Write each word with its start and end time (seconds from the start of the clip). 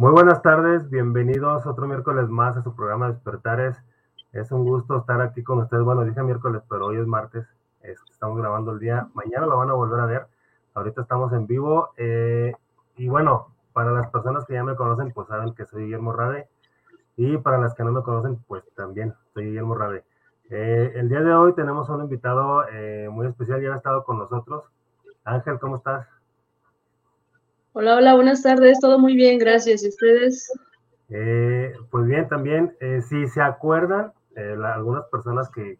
Muy 0.00 0.12
buenas 0.12 0.40
tardes, 0.40 0.88
bienvenidos 0.88 1.66
otro 1.66 1.86
miércoles 1.86 2.26
más 2.30 2.56
a 2.56 2.62
su 2.62 2.74
programa 2.74 3.08
Despertares. 3.08 3.76
Es 4.32 4.50
un 4.50 4.64
gusto 4.64 4.96
estar 4.96 5.20
aquí 5.20 5.42
con 5.42 5.58
ustedes. 5.58 5.84
Bueno, 5.84 6.06
dije 6.06 6.22
miércoles, 6.22 6.62
pero 6.70 6.86
hoy 6.86 6.96
es 6.96 7.06
martes. 7.06 7.46
Estamos 7.82 8.38
grabando 8.38 8.72
el 8.72 8.78
día. 8.78 9.08
Mañana 9.12 9.44
lo 9.44 9.58
van 9.58 9.68
a 9.68 9.74
volver 9.74 10.00
a 10.00 10.06
ver. 10.06 10.26
Ahorita 10.72 11.02
estamos 11.02 11.34
en 11.34 11.46
vivo. 11.46 11.90
Eh, 11.98 12.54
y 12.96 13.08
bueno, 13.10 13.48
para 13.74 13.92
las 13.92 14.08
personas 14.08 14.46
que 14.46 14.54
ya 14.54 14.64
me 14.64 14.74
conocen, 14.74 15.12
pues 15.12 15.28
saben 15.28 15.52
que 15.52 15.66
soy 15.66 15.84
Guillermo 15.84 16.14
Rabe. 16.14 16.48
Y 17.18 17.36
para 17.36 17.58
las 17.58 17.74
que 17.74 17.84
no 17.84 17.92
me 17.92 18.02
conocen, 18.02 18.42
pues 18.48 18.64
también 18.74 19.12
soy 19.34 19.48
Guillermo 19.48 19.74
Rabe. 19.74 20.06
Eh, 20.48 20.92
el 20.94 21.10
día 21.10 21.20
de 21.20 21.34
hoy 21.34 21.52
tenemos 21.52 21.90
un 21.90 22.00
invitado 22.00 22.66
eh, 22.72 23.10
muy 23.12 23.26
especial, 23.26 23.60
ya 23.60 23.74
ha 23.74 23.76
estado 23.76 24.02
con 24.04 24.16
nosotros. 24.16 24.64
Ángel, 25.24 25.58
¿cómo 25.58 25.76
estás? 25.76 26.06
Hola, 27.72 27.96
hola, 27.96 28.14
buenas 28.14 28.42
tardes, 28.42 28.80
todo 28.80 28.98
muy 28.98 29.14
bien, 29.14 29.38
gracias. 29.38 29.84
¿Y 29.84 29.88
ustedes? 29.88 30.52
Eh, 31.08 31.72
pues 31.90 32.06
bien, 32.06 32.28
también, 32.28 32.76
si 33.08 33.26
se 33.28 33.40
acuerdan, 33.40 34.12
algunas 34.36 35.04
personas 35.06 35.50
que, 35.50 35.78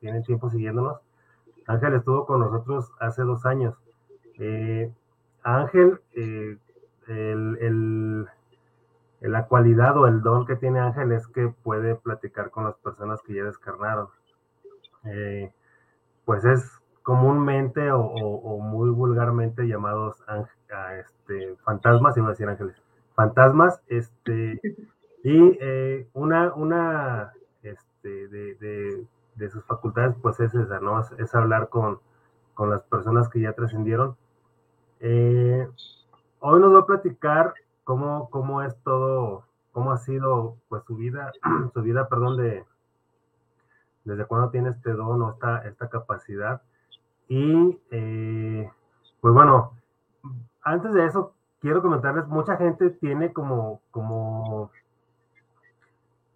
tienen 0.00 0.22
tiempo 0.22 0.50
siguiéndonos, 0.50 0.98
Ángel 1.66 1.94
estuvo 1.94 2.26
con 2.26 2.40
nosotros 2.40 2.90
hace 3.00 3.22
dos 3.22 3.44
años. 3.46 3.74
Ángel, 5.42 6.00
el 7.08 8.26
la 9.22 9.46
cualidad 9.46 9.96
o 9.96 10.06
el 10.06 10.20
don 10.22 10.46
que 10.46 10.56
tiene 10.56 10.80
Ángel 10.80 11.12
es 11.12 11.26
que 11.28 11.48
puede 11.62 11.94
platicar 11.94 12.50
con 12.50 12.64
las 12.64 12.74
personas 12.76 13.20
que 13.22 13.34
ya 13.34 13.44
descarnaron. 13.44 14.08
Eh, 15.04 15.52
pues 16.24 16.44
es 16.44 16.80
comúnmente 17.02 17.90
o, 17.92 18.58
muy 18.58 18.90
vulgarmente 18.90 19.66
llamados 19.66 20.16
este, 20.98 21.56
fantasmas, 21.64 22.16
iba 22.16 22.26
a 22.26 22.30
decir 22.30 22.48
ángeles, 22.48 22.76
fantasmas, 23.14 23.80
este, 23.88 24.60
y 25.22 25.58
eh, 25.60 26.08
una, 26.14 26.52
una 26.54 27.32
este, 27.62 28.28
de, 28.28 29.50
sus 29.50 29.64
facultades, 29.64 30.14
pues 30.22 30.40
es 30.40 30.54
esa, 30.54 30.80
¿no? 30.80 31.00
Es, 31.00 31.34
hablar 31.34 31.68
con, 31.68 32.00
con, 32.54 32.70
las 32.70 32.82
personas 32.82 33.28
que 33.28 33.40
ya 33.40 33.52
trascendieron. 33.52 34.16
Eh, 35.00 35.68
hoy 36.40 36.60
nos 36.60 36.74
va 36.74 36.80
a 36.80 36.86
platicar 36.86 37.54
cómo, 37.84 38.30
cómo 38.30 38.62
es 38.62 38.76
todo, 38.84 39.44
cómo 39.72 39.92
ha 39.92 39.98
sido 39.98 40.56
pues 40.68 40.84
su 40.84 40.96
vida, 40.96 41.32
su 41.74 41.82
vida, 41.82 42.08
perdón, 42.08 42.36
de 42.36 42.64
desde 44.04 44.24
cuándo 44.24 44.50
tiene 44.50 44.70
este 44.70 44.92
don 44.92 45.22
o 45.22 45.30
esta, 45.30 45.58
esta 45.68 45.88
capacidad. 45.88 46.62
Y 47.28 47.78
eh, 47.90 48.70
pues 49.20 49.34
bueno, 49.34 49.72
antes 50.62 50.92
de 50.92 51.06
eso, 51.06 51.34
quiero 51.60 51.82
comentarles, 51.82 52.26
mucha 52.28 52.56
gente 52.56 52.90
tiene 52.90 53.32
como, 53.32 53.80
como 53.90 54.70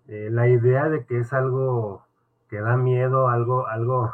eh, 0.08 0.28
la 0.30 0.48
idea 0.48 0.88
de 0.88 1.04
que 1.04 1.18
es 1.20 1.32
algo 1.32 2.04
que 2.48 2.60
da 2.60 2.76
miedo, 2.76 3.28
algo, 3.28 3.66
algo 3.66 4.12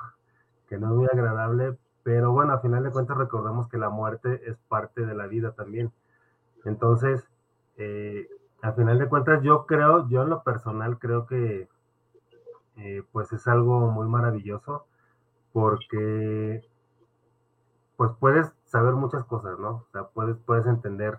que 0.68 0.78
no 0.78 0.88
es 0.88 0.92
muy 0.94 1.06
agradable, 1.12 1.76
pero 2.02 2.32
bueno, 2.32 2.54
a 2.54 2.60
final 2.60 2.82
de 2.82 2.90
cuentas 2.90 3.16
recordemos 3.16 3.68
que 3.68 3.78
la 3.78 3.90
muerte 3.90 4.40
es 4.46 4.56
parte 4.68 5.04
de 5.04 5.14
la 5.14 5.26
vida 5.26 5.52
también. 5.52 5.92
Entonces, 6.64 7.28
eh, 7.76 8.28
a 8.62 8.72
final 8.72 8.98
de 8.98 9.08
cuentas, 9.08 9.42
yo 9.42 9.66
creo, 9.66 10.08
yo 10.08 10.22
en 10.22 10.30
lo 10.30 10.42
personal 10.42 10.98
creo 10.98 11.26
que 11.26 11.68
eh, 12.76 13.02
pues 13.12 13.32
es 13.32 13.46
algo 13.46 13.90
muy 13.90 14.06
maravilloso 14.08 14.86
porque 15.52 16.62
pues 17.96 18.10
puedes 18.18 18.52
saber 18.72 18.94
muchas 18.94 19.24
cosas, 19.24 19.58
¿no? 19.58 19.68
O 19.68 19.86
sea, 19.92 20.04
puedes, 20.04 20.36
puedes 20.38 20.66
entender 20.66 21.18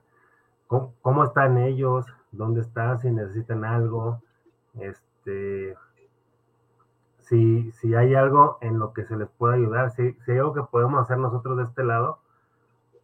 cómo, 0.68 1.24
están 1.24 1.60
ellos, 1.60 2.06
dónde 2.32 2.62
están, 2.62 3.00
si 3.00 3.12
necesitan 3.12 3.64
algo, 3.64 4.22
este, 4.80 5.78
si, 7.20 7.72
si 7.74 7.94
hay 7.94 8.16
algo 8.16 8.58
en 8.62 8.80
lo 8.80 8.92
que 8.92 9.06
se 9.06 9.16
les 9.16 9.30
pueda 9.30 9.54
ayudar, 9.54 9.92
si, 9.92 10.14
si 10.26 10.32
hay 10.32 10.40
algo 10.40 10.56
que 10.56 10.64
podemos 10.64 11.00
hacer 11.00 11.20
nosotros 11.20 11.58
de 11.58 11.64
este 11.64 11.84
lado 11.84 12.18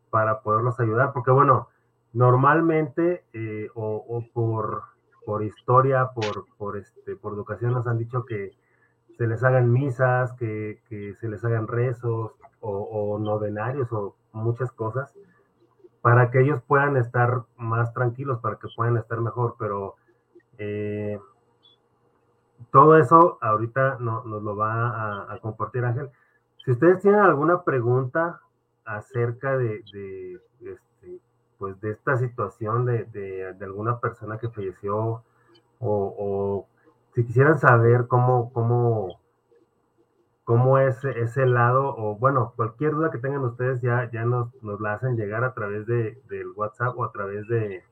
para 0.10 0.42
poderlos 0.42 0.80
ayudar, 0.80 1.14
porque 1.14 1.30
bueno, 1.30 1.70
normalmente 2.14 3.24
eh, 3.34 3.70
o, 3.76 4.24
por, 4.34 4.82
por, 5.26 5.44
historia, 5.44 6.10
por, 6.16 6.48
por, 6.58 6.76
este, 6.76 7.16
por 7.16 7.34
educación 7.34 7.74
nos 7.74 7.86
han 7.86 8.00
dicho 8.00 8.26
que 8.26 8.58
se 9.16 9.28
les 9.28 9.44
hagan 9.44 9.72
misas, 9.72 10.34
que, 10.34 10.82
que 10.90 11.14
se 11.22 11.30
les 11.30 11.46
hagan 11.46 11.68
rezos 11.68 12.32
o, 12.62 13.20
novenarios 13.20 13.92
o 13.92 14.16
muchas 14.32 14.72
cosas 14.72 15.14
para 16.02 16.32
que 16.32 16.42
ellos 16.42 16.62
puedan 16.68 16.98
estar 16.98 17.44
más 17.58 17.94
tranquilos, 17.94 18.40
para 18.40 18.56
que 18.56 18.68
puedan 18.76 18.98
estar 18.98 19.20
mejor, 19.20 19.56
pero 19.60 19.96
eh, 20.58 21.20
todo 22.72 22.98
eso 22.98 23.38
ahorita 23.42 23.98
no, 24.00 24.24
nos 24.24 24.44
lo 24.44 24.56
va 24.56 25.34
a, 25.34 25.40
compartir 25.40 25.84
Ángel. 25.84 26.10
Si 26.64 26.72
ustedes 26.72 27.02
tienen 27.02 27.22
alguna 27.22 27.64
pregunta 27.64 28.42
acerca 28.86 29.58
de, 29.58 29.84
de, 29.92 30.40
este, 30.62 31.20
pues 31.58 31.80
de 31.82 31.92
esta 31.92 32.18
situación 32.18 32.86
de, 32.86 33.06
de, 33.06 33.56
alguna 33.62 34.00
persona 34.00 34.38
que 34.38 34.50
falleció 34.50 35.24
o, 35.80 36.68
si 37.16 37.26
quisieran 37.26 37.60
saber 37.60 38.08
cómo, 38.08 38.52
cómo, 38.54 39.19
cómo 40.50 40.80
es 40.80 41.06
ese 41.06 41.46
lado 41.46 41.96
o 41.96 42.16
bueno, 42.16 42.54
cualquier 42.56 42.94
duda 42.94 43.12
que 43.12 43.20
tengan 43.20 43.44
ustedes 43.44 43.82
ya, 43.82 44.10
ya 44.12 44.26
nos, 44.26 44.52
nos 44.64 44.82
la 44.82 44.94
hacen 44.94 45.16
llegar 45.16 45.44
a 45.44 45.54
través 45.54 45.86
de, 45.86 46.20
del 46.28 46.48
WhatsApp 46.56 46.98
o 46.98 47.04
a 47.04 47.12
través 47.12 47.48
de, 47.48 47.84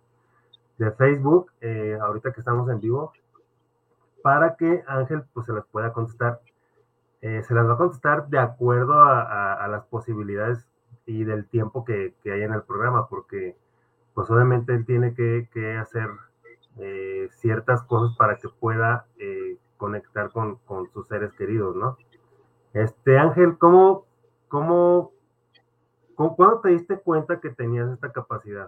de 0.79 0.91
Facebook, 0.94 1.51
eh, 1.62 1.95
ahorita 2.01 2.34
que 2.34 2.40
estamos 2.40 2.68
en 2.72 2.79
vivo, 2.79 3.13
para 4.23 4.56
que 4.56 4.84
Ángel 4.88 5.23
pues 5.35 5.45
se 5.45 5.53
las 5.53 5.68
pueda 5.68 5.94
contestar. 5.94 6.41
Eh, 7.22 7.44
se 7.44 7.53
las 7.53 7.68
va 7.68 7.73
a 7.73 7.78
contestar 7.78 8.28
de 8.28 8.40
acuerdo 8.40 8.95
a, 9.03 9.68
las 9.69 9.85
posibilidades 9.85 10.68
y 11.06 11.25
del 11.25 11.47
tiempo 11.47 11.85
que, 11.85 12.16
que, 12.24 12.31
hay 12.31 12.41
en 12.41 12.53
el 12.53 12.63
programa, 12.63 13.07
porque 13.07 13.56
pues 14.16 14.31
obviamente 14.31 14.74
él 14.74 14.84
tiene 14.84 15.13
que, 15.13 15.47
que 15.53 15.78
hacer 15.78 16.09
eh, 16.79 17.29
ciertas 17.34 17.84
cosas 17.84 18.18
para 18.18 18.38
que 18.38 18.50
pueda 18.50 19.06
conectar 19.78 20.31
con, 20.31 20.56
con, 20.66 20.89
sus 20.91 21.07
seres 21.07 21.31
queridos, 21.34 21.75
¿no? 21.75 21.97
Este 22.74 23.18
Ángel, 23.18 23.58
¿cómo, 23.58 24.06
cómo, 24.48 25.12
cuándo 26.16 26.62
te 26.62 26.70
diste 26.70 26.98
cuenta 27.00 27.40
que 27.40 27.50
tenías 27.50 27.92
esta 27.92 28.12
capacidad? 28.12 28.68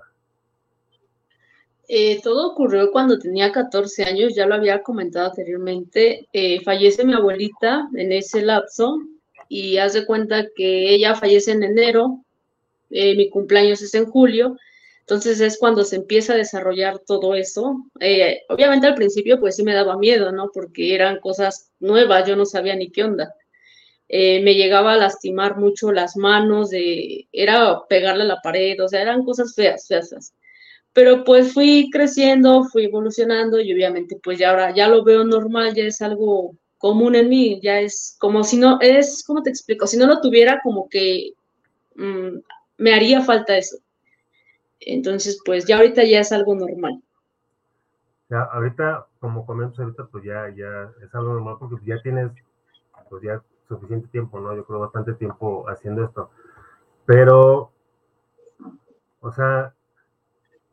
Eh, 1.87 2.21
todo 2.21 2.51
ocurrió 2.51 2.91
cuando 2.91 3.17
tenía 3.17 3.51
14 3.51 4.03
años, 4.03 4.35
ya 4.35 4.45
lo 4.45 4.55
había 4.55 4.83
comentado 4.83 5.29
anteriormente. 5.29 6.27
fallece 6.63 7.03
mi 7.03 7.13
abuelita 7.13 7.89
en 7.95 8.11
ese 8.11 8.41
lapso 8.41 8.99
y 9.47 9.77
hace 9.77 10.05
cuenta 10.05 10.45
que 10.55 10.93
ella 10.93 11.15
fallece 11.15 11.51
en 11.51 11.63
enero 11.63 12.23
eh, 12.89 13.15
mi 13.15 13.29
cumpleaños 13.29 13.81
es 13.81 13.93
en 13.93 14.05
julio, 14.05 14.57
entonces 15.01 15.39
es 15.41 15.57
cuando 15.57 15.83
se 15.83 15.95
empieza 15.97 16.33
a 16.33 16.37
desarrollar 16.37 16.99
todo 16.99 17.35
eso. 17.35 17.85
Eh, 17.99 18.41
obviamente 18.49 18.87
al 18.87 18.95
principio 18.95 19.39
pues 19.39 19.55
sí 19.55 19.63
me 19.63 19.73
daba 19.73 19.97
miedo, 19.97 20.31
¿no? 20.31 20.49
Porque 20.53 20.95
eran 20.95 21.19
cosas 21.19 21.71
nuevas, 21.79 22.27
yo 22.27 22.35
no 22.35 22.45
sabía 22.45 22.75
ni 22.75 22.91
qué 22.91 23.03
onda. 23.03 23.33
Eh, 24.11 24.41
me 24.43 24.55
llegaba 24.55 24.93
a 24.93 24.97
lastimar 24.97 25.57
mucho 25.57 25.91
las 25.91 26.17
manos, 26.17 26.71
de, 26.71 27.27
era 27.31 27.79
pegarle 27.87 28.23
a 28.23 28.25
la 28.25 28.41
pared, 28.41 28.83
o 28.83 28.87
sea, 28.87 29.03
eran 29.03 29.23
cosas 29.23 29.53
feas, 29.53 29.87
feas. 29.87 30.33
Pero 30.93 31.23
pues 31.23 31.53
fui 31.53 31.89
creciendo, 31.91 32.63
fui 32.63 32.85
evolucionando 32.85 33.61
y 33.61 33.71
obviamente 33.71 34.19
pues 34.23 34.39
ya 34.39 34.49
ahora 34.49 34.73
ya 34.73 34.87
lo 34.87 35.03
veo 35.03 35.23
normal, 35.23 35.75
ya 35.75 35.83
es 35.83 36.01
algo 36.01 36.55
común 36.79 37.13
en 37.15 37.29
mí, 37.29 37.59
ya 37.61 37.79
es 37.81 38.17
como 38.19 38.43
si 38.43 38.57
no, 38.57 38.79
es, 38.81 39.23
¿cómo 39.27 39.43
te 39.43 39.51
explico? 39.51 39.85
Si 39.85 39.95
no 39.97 40.07
lo 40.07 40.21
tuviera 40.21 40.59
como 40.63 40.89
que 40.89 41.33
mm, 41.95 42.39
me 42.77 42.93
haría 42.93 43.21
falta 43.21 43.57
eso. 43.57 43.77
Entonces, 44.79 45.39
pues 45.45 45.65
ya 45.65 45.77
ahorita 45.77 46.03
ya 46.03 46.21
es 46.21 46.31
algo 46.31 46.55
normal. 46.55 47.03
Ya, 48.29 48.41
ahorita, 48.43 49.07
como 49.19 49.45
comentas 49.45 49.79
ahorita, 49.79 50.07
pues 50.11 50.23
ya, 50.23 50.49
ya 50.55 50.91
es 51.05 51.13
algo 51.13 51.33
normal 51.33 51.57
porque 51.59 51.85
ya 51.85 52.01
tienes, 52.01 52.31
pues 53.09 53.23
ya 53.23 53.43
suficiente 53.69 54.07
tiempo, 54.09 54.39
¿no? 54.39 54.53
Yo 54.55 54.65
creo 54.65 54.79
bastante 54.79 55.13
tiempo 55.13 55.65
haciendo 55.69 56.03
esto. 56.03 56.31
Pero, 57.05 57.71
o 59.21 59.31
sea, 59.31 59.73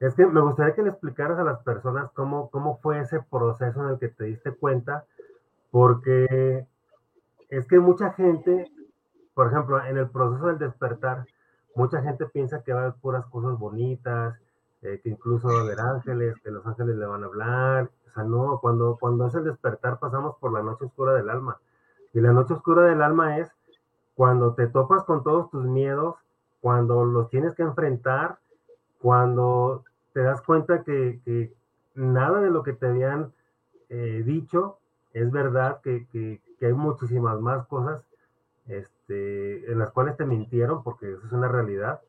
es 0.00 0.14
que 0.14 0.26
me 0.26 0.40
gustaría 0.40 0.74
que 0.74 0.82
le 0.82 0.90
explicaras 0.90 1.38
a 1.38 1.44
las 1.44 1.62
personas 1.62 2.10
cómo, 2.12 2.50
cómo 2.50 2.78
fue 2.78 2.98
ese 3.00 3.20
proceso 3.30 3.84
en 3.84 3.90
el 3.90 3.98
que 3.98 4.08
te 4.08 4.24
diste 4.24 4.52
cuenta, 4.52 5.04
porque 5.70 6.66
es 7.48 7.66
que 7.66 7.78
mucha 7.78 8.12
gente, 8.12 8.70
por 9.34 9.48
ejemplo, 9.48 9.84
en 9.84 9.98
el 9.98 10.08
proceso 10.08 10.46
del 10.48 10.58
despertar, 10.58 11.26
mucha 11.74 12.02
gente 12.02 12.26
piensa 12.26 12.62
que 12.62 12.72
va 12.72 12.80
a 12.80 12.82
haber 12.84 12.94
puras 13.00 13.26
cosas 13.26 13.58
bonitas, 13.58 14.34
eh, 14.82 15.00
que 15.02 15.10
incluso 15.10 15.48
va 15.48 15.58
a 15.58 15.62
haber 15.62 15.80
ángeles, 15.80 16.34
que 16.42 16.50
los 16.50 16.66
ángeles 16.66 16.96
le 16.96 17.06
van 17.06 17.22
a 17.22 17.26
hablar. 17.26 17.90
O 18.08 18.10
sea, 18.12 18.24
no, 18.24 18.58
cuando, 18.60 18.96
cuando 18.98 19.26
es 19.26 19.34
el 19.34 19.44
despertar 19.44 19.98
pasamos 19.98 20.36
por 20.38 20.52
la 20.52 20.62
noche 20.62 20.86
oscura 20.86 21.12
del 21.14 21.28
alma. 21.28 21.58
Y 22.16 22.20
la 22.22 22.32
noche 22.32 22.54
oscura 22.54 22.84
del 22.84 23.02
alma 23.02 23.36
es 23.36 23.52
cuando 24.14 24.54
te 24.54 24.68
topas 24.68 25.04
con 25.04 25.22
todos 25.22 25.50
tus 25.50 25.66
miedos, 25.66 26.16
cuando 26.62 27.04
los 27.04 27.28
tienes 27.28 27.54
que 27.54 27.62
enfrentar, 27.62 28.38
cuando 29.02 29.84
te 30.14 30.22
das 30.22 30.40
cuenta 30.40 30.82
que, 30.82 31.52
nada 31.94 32.40
de 32.40 32.48
lo 32.48 32.62
que 32.62 32.72
te 32.72 32.86
habían 32.86 33.34
eh, 33.90 34.22
dicho 34.24 34.78
es 35.12 35.30
verdad, 35.30 35.82
que, 35.82 36.06
que, 36.10 36.40
hay 36.62 36.72
muchísimas 36.72 37.38
más 37.38 37.66
cosas 37.66 38.02
este, 38.66 39.70
en 39.70 39.78
las 39.78 39.90
cuales 39.90 40.16
te 40.16 40.24
mintieron, 40.24 40.82
porque 40.82 41.12
eso 41.12 41.26
es 41.26 41.32
una 41.32 41.48
realidad. 41.48 42.00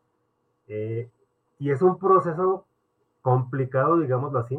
Eh, 0.69 1.09
y 1.59 1.71
es 1.71 1.81
un 1.81 1.99
proceso 1.99 2.63
complicado, 3.21 3.99
digámoslo 3.99 4.39
así, 4.39 4.57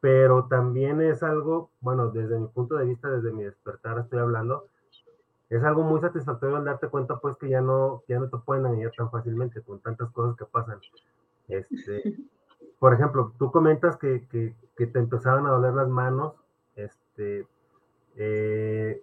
pero 0.00 0.46
también 0.46 1.00
es 1.00 1.22
algo, 1.22 1.70
bueno, 1.80 2.10
desde 2.10 2.38
mi 2.38 2.46
punto 2.48 2.76
de 2.76 2.84
vista, 2.84 3.08
desde 3.08 3.32
mi 3.32 3.44
despertar 3.44 3.98
estoy 3.98 4.18
hablando, 4.18 4.66
es 5.48 5.62
algo 5.62 5.82
muy 5.82 6.00
satisfactorio 6.00 6.56
al 6.56 6.64
darte 6.64 6.88
cuenta 6.88 7.18
pues 7.18 7.36
que 7.36 7.48
ya 7.48 7.60
no, 7.60 8.02
ya 8.08 8.18
no 8.18 8.28
te 8.28 8.36
pueden 8.38 8.66
engañar 8.66 8.92
tan 8.96 9.10
fácilmente 9.10 9.62
con 9.62 9.80
tantas 9.80 10.10
cosas 10.10 10.36
que 10.36 10.44
pasan. 10.44 10.80
Este, 11.48 12.16
por 12.78 12.94
ejemplo, 12.94 13.32
tú 13.38 13.50
comentas 13.50 13.96
que, 13.96 14.26
que, 14.28 14.54
que 14.76 14.86
te 14.86 14.98
empezaban 14.98 15.46
a 15.46 15.50
doler 15.50 15.74
las 15.74 15.88
manos, 15.88 16.34
este, 16.74 17.46
eh, 18.16 19.02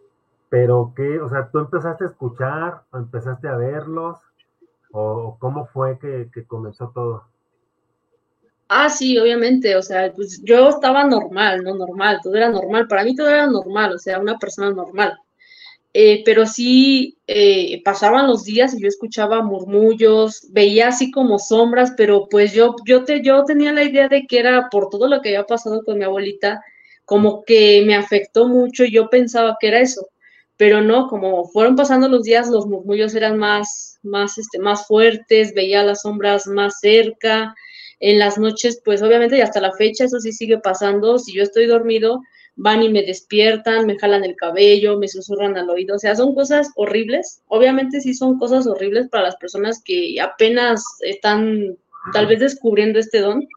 pero 0.50 0.94
que, 0.96 1.20
o 1.20 1.30
sea, 1.30 1.50
tú 1.50 1.60
empezaste 1.60 2.04
a 2.04 2.08
escuchar, 2.08 2.84
o 2.92 2.98
empezaste 2.98 3.48
a 3.48 3.56
verlos, 3.56 4.20
o 4.92 5.38
cómo 5.40 5.66
fue 5.66 5.98
que, 5.98 6.30
que 6.32 6.46
comenzó 6.46 6.90
todo. 6.90 7.24
Ah, 8.76 8.90
sí, 8.90 9.18
obviamente, 9.20 9.76
o 9.76 9.82
sea, 9.84 10.12
pues 10.14 10.42
yo 10.44 10.70
estaba 10.70 11.04
normal, 11.04 11.64
no 11.64 11.76
normal, 11.76 12.20
todo 12.24 12.36
era 12.36 12.50
normal, 12.50 12.88
para 12.88 13.04
mí 13.04 13.16
todo 13.16 13.30
era 13.30 13.46
normal, 13.46 13.94
o 13.94 14.00
sea, 14.00 14.20
una 14.20 14.38
persona 14.40 14.72
normal. 14.72 15.14
Eh, 15.94 16.24
pero 16.26 16.46
sí 16.48 17.18
eh, 17.28 17.82
pasaban 17.86 18.28
los 18.28 18.46
días 18.46 18.74
y 18.76 18.82
yo 18.82 18.88
escuchaba 18.90 19.44
murmullos, 19.44 20.48
veía 20.52 20.90
así 20.90 21.12
como 21.12 21.40
sombras, 21.40 21.94
pero 21.98 22.28
pues 22.30 22.54
yo, 22.54 22.76
yo, 22.88 23.04
te, 23.06 23.22
yo 23.24 23.44
tenía 23.46 23.74
la 23.74 23.84
idea 23.84 24.10
de 24.10 24.26
que 24.28 24.40
era 24.40 24.70
por 24.72 24.90
todo 24.90 25.08
lo 25.10 25.22
que 25.22 25.30
había 25.30 25.46
pasado 25.46 25.84
con 25.86 25.98
mi 26.00 26.06
abuelita, 26.06 26.62
como 27.06 27.44
que 27.46 27.84
me 27.86 27.96
afectó 27.96 28.48
mucho 28.50 28.86
y 28.86 28.92
yo 28.94 29.10
pensaba 29.10 29.58
que 29.60 29.70
era 29.70 29.80
eso, 29.82 30.08
pero 30.58 30.82
no, 30.82 31.08
como 31.08 31.46
fueron 31.50 31.76
pasando 31.76 32.08
los 32.10 32.24
días, 32.24 32.50
los 32.50 32.68
murmullos 32.68 33.16
eran 33.16 33.38
más, 33.38 34.00
más, 34.04 34.38
este, 34.38 34.60
más 34.60 34.88
fuertes, 34.88 35.54
veía 35.54 35.84
las 35.84 36.02
sombras 36.04 36.48
más 36.48 36.80
cerca, 36.82 37.54
en 38.04 38.20
las 38.20 38.38
noches, 38.38 38.82
pues 38.84 39.02
obviamente 39.02 39.38
y 39.38 39.42
hasta 39.42 39.62
la 39.62 39.72
fecha 39.72 40.04
eso 40.04 40.20
sí 40.20 40.34
sigue 40.34 40.58
pasando, 40.58 41.18
si 41.18 41.34
yo 41.34 41.42
estoy 41.42 41.68
dormido, 41.68 42.20
van 42.58 42.84
y 42.84 42.90
me 42.90 43.02
despiertan, 43.02 43.86
me 43.86 43.98
jalan 43.98 44.26
el 44.26 44.36
cabello, 44.36 45.00
me 45.00 45.08
susurran 45.08 45.56
al 45.58 45.70
oído, 45.70 45.96
o 45.96 46.00
sea, 46.00 46.14
son 46.14 46.36
cosas 46.36 46.70
horribles, 46.76 47.42
obviamente 47.48 48.02
sí 48.02 48.14
son 48.14 48.38
cosas 48.38 48.68
horribles 48.68 49.08
para 49.08 49.24
las 49.24 49.38
personas 49.38 49.82
que 49.86 50.20
apenas 50.20 50.84
están 51.00 51.78
tal 52.12 52.28
vez 52.28 52.42
descubriendo 52.42 53.00
este 53.00 53.22
don, 53.22 53.48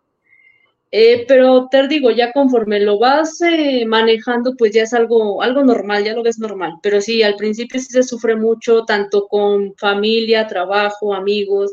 eh, 0.93 1.25
pero 1.27 1.67
te 1.69 1.89
digo, 1.89 2.13
ya 2.13 2.31
conforme 2.31 2.79
lo 2.79 3.01
vas 3.01 3.41
eh, 3.41 3.85
manejando, 3.85 4.55
pues 4.57 4.73
ya 4.73 4.85
es 4.85 4.95
algo, 4.95 5.43
algo 5.43 5.65
normal, 5.65 6.05
ya 6.05 6.15
lo 6.15 6.23
ves 6.23 6.39
normal, 6.39 6.75
pero 6.85 7.01
sí, 7.01 7.25
al 7.25 7.35
principio 7.35 7.81
sí 7.81 7.87
se 7.87 8.05
sufre 8.05 8.37
mucho, 8.37 8.85
tanto 8.85 9.27
con 9.27 9.75
familia, 9.75 10.47
trabajo, 10.47 11.13
amigos, 11.13 11.73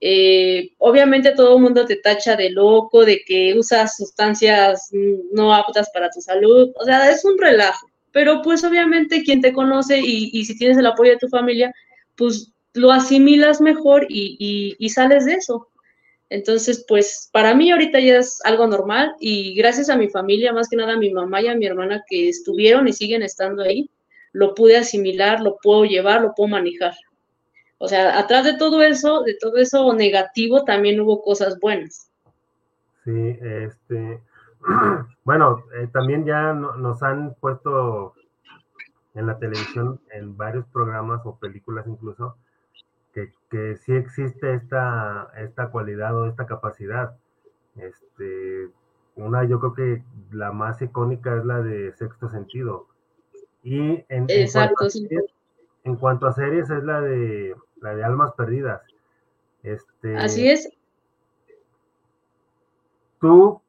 eh, 0.00 0.70
obviamente 0.78 1.32
todo 1.34 1.56
el 1.56 1.62
mundo 1.62 1.84
te 1.84 1.96
tacha 1.96 2.36
de 2.36 2.50
loco, 2.50 3.04
de 3.04 3.22
que 3.26 3.54
usas 3.58 3.96
sustancias 3.96 4.90
no 5.32 5.52
aptas 5.52 5.90
para 5.92 6.08
tu 6.10 6.20
salud, 6.20 6.70
o 6.76 6.84
sea, 6.84 7.10
es 7.10 7.24
un 7.24 7.36
relajo, 7.36 7.90
pero 8.12 8.40
pues 8.42 8.62
obviamente 8.64 9.24
quien 9.24 9.40
te 9.40 9.52
conoce 9.52 9.98
y, 9.98 10.44
si 10.44 10.56
tienes 10.56 10.78
el 10.78 10.86
apoyo 10.86 11.12
de 11.12 11.18
tu 11.18 11.28
familia, 11.28 11.72
pues 12.16 12.52
lo 12.74 12.92
asimilas 12.92 13.60
mejor 13.60 14.06
y, 14.08 14.88
sales 14.88 15.24
de 15.24 15.34
eso. 15.34 15.68
Entonces, 16.30 16.84
pues 16.86 17.30
para 17.32 17.54
mí 17.54 17.70
ahorita 17.70 17.98
ya 18.00 18.18
es 18.18 18.38
algo 18.44 18.66
normal 18.66 19.14
y 19.18 19.54
gracias 19.54 19.88
a 19.88 19.96
mi 19.96 20.08
familia, 20.08 20.52
más 20.52 20.68
que 20.68 20.76
nada 20.76 20.92
a 20.92 20.98
mi 20.98 21.10
mamá 21.10 21.40
y 21.40 21.48
a 21.48 21.54
mi 21.54 21.66
hermana 21.66 22.04
que 22.06 22.28
estuvieron 22.28 22.86
y 22.86 22.92
siguen 22.92 23.22
estando 23.22 23.62
ahí, 23.62 23.90
lo 24.32 24.54
pude 24.54 24.76
asimilar, 24.76 25.40
lo 25.40 25.56
puedo 25.62 25.86
llevar, 25.86 26.20
lo 26.20 26.34
puedo 26.34 26.48
manejar. 26.48 26.94
O 27.78 27.88
sea, 27.88 28.18
atrás 28.18 28.44
de 28.44 28.58
todo 28.58 28.82
eso, 28.82 29.22
de 29.22 29.36
todo 29.40 29.56
eso 29.56 29.94
negativo, 29.94 30.64
también 30.64 31.00
hubo 31.00 31.22
cosas 31.22 31.58
buenas. 31.60 32.10
Sí, 33.04 33.38
este, 33.40 34.20
bueno, 35.24 35.64
eh, 35.74 35.88
también 35.92 36.24
ya 36.24 36.52
nos 36.52 37.02
han 37.02 37.34
puesto 37.34 38.14
en 39.14 39.26
la 39.26 39.38
televisión, 39.38 40.00
en 40.10 40.36
varios 40.36 40.66
programas 40.66 41.20
o 41.24 41.36
películas 41.36 41.86
incluso, 41.86 42.36
que, 43.14 43.32
que 43.50 43.76
sí 43.76 43.92
existe 43.94 44.54
esta, 44.54 45.30
esta 45.36 45.70
cualidad 45.70 46.16
o 46.16 46.26
esta 46.26 46.46
capacidad. 46.46 47.16
Este, 47.76 48.68
una, 49.16 49.44
yo 49.44 49.60
creo 49.60 49.74
que 49.74 50.02
la 50.32 50.52
más 50.52 50.82
icónica 50.82 51.36
es 51.36 51.44
la 51.44 51.62
de 51.62 51.92
sexto 51.92 52.28
sentido. 52.28 52.86
Y 53.62 54.04
en, 54.08 54.26
Exacto, 54.28 54.86
en 55.84 55.96
cuanto 55.96 56.26
a 56.26 56.32
series 56.32 56.70
es 56.70 56.84
la 56.84 57.00
de 57.00 57.56
la 57.80 57.94
de 57.94 58.04
Almas 58.04 58.32
Perdidas. 58.34 58.82
Este, 59.62 60.16
Así 60.16 60.48
es. 60.48 60.70
¿Tú 63.20 63.60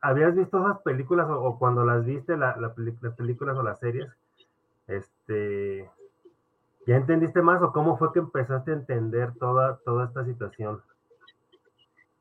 habías 0.00 0.34
visto 0.34 0.58
esas 0.58 0.80
películas 0.82 1.26
o, 1.28 1.58
cuando 1.58 1.84
las 1.84 2.04
viste, 2.04 2.36
las 2.36 2.72
películas 3.16 3.56
o 3.56 3.62
las 3.62 3.78
series, 3.78 4.08
este, 4.86 5.90
¿ya 6.86 6.96
entendiste 6.96 7.42
más 7.42 7.62
o 7.62 7.72
cómo 7.72 7.96
fue 7.96 8.12
que 8.12 8.18
empezaste 8.20 8.70
a 8.70 8.74
entender 8.74 9.32
toda, 9.34 9.78
toda 9.84 10.06
esta 10.06 10.24
situación? 10.24 10.82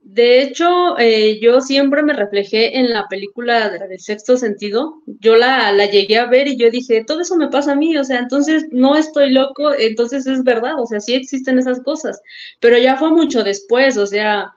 De 0.05 0.43
hecho, 0.43 0.99
eh, 0.99 1.39
yo 1.41 1.61
siempre 1.61 2.03
me 2.03 2.13
reflejé 2.13 2.77
en 2.77 2.91
la 2.93 3.07
película 3.09 3.69
de, 3.69 3.97
sexto 3.97 4.37
sentido. 4.37 5.01
Yo 5.07 5.35
la, 5.35 5.71
la, 5.71 5.87
llegué 5.87 6.19
a 6.19 6.27
ver 6.27 6.47
y 6.47 6.57
yo 6.57 6.69
dije, 6.69 7.03
todo 7.03 7.21
eso 7.21 7.35
me 7.35 7.49
pasa 7.49 7.71
a 7.71 7.75
mí, 7.75 7.97
o 7.97 8.03
sea, 8.03 8.19
entonces 8.19 8.67
no 8.69 8.95
estoy 8.95 9.31
loco, 9.31 9.73
entonces 9.73 10.27
es 10.27 10.43
verdad, 10.43 10.79
o 10.79 10.85
sea, 10.85 10.99
sí 10.99 11.15
existen 11.15 11.57
esas 11.57 11.81
cosas. 11.81 12.21
Pero 12.59 12.77
ya 12.77 12.97
fue 12.97 13.09
mucho 13.09 13.43
después, 13.43 13.97
o 13.97 14.05
sea, 14.05 14.53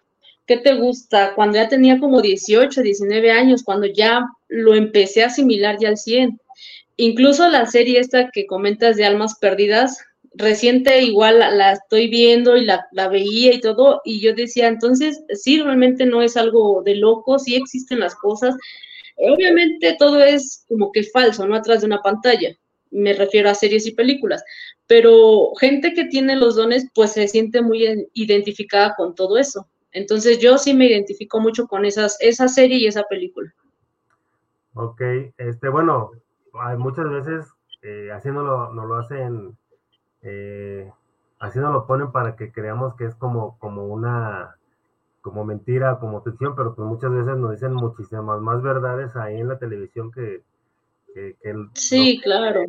¿qué 0.47 0.59
te 0.59 0.75
gusta? 0.75 1.33
Cuando 1.35 1.57
ya 1.57 1.69
tenía 1.69 1.99
como 1.99 2.21
18, 2.21 2.83
19 2.83 3.31
años, 3.33 3.63
cuando 3.65 3.87
ya 3.87 4.27
lo 4.49 4.75
empecé 4.75 5.23
a 5.23 5.29
asimilar 5.29 5.79
ya 5.81 5.89
al 5.89 5.97
100. 5.97 6.39
Incluso 6.99 7.49
la 7.49 7.65
serie 7.65 8.01
esta 8.01 8.29
que 8.31 8.47
comentas 8.47 8.97
de 8.97 9.07
Almas 9.07 9.39
Perdidas, 9.41 9.99
reciente 10.35 11.03
igual 11.03 11.39
la, 11.39 11.73
estoy 11.73 12.09
viendo 12.09 12.57
y 12.57 12.65
la, 12.65 12.87
veía 13.09 13.55
y 13.55 13.61
todo, 13.61 14.01
y 14.05 14.21
yo 14.21 14.35
decía, 14.35 14.69
entonces, 14.69 15.23
sí, 15.33 15.61
realmente 15.61 16.07
no 16.07 16.23
es 16.23 16.37
algo 16.37 16.83
de 16.83 16.97
loco, 16.97 17.39
sí 17.39 17.57
existen 17.57 18.01
las 18.01 18.15
cosas. 18.15 18.55
Obviamente 19.17 19.97
todo 19.99 20.23
es 20.23 20.65
como 20.69 20.93
que 20.93 21.03
falso, 21.03 21.47
¿no? 21.47 21.57
Atrás 21.57 21.81
de 21.81 21.87
una 21.87 22.03
pantalla, 22.03 22.57
me 22.91 23.13
refiero 23.15 23.51
a 23.51 23.55
series 23.55 23.87
y 23.87 23.95
películas, 23.95 24.45
pero 24.87 25.53
gente 25.61 25.93
que 25.93 26.05
tiene 26.05 26.37
los 26.37 26.57
dones, 26.57 26.87
pues 26.95 27.13
se 27.13 27.27
siente 27.27 27.61
muy 27.61 28.09
identificada 28.15 28.95
con 28.97 29.15
todo 29.15 29.39
eso. 29.39 29.69
Entonces 29.93 30.39
yo 30.39 30.59
sí 30.59 30.75
me 30.75 30.87
identifico 30.87 31.41
mucho 31.41 31.67
con 31.67 31.85
esas, 31.85 32.17
esa 32.21 32.47
serie 32.47 32.79
y 32.79 32.87
esa 32.87 33.03
película. 33.05 33.53
Ok, 34.75 35.03
este, 35.39 35.69
bueno, 35.69 36.13
muchas 36.79 37.11
veces 37.11 37.47
eh, 37.83 38.11
haciéndolo, 38.13 38.73
no 38.73 38.87
lo 38.87 38.95
hacen 38.97 39.58
eh, 40.23 40.91
así 41.39 41.59
nos 41.59 41.73
lo 41.73 41.87
ponen 41.87 42.13
para 42.13 42.37
que 42.37 42.53
creamos 42.53 42.95
que 42.95 43.05
es 43.05 43.15
como, 43.15 43.59
como 43.59 43.87
una 43.87 44.57
como 45.21 45.45
mentira, 45.45 45.99
como 45.99 46.23
ficción, 46.23 46.55
pero 46.57 46.75
pues 46.75 46.89
muchas 46.89 47.11
veces 47.11 47.37
nos 47.37 47.51
dicen 47.51 47.75
muchísimas 47.75 48.41
más 48.41 48.63
verdades 48.63 49.15
ahí 49.17 49.41
en 49.41 49.49
la 49.49 49.59
televisión 49.59 50.11
que... 50.11 50.43
sí, 51.75 52.21
claro. 52.23 52.63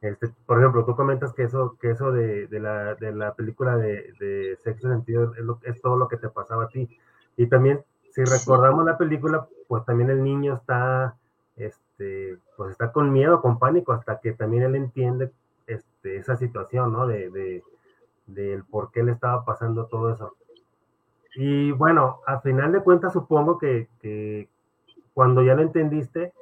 Este, 0.00 0.28
por 0.46 0.58
ejemplo, 0.58 0.84
tú 0.84 0.94
comentas 0.94 1.32
que 1.34 1.44
eso, 1.44 1.76
que 1.80 1.90
eso 1.90 2.12
de, 2.12 2.48
la, 2.50 2.94
de 2.94 3.12
la 3.12 3.34
película 3.34 3.76
de, 3.76 4.12
de 4.20 4.56
sexo 4.62 4.88
sentido 4.88 5.32
es, 5.34 5.74
es, 5.74 5.82
todo 5.82 5.96
lo 5.96 6.08
que 6.08 6.16
te 6.16 6.28
pasaba 6.28 6.64
a 6.64 6.68
ti. 6.68 6.88
Y 7.36 7.46
también, 7.46 7.82
si 8.12 8.24
recordamos 8.24 8.84
la 8.84 8.96
película, 8.96 9.46
pues 9.68 9.84
también 9.84 10.10
el 10.10 10.22
niño 10.22 10.54
está, 10.54 11.16
este, 11.56 12.38
pues 12.56 12.70
está 12.72 12.92
con 12.92 13.12
miedo, 13.12 13.40
con 13.40 13.58
pánico, 13.58 13.92
hasta 13.92 14.20
que 14.20 14.32
también 14.32 14.62
él 14.62 14.76
entiende 14.76 15.32
este, 16.06 16.16
esa 16.16 16.36
situación, 16.36 16.92
¿no? 16.92 17.06
De, 17.06 17.30
de, 17.30 17.62
del 18.26 18.64
por 18.64 18.90
qué 18.90 19.02
le 19.02 19.12
estaba 19.12 19.44
pasando 19.44 19.86
todo 19.86 20.12
eso. 20.12 20.36
Y 21.34 21.72
bueno, 21.72 22.20
a 22.26 22.40
final 22.40 22.72
de 22.72 22.80
cuentas 22.80 23.12
supongo 23.12 23.58
que, 23.58 23.88
cuando 25.12 25.42
ya 25.42 25.54
lo 25.54 25.62
entendiste 25.62 26.32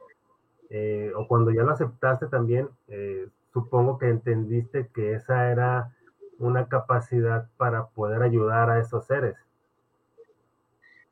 eh, 0.71 1.13
o 1.17 1.27
cuando 1.27 1.51
ya 1.51 1.63
lo 1.63 1.73
aceptaste 1.73 2.27
también, 2.27 2.69
eh, 2.89 3.29
supongo 3.53 3.99
que 3.99 4.09
entendiste 4.09 4.89
que 4.95 5.15
esa 5.15 5.51
era 5.51 5.93
una 6.39 6.67
capacidad 6.67 7.49
para 7.57 7.87
poder 7.87 8.23
ayudar 8.23 8.71
a 8.71 8.81
esos 8.81 9.07
seres. 9.07 9.37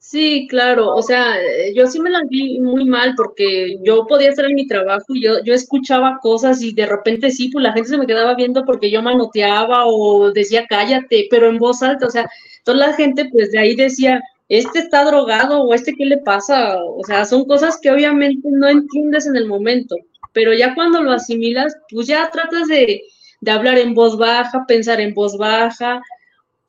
Sí, 0.04 0.48
claro, 0.50 0.94
o 0.96 1.00
sea, 1.02 1.40
eh, 1.40 1.72
yo 1.76 1.86
sí 1.86 2.00
me 2.00 2.10
la 2.10 2.22
vi 2.28 2.58
muy 2.60 2.84
mal 2.84 3.14
porque 3.16 3.76
yo 3.84 4.04
podía 4.06 4.30
estar 4.30 4.44
en 4.46 4.54
mi 4.56 4.66
trabajo 4.66 5.04
y 5.14 5.22
yo, 5.22 5.42
yo 5.44 5.54
escuchaba 5.54 6.18
cosas 6.20 6.60
y 6.60 6.72
de 6.74 6.86
repente 6.86 7.30
sí, 7.30 7.48
pues 7.50 7.62
la 7.62 7.72
gente 7.72 7.88
se 7.90 7.96
me 7.98 8.06
quedaba 8.06 8.34
viendo 8.34 8.64
porque 8.64 8.90
yo 8.90 9.00
manoteaba 9.00 9.86
o 9.86 10.32
decía 10.32 10.66
cállate, 10.68 11.28
pero 11.30 11.46
en 11.48 11.58
voz 11.58 11.82
alta, 11.84 12.06
o 12.08 12.10
sea, 12.10 12.28
toda 12.64 12.78
la 12.78 12.94
gente 12.94 13.26
pues 13.30 13.52
de 13.52 13.60
ahí 13.60 13.76
decía, 13.76 14.20
este 14.48 14.80
está 14.80 15.04
drogado 15.04 15.62
o 15.62 15.72
este 15.72 15.94
qué 15.94 16.04
le 16.04 16.18
pasa, 16.18 16.76
o 16.82 17.04
sea, 17.06 17.24
son 17.24 17.44
cosas 17.44 17.78
que 17.80 17.90
obviamente 17.92 18.48
no 18.50 18.68
entiendes 18.68 19.26
en 19.28 19.36
el 19.36 19.46
momento, 19.46 19.94
pero 20.32 20.52
ya 20.52 20.74
cuando 20.74 21.00
lo 21.00 21.12
asimilas, 21.12 21.76
pues 21.90 22.08
ya 22.08 22.28
tratas 22.32 22.66
de, 22.66 23.02
de 23.40 23.50
hablar 23.52 23.78
en 23.78 23.94
voz 23.94 24.18
baja, 24.18 24.64
pensar 24.66 25.00
en 25.00 25.14
voz 25.14 25.36
baja, 25.38 26.02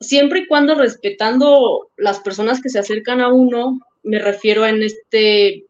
siempre 0.08 0.40
y 0.40 0.46
cuando 0.46 0.74
respetando 0.74 1.90
las 1.96 2.20
personas 2.20 2.60
que 2.60 2.68
se 2.68 2.78
acercan 2.78 3.20
a 3.20 3.32
uno, 3.32 3.80
me 4.02 4.18
refiero 4.18 4.66
en 4.66 4.82
este 4.82 5.66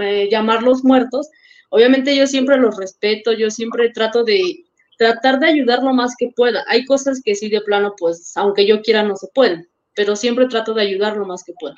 eh, 0.00 0.28
llamarlos 0.30 0.84
muertos, 0.84 1.28
obviamente 1.70 2.16
yo 2.16 2.26
siempre 2.26 2.58
los 2.58 2.76
respeto, 2.76 3.32
yo 3.32 3.50
siempre 3.50 3.90
trato 3.90 4.24
de 4.24 4.64
tratar 4.98 5.40
de 5.40 5.46
ayudar 5.46 5.82
lo 5.82 5.92
más 5.94 6.14
que 6.18 6.32
pueda. 6.36 6.64
Hay 6.68 6.84
cosas 6.84 7.22
que 7.24 7.34
sí 7.34 7.48
de 7.48 7.60
plano, 7.60 7.94
pues, 7.98 8.36
aunque 8.36 8.66
yo 8.66 8.82
quiera, 8.82 9.02
no 9.02 9.16
se 9.16 9.28
pueden, 9.34 9.68
pero 9.94 10.14
siempre 10.16 10.46
trato 10.46 10.74
de 10.74 10.82
ayudar 10.82 11.16
lo 11.16 11.26
más 11.26 11.42
que 11.44 11.54
pueda. 11.58 11.74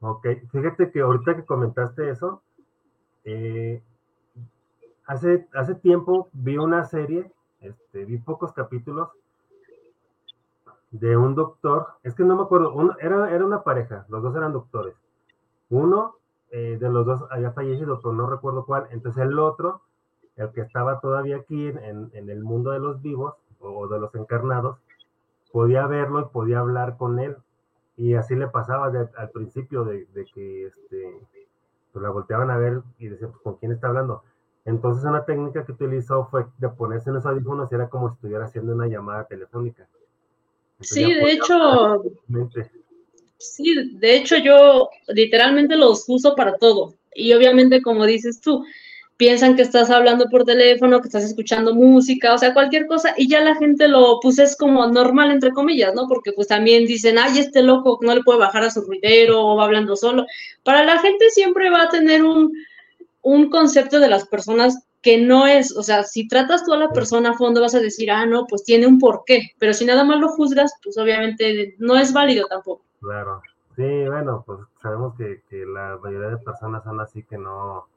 Ok, 0.00 0.26
fíjate 0.50 0.90
que 0.90 1.00
ahorita 1.00 1.36
que 1.36 1.44
comentaste 1.44 2.10
eso, 2.10 2.42
eh, 3.24 3.80
hace, 5.06 5.46
hace 5.54 5.76
tiempo 5.76 6.28
vi 6.32 6.56
una 6.56 6.84
serie, 6.84 7.30
este, 7.60 8.04
vi 8.04 8.18
pocos 8.18 8.52
capítulos 8.52 9.10
de 10.92 11.16
un 11.16 11.34
doctor, 11.34 11.88
es 12.02 12.14
que 12.14 12.22
no 12.22 12.36
me 12.36 12.42
acuerdo, 12.42 12.96
era, 13.00 13.34
era 13.34 13.44
una 13.44 13.62
pareja, 13.62 14.06
los 14.08 14.22
dos 14.22 14.36
eran 14.36 14.52
doctores. 14.52 14.94
Uno 15.70 16.16
eh, 16.50 16.76
de 16.78 16.90
los 16.90 17.06
dos 17.06 17.24
había 17.30 17.52
fallecido, 17.52 17.98
pero 18.02 18.12
no 18.12 18.28
recuerdo 18.28 18.66
cuál. 18.66 18.86
Entonces 18.90 19.22
el 19.22 19.38
otro, 19.38 19.80
el 20.36 20.50
que 20.50 20.60
estaba 20.60 21.00
todavía 21.00 21.36
aquí 21.36 21.66
en, 21.66 22.10
el 22.12 22.44
mundo 22.44 22.72
de 22.72 22.78
los 22.78 23.00
vivos 23.00 23.34
o 23.58 23.88
de 23.88 23.98
los 23.98 24.14
encarnados, 24.14 24.78
podía 25.50 25.86
verlo 25.86 26.20
y 26.20 26.24
podía 26.26 26.60
hablar 26.60 26.98
con 26.98 27.18
él. 27.18 27.38
Y 27.96 28.14
así 28.14 28.34
le 28.36 28.48
pasaba 28.48 28.92
al 29.16 29.30
principio 29.30 29.84
de, 29.84 30.06
que 30.34 30.66
este, 30.66 31.20
pues 31.92 32.02
la 32.02 32.10
volteaban 32.10 32.50
a 32.50 32.58
ver 32.58 32.82
y 32.98 33.08
decían, 33.08 33.30
pues, 33.30 33.42
¿con 33.42 33.56
quién 33.56 33.72
está 33.72 33.88
hablando? 33.88 34.22
Entonces 34.66 35.04
una 35.04 35.24
técnica 35.24 35.64
que 35.64 35.72
utilizó 35.72 36.26
fue 36.26 36.46
de 36.58 36.68
ponerse 36.68 37.08
en 37.08 37.14
los 37.14 37.24
audífonos 37.26 37.72
y 37.72 37.74
era 37.74 37.88
como 37.88 38.10
si 38.10 38.14
estuviera 38.16 38.44
haciendo 38.44 38.74
una 38.74 38.88
llamada 38.88 39.24
telefónica. 39.24 39.88
Sí, 40.82 41.12
de 41.12 41.32
hecho, 41.32 42.02
sí, 43.38 43.74
de 43.94 44.16
hecho 44.16 44.36
yo 44.36 44.90
literalmente 45.08 45.76
los 45.76 46.04
uso 46.08 46.34
para 46.34 46.56
todo. 46.56 46.94
Y 47.14 47.32
obviamente, 47.32 47.82
como 47.82 48.06
dices 48.06 48.40
tú, 48.40 48.64
piensan 49.16 49.54
que 49.54 49.62
estás 49.62 49.90
hablando 49.90 50.28
por 50.28 50.44
teléfono, 50.44 51.00
que 51.00 51.08
estás 51.08 51.24
escuchando 51.24 51.74
música, 51.74 52.34
o 52.34 52.38
sea, 52.38 52.54
cualquier 52.54 52.86
cosa, 52.86 53.14
y 53.16 53.28
ya 53.28 53.40
la 53.40 53.54
gente 53.54 53.86
lo, 53.86 54.18
pues 54.20 54.38
es 54.38 54.56
como 54.56 54.86
normal, 54.86 55.30
entre 55.30 55.52
comillas, 55.52 55.94
¿no? 55.94 56.08
Porque 56.08 56.32
pues 56.32 56.48
también 56.48 56.86
dicen, 56.86 57.18
ay, 57.18 57.38
este 57.38 57.62
loco 57.62 57.98
no 58.02 58.14
le 58.14 58.22
puede 58.22 58.40
bajar 58.40 58.64
a 58.64 58.70
su 58.70 58.80
ruidero 58.80 59.46
o 59.46 59.56
va 59.56 59.64
hablando 59.64 59.94
solo. 59.96 60.26
Para 60.64 60.84
la 60.84 60.98
gente 60.98 61.30
siempre 61.30 61.70
va 61.70 61.82
a 61.82 61.88
tener 61.88 62.24
un, 62.24 62.52
un 63.20 63.50
concepto 63.50 64.00
de 64.00 64.08
las 64.08 64.26
personas 64.26 64.78
que 65.02 65.20
no 65.20 65.46
es, 65.46 65.76
o 65.76 65.82
sea, 65.82 66.04
si 66.04 66.28
tratas 66.28 66.64
tú 66.64 66.72
a 66.72 66.76
la 66.76 66.90
persona 66.90 67.30
a 67.30 67.34
fondo 67.34 67.60
vas 67.60 67.74
a 67.74 67.80
decir, 67.80 68.10
ah, 68.10 68.24
no, 68.24 68.46
pues 68.46 68.62
tiene 68.62 68.86
un 68.86 68.98
porqué, 68.98 69.50
pero 69.58 69.74
si 69.74 69.84
nada 69.84 70.04
más 70.04 70.20
lo 70.20 70.28
juzgas, 70.28 70.72
pues 70.82 70.96
obviamente 70.96 71.74
no 71.78 71.96
es 71.96 72.12
válido 72.12 72.46
tampoco. 72.46 72.84
Claro, 73.00 73.42
sí, 73.74 74.06
bueno, 74.06 74.44
pues 74.46 74.60
sabemos 74.80 75.14
que, 75.16 75.42
que 75.50 75.66
la 75.66 75.98
mayoría 76.00 76.28
de 76.28 76.38
personas 76.38 76.84
son 76.84 77.00
así 77.00 77.24
que 77.24 77.36
no, 77.36 77.88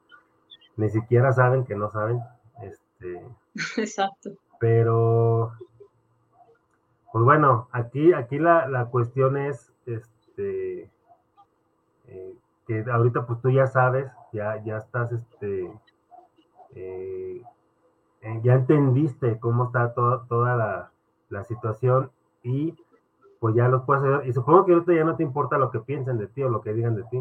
ni 0.76 0.90
siquiera 0.90 1.32
saben 1.32 1.64
que 1.64 1.76
no 1.76 1.90
saben, 1.92 2.20
este. 2.62 3.22
Exacto. 3.80 4.30
Pero, 4.58 5.52
pues 7.12 7.24
bueno, 7.24 7.68
aquí, 7.70 8.12
aquí 8.12 8.38
la, 8.38 8.66
la 8.68 8.86
cuestión 8.86 9.36
es, 9.36 9.72
este, 9.86 10.90
eh, 12.08 12.34
que 12.66 12.84
ahorita 12.90 13.26
pues 13.26 13.40
tú 13.40 13.50
ya 13.50 13.68
sabes, 13.68 14.10
ya, 14.32 14.60
ya 14.64 14.78
estás, 14.78 15.12
este, 15.12 15.70
eh, 16.76 17.42
eh, 18.20 18.40
ya 18.44 18.54
entendiste 18.54 19.38
cómo 19.40 19.66
está 19.66 19.94
toda 19.94 20.56
la, 20.56 20.90
la, 21.30 21.44
situación 21.44 22.10
y 22.42 22.74
pues 23.40 23.54
ya 23.54 23.68
los 23.68 23.84
puedes 23.84 24.04
ayudar. 24.04 24.26
Y 24.26 24.32
supongo 24.32 24.66
que 24.66 24.72
ahorita 24.74 24.94
ya 24.94 25.04
no 25.04 25.16
te 25.16 25.22
importa 25.22 25.58
lo 25.58 25.70
que 25.70 25.80
piensen 25.80 26.18
de 26.18 26.26
ti 26.28 26.42
o 26.42 26.48
lo 26.48 26.60
que 26.60 26.74
digan 26.74 26.94
de 26.94 27.04
ti. 27.04 27.18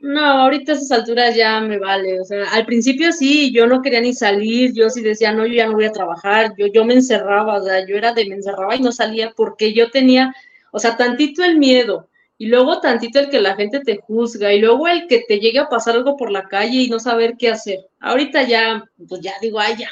No, 0.00 0.20
ahorita 0.20 0.72
a 0.72 0.74
esas 0.74 0.92
alturas 0.92 1.34
ya 1.34 1.60
me 1.62 1.78
vale. 1.78 2.20
O 2.20 2.24
sea, 2.24 2.44
al 2.52 2.66
principio 2.66 3.10
sí, 3.12 3.50
yo 3.52 3.66
no 3.66 3.80
quería 3.80 4.02
ni 4.02 4.12
salir, 4.12 4.74
yo 4.74 4.90
sí 4.90 5.00
decía, 5.02 5.32
no, 5.32 5.46
yo 5.46 5.54
ya 5.54 5.66
no 5.66 5.72
voy 5.72 5.86
a 5.86 5.92
trabajar, 5.92 6.52
yo, 6.58 6.66
yo 6.66 6.84
me 6.84 6.94
encerraba, 6.94 7.56
o 7.56 7.64
sea, 7.64 7.86
yo 7.86 7.96
era 7.96 8.12
de 8.12 8.28
me 8.28 8.34
encerraba 8.34 8.76
y 8.76 8.82
no 8.82 8.92
salía 8.92 9.32
porque 9.34 9.72
yo 9.72 9.90
tenía, 9.90 10.34
o 10.72 10.78
sea, 10.78 10.98
tantito 10.98 11.42
el 11.42 11.58
miedo 11.58 12.08
y 12.38 12.46
luego 12.46 12.80
tantito 12.80 13.20
el 13.20 13.30
que 13.30 13.40
la 13.40 13.54
gente 13.54 13.80
te 13.80 13.96
juzga, 13.96 14.52
y 14.52 14.60
luego 14.60 14.88
el 14.88 15.06
que 15.06 15.24
te 15.28 15.38
llegue 15.38 15.58
a 15.60 15.68
pasar 15.68 15.94
algo 15.94 16.16
por 16.16 16.30
la 16.30 16.48
calle 16.48 16.78
y 16.82 16.88
no 16.88 16.98
saber 16.98 17.34
qué 17.38 17.48
hacer. 17.48 17.86
Ahorita 18.00 18.42
ya, 18.42 18.84
pues 19.08 19.20
ya 19.20 19.34
digo, 19.40 19.60
ay, 19.60 19.76
ya. 19.78 19.90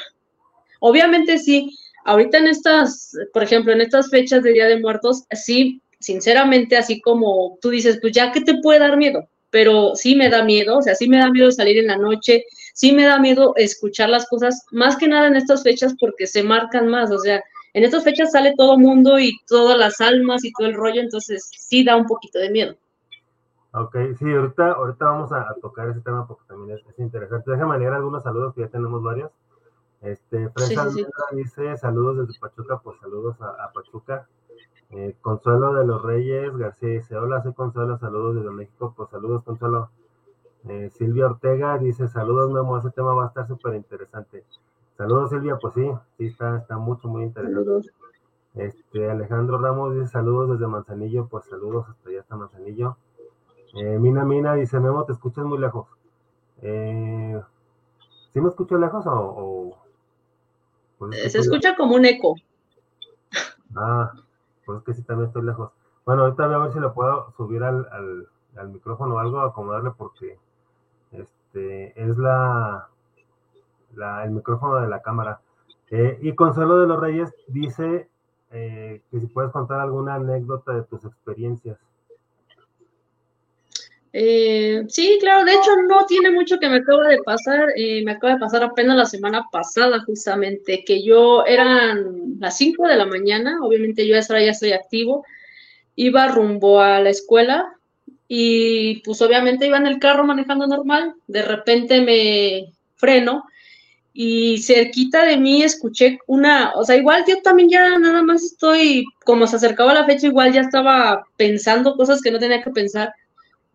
Obviamente 0.79 1.37
sí, 1.37 1.77
ahorita 2.05 2.39
en 2.39 2.47
estas, 2.47 3.15
por 3.33 3.43
ejemplo, 3.43 3.71
en 3.71 3.81
estas 3.81 4.09
fechas 4.09 4.43
de 4.43 4.51
Día 4.53 4.67
de 4.67 4.79
Muertos, 4.79 5.23
sí, 5.31 5.81
sinceramente, 5.99 6.75
así 6.75 6.99
como 6.99 7.57
tú 7.61 7.69
dices, 7.69 7.99
pues 8.01 8.13
ya, 8.13 8.31
¿qué 8.31 8.41
te 8.41 8.59
puede 8.61 8.79
dar 8.79 8.97
miedo? 8.97 9.27
Pero 9.49 9.95
sí 9.95 10.15
me 10.15 10.29
da 10.29 10.43
miedo, 10.43 10.79
o 10.79 10.81
sea, 10.81 10.95
sí 10.95 11.07
me 11.07 11.17
da 11.17 11.29
miedo 11.29 11.51
salir 11.51 11.77
en 11.77 11.87
la 11.87 11.97
noche, 11.97 12.43
sí 12.73 12.91
me 12.91 13.05
da 13.05 13.19
miedo 13.19 13.53
escuchar 13.55 14.09
las 14.09 14.27
cosas, 14.27 14.65
más 14.71 14.97
que 14.97 15.07
nada 15.07 15.27
en 15.27 15.37
estas 15.37 15.63
fechas 15.63 15.95
porque 15.99 16.27
se 16.27 16.43
marcan 16.43 16.87
más, 16.87 17.11
o 17.11 17.19
sea, 17.19 17.41
en 17.73 17.83
estas 17.83 18.03
fechas 18.03 18.31
sale 18.31 18.53
todo 18.55 18.77
mundo 18.77 19.19
y 19.19 19.37
todas 19.47 19.77
las 19.77 19.99
almas 19.99 20.45
y 20.45 20.51
todo 20.53 20.67
el 20.67 20.75
rollo, 20.75 21.01
entonces 21.01 21.49
sí 21.57 21.83
da 21.83 21.95
un 21.95 22.05
poquito 22.05 22.39
de 22.39 22.51
miedo. 22.51 22.75
Ok, 23.75 23.95
sí, 24.19 24.31
ahorita, 24.31 24.73
ahorita 24.73 25.05
vamos 25.05 25.31
a, 25.31 25.55
tocar 25.59 25.89
ese 25.89 26.01
tema 26.01 26.27
porque 26.27 26.43
también 26.47 26.77
es, 26.77 26.99
interesante. 26.99 27.49
Déjame 27.49 27.79
leer 27.79 27.93
algunos 27.93 28.21
saludos 28.21 28.53
que 28.53 28.61
ya 28.61 28.67
tenemos 28.67 29.01
varios. 29.01 29.31
Este, 30.01 30.49
Fresa 30.49 30.87
dice 31.31 31.77
saludos 31.77 32.27
desde 32.27 32.39
Pachuca, 32.39 32.79
pues 32.83 32.99
saludos 32.99 33.35
a, 33.41 33.71
Pachuca. 33.73 34.27
Eh, 34.91 35.15
Consuelo 35.21 35.73
de 35.73 35.87
los 35.87 36.03
Reyes, 36.03 36.55
García 36.55 36.89
dice, 36.89 37.17
hola, 37.17 37.41
soy 37.41 37.53
Consuelo, 37.53 37.97
saludos 37.97 38.35
desde 38.35 38.51
México, 38.51 38.93
pues 38.95 39.09
saludos 39.09 39.43
Consuelo. 39.43 39.89
Eh, 40.69 40.91
Silvia 40.91 41.25
Ortega 41.25 41.79
dice, 41.79 42.07
saludos 42.07 42.51
Memo, 42.51 42.77
ese 42.77 42.91
tema 42.91 43.15
va 43.15 43.23
a 43.23 43.27
estar 43.29 43.47
súper 43.47 43.73
interesante. 43.73 44.45
Saludos 44.97 45.31
Silvia, 45.31 45.57
pues 45.59 45.73
sí, 45.73 45.89
sí 46.17 46.27
está, 46.27 46.57
está 46.57 46.77
mucho, 46.77 47.07
muy 47.07 47.23
interesante. 47.23 47.89
Este, 48.55 49.09
Alejandro 49.09 49.57
Ramos 49.57 49.95
dice 49.95 50.07
saludos 50.07 50.51
desde 50.51 50.67
Manzanillo, 50.67 51.27
pues 51.27 51.45
saludos 51.45 51.89
hasta 51.89 52.09
allá 52.09 52.19
hasta 52.21 52.35
Manzanillo. 52.35 52.97
Eh, 53.73 53.97
Mina 53.97 54.23
Mina 54.23 54.53
dice, 54.53 54.79
Memo, 54.79 55.05
te 55.05 55.13
escuchas 55.13 55.45
muy 55.45 55.57
lejos. 55.57 55.87
Eh, 56.61 57.41
¿Sí 58.31 58.41
me 58.41 58.49
escucho 58.49 58.77
lejos 58.77 59.03
o...? 59.07 59.75
Pues 60.99 61.31
Se 61.31 61.39
escucha 61.39 61.75
como 61.75 61.95
un 61.95 62.05
eco. 62.05 62.35
Ah, 63.75 64.11
pues 64.65 64.77
es 64.77 64.83
que 64.83 64.93
sí, 64.93 65.01
también 65.01 65.27
estoy 65.27 65.41
lejos. 65.41 65.71
Bueno, 66.05 66.23
ahorita 66.23 66.45
voy 66.45 66.55
a 66.55 66.59
ver 66.59 66.73
si 66.73 66.79
lo 66.79 66.93
puedo 66.93 67.31
subir 67.35 67.63
al, 67.63 67.87
al, 67.91 68.27
al 68.55 68.69
micrófono 68.69 69.15
o 69.15 69.19
algo, 69.19 69.39
acomodarle 69.39 69.91
porque 69.97 70.37
este 71.11 71.93
es 72.01 72.17
la 72.17 72.89
el 74.23 74.31
micrófono 74.31 74.81
de 74.81 74.87
la 74.87 75.01
cámara. 75.01 75.39
Eh, 75.91 76.17
y 76.21 76.33
Consuelo 76.33 76.79
de 76.79 76.87
los 76.87 76.99
Reyes 76.99 77.29
dice 77.47 78.07
eh, 78.51 79.01
que 79.11 79.19
si 79.19 79.27
puedes 79.27 79.51
contar 79.51 79.79
alguna 79.79 80.15
anécdota 80.15 80.73
de 80.73 80.83
tus 80.83 81.05
experiencias. 81.05 81.77
Eh, 84.11 84.85
sí, 84.89 85.17
claro, 85.19 85.43
de 85.45 85.53
hecho 85.53 85.71
no 85.87 86.05
tiene 86.05 86.31
mucho 86.31 86.59
que 86.59 86.69
me 86.69 86.77
acaba 86.77 87.07
de 87.07 87.17
pasar, 87.23 87.69
me 87.75 88.11
acaba 88.11 88.33
de 88.33 88.39
pasar 88.39 88.63
apenas 88.63 88.95
la 88.95 89.05
semana 89.05 89.45
pasada 89.51 90.01
justamente, 90.01 90.83
que 90.83 91.03
yo 91.03 91.45
eran 91.45 92.39
las 92.39 92.57
5 92.57 92.87
de 92.87 92.95
la 92.95 93.07
mañana, 93.07 93.57
obviamente 93.63 94.07
yo 94.07 94.15
a 94.15 94.19
esa 94.19 94.39
ya 94.39 94.51
estoy 94.51 94.71
activo, 94.71 95.25
iba 95.95 96.27
rumbo 96.27 96.79
a 96.79 96.99
la 96.99 97.09
escuela 97.09 97.73
y 98.27 99.01
pues 99.01 99.21
obviamente 99.21 99.67
iba 99.67 99.77
en 99.77 99.87
el 99.87 99.99
carro 99.99 100.23
manejando 100.23 100.67
normal, 100.67 101.15
de 101.27 101.41
repente 101.41 102.01
me 102.01 102.73
freno 102.95 103.45
y 104.13 104.59
cerquita 104.59 105.25
de 105.25 105.37
mí 105.37 105.63
escuché 105.63 106.19
una, 106.27 106.71
o 106.75 106.83
sea, 106.85 106.95
igual 106.95 107.25
yo 107.27 107.41
también 107.41 107.69
ya 107.69 107.97
nada 107.97 108.21
más 108.21 108.43
estoy, 108.43 109.05
como 109.25 109.47
se 109.47 109.55
acercaba 109.55 109.93
la 109.93 110.05
fecha, 110.05 110.27
igual 110.27 110.53
ya 110.53 110.61
estaba 110.61 111.25
pensando 111.35 111.95
cosas 111.95 112.21
que 112.21 112.29
no 112.29 112.37
tenía 112.37 112.61
que 112.61 112.69
pensar, 112.69 113.11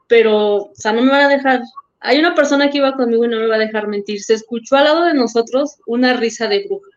pero, 0.06 0.56
o 0.56 0.70
sea, 0.74 0.92
no 0.92 1.02
me 1.02 1.10
van 1.10 1.22
a 1.22 1.28
dejar, 1.28 1.62
hay 2.00 2.20
una 2.20 2.36
persona 2.36 2.70
que 2.70 2.78
iba 2.78 2.94
conmigo 2.94 3.24
y 3.24 3.28
no 3.28 3.38
me 3.38 3.48
va 3.48 3.56
a 3.56 3.58
dejar 3.58 3.88
mentir, 3.88 4.22
se 4.22 4.34
escuchó 4.34 4.76
al 4.76 4.84
lado 4.84 5.04
de 5.06 5.14
nosotros 5.14 5.76
una 5.86 6.14
risa 6.14 6.46
de 6.46 6.64
bruja. 6.66 6.90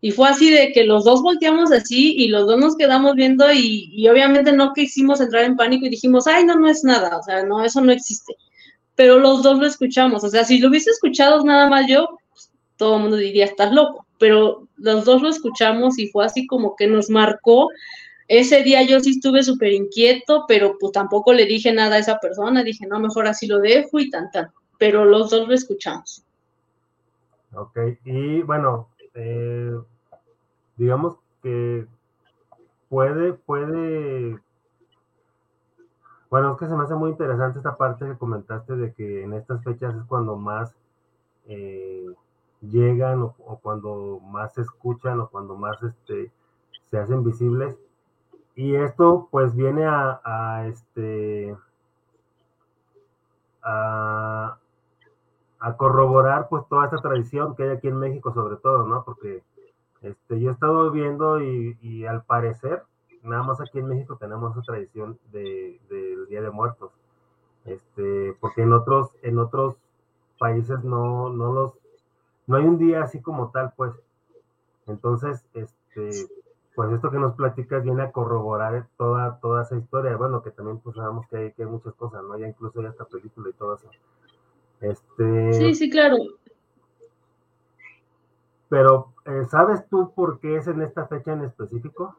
Y 0.00 0.12
fue 0.12 0.28
así 0.28 0.50
de 0.50 0.70
que 0.72 0.84
los 0.84 1.04
dos 1.04 1.22
volteamos 1.22 1.72
así 1.72 2.14
y 2.16 2.28
los 2.28 2.46
dos 2.46 2.60
nos 2.60 2.76
quedamos 2.76 3.16
viendo 3.16 3.50
y, 3.50 3.90
y 3.92 4.06
obviamente 4.08 4.52
no 4.52 4.72
quisimos 4.72 5.20
entrar 5.20 5.42
en 5.44 5.56
pánico 5.56 5.86
y 5.86 5.88
dijimos, 5.88 6.28
ay, 6.28 6.44
no, 6.44 6.54
no 6.54 6.68
es 6.68 6.84
nada, 6.84 7.16
o 7.16 7.22
sea, 7.22 7.42
no, 7.44 7.64
eso 7.64 7.80
no 7.80 7.90
existe. 7.90 8.36
Pero 8.94 9.18
los 9.18 9.42
dos 9.42 9.58
lo 9.58 9.66
escuchamos, 9.66 10.22
o 10.22 10.28
sea, 10.28 10.44
si 10.44 10.58
lo 10.58 10.68
hubiese 10.68 10.90
escuchado 10.90 11.42
nada 11.44 11.68
más 11.68 11.86
yo, 11.88 12.08
todo 12.78 12.96
el 12.96 13.02
mundo 13.02 13.16
diría, 13.18 13.44
estás 13.44 13.72
loco, 13.72 14.06
pero 14.18 14.66
los 14.76 15.04
dos 15.04 15.20
lo 15.20 15.28
escuchamos 15.28 15.98
y 15.98 16.08
fue 16.08 16.24
así 16.24 16.46
como 16.46 16.74
que 16.76 16.86
nos 16.86 17.10
marcó 17.10 17.68
ese 18.28 18.62
día 18.62 18.82
yo 18.82 19.00
sí 19.00 19.10
estuve 19.10 19.42
súper 19.42 19.72
inquieto, 19.72 20.44
pero 20.46 20.76
pues 20.78 20.92
tampoco 20.92 21.32
le 21.32 21.46
dije 21.46 21.72
nada 21.72 21.96
a 21.96 21.98
esa 21.98 22.18
persona, 22.18 22.62
dije, 22.62 22.86
no, 22.86 23.00
mejor 23.00 23.26
así 23.26 23.46
lo 23.46 23.58
dejo 23.58 23.98
y 23.98 24.10
tan, 24.10 24.30
tan. 24.30 24.52
Pero 24.78 25.06
los 25.06 25.30
dos 25.30 25.48
lo 25.48 25.54
escuchamos. 25.54 26.24
Ok, 27.54 27.78
y 28.04 28.42
bueno, 28.42 28.90
eh, 29.14 29.74
digamos 30.76 31.16
que 31.42 31.86
puede, 32.90 33.32
puede, 33.32 34.38
bueno, 36.28 36.52
es 36.52 36.58
que 36.58 36.66
se 36.66 36.76
me 36.76 36.84
hace 36.84 36.94
muy 36.94 37.12
interesante 37.12 37.58
esta 37.58 37.78
parte 37.78 38.04
que 38.04 38.18
comentaste 38.18 38.76
de 38.76 38.92
que 38.92 39.24
en 39.24 39.32
estas 39.32 39.64
fechas 39.64 39.96
es 39.96 40.04
cuando 40.04 40.36
más 40.36 40.74
eh, 41.46 42.04
llegan 42.60 43.22
o, 43.22 43.58
cuando 43.62 44.20
más 44.20 44.54
se 44.54 44.62
escuchan 44.62 45.20
o 45.20 45.28
cuando 45.28 45.56
más 45.56 45.82
este, 45.82 46.30
se 46.90 46.98
hacen 46.98 47.24
visibles. 47.24 47.76
Y 48.54 48.74
esto 48.74 49.28
pues 49.30 49.54
viene 49.54 49.84
a, 49.86 50.66
este 50.66 51.56
a, 53.62 54.58
corroborar 55.76 56.48
pues 56.48 56.64
toda 56.68 56.86
esta 56.86 56.98
tradición 56.98 57.54
que 57.54 57.64
hay 57.64 57.68
aquí 57.70 57.88
en 57.88 57.98
México 57.98 58.32
sobre 58.32 58.56
todo, 58.56 58.86
¿no? 58.86 59.04
Porque 59.04 59.44
este, 60.02 60.40
yo 60.40 60.50
he 60.50 60.52
estado 60.52 60.90
viendo 60.90 61.40
y, 61.40 62.04
al 62.06 62.24
parecer, 62.24 62.82
nada 63.22 63.42
más 63.42 63.60
aquí 63.60 63.78
en 63.78 63.88
México 63.88 64.16
tenemos 64.16 64.52
esa 64.52 64.62
tradición 64.62 65.18
del 65.30 66.26
Día 66.28 66.42
de 66.42 66.50
Muertos. 66.50 66.90
Este, 67.64 68.34
porque 68.40 68.62
en 68.62 68.72
otros, 68.72 69.10
en 69.22 69.38
otros 69.38 69.76
países 70.38 70.82
no, 70.84 71.28
no 71.30 71.52
los, 71.52 71.77
no 72.48 72.56
hay 72.56 72.64
un 72.64 72.78
día 72.78 73.02
así 73.02 73.20
como 73.20 73.50
tal, 73.50 73.72
pues. 73.76 73.92
Entonces, 74.86 75.44
este, 75.52 76.28
pues 76.74 76.92
esto 76.92 77.10
que 77.10 77.18
nos 77.18 77.34
platicas 77.34 77.84
viene 77.84 78.02
a 78.02 78.10
corroborar 78.10 78.86
toda, 78.96 79.38
toda 79.40 79.62
esa 79.62 79.76
historia. 79.76 80.16
Bueno, 80.16 80.42
que 80.42 80.50
también 80.50 80.78
pues 80.78 80.96
sabemos 80.96 81.26
que 81.28 81.36
hay, 81.36 81.52
que 81.52 81.62
hay 81.62 81.68
muchas 81.68 81.94
cosas, 81.94 82.22
¿no? 82.24 82.36
Ya 82.38 82.48
incluso 82.48 82.80
hay 82.80 82.86
esta 82.86 83.04
película 83.04 83.50
y 83.50 83.52
todo 83.52 83.76
eso. 83.76 83.90
Este, 84.80 85.52
sí, 85.52 85.74
sí, 85.74 85.90
claro. 85.90 86.16
Pero, 88.70 89.12
eh, 89.26 89.44
¿sabes 89.50 89.86
tú 89.88 90.12
por 90.14 90.40
qué 90.40 90.56
es 90.56 90.66
en 90.68 90.82
esta 90.82 91.06
fecha 91.06 91.32
en 91.32 91.44
específico? 91.44 92.16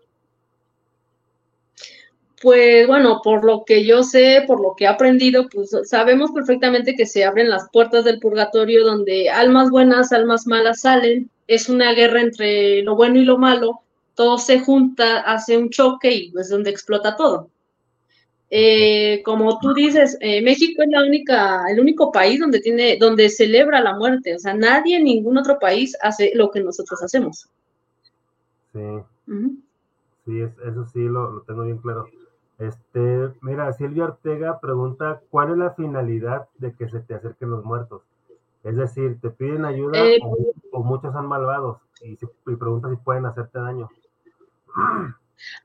Pues 2.41 2.87
bueno, 2.87 3.21
por 3.23 3.43
lo 3.43 3.65
que 3.65 3.85
yo 3.85 4.03
sé, 4.03 4.43
por 4.47 4.61
lo 4.61 4.73
que 4.75 4.85
he 4.85 4.87
aprendido, 4.87 5.47
pues 5.49 5.75
sabemos 5.83 6.31
perfectamente 6.31 6.95
que 6.95 7.05
se 7.05 7.25
abren 7.25 7.49
las 7.49 7.69
puertas 7.71 8.05
del 8.05 8.19
purgatorio 8.19 8.85
donde 8.85 9.29
almas 9.29 9.69
buenas, 9.69 10.13
almas 10.13 10.47
malas 10.47 10.81
salen. 10.81 11.29
Es 11.47 11.67
una 11.67 11.93
guerra 11.93 12.21
entre 12.21 12.81
lo 12.83 12.95
bueno 12.95 13.17
y 13.19 13.25
lo 13.25 13.37
malo 13.37 13.81
todo 14.19 14.37
se 14.37 14.59
junta, 14.59 15.21
hace 15.21 15.57
un 15.57 15.69
choque 15.69 16.13
y 16.13 16.33
es 16.37 16.49
donde 16.49 16.69
explota 16.69 17.15
todo. 17.15 17.49
Eh, 18.49 19.21
como 19.23 19.57
tú 19.59 19.73
dices, 19.73 20.17
eh, 20.19 20.41
México 20.41 20.83
es 20.83 20.89
la 20.89 21.03
única, 21.03 21.63
el 21.71 21.79
único 21.79 22.11
país 22.11 22.37
donde 22.37 22.59
tiene, 22.59 22.97
donde 22.99 23.29
celebra 23.29 23.79
la 23.79 23.95
muerte. 23.95 24.35
O 24.35 24.39
sea, 24.39 24.53
nadie 24.53 24.97
en 24.97 25.05
ningún 25.05 25.37
otro 25.37 25.57
país 25.57 25.95
hace 26.01 26.33
lo 26.35 26.51
que 26.51 26.59
nosotros 26.59 27.01
hacemos. 27.01 27.47
Sí. 28.73 28.79
Sí, 30.25 30.41
eso 30.41 30.85
sí 30.91 30.99
lo, 30.99 31.31
lo, 31.31 31.41
tengo 31.43 31.63
bien 31.63 31.77
claro. 31.77 32.05
Este, 32.59 33.29
mira, 33.41 33.71
Silvia 33.73 34.03
Ortega 34.03 34.59
pregunta, 34.59 35.21
¿cuál 35.29 35.51
es 35.51 35.57
la 35.57 35.71
finalidad 35.71 36.47
de 36.57 36.73
que 36.73 36.89
se 36.89 36.99
te 36.99 37.15
acerquen 37.15 37.51
los 37.51 37.63
muertos? 37.63 38.01
Es 38.63 38.75
decir, 38.75 39.17
¿te 39.21 39.29
piden 39.29 39.63
ayuda 39.63 40.05
eh, 40.05 40.19
o, 40.71 40.83
muchos 40.83 41.13
son 41.13 41.27
malvados? 41.27 41.77
Y, 42.01 42.11
y 42.11 42.55
pregunta 42.55 42.89
si 42.89 42.97
pueden 42.97 43.25
hacerte 43.25 43.59
daño. 43.59 43.89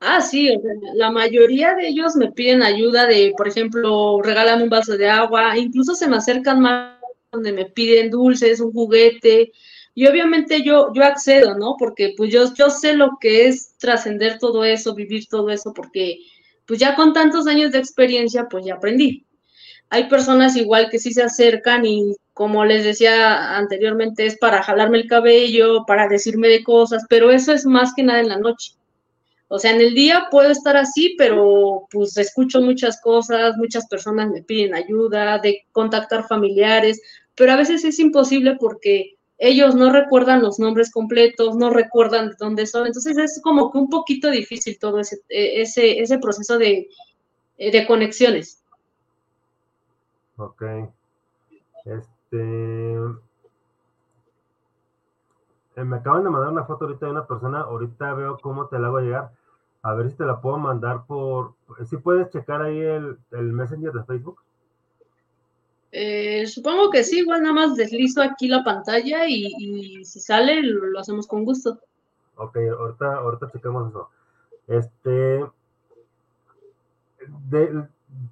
Ah, 0.01 0.21
sí, 0.21 0.57
la 0.95 1.11
mayoría 1.11 1.75
de 1.75 1.89
ellos 1.89 2.15
me 2.15 2.31
piden 2.31 2.63
ayuda 2.63 3.07
de, 3.07 3.35
por 3.37 3.49
ejemplo, 3.49 4.21
regálame 4.23 4.63
un 4.63 4.71
vaso 4.71 4.97
de 4.97 5.09
agua, 5.09 5.59
incluso 5.59 5.97
se 5.97 6.09
me 6.09 6.17
acercan 6.17 6.61
más 6.61 6.99
donde 7.33 7.53
me 7.53 7.65
piden 7.65 8.11
dulces, 8.11 8.61
un 8.61 8.73
juguete, 8.73 9.51
y 9.97 10.07
obviamente 10.07 10.63
yo, 10.63 10.93
yo 10.93 11.05
accedo, 11.05 11.57
¿no? 11.57 11.77
Porque 11.77 12.15
pues 12.17 12.33
yo, 12.33 12.53
yo 12.55 12.71
sé 12.71 12.95
lo 12.95 13.19
que 13.21 13.49
es 13.49 13.77
trascender 13.79 14.39
todo 14.39 14.65
eso, 14.65 14.95
vivir 14.95 15.27
todo 15.27 15.51
eso, 15.51 15.73
porque 15.73 16.19
pues 16.67 16.81
ya 16.81 16.95
con 16.95 17.13
tantos 17.13 17.47
años 17.47 17.73
de 17.73 17.79
experiencia, 17.79 18.49
pues 18.49 18.65
ya 18.65 18.75
aprendí. 18.75 19.27
Hay 19.91 20.09
personas 20.09 20.57
igual 20.57 20.89
que 20.91 20.99
sí 20.99 21.13
se 21.13 21.23
acercan 21.23 21.85
y 21.85 22.15
como 22.33 22.65
les 22.65 22.85
decía 22.85 23.57
anteriormente, 23.57 24.27
es 24.27 24.37
para 24.39 24.63
jalarme 24.63 24.99
el 24.99 25.09
cabello, 25.09 25.85
para 25.87 26.09
decirme 26.09 26.49
de 26.49 26.65
cosas, 26.65 27.05
pero 27.09 27.31
eso 27.31 27.53
es 27.53 27.67
más 27.67 27.95
que 27.95 28.03
nada 28.03 28.21
en 28.21 28.29
la 28.29 28.39
noche 28.39 28.73
o 29.49 29.59
sea, 29.61 29.73
en 29.73 29.81
el 29.81 29.95
día 29.95 30.27
puedo 30.31 30.51
estar 30.51 30.77
así, 30.77 31.15
pero 31.19 31.87
pues 31.91 32.17
escucho 32.17 32.61
muchas 32.61 33.01
cosas, 33.01 33.57
muchas 33.57 33.87
personas 33.87 34.31
me 34.31 34.43
piden 34.43 34.75
ayuda, 34.75 35.39
de 35.39 35.65
contactar 35.71 36.27
familiares, 36.27 37.01
pero 37.37 37.53
a 37.53 37.57
veces 37.57 37.85
es 37.85 37.99
imposible 37.99 38.57
porque 38.59 39.15
ellos 39.49 39.75
no 39.75 39.93
recuerdan 39.93 40.43
los 40.43 40.59
nombres 40.59 40.91
completos, 40.91 41.57
no 41.57 41.71
recuerdan 41.71 42.31
de 42.31 42.37
dónde 42.39 42.67
son, 42.67 42.87
entonces 42.87 43.17
es 43.19 43.41
como 43.43 43.71
que 43.71 43.79
un 43.79 43.91
poquito 43.91 44.31
difícil 44.31 44.79
todo 44.79 45.01
ese, 45.01 45.19
e, 45.29 45.63
ese, 45.63 46.01
ese 46.01 46.19
proceso 46.19 46.59
de, 46.59 46.89
de 47.59 47.87
conexiones. 47.87 48.63
Ok. 50.37 50.63
Este, 51.85 52.95
eh, 55.77 55.85
me 55.85 55.97
acaban 55.97 56.25
de 56.25 56.31
mandar 56.31 56.51
una 56.51 56.65
foto 56.65 56.85
ahorita 56.85 57.07
de 57.07 57.13
una 57.13 57.27
persona, 57.27 57.61
ahorita 57.61 58.15
veo 58.15 58.39
cómo 58.39 58.67
te 58.67 58.79
la 58.79 58.89
hago 58.89 59.01
llegar. 59.01 59.31
A 59.83 59.95
ver 59.95 60.11
si 60.11 60.17
te 60.17 60.25
la 60.25 60.41
puedo 60.41 60.57
mandar 60.57 61.05
por... 61.07 61.55
Si 61.85 61.97
puedes 61.99 62.31
checar 62.31 62.63
ahí 62.63 62.81
el, 62.81 63.19
Messenger 63.31 63.93
de 63.93 64.05
Facebook. 64.05 64.41
Eh, 65.93 66.24
supongo 66.47 66.91
que 66.91 67.05
sí, 67.05 67.21
igual 67.21 67.43
nada 67.43 67.55
más 67.55 67.77
deslizo 67.77 68.23
aquí 68.23 68.49
la 68.49 68.65
pantalla 68.65 69.27
y, 69.27 70.05
si 70.05 70.21
sale 70.21 70.63
lo, 70.63 70.99
hacemos 70.99 71.27
con 71.27 71.45
gusto. 71.45 71.81
Ok, 72.37 72.57
ahorita, 72.57 73.15
ahorita 73.17 73.51
checamos 73.53 73.91
eso. 73.91 74.09
Este, 74.67 75.45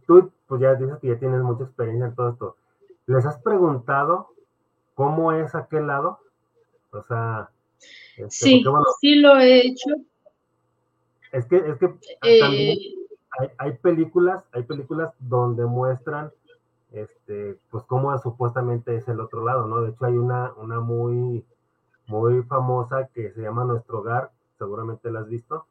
tú 0.06 0.32
pues 0.46 0.60
ya 0.60 0.74
dices 0.74 0.98
que 1.00 1.08
ya 1.08 1.18
tienes 1.18 1.42
mucha 1.42 1.64
experiencia 1.64 2.06
en 2.06 2.14
todo 2.14 2.30
esto. 2.30 2.56
¿Les 3.06 3.24
has 3.24 3.38
preguntado 3.40 4.28
cómo 4.94 5.32
es 5.32 5.54
aquel 5.54 5.86
lado? 5.86 6.20
O 6.92 7.02
sea, 7.02 7.50
este, 8.16 8.30
sí, 8.30 8.64
sí 9.00 9.14
lo 9.16 9.38
he 9.38 9.66
hecho. 9.66 9.90
Es 11.32 11.46
que, 11.46 11.56
es 11.56 11.78
que 11.78 11.88
también 12.40 12.78
eh, 12.78 13.54
hay, 13.58 13.72
películas, 13.78 14.44
hay 14.52 14.64
películas 14.64 15.14
donde 15.18 15.64
muestran 15.64 16.30
este, 16.92 17.56
pues 17.70 17.84
cómo 17.84 18.16
supuestamente 18.18 18.96
es 18.96 19.08
el 19.08 19.20
otro 19.20 19.44
lado, 19.44 19.66
¿no? 19.66 19.80
De 19.82 19.90
hecho, 19.90 20.04
hay 20.04 20.14
una, 20.14 20.52
una 20.56 20.80
muy, 20.80 21.44
muy 22.06 22.42
famosa 22.42 23.08
que 23.14 23.32
se 23.32 23.42
llama 23.42 23.64
Nuestro 23.64 24.00
Hogar, 24.00 24.30
seguramente 24.58 25.10
la 25.10 25.20
has 25.20 25.28
visto. 25.28 25.66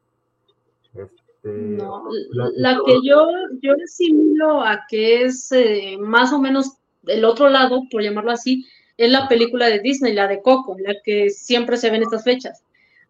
Este, 0.94 1.52
no, 1.52 2.04
la, 2.32 2.80
que 2.84 3.00
yo, 3.02 3.26
yo 3.60 3.72
asimilo 3.82 4.62
a 4.62 4.84
que 4.88 5.24
es 5.24 5.50
eh, 5.52 5.96
más 5.98 6.32
o 6.32 6.38
menos 6.38 6.76
el 7.06 7.24
otro 7.24 7.48
lado, 7.48 7.82
por 7.90 8.02
llamarlo 8.02 8.30
así, 8.30 8.66
es 8.96 9.10
la 9.10 9.28
película 9.28 9.66
de 9.66 9.80
Disney, 9.80 10.14
la 10.14 10.28
de 10.28 10.42
Coco, 10.42 10.76
la 10.78 10.94
que 11.04 11.30
siempre 11.30 11.76
se 11.76 11.90
ven 11.90 12.02
estas 12.02 12.24
fechas. 12.24 12.62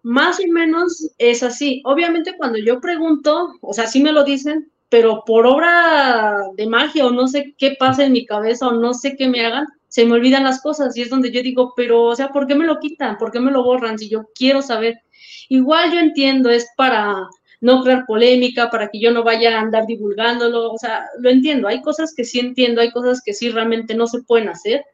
Más 0.02 0.40
o 0.40 0.48
menos 0.48 1.10
es 1.18 1.42
así. 1.42 1.82
Obviamente 1.84 2.36
cuando 2.36 2.58
yo 2.58 2.80
pregunto, 2.80 3.54
o 3.60 3.72
sea, 3.72 3.86
sí 3.86 4.02
me 4.02 4.12
lo 4.12 4.24
dicen, 4.24 4.71
pero 4.92 5.24
por 5.24 5.46
obra 5.46 6.50
de 6.54 6.66
magia 6.66 7.06
o 7.06 7.10
no 7.10 7.26
sé 7.26 7.54
qué 7.56 7.76
pasa 7.80 8.04
en 8.04 8.12
mi 8.12 8.26
cabeza 8.26 8.68
o 8.68 8.72
no 8.72 8.92
sé 8.92 9.16
qué 9.16 9.26
me 9.26 9.42
hagan, 9.42 9.66
se 9.88 10.04
me 10.04 10.12
olvidan 10.12 10.44
las 10.44 10.60
cosas 10.60 10.94
y 10.94 11.00
es 11.00 11.08
donde 11.08 11.32
yo 11.32 11.42
digo, 11.42 11.72
pero, 11.74 12.02
o 12.02 12.14
sea, 12.14 12.28
¿por 12.28 12.46
qué 12.46 12.54
me 12.54 12.66
lo 12.66 12.78
quitan? 12.78 13.16
¿Por 13.16 13.32
qué 13.32 13.40
me 13.40 13.50
lo 13.50 13.64
borran? 13.64 13.98
Si 13.98 14.10
yo 14.10 14.24
quiero 14.34 14.60
saber. 14.60 15.00
Igual 15.48 15.92
yo 15.94 15.98
entiendo, 15.98 16.50
es 16.50 16.68
para 16.76 17.26
no 17.62 17.82
crear 17.82 18.04
polémica, 18.04 18.68
para 18.68 18.88
que 18.88 19.00
yo 19.00 19.12
no 19.12 19.24
vaya 19.24 19.56
a 19.56 19.62
andar 19.62 19.86
divulgándolo, 19.86 20.72
o 20.72 20.76
sea, 20.76 21.06
lo 21.20 21.30
entiendo. 21.30 21.68
Hay 21.68 21.80
cosas 21.80 22.12
que 22.14 22.24
sí 22.24 22.40
entiendo, 22.40 22.82
hay 22.82 22.90
cosas 22.90 23.22
que 23.24 23.32
sí 23.32 23.48
realmente 23.48 23.94
no 23.94 24.06
se 24.06 24.20
pueden 24.24 24.50
hacer, 24.50 24.84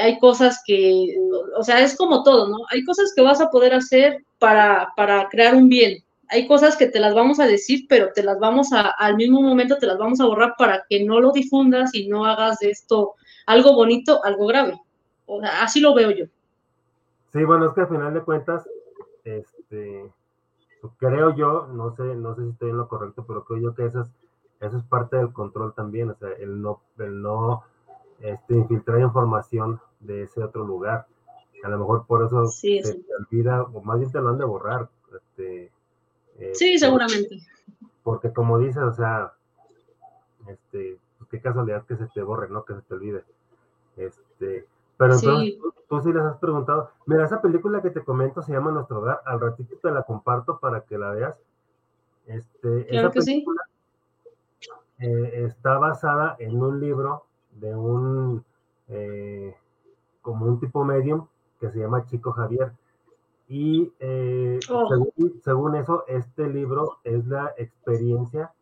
hay 0.00 0.16
cosas 0.20 0.62
que, 0.64 1.16
o 1.58 1.64
sea, 1.64 1.82
es 1.82 1.96
como 1.96 2.22
todo, 2.22 2.48
¿no? 2.48 2.58
Hay 2.70 2.84
cosas 2.84 3.12
que 3.16 3.22
vas 3.22 3.40
a 3.40 3.50
poder 3.50 3.74
hacer 3.74 4.24
para, 4.38 4.92
para 4.96 5.28
crear 5.28 5.56
un 5.56 5.68
bien. 5.68 6.04
Hay 6.30 6.46
cosas 6.46 6.76
que 6.76 6.88
te 6.88 7.00
las 7.00 7.14
vamos 7.14 7.40
a 7.40 7.46
decir, 7.46 7.86
pero 7.88 8.12
te 8.12 8.22
las 8.22 8.38
vamos 8.38 8.72
a, 8.72 8.90
al 8.90 9.16
mismo 9.16 9.40
momento 9.40 9.78
te 9.78 9.86
las 9.86 9.98
vamos 9.98 10.20
a 10.20 10.26
borrar 10.26 10.54
para 10.58 10.84
que 10.88 11.04
no 11.04 11.20
lo 11.20 11.32
difundas 11.32 11.94
y 11.94 12.08
no 12.08 12.26
hagas 12.26 12.58
de 12.58 12.70
esto 12.70 13.14
algo 13.46 13.74
bonito, 13.74 14.22
algo 14.24 14.46
grave. 14.46 14.80
O 15.26 15.40
sea, 15.40 15.62
así 15.62 15.80
lo 15.80 15.94
veo 15.94 16.10
yo. 16.10 16.26
Sí, 17.32 17.44
bueno, 17.44 17.66
es 17.66 17.74
que 17.74 17.82
al 17.82 17.88
final 17.88 18.14
de 18.14 18.22
cuentas, 18.22 18.68
este, 19.24 20.10
creo 20.98 21.34
yo, 21.34 21.66
no 21.72 21.94
sé, 21.94 22.02
no 22.02 22.34
sé 22.34 22.42
si 22.42 22.48
estoy 22.50 22.70
en 22.70 22.76
lo 22.78 22.88
correcto, 22.88 23.24
pero 23.26 23.44
creo 23.44 23.60
yo 23.60 23.74
que 23.74 23.86
eso 23.86 24.02
es, 24.02 24.08
eso 24.60 24.78
es 24.78 24.84
parte 24.84 25.16
del 25.16 25.32
control 25.32 25.74
también, 25.74 26.10
o 26.10 26.14
sea, 26.14 26.30
el 26.38 26.60
no, 26.60 26.80
el 26.98 27.22
no 27.22 27.64
este, 28.20 28.54
infiltrar 28.54 29.00
información 29.00 29.80
de 30.00 30.24
ese 30.24 30.42
otro 30.42 30.64
lugar. 30.64 31.06
A 31.62 31.68
lo 31.68 31.78
mejor 31.78 32.06
por 32.06 32.24
eso 32.24 32.46
se 32.46 32.80
te 32.82 33.14
olvida, 33.18 33.62
o 33.62 33.80
más 33.82 33.98
bien 33.98 34.12
te 34.12 34.20
lo 34.20 34.28
han 34.30 34.38
de 34.38 34.44
borrar. 34.44 34.88
Este, 35.14 35.72
Eh, 36.38 36.54
sí, 36.54 36.78
seguramente. 36.78 37.38
Porque 38.02 38.32
como 38.32 38.58
dices, 38.58 38.82
o 38.82 38.92
sea, 38.92 39.32
este, 40.46 40.98
pues, 41.18 41.30
qué 41.30 41.40
casualidad 41.40 41.84
que 41.84 41.96
se 41.96 42.06
te 42.06 42.22
borre, 42.22 42.48
¿no? 42.48 42.64
Que 42.64 42.74
se 42.74 42.82
te 42.82 42.94
olvide. 42.94 43.24
Este, 43.96 44.66
pero 44.96 45.14
entonces 45.14 45.58
Tú, 45.88 46.02
sí 46.02 46.12
les 46.12 46.22
has 46.22 46.36
preguntado. 46.38 46.90
Mira, 47.06 47.24
esa 47.24 47.40
película 47.40 47.80
que 47.80 47.90
te 47.90 48.04
comento 48.04 48.42
se 48.42 48.52
llama 48.52 48.70
Nuestro 48.72 48.98
Hogar. 48.98 49.22
Al 49.24 49.40
ratito 49.40 49.76
te 49.80 49.90
la 49.90 50.02
comparto 50.02 50.58
para 50.58 50.82
que 50.82 50.98
la 50.98 51.12
veas. 51.12 51.34
Este, 52.26 52.94
esa 52.94 53.10
película 53.10 53.62
eh, 54.98 55.44
está 55.46 55.78
basada 55.78 56.36
en 56.38 56.60
un 56.60 56.78
libro 56.78 57.24
de 57.52 57.74
un 57.74 58.44
eh, 58.88 59.56
como 60.20 60.44
un 60.44 60.60
tipo 60.60 60.84
medium 60.84 61.26
que 61.58 61.70
se 61.70 61.78
llama 61.78 62.04
Chico 62.04 62.32
Javier. 62.32 62.72
Y 63.48 63.92
eh, 63.98 64.60
oh. 64.70 64.88
según, 65.42 65.74
eso, 65.76 66.04
este 66.06 66.48
libro 66.48 66.98
es 67.02 67.26
la 67.26 67.54
experiencia 67.56 68.52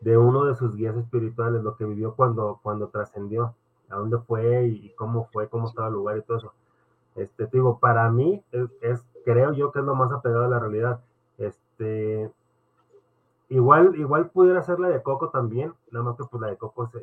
de 0.00 0.16
uno 0.16 0.46
de 0.46 0.54
sus 0.54 0.74
guías 0.74 0.96
espirituales, 0.96 1.62
lo 1.62 1.76
que 1.76 1.84
vivió 1.84 2.14
cuando, 2.14 2.58
cuando 2.62 2.88
trascendió, 2.88 3.54
a 3.90 3.96
dónde 3.96 4.18
fue 4.18 4.66
y, 4.66 4.94
cómo 4.96 5.28
fue, 5.30 5.48
cómo 5.48 5.68
estaba 5.68 5.88
el 5.88 5.94
lugar 5.94 6.16
y 6.16 6.22
todo 6.22 6.38
eso. 6.38 6.52
Este, 7.16 7.48
digo, 7.52 7.78
para 7.78 8.10
mí 8.10 8.42
es, 8.80 9.04
creo 9.24 9.52
yo 9.52 9.72
que 9.72 9.80
es 9.80 9.84
lo 9.84 9.94
más 9.94 10.10
apegado 10.10 10.44
a 10.44 10.48
la 10.48 10.58
realidad. 10.58 11.00
Este, 11.36 12.30
igual, 13.50 13.94
igual 13.96 14.30
pudiera 14.30 14.62
ser 14.62 14.80
la 14.80 14.88
de 14.88 15.02
Coco 15.02 15.28
también, 15.28 15.74
nada 15.90 16.04
más 16.04 16.16
que 16.16 16.24
pues 16.30 16.40
la 16.40 16.48
de 16.48 16.56
Coco 16.56 16.84
es 16.84 17.02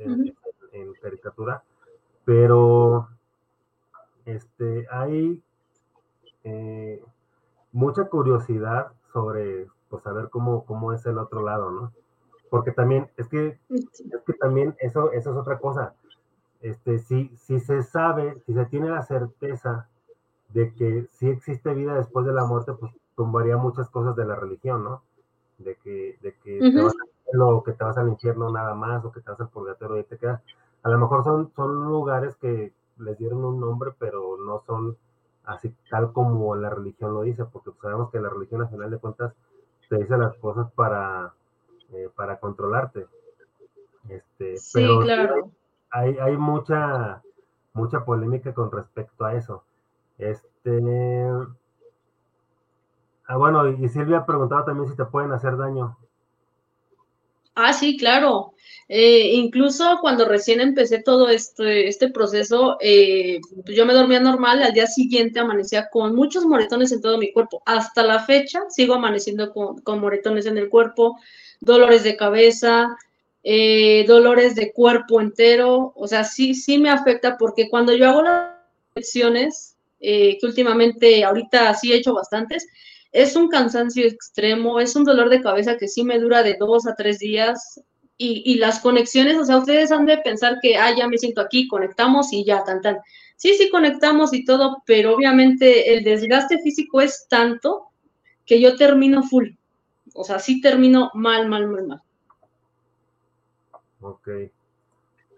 en 0.71 0.93
caricatura, 1.01 1.63
pero 2.25 3.09
este, 4.25 4.87
hay 4.89 5.41
eh, 6.43 7.03
mucha 7.77 8.05
curiosidad 8.05 8.91
sobre 9.13 9.67
pues, 9.89 10.01
saber 10.01 10.29
cómo, 10.31 10.65
cómo 10.65 10.93
es 10.93 11.05
el 11.05 11.19
otro 11.19 11.43
lado, 11.43 11.69
¿no? 11.69 11.91
Porque 12.49 12.71
también, 12.71 13.07
es 13.17 13.27
que, 13.27 13.59
es 13.69 14.21
que 14.25 14.33
también 14.33 14.75
eso, 14.79 15.11
eso 15.11 15.31
es 15.31 15.37
otra 15.37 15.59
cosa. 15.59 15.93
Este, 16.61 16.97
si, 16.97 17.29
si 17.37 17.59
se 17.59 17.83
sabe, 17.83 18.41
si 18.47 18.55
se 18.55 18.65
tiene 18.65 18.89
la 18.89 19.03
certeza 19.03 19.87
de 20.49 20.73
que 20.73 21.07
sí 21.11 21.29
existe 21.29 21.71
vida 21.75 21.93
después 21.93 22.25
de 22.25 22.33
la 22.33 22.45
muerte, 22.45 22.73
pues 22.73 22.91
tumbaría 23.15 23.57
muchas 23.57 23.89
cosas 23.89 24.15
de 24.15 24.25
la 24.25 24.35
religión, 24.35 24.83
¿no? 24.83 25.03
De 25.59 25.75
que, 25.75 26.17
de 26.21 26.33
que 26.43 26.59
te 26.59 26.81
vas 26.81 26.95
al 26.95 27.09
cielo, 27.25 27.57
o 27.57 27.63
que 27.63 27.73
te 27.73 27.83
vas 27.83 27.97
al 27.97 28.07
infierno 28.07 28.49
nada 28.49 28.73
más, 28.73 29.05
o 29.05 29.11
que 29.11 29.21
te 29.21 29.29
vas 29.29 29.39
al 29.39 29.49
purgatorio 29.49 29.99
y 29.99 30.03
te 30.03 30.17
quedas. 30.17 30.41
A 30.81 30.89
lo 30.89 30.97
mejor 30.97 31.23
son, 31.23 31.51
son 31.55 31.75
lugares 31.85 32.35
que 32.37 32.73
les 32.97 33.17
dieron 33.19 33.45
un 33.45 33.59
nombre, 33.59 33.91
pero 33.99 34.35
no 34.37 34.63
son 34.65 34.97
así 35.47 35.73
tal 35.89 36.11
como 36.11 36.55
la 36.55 36.69
religión 36.69 37.13
lo 37.13 37.21
dice, 37.21 37.45
porque 37.45 37.71
sabemos 37.81 38.11
que 38.11 38.19
la 38.19 38.29
religión 38.29 38.61
al 38.61 38.69
final 38.69 38.91
de 38.91 38.99
cuentas 38.99 39.33
te 39.89 39.97
dice 39.97 40.17
las 40.17 40.35
cosas 40.35 40.69
para, 40.73 41.33
eh, 41.93 42.09
para 42.15 42.37
controlarte. 42.39 43.07
Este, 44.09 44.57
sí, 44.57 44.71
pero 44.73 44.99
claro. 44.99 45.51
Hay, 45.89 46.17
hay 46.17 46.37
mucha, 46.37 47.21
mucha 47.73 48.03
polémica 48.03 48.53
con 48.53 48.71
respecto 48.71 49.23
a 49.23 49.35
eso. 49.35 49.63
Este, 50.17 51.25
ah, 53.27 53.37
bueno, 53.37 53.67
y 53.69 53.87
Silvia 53.87 54.25
preguntaba 54.25 54.65
también 54.65 54.89
si 54.89 54.97
te 54.97 55.05
pueden 55.05 55.31
hacer 55.31 55.55
daño. 55.55 55.97
Ah, 57.59 57.73
sí, 57.73 57.97
claro. 57.97 58.53
Eh, 58.87 59.31
incluso 59.33 59.97
cuando 59.99 60.25
recién 60.25 60.61
empecé 60.61 61.01
todo 61.01 61.27
este, 61.27 61.87
este 61.87 62.09
proceso, 62.09 62.77
eh, 62.79 63.39
pues 63.65 63.75
yo 63.75 63.83
me 63.85 63.95
dormía 63.95 64.19
normal, 64.19 64.61
al 64.61 64.73
día 64.73 64.85
siguiente 64.85 65.39
amanecía 65.39 65.89
con 65.89 66.15
muchos 66.15 66.45
moretones 66.45 66.91
en 66.91 67.01
todo 67.01 67.17
mi 67.17 67.33
cuerpo. 67.33 67.63
Hasta 67.65 68.03
la 68.03 68.19
fecha 68.19 68.61
sigo 68.69 68.93
amaneciendo 68.93 69.51
con, 69.51 69.99
moretones 69.99 70.45
en 70.45 70.59
el 70.59 70.69
cuerpo, 70.69 71.17
dolores 71.59 72.03
de 72.03 72.15
cabeza, 72.15 72.95
eh, 73.43 74.05
dolores 74.07 74.53
de 74.53 74.71
cuerpo 74.71 75.19
entero. 75.19 75.93
O 75.95 76.07
sea, 76.07 76.23
sí, 76.23 76.53
sí 76.53 76.77
me 76.77 76.91
afecta 76.91 77.37
porque 77.39 77.69
cuando 77.69 77.93
yo 77.95 78.07
hago 78.07 78.21
las 78.21 78.51
lecciones, 78.95 79.75
que 79.99 80.37
últimamente 80.43 81.23
ahorita 81.23 81.73
sí 81.73 81.91
he 81.91 81.95
hecho 81.95 82.13
bastantes, 82.13 82.67
es 83.17 83.35
un 83.35 83.49
cansancio 83.49 84.05
extremo, 84.05 84.79
es 84.79 84.95
un 84.95 85.03
dolor 85.03 85.29
de 85.29 85.41
cabeza 85.41 85.75
que 85.75 85.87
sí 85.87 86.03
me 86.03 86.19
dura 86.19 86.43
de 86.43 86.55
dos 86.59 86.85
a 86.85 86.93
tres 86.93 87.17
días. 87.17 87.81
Y, 88.19 88.55
las 88.55 88.79
conexiones, 88.79 89.37
o 89.37 89.45
sea, 89.45 89.57
ustedes 89.57 89.91
han 89.91 90.07
de 90.07 90.17
pensar 90.17 90.57
que, 90.59 90.75
ah, 90.75 90.95
ya 90.95 91.07
me 91.07 91.19
siento 91.19 91.41
aquí, 91.41 91.67
conectamos 91.67 92.33
y 92.33 92.43
ya, 92.43 92.63
tan, 92.63 92.81
tan. 92.81 92.97
Sí, 93.35 93.53
sí, 93.55 93.69
conectamos 93.69 94.33
y 94.33 94.43
todo, 94.43 94.81
pero 94.87 95.13
obviamente 95.15 95.93
el 95.93 96.03
desgaste 96.03 96.59
físico 96.59 96.99
es 97.01 97.27
tanto 97.27 97.89
que 98.45 98.59
yo 98.59 98.75
termino 98.75 99.21
full. 99.21 99.49
O 100.15 100.23
sea, 100.23 100.39
sí 100.39 100.61
termino 100.61 101.11
mal, 101.13 101.47
mal, 101.47 101.67
mal, 101.67 101.87
mal. 101.87 102.01
Ok. 104.01 104.29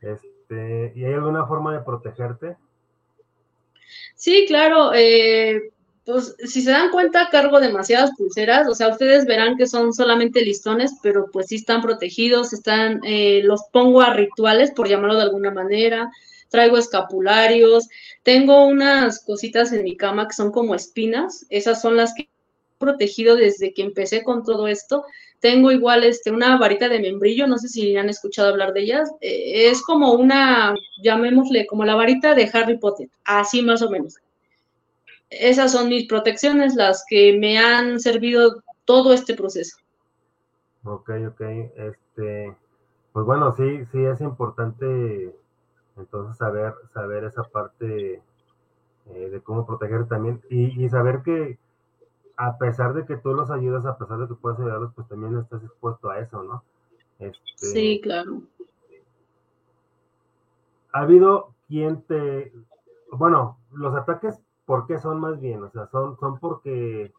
Este, 0.02 0.94
¿Y 0.96 1.04
hay 1.04 1.14
alguna 1.14 1.46
forma 1.46 1.74
de 1.74 1.82
protegerte? 1.82 2.58
Sí, 4.16 4.46
claro. 4.48 4.94
Eh, 4.94 5.72
pues 6.06 6.36
si 6.46 6.62
se 6.62 6.72
dan 6.72 6.90
cuenta, 6.90 7.30
cargo 7.32 7.60
demasiadas 7.60 8.12
pulseras, 8.18 8.68
o 8.68 8.74
sea, 8.74 8.90
ustedes 8.90 9.26
verán 9.26 9.58
que 9.58 9.68
son 9.68 9.94
solamente 9.94 10.42
listones, 10.42 10.94
pero 11.04 11.28
pues 11.32 11.48
sí 11.48 11.56
están 11.56 11.82
protegidos, 11.82 12.54
están, 12.54 13.02
eh, 13.04 13.42
los 13.44 13.64
pongo 13.72 14.02
a 14.02 14.14
rituales, 14.14 14.72
por 14.72 14.88
llamarlo 14.88 15.16
de 15.18 15.24
alguna 15.24 15.52
manera, 15.52 16.12
traigo 16.50 16.78
escapularios, 16.78 17.88
tengo 18.24 18.66
unas 18.66 19.24
cositas 19.24 19.72
en 19.72 19.84
mi 19.84 19.96
cama 19.96 20.28
que 20.28 20.34
son 20.34 20.52
como 20.52 20.76
espinas, 20.76 21.46
esas 21.50 21.82
son 21.82 21.96
las 21.96 22.14
que 22.14 22.24
he 22.24 22.30
protegido 22.80 23.36
desde 23.36 23.74
que 23.74 23.84
empecé 23.84 24.24
con 24.24 24.44
todo 24.44 24.68
esto. 24.68 25.04
Tengo 25.40 25.72
igual 25.72 26.04
este, 26.04 26.32
una 26.32 26.58
varita 26.58 26.90
de 26.90 27.00
membrillo, 27.00 27.48
no 27.48 27.58
sé 27.58 27.70
si 27.70 27.96
han 27.96 28.10
escuchado 28.10 28.50
hablar 28.50 28.74
de 28.74 28.82
ellas, 28.82 29.10
eh, 29.22 29.70
es 29.70 29.82
como 29.82 30.14
una, 30.14 30.74
llamémosle, 31.02 31.66
como 31.68 31.86
la 31.86 31.96
varita 31.96 32.36
de 32.36 32.50
Harry 32.52 32.78
Potter, 32.78 33.10
así 33.24 33.62
más 33.62 33.82
o 33.82 33.90
menos 33.90 34.16
esas 35.30 35.72
son 35.72 35.90
mis 35.90 36.08
protecciones, 36.08 36.76
las 36.76 37.06
que 37.08 37.38
me 37.38 37.58
han 37.58 38.00
servido 38.00 38.64
todo 38.86 39.14
este 39.14 39.36
proceso. 39.36 39.78
Ok, 40.84 41.12
ok. 41.28 41.42
Este, 41.76 42.56
pues 43.14 43.26
bueno, 43.26 43.54
sí, 43.56 43.86
sí 43.92 44.04
es 44.04 44.22
importante 44.22 45.36
entonces 45.98 46.38
saber, 46.38 46.74
saber 46.94 47.26
esa 47.26 47.44
parte 47.44 48.22
eh, 49.14 49.30
de 49.30 49.42
cómo 49.42 49.66
proteger 49.66 50.08
también 50.08 50.42
y, 50.50 50.88
saber 50.90 51.22
que 51.24 51.58
a 52.38 52.58
pesar 52.58 52.94
de 52.94 53.06
que 53.06 53.18
tú 53.18 53.34
los 53.34 53.52
ayudas, 53.52 53.86
a 53.86 53.98
pesar 53.98 54.20
de 54.20 54.28
que 54.28 54.36
puedas 54.36 54.60
ayudarlos, 54.60 54.94
pues 54.96 55.08
también 55.08 55.38
estás 55.38 55.64
expuesto 55.64 56.10
a 56.10 56.20
eso, 56.20 56.42
¿no? 56.44 56.64
Este, 57.20 57.40
sí, 57.58 58.00
claro. 58.02 58.42
¿Ha 60.94 61.02
habido 61.02 61.54
quien 61.68 62.02
te, 62.04 62.54
bueno, 63.12 63.58
los 63.72 63.94
ataques 63.94 64.40
¿por 64.70 64.86
qué 64.86 65.00
son 65.00 65.20
más 65.20 65.42
bien? 65.42 65.64
O 65.64 65.72
sea, 65.72 65.88
son, 65.92 66.16
son 66.20 66.40
porque 66.40 67.12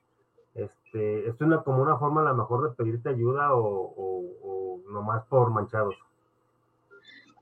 este, 0.54 1.28
es 1.28 1.34
una, 1.40 1.64
como 1.64 1.82
una 1.82 1.98
forma 1.98 2.20
a 2.20 2.30
lo 2.30 2.36
mejor 2.36 2.70
de 2.70 2.76
pedirte 2.76 3.08
ayuda 3.08 3.54
o, 3.56 3.92
o, 3.96 4.80
nomás 4.88 5.26
por 5.26 5.50
manchados. 5.50 5.96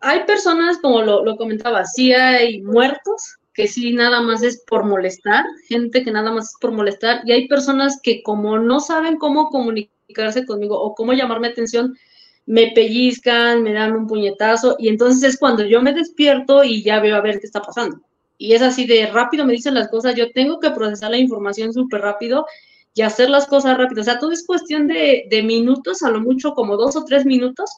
Hay 0.00 0.24
personas, 0.24 0.78
como 0.78 1.02
lo, 1.02 1.22
lo, 1.22 1.36
comentaba, 1.36 1.84
sí 1.84 2.14
hay 2.14 2.62
muertos, 2.62 3.36
que 3.52 3.68
sí 3.68 3.92
nada 3.92 4.22
más 4.22 4.42
es 4.42 4.64
por 4.66 4.86
molestar, 4.86 5.44
gente 5.68 6.02
que 6.02 6.10
nada 6.10 6.32
más 6.32 6.54
es 6.54 6.56
por 6.58 6.72
molestar, 6.72 7.20
y 7.26 7.32
hay 7.32 7.46
personas 7.46 8.00
que 8.02 8.22
como 8.22 8.58
no 8.58 8.80
saben 8.80 9.18
cómo 9.18 9.50
comunicarse 9.50 10.46
conmigo 10.46 10.80
o 10.80 10.94
cómo 10.94 11.12
llamarme 11.12 11.48
atención, 11.48 11.98
me 12.46 12.72
pellizcan, 12.74 13.62
me 13.62 13.74
dan 13.74 13.94
un 13.94 14.06
puñetazo, 14.06 14.76
y 14.78 14.88
entonces 14.88 15.22
es 15.22 15.38
cuando 15.38 15.66
yo 15.66 15.82
me 15.82 15.92
despierto 15.92 16.64
y 16.64 16.82
ya 16.82 16.98
veo 16.98 17.14
a 17.14 17.20
ver 17.20 17.40
qué 17.40 17.46
está 17.46 17.60
pasando 17.60 18.07
y 18.38 18.55
es 18.55 18.62
así 18.62 18.87
de 18.87 19.07
rápido 19.07 19.44
me 19.44 19.53
dicen 19.53 19.74
las 19.74 19.88
cosas, 19.88 20.14
yo 20.14 20.31
tengo 20.33 20.61
que 20.61 20.70
procesar 20.70 21.11
la 21.11 21.18
información 21.18 21.72
súper 21.72 22.01
rápido 22.01 22.46
y 22.94 23.03
hacer 23.03 23.29
las 23.29 23.46
cosas 23.46 23.77
rápido. 23.77 24.01
O 24.01 24.05
sea, 24.05 24.20
todo 24.20 24.31
es 24.31 24.46
cuestión 24.46 24.87
de, 24.87 25.29
minutos, 25.44 26.03
a 26.03 26.11
lo 26.11 26.20
mucho 26.20 26.55
como 26.55 26.77
dos 26.77 26.96
o 26.96 27.05
tres 27.05 27.27
minutos, 27.27 27.68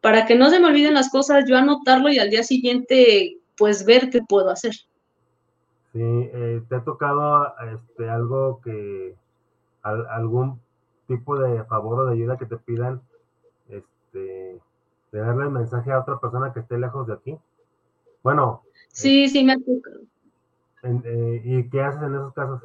para 0.00 0.26
que 0.26 0.34
no 0.34 0.50
se 0.50 0.58
me 0.58 0.66
olviden 0.66 0.94
las 0.94 1.10
cosas, 1.10 1.44
yo 1.48 1.56
anotarlo 1.56 2.10
y 2.10 2.18
al 2.18 2.30
día 2.30 2.42
siguiente, 2.42 3.38
pues 3.56 3.84
ver 3.84 4.10
qué 4.10 4.20
puedo 4.28 4.50
hacer. 4.50 4.74
Sí, 5.92 6.00
eh, 6.02 6.62
¿te 6.68 6.74
ha 6.74 6.84
tocado 6.84 7.54
este, 7.72 8.10
algo 8.10 8.60
que, 8.62 9.14
algún 9.82 10.60
tipo 11.06 11.38
de 11.38 11.64
favor 11.64 12.00
o 12.00 12.06
de 12.06 12.14
ayuda 12.14 12.36
que 12.36 12.46
te 12.46 12.56
pidan, 12.56 13.00
este, 13.70 14.60
de 15.12 15.18
darle 15.18 15.44
el 15.44 15.50
mensaje 15.50 15.92
a 15.92 16.00
otra 16.00 16.18
persona 16.18 16.52
que 16.52 16.60
esté 16.60 16.76
lejos 16.76 17.06
de 17.06 17.14
aquí? 17.14 17.38
Bueno, 18.22 18.62
Sí, 18.98 19.28
sí, 19.28 19.44
me 19.44 19.52
ha 19.52 19.58
tocado. 19.58 20.00
Eh, 20.82 21.42
¿Y 21.44 21.68
qué 21.70 21.80
haces 21.80 22.02
en 22.02 22.14
esos 22.14 22.34
casos? 22.34 22.62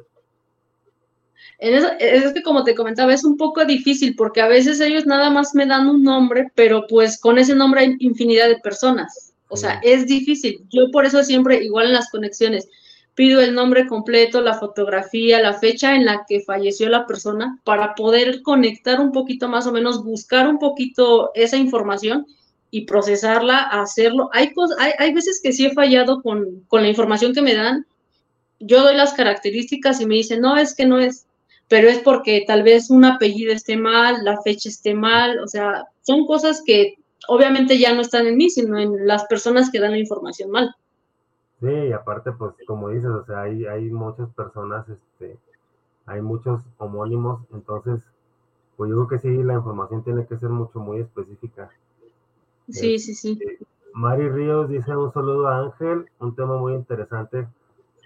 En 1.58 1.74
eso, 1.74 1.88
es 1.98 2.32
que 2.32 2.42
como 2.42 2.64
te 2.64 2.74
comentaba, 2.74 3.12
es 3.12 3.24
un 3.24 3.36
poco 3.36 3.64
difícil 3.64 4.14
porque 4.16 4.40
a 4.40 4.48
veces 4.48 4.80
ellos 4.80 5.06
nada 5.06 5.30
más 5.30 5.54
me 5.54 5.66
dan 5.66 5.88
un 5.88 6.02
nombre, 6.02 6.50
pero 6.54 6.86
pues 6.88 7.18
con 7.20 7.38
ese 7.38 7.54
nombre 7.54 7.80
hay 7.80 7.96
infinidad 7.98 8.48
de 8.48 8.58
personas. 8.58 9.34
O 9.48 9.56
sea, 9.56 9.80
es 9.84 10.06
difícil. 10.06 10.66
Yo 10.70 10.90
por 10.90 11.04
eso 11.04 11.22
siempre, 11.22 11.62
igual 11.62 11.86
en 11.86 11.92
las 11.92 12.10
conexiones, 12.10 12.68
pido 13.14 13.40
el 13.40 13.54
nombre 13.54 13.86
completo, 13.86 14.40
la 14.40 14.54
fotografía, 14.54 15.40
la 15.40 15.54
fecha 15.54 15.94
en 15.94 16.04
la 16.04 16.24
que 16.28 16.40
falleció 16.40 16.88
la 16.88 17.06
persona 17.06 17.60
para 17.64 17.94
poder 17.94 18.42
conectar 18.42 19.00
un 19.00 19.12
poquito 19.12 19.48
más 19.48 19.66
o 19.66 19.72
menos, 19.72 20.02
buscar 20.02 20.48
un 20.48 20.58
poquito 20.58 21.30
esa 21.34 21.56
información 21.56 22.26
y 22.70 22.86
procesarla, 22.86 23.58
hacerlo. 23.58 24.30
Hay, 24.32 24.50
hay, 24.78 24.92
hay 24.98 25.14
veces 25.14 25.40
que 25.40 25.52
sí 25.52 25.66
he 25.66 25.74
fallado 25.74 26.20
con, 26.22 26.64
con 26.66 26.82
la 26.82 26.88
información 26.88 27.32
que 27.32 27.42
me 27.42 27.54
dan. 27.54 27.86
Yo 28.60 28.82
doy 28.82 28.96
las 28.96 29.14
características 29.14 30.00
y 30.00 30.06
me 30.06 30.14
dicen, 30.14 30.40
no, 30.40 30.56
es 30.56 30.74
que 30.74 30.86
no 30.86 30.98
es, 30.98 31.26
pero 31.68 31.88
es 31.88 31.98
porque 32.00 32.44
tal 32.46 32.62
vez 32.62 32.90
un 32.90 33.04
apellido 33.04 33.52
esté 33.52 33.76
mal, 33.76 34.24
la 34.24 34.40
fecha 34.42 34.68
esté 34.68 34.94
mal, 34.94 35.38
o 35.40 35.46
sea, 35.46 35.86
son 36.02 36.26
cosas 36.26 36.62
que 36.64 36.94
obviamente 37.28 37.78
ya 37.78 37.94
no 37.94 38.02
están 38.02 38.26
en 38.26 38.36
mí, 38.36 38.50
sino 38.50 38.78
en 38.78 39.06
las 39.06 39.24
personas 39.24 39.70
que 39.70 39.80
dan 39.80 39.92
la 39.92 39.98
información 39.98 40.50
mal. 40.50 40.74
Sí, 41.60 41.70
y 41.70 41.92
aparte, 41.92 42.32
pues 42.32 42.54
como 42.66 42.90
dices, 42.90 43.10
o 43.10 43.24
sea, 43.24 43.42
hay, 43.42 43.64
hay 43.64 43.84
muchas 43.90 44.28
personas, 44.30 44.86
este, 44.88 45.38
hay 46.06 46.20
muchos 46.20 46.62
homónimos, 46.78 47.40
entonces, 47.52 48.00
pues 48.76 48.90
yo 48.90 49.06
creo 49.06 49.08
que 49.08 49.18
sí, 49.18 49.42
la 49.42 49.54
información 49.54 50.04
tiene 50.04 50.26
que 50.26 50.36
ser 50.36 50.50
mucho, 50.50 50.78
muy 50.78 51.00
específica. 51.00 51.70
Sí, 52.68 52.98
sí, 52.98 53.14
sí. 53.14 53.38
Este, 53.40 53.64
Mari 53.94 54.28
Ríos 54.28 54.68
dice 54.68 54.96
un 54.96 55.12
saludo 55.12 55.48
a 55.48 55.60
Ángel, 55.60 56.06
un 56.18 56.34
tema 56.34 56.58
muy 56.58 56.74
interesante. 56.74 57.46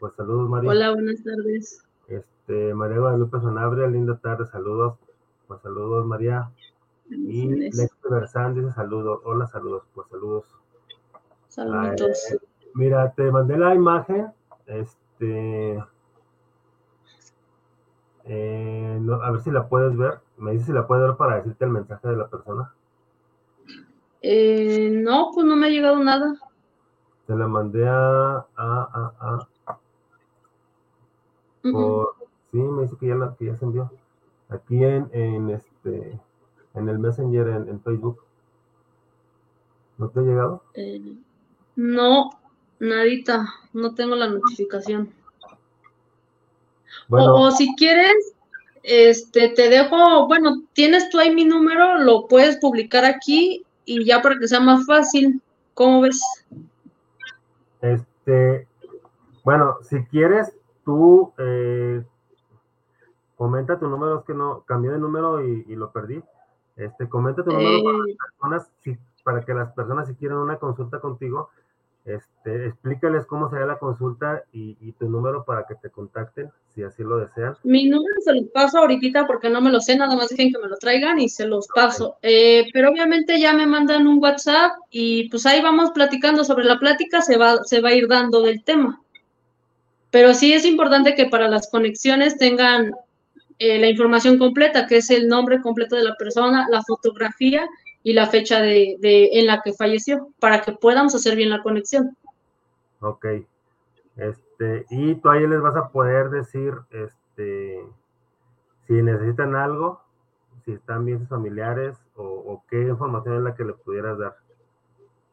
Pues 0.01 0.15
saludos, 0.15 0.49
Mari. 0.49 0.69
Hola, 0.69 0.93
buenas 0.93 1.23
tardes. 1.25 1.85
Este, 2.07 2.73
María 2.75 2.99
Guadalupe 2.99 3.41
Sanabria, 3.41 3.89
linda 3.89 4.17
tarde, 4.17 4.47
saludos. 4.47 4.97
Pues 5.49 5.61
saludos, 5.63 6.07
María. 6.07 6.51
Y 7.11 7.49
Lex 7.49 7.91
Versán 8.09 8.55
dice 8.55 8.71
saludos. 8.73 9.21
Hola, 9.25 9.47
saludos. 9.47 9.83
Pues 9.95 10.07
saludos. 10.09 10.45
Saludos. 11.49 12.33
Eh, 12.33 12.39
mira, 12.75 13.13
te 13.13 13.31
mandé 13.33 13.59
la 13.59 13.75
imagen. 13.75 14.33
Este. 14.67 15.83
Eh, 18.25 19.01
a 19.23 19.31
ver 19.31 19.41
si 19.41 19.51
la 19.51 19.69
puedes 19.69 19.97
ver. 19.97 20.21
Me 20.37 20.53
dice 20.53 20.67
si 20.67 20.73
la 20.73 20.87
puedes 20.87 21.07
ver 21.09 21.17
para 21.17 21.37
decirte 21.37 21.65
el 21.65 21.71
mensaje 21.73 22.09
de 22.09 22.17
la 22.17 22.29
persona. 22.29 22.73
Eh, 24.21 24.91
no, 24.93 25.31
pues 25.35 25.47
no 25.47 25.57
me 25.57 25.67
ha 25.67 25.71
llegado 25.71 25.99
nada. 26.05 26.35
Te 27.27 27.35
la 27.35 27.49
mandé 27.49 27.89
a. 27.89 28.47
a, 28.57 29.13
a, 29.21 29.49
sí, 31.63 32.59
me 32.59 32.83
dice 32.83 32.97
que 32.99 33.07
ya, 33.09 33.15
la, 33.15 33.35
que 33.37 33.47
ya 33.47 33.57
se 33.57 33.65
envió. 33.65 33.91
Aquí 34.49 34.83
en, 34.83 35.09
en 35.13 35.51
este 35.51 36.19
en 36.75 36.89
el 36.89 36.99
Messenger 36.99 37.49
en, 37.49 37.81
Facebook. 37.81 38.23
¿No 39.97 40.09
te 40.09 40.21
ha 40.21 40.23
llegado? 40.23 40.63
Eh, 40.75 41.17
no, 41.77 42.31
nadita. 42.79 43.47
No 43.73 43.95
tengo 43.95 44.15
la 44.15 44.29
notificación. 44.29 45.13
o, 47.09 47.51
si 47.51 47.75
quieres, 47.75 48.35
este, 48.83 49.49
te 49.51 49.69
dejo, 49.69 50.27
bueno, 50.29 50.63
tienes 50.73 51.11
tú 51.11 51.19
ahí 51.19 51.35
mi 51.35 51.45
número, 51.45 51.99
lo 51.99 52.27
puedes 52.29 52.57
publicar 52.59 53.05
aquí 53.05 53.65
y 53.85 54.05
ya 54.05 54.23
para 54.23 54.39
que 54.39 54.49
sea 54.49 54.61
más 54.61 54.87
fácil, 54.87 55.43
¿cómo 55.75 56.03
ves? 56.03 56.21
Este, 57.81 58.67
bueno, 59.45 59.77
si 59.83 60.05
quieres, 60.05 60.53
tú 60.89 61.35
eh, 61.37 62.03
comenta 63.37 63.79
tu 63.79 63.89
número, 63.89 64.21
es 64.21 64.25
que 64.25 64.33
no, 64.33 64.65
cambié 64.67 64.91
de 64.91 64.99
número 64.99 65.47
y, 65.47 65.77
lo 65.77 65.93
perdí. 65.93 66.23
Este, 66.77 67.07
comenta 67.11 67.45
tu 67.45 67.51
número 67.51 67.83
para, 67.85 67.99
eh. 67.99 68.17
personas, 68.17 68.71
para 69.23 69.41
que 69.43 69.53
las 69.53 69.71
personas 69.75 70.09
si 70.09 70.15
quieren 70.15 70.39
una 70.39 70.57
consulta 70.57 70.99
contigo, 70.99 71.51
este, 72.07 72.69
explícales 72.69 73.27
cómo 73.27 73.51
sería 73.51 73.67
la 73.67 73.79
consulta 73.79 74.45
y, 74.51 74.93
tu 74.93 75.11
número 75.11 75.45
para 75.45 75.67
que 75.67 75.75
te 75.75 75.91
contacten, 75.91 76.51
si 76.75 76.83
así 76.83 77.03
lo 77.03 77.19
desean. 77.19 77.55
Mi 77.65 77.87
número 77.87 78.15
se 78.25 78.33
los 78.33 78.47
paso 78.47 78.79
ahorita 78.79 79.27
porque 79.27 79.51
no 79.51 79.61
me 79.61 79.71
lo 79.71 79.81
sé, 79.81 79.95
nada 79.95 80.17
más 80.17 80.31
dejen 80.31 80.51
que 80.51 80.59
me 80.59 80.69
lo 80.69 80.79
traigan 80.79 81.19
y 81.19 81.29
se 81.29 81.47
los 81.47 81.69
paso. 81.69 82.17
Eh, 82.23 82.65
pero 82.73 82.89
obviamente 82.89 83.39
ya 83.39 83.53
me 83.53 83.67
mandan 83.67 84.07
un 84.07 84.23
WhatsApp 84.23 84.73
y 84.91 85.29
pues 85.29 85.45
ahí 85.45 85.61
vamos 85.61 85.91
platicando 85.91 86.45
sobre 86.45 86.65
la 86.65 86.79
plática, 86.79 87.21
se 87.21 87.37
va, 87.37 87.63
se 87.65 87.83
va 87.83 87.91
a 87.91 87.95
ir 87.95 88.09
dando 88.09 88.41
del 88.41 88.65
tema. 88.65 89.03
Pero 90.11 90.35
sí 90.35 90.53
es 90.53 90.65
importante 90.65 91.15
que 91.15 91.27
para 91.27 91.49
las 91.49 91.71
conexiones 91.71 92.39
tengan 92.39 92.93
eh, 93.59 93.79
la 93.79 93.89
información 93.89 94.39
completa, 94.39 94.87
que 94.87 94.99
es 94.99 95.11
el 95.11 95.29
nombre 95.29 95.61
completo 95.61 95.97
de 95.97 96.05
la 96.05 96.15
persona, 96.17 96.67
la 96.71 96.83
fotografía 96.83 97.69
y 98.03 98.13
la 98.13 98.27
fecha 98.27 98.61
de, 98.61 98.97
en 99.03 99.47
la 99.47 99.61
que 99.63 99.73
falleció, 99.73 100.29
para 100.39 100.63
que 100.63 100.73
podamos 100.73 101.15
hacer 101.15 101.37
bien 101.37 101.51
la 101.51 101.63
conexión. 101.63 102.17
Ok. 103.01 103.27
Este, 104.17 104.87
y 104.91 105.15
tú 105.17 105.29
ahí 105.29 105.47
les 105.47 105.61
vas 105.61 105.77
a 105.77 105.89
poder 105.91 106.31
decir, 106.31 106.75
este, 106.91 107.85
si 108.87 108.95
necesitan 108.95 109.55
algo, 109.55 110.01
si 110.65 110.73
están 110.73 111.05
bien 111.05 111.21
sus 111.21 111.29
familiares 111.29 111.97
o, 112.17 112.25
o 112.25 112.65
qué 112.71 112.81
información 112.81 113.37
es 113.37 113.43
la 113.43 113.55
que 113.55 113.65
les 113.65 113.77
pudieras 113.77 114.19
dar. 114.19 114.37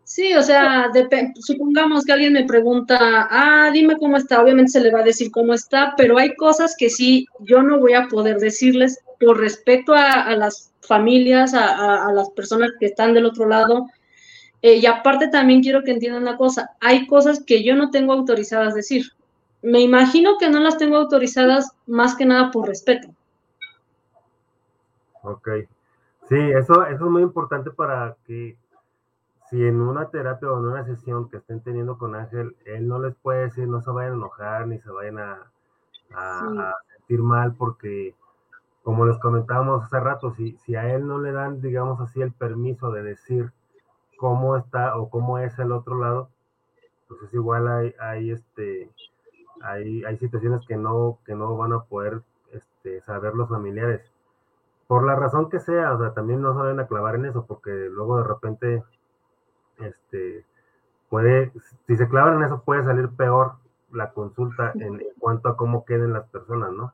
Sí, 0.06 0.36
o 0.36 0.44
sea, 0.44 0.92
supongamos 1.40 2.06
que 2.06 2.14
alguien 2.14 2.34
me 2.34 2.46
pregunta, 2.46 3.28
ah, 3.32 3.72
dime 3.74 3.98
cómo 3.98 4.18
está, 4.18 4.40
obviamente 4.40 4.74
se 4.74 4.80
le 4.80 4.92
va 4.92 5.00
a 5.00 5.04
decir 5.04 5.32
cómo 5.32 5.56
está, 5.56 5.96
pero 5.98 6.20
hay 6.20 6.36
cosas 6.36 6.76
que 6.78 6.92
sí 6.92 7.26
yo 7.40 7.64
no 7.64 7.80
voy 7.80 7.96
a 7.96 8.08
poder 8.08 8.38
decirles 8.38 9.04
por 9.20 9.40
respeto 9.40 9.96
a, 9.96 10.36
las 10.36 10.72
familias, 10.82 11.56
a, 11.56 12.12
las 12.14 12.30
personas 12.30 12.74
que 12.80 12.86
están 12.86 13.16
del 13.16 13.26
otro 13.26 13.48
lado. 13.48 13.88
Eh, 14.62 14.76
y 14.76 14.86
aparte 14.86 15.28
también 15.28 15.64
quiero 15.64 15.84
que 15.84 15.92
entiendan 15.92 16.22
una 16.22 16.38
cosa, 16.38 16.70
hay 16.82 17.08
cosas 17.08 17.44
que 17.44 17.64
yo 17.64 17.76
no 17.76 17.90
tengo 17.90 18.14
autorizadas 18.14 18.74
a 18.74 18.76
decir. 18.76 19.06
Me 19.64 19.82
imagino 19.82 20.38
que 20.38 20.52
no 20.52 20.60
las 20.60 20.78
tengo 20.78 20.98
autorizadas 20.98 21.72
más 21.88 22.16
que 22.16 22.28
nada 22.28 22.52
por 22.52 22.68
respeto. 22.68 23.08
Ok. 25.24 25.50
Sí, 26.30 26.36
eso, 26.36 26.86
eso 26.86 27.06
es 27.06 27.12
muy 27.12 27.24
importante 27.24 27.72
para 27.72 28.16
que 28.28 28.56
si 29.50 29.64
en 29.64 29.82
una 29.82 30.10
terapia 30.10 30.52
o 30.52 30.60
en 30.60 30.66
una 30.66 30.86
sesión 30.86 31.30
que 31.30 31.38
estén 31.38 31.62
teniendo 31.62 31.98
con 31.98 32.16
Ángel, 32.16 32.56
él 32.66 32.88
no 32.88 33.00
les 33.00 33.16
puede 33.16 33.44
decir, 33.44 33.68
no 33.68 33.82
se 33.82 33.92
vayan 33.92 34.14
a 34.14 34.16
enojar 34.16 34.68
ni 34.68 34.80
se 34.80 34.92
vayan 34.92 35.20
a, 35.20 35.52
sentir 36.98 37.22
mal 37.22 37.54
porque, 37.56 38.16
como 38.84 39.06
les 39.06 39.20
comentábamos 39.20 39.84
hace 39.84 40.00
rato, 40.00 40.34
si, 40.34 40.58
si 40.58 40.76
a 40.76 40.94
él 40.94 41.08
no 41.08 41.20
le 41.20 41.32
dan, 41.32 41.62
digamos 41.62 42.00
así, 42.02 42.22
el 42.22 42.32
permiso 42.32 42.92
de 42.92 43.04
decir 43.04 43.52
cómo 44.18 44.58
está 44.58 44.98
o 44.98 45.10
cómo 45.10 45.38
es 45.40 45.58
el 45.60 45.72
otro 45.72 46.00
lado, 46.00 46.30
pues 47.08 47.22
es 47.24 47.34
igual 47.34 47.68
hay, 47.68 47.94
hay 48.00 48.32
este, 48.32 48.90
hay, 49.62 50.04
hay 50.04 50.18
situaciones 50.18 50.66
que 50.68 50.78
no, 50.78 51.20
que 51.26 51.36
no 51.36 51.56
van 51.56 51.74
a 51.74 51.84
poder 51.84 52.22
este, 52.52 53.02
saber 53.02 53.36
los 53.36 53.50
familiares. 53.50 54.02
Por 54.88 55.06
la 55.06 55.16
razón 55.16 55.50
que 55.50 55.60
sea, 55.60 55.94
o 55.94 56.00
sea, 56.00 56.14
también 56.14 56.42
no 56.42 56.54
se 56.54 56.82
a 56.82 56.88
clavar 56.88 57.16
en 57.16 57.26
eso, 57.26 57.46
porque 57.46 57.72
luego 57.72 58.18
de 58.18 58.24
repente 58.24 58.84
este, 59.80 60.46
puede, 61.10 61.52
si 61.88 61.96
se 61.96 62.08
clavan 62.08 62.38
en 62.38 62.44
eso, 62.44 62.62
puede 62.64 62.84
salir 62.84 63.10
peor 63.10 63.54
la 63.92 64.12
consulta 64.12 64.74
en, 64.76 65.02
cuanto 65.20 65.50
a 65.50 65.58
cómo 65.58 65.86
queden 65.86 66.14
las 66.14 66.28
personas, 66.28 66.72
¿no? 66.72 66.94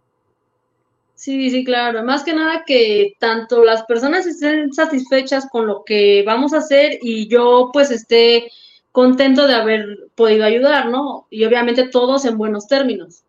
Sí, 1.16 1.50
sí, 1.52 1.64
claro. 1.64 2.04
Más 2.04 2.24
que 2.24 2.34
nada 2.34 2.64
que 2.66 3.16
tanto 3.20 3.64
las 3.64 3.84
personas 3.84 4.26
estén 4.26 4.74
satisfechas 4.74 5.48
con 5.52 5.68
lo 5.68 5.84
que 5.84 6.24
vamos 6.26 6.54
a 6.54 6.58
hacer 6.58 6.98
y 7.02 7.28
yo 7.28 7.70
pues 7.72 7.92
esté 7.92 8.50
contento 8.92 9.48
de 9.48 9.54
haber 9.54 10.10
podido 10.16 10.46
ayudar, 10.46 10.90
¿no? 10.90 11.28
Y 11.30 11.46
obviamente 11.46 11.90
todos 11.90 12.26
en 12.26 12.38
buenos 12.38 12.68
términos. 12.68 13.24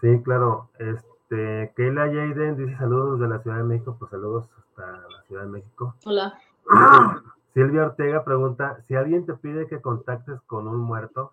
Sí, 0.00 0.08
claro. 0.24 0.70
Este, 0.78 1.72
Keila 1.76 2.06
Jaden 2.06 2.56
dice 2.56 2.76
saludos 2.78 3.20
de 3.20 3.28
la 3.28 3.42
Ciudad 3.42 3.56
de 3.58 3.64
México, 3.64 3.96
pues 3.98 4.10
saludos 4.10 4.46
hasta 4.56 4.86
la 5.08 5.22
Ciudad 5.26 5.42
de 5.42 5.48
México. 5.48 5.94
Hola. 6.04 6.38
Silvia 7.54 7.86
Ortega 7.86 8.24
pregunta, 8.24 8.82
si 8.86 8.94
alguien 8.94 9.26
te 9.26 9.34
pide 9.34 9.66
que 9.66 9.80
contactes 9.80 10.40
con 10.46 10.68
un 10.68 10.80
muerto, 10.80 11.32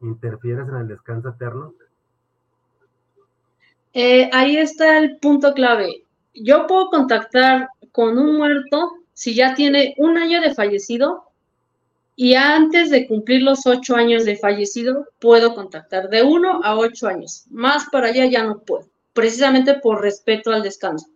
¿interfieres 0.00 0.68
en 0.68 0.76
el 0.76 0.88
descanso 0.88 1.30
eterno? 1.30 1.74
Eh, 3.94 4.28
ahí 4.32 4.56
está 4.56 4.98
el 4.98 5.18
punto 5.18 5.54
clave. 5.54 6.04
Yo 6.34 6.66
puedo 6.66 6.90
contactar 6.90 7.68
con 7.92 8.18
un 8.18 8.36
muerto 8.36 8.92
si 9.12 9.34
ya 9.34 9.54
tiene 9.54 9.94
un 9.96 10.16
año 10.18 10.40
de 10.40 10.54
fallecido 10.54 11.24
y 12.14 12.34
antes 12.34 12.90
de 12.90 13.06
cumplir 13.06 13.42
los 13.42 13.66
ocho 13.66 13.96
años 13.96 14.24
de 14.24 14.36
fallecido 14.36 15.06
puedo 15.20 15.54
contactar 15.54 16.08
de 16.08 16.22
uno 16.22 16.60
a 16.62 16.76
ocho 16.76 17.08
años. 17.08 17.46
Más 17.50 17.86
para 17.90 18.08
allá 18.08 18.26
ya 18.26 18.44
no 18.44 18.58
puedo, 18.60 18.88
precisamente 19.12 19.74
por 19.74 20.02
respeto 20.02 20.52
al 20.52 20.62
descanso. 20.62 21.06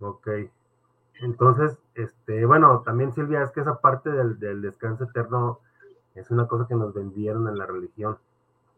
Ok. 0.00 0.28
Entonces, 1.20 1.78
este, 1.94 2.46
bueno, 2.46 2.82
también 2.84 3.12
Silvia, 3.12 3.42
es 3.42 3.50
que 3.50 3.60
esa 3.60 3.80
parte 3.80 4.10
del, 4.10 4.62
descanso 4.62 5.04
eterno 5.04 5.60
es 6.14 6.30
una 6.30 6.46
cosa 6.46 6.66
que 6.66 6.74
nos 6.74 6.94
vendieron 6.94 7.46
en 7.48 7.58
la 7.58 7.66
religión. 7.66 8.18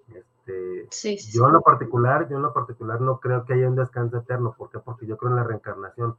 Este, 0.09 0.89
yo 1.33 1.47
en 1.47 1.53
lo 1.53 1.63
particular, 1.63 2.29
yo 2.29 2.37
en 2.37 2.43
lo 2.43 2.53
particular 2.53 3.01
no 3.01 3.21
creo 3.21 3.45
que 3.45 3.55
haya 3.55 3.69
un 3.69 3.77
descanso 3.77 4.19
eterno. 4.19 4.55
¿Por 4.59 4.71
qué? 4.71 4.81
Porque 4.81 5.07
yo 5.07 5.17
creo 5.17 5.31
en 5.31 5.37
la 5.37 5.45
reencarnación. 5.45 6.17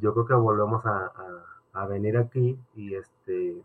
Yo 0.00 0.12
creo 0.12 0.26
que 0.26 0.34
volvemos 0.34 0.84
a, 0.86 1.12
venir 1.88 2.18
aquí 2.18 2.58
y 2.74 2.94
este 2.94 3.62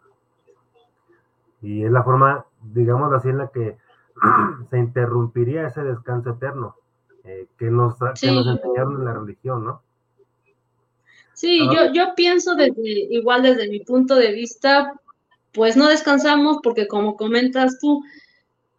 Y 1.61 1.83
es 1.83 1.91
la 1.91 2.03
forma, 2.03 2.45
digamos 2.61 3.11
así, 3.13 3.29
en 3.29 3.39
la 3.39 3.47
que 3.47 3.77
se 4.69 4.77
interrumpiría 4.77 5.67
ese 5.67 5.83
descanso 5.83 6.31
eterno 6.31 6.75
eh, 7.23 7.47
que, 7.57 7.71
nos, 7.71 7.97
que 7.97 8.31
nos 8.31 8.47
enseñaron 8.47 8.97
en 8.97 9.05
la 9.05 9.13
religión, 9.13 9.65
¿no? 9.65 9.81
Sí, 11.36 11.60
yo, 11.60 11.91
yo 11.93 12.15
pienso 12.15 12.56
desde, 12.56 12.82
igual 13.10 13.43
desde 13.43 13.67
mi 13.67 13.82
punto 13.82 14.15
de 14.15 14.32
vista, 14.32 14.93
pues 15.52 15.76
no 15.76 15.89
descansamos 15.89 16.60
porque 16.63 16.88
como 16.88 17.17
comentas 17.17 17.78
tú, 17.80 18.04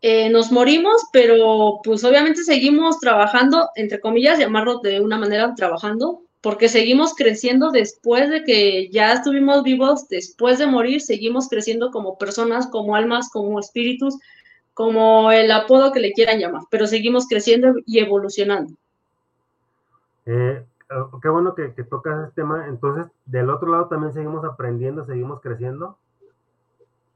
eh, 0.00 0.30
nos 0.30 0.50
morimos, 0.50 1.02
pero 1.12 1.80
pues 1.84 2.02
obviamente 2.04 2.44
seguimos 2.44 2.98
trabajando, 2.98 3.68
entre 3.74 4.00
comillas, 4.00 4.38
llamarlo 4.38 4.78
de 4.78 5.00
una 5.00 5.18
manera 5.18 5.54
trabajando, 5.54 6.22
porque 6.40 6.68
seguimos 6.68 7.14
creciendo 7.14 7.70
después 7.70 8.30
de 8.30 8.42
que 8.44 8.88
ya 8.90 9.12
estuvimos 9.12 9.62
vivos, 9.62 10.08
después 10.08 10.58
de 10.58 10.66
morir, 10.66 11.02
seguimos 11.02 11.48
creciendo 11.48 11.90
como 11.90 12.16
personas, 12.16 12.68
como 12.68 12.96
almas, 12.96 13.28
como 13.30 13.60
espíritus, 13.60 14.16
como 14.72 15.30
el 15.32 15.50
apodo 15.50 15.92
que 15.92 16.00
le 16.00 16.12
quieran 16.12 16.38
llamar, 16.38 16.62
pero 16.70 16.86
seguimos 16.86 17.26
creciendo 17.26 17.74
y 17.84 17.98
evolucionando. 17.98 18.74
Oh, 20.26 20.58
qué 21.22 21.28
bueno 21.28 21.54
que, 21.54 21.74
que 21.74 21.84
tocas 21.84 22.28
este 22.28 22.42
tema. 22.42 22.66
Entonces, 22.68 23.06
del 23.24 23.50
otro 23.50 23.70
lado 23.70 23.88
también 23.88 24.12
seguimos 24.12 24.44
aprendiendo, 24.44 25.04
seguimos 25.04 25.40
creciendo. 25.40 25.98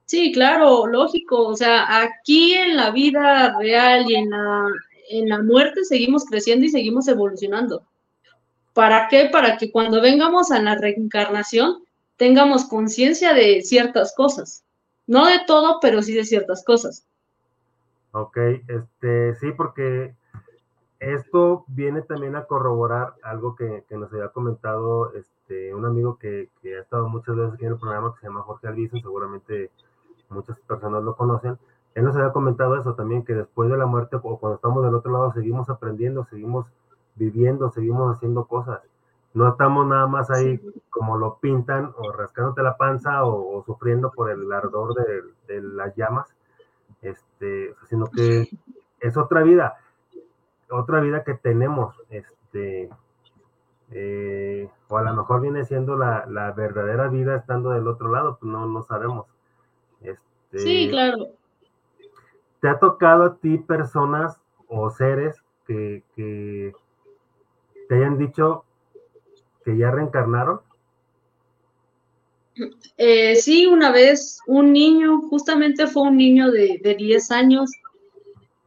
Sí, 0.07 0.33
claro, 0.33 0.87
lógico. 0.87 1.47
O 1.47 1.57
sea, 1.57 2.03
aquí 2.03 2.55
en 2.55 2.77
la 2.77 2.91
vida 2.91 3.57
real 3.59 4.11
y 4.11 4.17
en 4.17 4.31
la, 4.31 4.67
en 5.09 5.29
la 5.29 5.43
muerte 5.43 5.85
seguimos 5.85 6.25
creciendo 6.25 6.67
y 6.67 6.71
seguimos 6.71 7.07
evolucionando. 7.07 7.85
¿Para 8.75 9.09
qué? 9.09 9.29
Para 9.31 9.57
que 9.57 9.71
cuando 9.71 10.01
vengamos 10.01 10.51
a 10.51 10.61
la 10.61 10.75
reencarnación 10.75 11.85
tengamos 12.17 12.65
conciencia 12.65 13.35
de 13.35 13.63
ciertas 13.63 14.15
cosas. 14.15 14.65
No 15.07 15.27
de 15.27 15.41
todo, 15.47 15.79
pero 15.81 16.03
sí 16.03 16.13
de 16.13 16.25
ciertas 16.25 16.65
cosas. 16.65 17.07
Ok, 18.13 18.37
este, 18.67 19.35
sí, 19.37 19.53
porque 19.57 20.15
esto 21.01 21.65
viene 21.67 22.03
también 22.03 22.37
a 22.37 22.45
corroborar 22.45 23.15
algo 23.23 23.57
que, 23.57 23.85
nos 23.91 24.13
había 24.13 24.29
comentado 24.29 25.13
este, 25.15 25.75
un 25.75 25.87
amigo 25.87 26.19
que, 26.19 26.51
que, 26.63 26.77
ha 26.77 26.81
estado 26.83 27.09
muchas 27.09 27.35
veces 27.37 27.55
aquí 27.55 27.65
en 27.65 27.73
el 27.73 27.79
programa, 27.79 28.15
que 28.15 28.21
se 28.21 28.27
llama 28.27 28.43
Jorge 28.43 28.69
Alviso, 28.69 28.99
seguramente 28.99 29.71
muchas 30.29 30.59
personas 30.61 31.03
lo 31.03 31.17
conocen. 31.17 31.59
Él 31.95 32.05
nos 32.05 32.15
había 32.17 32.33
comentado 32.33 32.77
eso 32.77 32.95
también, 32.95 33.25
que 33.25 33.35
después 33.35 33.71
de 33.71 33.77
la 33.77 33.87
muerte 33.87 34.17
o 34.17 34.39
cuando 34.39 34.57
estamos 34.57 34.85
del 34.85 34.95
otro 34.95 35.11
lado 35.11 35.33
seguimos 35.33 35.69
aprendiendo, 35.69 36.25
seguimos 36.27 36.67
viviendo, 37.17 37.71
seguimos 37.71 38.17
haciendo 38.17 38.45
cosas. 38.45 38.81
No 39.33 39.49
estamos 39.49 39.87
nada 39.87 40.07
más 40.07 40.31
ahí 40.31 40.61
como 40.91 41.17
lo 41.17 41.37
pintan 41.37 41.93
o 41.97 42.13
rascándote 42.13 42.63
la 42.63 42.77
panza 42.77 43.25
o, 43.25 43.63
sufriendo 43.65 44.11
por 44.11 44.31
el 44.31 44.53
ardor 44.53 44.95
de, 44.95 45.61
las 45.63 45.95
llamas, 45.97 46.29
este, 47.03 47.75
sino 47.89 48.07
que 48.07 48.49
es 49.01 49.17
otra 49.17 49.43
vida, 49.43 49.77
otra 50.71 51.01
vida 51.01 51.25
que 51.25 51.35
tenemos, 51.35 51.95
este, 52.11 52.89
eh, 53.93 54.69
o 54.89 54.97
a 54.97 55.03
lo 55.03 55.15
mejor 55.15 55.41
viene 55.41 55.65
siendo 55.65 55.97
la, 55.97 56.27
la, 56.27 56.53
verdadera 56.53 57.09
vida 57.09 57.37
estando 57.37 57.71
del 57.71 57.89
otro 57.89 58.11
lado, 58.11 58.39
pues 58.41 58.51
no, 58.51 58.67
no 58.67 58.83
sabemos. 58.85 59.27
Este, 60.03 60.59
sí, 60.59 60.89
claro. 60.91 61.29
¿Te 62.61 62.69
ha 62.69 62.79
tocado 62.79 63.25
a 63.25 63.37
ti 63.37 63.59
personas 63.59 64.39
o 64.69 64.91
seres 64.91 65.37
que, 65.67 66.03
te 67.89 67.95
hayan 67.95 68.19
dicho 68.19 68.65
que 69.65 69.77
ya 69.77 69.91
reencarnaron? 69.91 70.61
Eh, 72.97 73.37
sí, 73.37 73.67
una 73.67 73.91
vez 73.91 74.41
un 74.47 74.73
niño, 74.73 75.23
justamente 75.23 75.87
fue 75.87 76.03
un 76.03 76.17
niño 76.17 76.51
de, 76.51 76.81
de 76.83 76.95
10 76.95 77.31
años. 77.31 77.71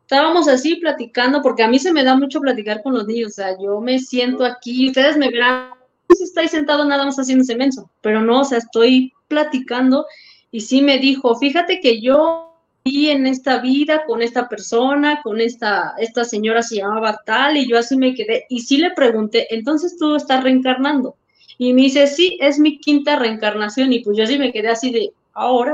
Estábamos 0.04 0.48
así 0.48 0.76
platicando, 0.76 1.42
porque 1.42 1.63
a 1.63 1.68
mí 1.68 1.80
se 1.80 1.92
me 1.92 2.04
da 2.04 2.16
mucho 2.16 2.39
platicar 2.39 2.84
con 2.84 2.94
los 2.94 3.08
niños. 3.08 3.32
O 3.32 3.34
sea, 3.34 3.58
yo 3.60 3.82
me 3.82 4.00
siento 4.00 4.46
aquí, 4.46 4.88
ustedes 4.88 5.18
me 5.18 5.30
verán, 5.30 5.72
si 6.16 6.24
estáis 6.24 6.52
sentado 6.52 6.86
nada 6.86 7.06
más 7.06 7.18
haciendo 7.18 7.44
ese 7.44 7.56
menso, 7.56 7.89
pero 8.02 8.22
no, 8.22 8.42
o 8.42 8.46
sea, 8.46 8.60
estoy 8.60 9.12
platicando 9.28 10.06
y 10.52 10.62
sí 10.62 10.82
me 10.82 11.00
dijo, 11.00 11.36
fíjate 11.36 11.80
que 11.80 12.00
yo 12.00 12.54
vi 12.86 13.10
en 13.10 13.26
esta 13.26 13.60
vida 13.60 14.04
con 14.06 14.22
esta 14.22 14.48
persona, 14.48 15.22
con 15.24 15.39
esta, 15.39 15.96
esta 15.98 16.26
señora 16.26 16.62
se 16.62 16.78
llamaba 16.78 17.20
tal, 17.26 17.58
y 17.58 17.68
yo 17.68 17.78
así 17.78 17.96
me 17.96 18.13
quedé, 18.13 18.46
y 18.50 18.60
sí 18.60 18.78
le 18.78 18.92
pregunté, 18.92 19.48
entonces 19.56 19.98
tú 19.98 20.16
estás 20.16 20.44
reencarnando. 20.44 21.16
Y 21.58 21.74
me 21.74 21.84
dice, 21.84 22.08
sí, 22.08 22.38
es 22.42 22.60
mi 22.60 22.78
quinta 22.80 23.18
reencarnación, 23.18 23.94
y 23.94 24.00
pues 24.00 24.18
yo 24.18 24.28
sí 24.28 24.38
me 24.38 24.52
quedé 24.52 24.70
así 24.70 24.92
de, 24.92 25.12
ahora, 25.34 25.74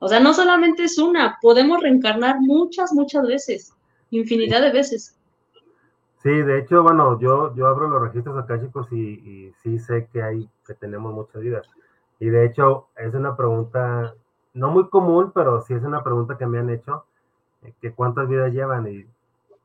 o 0.00 0.08
sea, 0.08 0.18
no 0.18 0.34
solamente 0.34 0.82
es 0.82 0.98
una, 0.98 1.38
podemos 1.40 1.80
reencarnar 1.80 2.40
muchas, 2.40 2.92
muchas 2.92 3.26
veces, 3.26 3.72
infinidad 4.10 4.62
de 4.62 4.72
veces. 4.72 5.16
Sí, 6.22 6.30
de 6.30 6.58
hecho, 6.58 6.82
bueno, 6.82 7.18
yo, 7.20 7.54
yo 7.54 7.68
abro 7.68 7.88
los 7.88 8.02
registros 8.02 8.36
acá, 8.36 8.60
chicos, 8.60 8.88
y, 8.90 8.96
y 8.96 9.52
sí 9.62 9.78
sé 9.78 10.08
que 10.12 10.22
hay, 10.22 10.48
que 10.66 10.74
tenemos 10.74 11.14
muchas 11.14 11.40
vidas. 11.40 11.66
Y 12.18 12.28
de 12.28 12.44
hecho, 12.44 12.88
es 12.96 13.14
una 13.14 13.36
pregunta 13.36 14.14
no 14.54 14.70
muy 14.70 14.88
común, 14.88 15.32
pero 15.32 15.60
sí 15.60 15.74
es 15.74 15.82
una 15.82 16.02
pregunta 16.02 16.36
que 16.36 16.46
me 16.46 16.58
han 16.58 16.70
hecho, 16.70 17.04
eh, 17.62 17.72
que 17.80 17.92
cuántas 17.92 18.28
vidas 18.28 18.52
llevan 18.52 18.86
y 18.88 19.06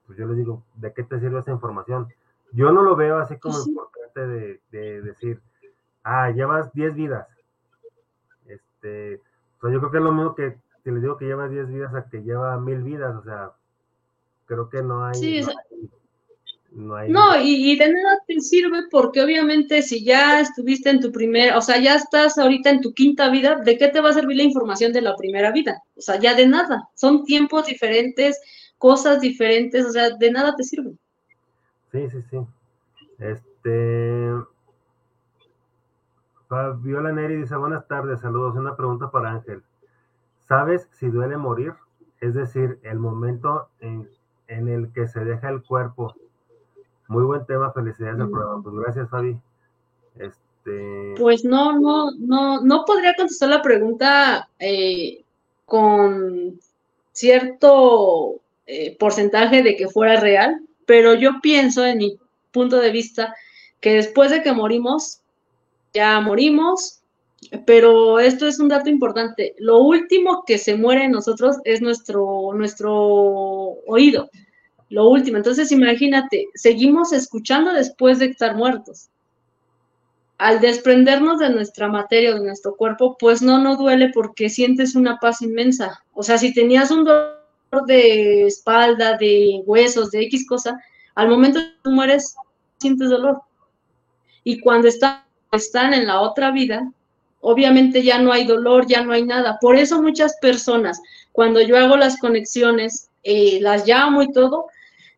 pues 0.05 0.19
yo 0.19 0.27
les 0.27 0.37
digo, 0.37 0.63
¿de 0.75 0.93
qué 0.93 1.03
te 1.03 1.19
sirve 1.19 1.39
esa 1.39 1.51
información? 1.51 2.07
Yo 2.51 2.71
no 2.71 2.83
lo 2.83 2.95
veo 2.95 3.17
así 3.17 3.37
como 3.37 3.57
importante 3.57 4.27
de, 4.71 5.01
decir, 5.01 5.41
ah, 6.03 6.29
llevas 6.29 6.71
10 6.73 6.93
vidas. 6.93 7.27
Este, 8.45 9.19
yo 9.71 9.80
creo 9.80 9.91
que 9.91 9.97
es 9.97 10.04
lo 10.04 10.12
mismo 10.12 10.36
que 10.36 10.58
si 10.84 10.91
les 10.91 11.01
digo 11.01 11.17
que 11.17 11.25
llevas 11.25 11.49
10 11.49 11.67
vidas 11.67 11.95
a 11.95 12.10
que 12.10 12.21
lleva 12.21 12.60
mil 12.60 12.84
vidas, 12.84 13.15
o 13.15 13.23
sea, 13.23 13.51
creo 14.45 14.69
que 14.69 14.82
no 14.82 15.06
hay, 15.06 15.15
sí, 15.15 15.41
no, 16.75 17.41
y, 17.41 17.78
de 17.78 17.93
nada 17.93 18.19
te 18.28 18.38
sirve 18.41 18.80
porque 18.91 19.21
obviamente 19.21 19.82
si 19.82 20.04
ya 20.04 20.41
estuviste 20.41 20.89
en 20.89 20.99
tu 20.99 21.10
primera, 21.10 21.58
o 21.58 21.62
sea, 21.62 21.80
ya 21.80 21.95
estás 21.95 22.38
ahorita 22.38 22.69
en 22.69 22.82
tu 22.82 22.93
quinta 22.93 23.30
vida, 23.30 23.56
¿de 23.63 23.78
qué 23.78 23.88
te 23.88 24.01
va 24.01 24.10
a 24.10 24.13
servir 24.13 24.36
la 24.36 24.43
información 24.43 24.91
de 24.91 25.01
la 25.01 25.15
primera 25.15 25.54
vida? 25.54 25.82
O 25.95 26.01
sea, 26.01 26.19
ya 26.19 26.36
de 26.36 26.45
nada. 26.45 26.89
Son 26.93 27.23
tiempos 27.23 27.67
diferentes, 27.67 28.41
cosas 28.78 29.21
diferentes, 29.21 29.86
o 29.86 29.91
sea, 29.91 30.10
de 30.10 30.32
nada 30.32 30.54
te 30.54 30.65
sirve. 30.65 30.91
Sí, 31.93 32.10
sí, 32.10 32.17
sí. 32.30 32.38
Este. 33.19 34.32
Fabiola 36.47 37.12
Neri 37.12 37.38
dice: 37.38 37.55
Buenas 37.55 37.88
tardes, 37.88 38.21
saludos. 38.21 38.55
Una 38.55 38.75
pregunta 38.75 39.12
para 39.12 39.31
Ángel. 39.31 39.63
¿Sabes 40.47 40.88
si 40.91 41.08
duele 41.08 41.38
morir? 41.38 41.73
Es 42.21 42.34
decir, 42.34 42.79
el 42.84 42.99
momento 42.99 43.69
en, 43.79 44.10
en 44.47 44.67
el 44.67 44.91
que 44.93 45.08
se 45.08 45.23
deja 45.25 45.49
el 45.49 45.63
cuerpo 45.63 46.15
muy 47.08 47.23
buen 47.23 47.45
tema, 47.45 47.71
felicidades 47.71 48.19
al 48.19 48.29
programa. 48.29 48.63
Pues 48.63 48.75
gracias, 48.75 49.10
Fabi. 49.10 49.38
Este... 50.17 51.13
Pues 51.17 51.45
no, 51.45 51.79
no, 51.79 52.12
no, 52.17 52.62
no 52.62 52.86
podría 52.86 53.13
contestar 53.15 53.49
la 53.49 53.62
pregunta 53.62 54.49
eh, 54.60 55.23
con 55.65 56.60
cierto 57.12 58.39
eh, 58.65 58.97
porcentaje 58.97 59.62
de 59.62 59.75
que 59.75 59.88
fuera 59.88 60.19
real, 60.19 60.62
pero 60.86 61.13
yo 61.13 61.39
pienso, 61.41 61.86
en 61.86 61.99
mi 61.99 62.19
punto 62.51 62.77
de 62.79 62.91
vista, 62.91 63.36
que 63.79 63.93
después 63.93 64.31
de 64.31 64.41
que 64.41 64.53
morimos, 64.53 65.21
ya 65.95 66.19
morimos, 66.19 67.01
pero 67.65 68.19
esto 68.19 68.47
es 68.47 68.60
un 68.60 68.67
dato 68.67 68.89
importante. 68.89 69.55
Lo 69.58 69.79
último 69.79 70.43
que 70.45 70.60
se 70.60 70.75
muere 70.75 71.05
en 71.05 71.12
nosotros 71.12 71.58
es 71.63 71.81
nuestro, 71.81 72.51
nuestro 72.53 72.93
oído 73.88 74.29
lo 74.89 75.10
último. 75.10 75.38
Entonces, 75.38 75.71
imagínate, 75.71 76.47
seguimos 76.53 77.12
escuchando 77.12 77.73
después 77.73 78.19
de 78.19 78.27
estar 78.27 78.55
muertos. 78.55 79.10
Al 80.38 80.60
desprendernos 80.60 81.39
de 81.39 81.49
nuestra 81.49 81.88
materia, 81.88 82.34
de 82.34 82.41
nuestro 82.41 82.75
cuerpo, 82.75 83.17
pues 83.19 83.41
no 83.41 83.58
nos 83.58 83.77
duele 83.77 84.12
porque 84.13 84.49
sientes 84.49 84.95
una 84.95 85.17
paz 85.17 85.41
inmensa. 85.41 86.03
O 86.13 86.23
sea, 86.23 86.38
si 86.38 86.53
tenías 86.53 86.91
un 86.91 87.05
dolor 87.05 87.36
de 87.88 88.45
espalda, 88.45 89.17
de 89.17 89.61
huesos, 89.65 90.11
de 90.11 90.24
X 90.24 90.47
cosa, 90.47 90.80
al 91.15 91.30
momento 91.30 91.59
que 91.84 91.89
mueres, 91.89 92.36
sientes 92.78 93.09
dolor. 93.09 93.41
Y 94.43 94.59
cuando 94.59 94.88
están, 94.88 95.24
están 95.56 95.93
en 95.93 96.08
la 96.08 96.22
otra 96.22 96.51
vida, 96.51 96.91
obviamente 97.41 98.03
ya 98.03 98.20
no 98.20 98.32
hay 98.32 98.45
dolor, 98.45 98.88
ya 98.88 99.03
no 99.03 99.14
hay 99.14 99.24
nada. 99.24 99.58
Por 99.62 99.76
eso 99.78 100.01
muchas 100.01 100.36
personas, 100.41 101.01
cuando 101.32 101.62
yo 101.62 101.78
hago 101.78 101.97
las 101.97 102.18
conexiones, 102.18 103.10
eh, 103.24 103.60
las 103.62 103.88
llamo 103.88 104.22
y 104.24 104.32
todo, 104.32 104.68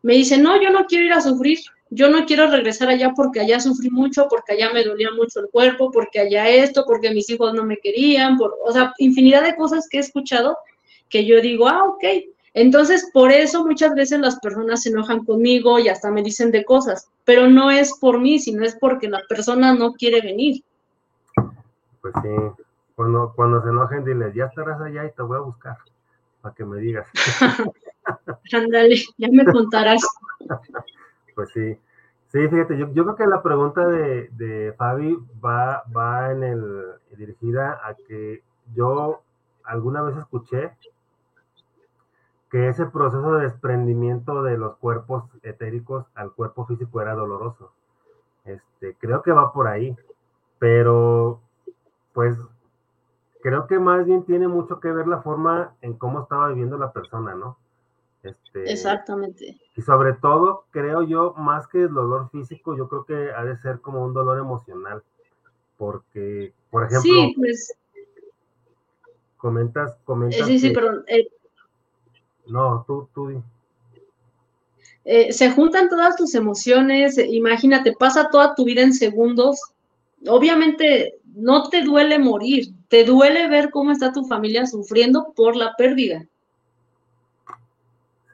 me 0.02 0.14
dice, 0.14 0.38
no, 0.38 0.60
yo 0.62 0.70
no 0.70 0.86
quiero 0.86 1.04
ir 1.04 1.12
a 1.12 1.20
sufrir, 1.20 1.58
yo 1.90 2.08
no 2.08 2.26
quiero 2.26 2.50
regresar 2.50 2.88
allá 2.88 3.12
porque 3.16 3.40
allá 3.40 3.60
sufrí 3.60 3.90
mucho, 3.90 4.26
porque 4.28 4.52
allá 4.52 4.72
me 4.72 4.84
dolía 4.84 5.08
mucho 5.16 5.40
el 5.40 5.48
cuerpo, 5.48 5.90
porque 5.90 6.20
allá 6.20 6.48
esto, 6.48 6.84
porque 6.86 7.10
mis 7.10 7.28
hijos 7.30 7.54
no 7.54 7.64
me 7.64 7.78
querían, 7.78 8.36
por, 8.36 8.56
o 8.64 8.72
sea, 8.72 8.92
infinidad 8.98 9.42
de 9.42 9.56
cosas 9.56 9.88
que 9.88 9.96
he 9.96 10.00
escuchado 10.00 10.56
que 11.08 11.24
yo 11.24 11.40
digo, 11.40 11.68
ah, 11.68 11.84
ok. 11.84 12.04
Entonces, 12.54 13.10
por 13.12 13.30
eso 13.30 13.64
muchas 13.64 13.94
veces 13.94 14.20
las 14.20 14.38
personas 14.40 14.82
se 14.82 14.90
enojan 14.90 15.24
conmigo 15.24 15.78
y 15.78 15.88
hasta 15.88 16.10
me 16.10 16.22
dicen 16.22 16.50
de 16.50 16.64
cosas, 16.64 17.10
pero 17.24 17.48
no 17.48 17.70
es 17.70 17.98
por 17.98 18.20
mí, 18.20 18.38
sino 18.38 18.64
es 18.64 18.76
porque 18.76 19.08
la 19.08 19.22
persona 19.28 19.74
no 19.74 19.92
quiere 19.92 20.20
venir. 20.20 20.62
Pues 22.00 22.14
sí. 22.22 22.64
Cuando, 22.94 23.32
cuando 23.36 23.62
se 23.62 23.68
enojen, 23.68 24.04
diles, 24.04 24.34
ya 24.34 24.46
estarás 24.46 24.80
allá 24.80 25.04
y 25.04 25.12
te 25.12 25.22
voy 25.22 25.36
a 25.36 25.42
buscar 25.42 25.76
para 26.40 26.54
que 26.54 26.64
me 26.64 26.78
digas. 26.78 27.06
Ándale, 28.52 28.96
ya 29.18 29.28
me 29.30 29.44
contarás. 29.44 30.02
pues 31.34 31.50
sí. 31.54 31.78
Sí, 32.32 32.46
fíjate, 32.46 32.76
yo, 32.76 32.92
yo 32.92 33.04
creo 33.04 33.16
que 33.16 33.26
la 33.26 33.42
pregunta 33.42 33.86
de, 33.86 34.28
de 34.32 34.74
Fabi 34.76 35.16
va, 35.42 35.84
va 35.96 36.30
en 36.32 36.42
el, 36.42 36.84
dirigida 37.16 37.80
a 37.82 37.94
que 37.94 38.42
yo 38.74 39.22
alguna 39.64 40.02
vez 40.02 40.16
escuché 40.18 40.72
que 42.50 42.68
ese 42.68 42.86
proceso 42.86 43.36
de 43.36 43.44
desprendimiento 43.44 44.42
de 44.42 44.56
los 44.56 44.76
cuerpos 44.76 45.24
etéricos 45.42 46.06
al 46.14 46.32
cuerpo 46.32 46.66
físico 46.66 47.00
era 47.00 47.14
doloroso. 47.14 47.72
Este, 48.44 48.94
creo 48.98 49.22
que 49.22 49.32
va 49.32 49.52
por 49.52 49.68
ahí, 49.68 49.94
pero 50.58 51.40
pues 52.12 52.36
creo 53.42 53.66
que 53.66 53.78
más 53.78 54.06
bien 54.06 54.24
tiene 54.24 54.48
mucho 54.48 54.80
que 54.80 54.90
ver 54.90 55.06
la 55.06 55.22
forma 55.22 55.74
en 55.82 55.94
cómo 55.94 56.22
estaba 56.22 56.48
viviendo 56.48 56.78
la 56.78 56.92
persona, 56.92 57.34
¿no? 57.34 57.58
Este, 58.22 58.70
Exactamente. 58.72 59.56
Y 59.76 59.82
sobre 59.82 60.14
todo, 60.14 60.64
creo 60.70 61.02
yo, 61.02 61.34
más 61.36 61.66
que 61.68 61.82
el 61.82 61.94
dolor 61.94 62.30
físico, 62.30 62.76
yo 62.76 62.88
creo 62.88 63.04
que 63.04 63.32
ha 63.32 63.44
de 63.44 63.56
ser 63.58 63.80
como 63.80 64.04
un 64.04 64.12
dolor 64.12 64.38
emocional. 64.38 65.02
Porque, 65.76 66.52
por 66.70 66.84
ejemplo. 66.84 67.02
Sí, 67.02 67.34
pues. 67.36 67.78
Comentas, 69.36 69.96
comentas. 70.04 70.46
Sí, 70.46 70.58
sí, 70.58 70.70
perdón. 70.70 71.04
Eh, 71.06 71.28
no, 72.48 72.84
tú, 72.86 73.08
tú. 73.14 73.42
Eh, 75.04 75.32
se 75.32 75.50
juntan 75.50 75.88
todas 75.88 76.16
tus 76.16 76.34
emociones, 76.34 77.18
imagínate, 77.18 77.92
pasa 77.92 78.28
toda 78.30 78.54
tu 78.54 78.64
vida 78.64 78.82
en 78.82 78.92
segundos. 78.92 79.58
Obviamente 80.26 81.18
no 81.34 81.68
te 81.68 81.82
duele 81.82 82.18
morir, 82.18 82.74
te 82.88 83.04
duele 83.04 83.48
ver 83.48 83.70
cómo 83.70 83.92
está 83.92 84.12
tu 84.12 84.24
familia 84.24 84.66
sufriendo 84.66 85.32
por 85.34 85.56
la 85.56 85.74
pérdida. 85.76 86.26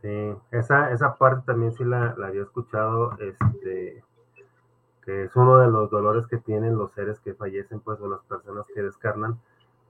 Sí, 0.00 0.34
esa, 0.50 0.90
esa 0.90 1.14
parte 1.14 1.46
también 1.46 1.72
sí 1.72 1.84
la, 1.84 2.14
había 2.22 2.42
escuchado, 2.42 3.16
este, 3.20 4.02
que 5.04 5.24
es 5.24 5.36
uno 5.36 5.58
de 5.58 5.68
los 5.68 5.90
dolores 5.90 6.26
que 6.26 6.38
tienen 6.38 6.76
los 6.76 6.92
seres 6.92 7.20
que 7.20 7.34
fallecen, 7.34 7.80
pues, 7.80 8.00
o 8.00 8.08
las 8.08 8.22
personas 8.24 8.66
que 8.74 8.82
descarnan, 8.82 9.38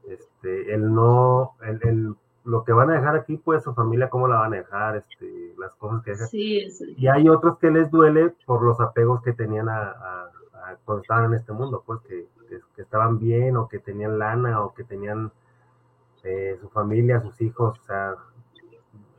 este, 0.09 0.75
el 0.75 0.93
no, 0.93 1.55
el, 1.63 2.15
lo 2.45 2.65
que 2.65 2.73
van 2.73 2.91
a 2.91 2.95
dejar 2.95 3.17
aquí, 3.17 3.37
pues, 3.37 3.63
su 3.63 3.75
familia, 3.75 4.11
cómo 4.11 4.29
la 4.29 4.39
van 4.39 4.53
a 4.53 4.57
dejar, 4.59 4.97
este, 4.97 5.55
las 5.59 5.75
cosas 5.75 6.03
que 6.03 6.11
dejan. 6.13 6.29
Sí, 6.29 6.69
Y 6.97 7.09
hay 7.09 7.29
otros 7.29 7.59
que 7.59 7.71
les 7.71 7.91
duele 7.91 8.35
por 8.45 8.63
los 8.63 8.81
apegos 8.81 9.23
que 9.23 9.33
tenían 9.33 9.69
a, 9.69 10.31
cuando 10.85 11.03
estaban 11.03 11.27
en 11.27 11.35
este 11.35 11.53
mundo, 11.53 11.83
pues, 11.85 12.01
que, 12.03 12.27
estaban 12.77 13.19
bien, 13.19 13.57
o 13.57 13.69
que 13.69 13.79
tenían 13.79 14.19
lana, 14.19 14.63
o 14.63 14.75
que 14.75 14.85
tenían 14.85 15.33
eh, 16.23 16.57
su 16.61 16.69
familia, 16.69 17.21
sus 17.21 17.41
hijos, 17.41 17.79
o 17.81 17.85
sea, 17.85 18.15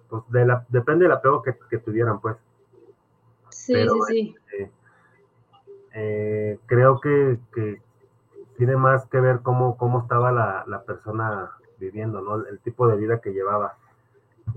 pues 0.09 0.23
de 0.29 0.45
la, 0.45 0.65
depende 0.69 1.03
del 1.05 1.11
apego 1.11 1.41
que, 1.41 1.77
tuvieran, 1.79 2.19
pues. 2.19 2.37
Sí, 3.49 3.73
sí, 3.73 3.99
sí. 4.07 4.35
Este, 4.37 4.71
eh, 5.93 6.59
creo 6.65 6.99
que, 6.99 7.39
tiene 8.57 8.75
más 8.77 9.05
que 9.07 9.19
ver 9.19 9.39
cómo, 9.41 9.77
cómo 9.77 10.01
estaba 10.01 10.31
la, 10.31 10.83
persona 10.85 11.51
viviendo, 11.85 12.21
¿no? 12.21 12.45
El 12.45 12.59
tipo 12.59 12.87
de 12.87 12.97
vida 12.97 13.19
que 13.19 13.31
llevaba. 13.31 13.77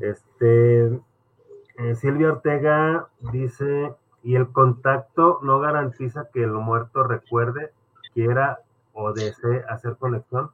Este, 0.00 0.86
eh, 0.86 1.94
Silvia 1.94 2.32
Ortega 2.32 3.08
dice, 3.32 3.92
y 4.22 4.34
el 4.34 4.48
contacto 4.48 5.38
no 5.42 5.60
garantiza 5.60 6.28
que 6.32 6.42
el 6.42 6.52
muerto 6.52 7.04
recuerde, 7.04 7.72
quiera 8.14 8.60
o 8.92 9.12
desee 9.12 9.64
hacer 9.68 9.96
conexión, 9.96 10.50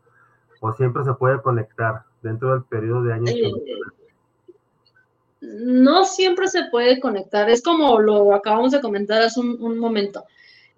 o 0.60 0.72
siempre 0.72 1.04
se 1.04 1.14
puede 1.14 1.40
conectar 1.40 2.02
dentro 2.22 2.52
del 2.52 2.64
periodo 2.64 3.02
de 3.02 3.12
años. 3.14 3.30
Eh, 3.30 3.52
no 5.40 6.04
siempre 6.04 6.48
se 6.48 6.64
puede 6.70 7.00
conectar. 7.00 7.48
Es 7.50 7.62
como 7.62 8.00
lo 8.00 8.34
acabamos 8.34 8.72
de 8.72 8.80
comentar 8.80 9.22
hace 9.22 9.40
un, 9.40 9.78
momento. 9.78 10.24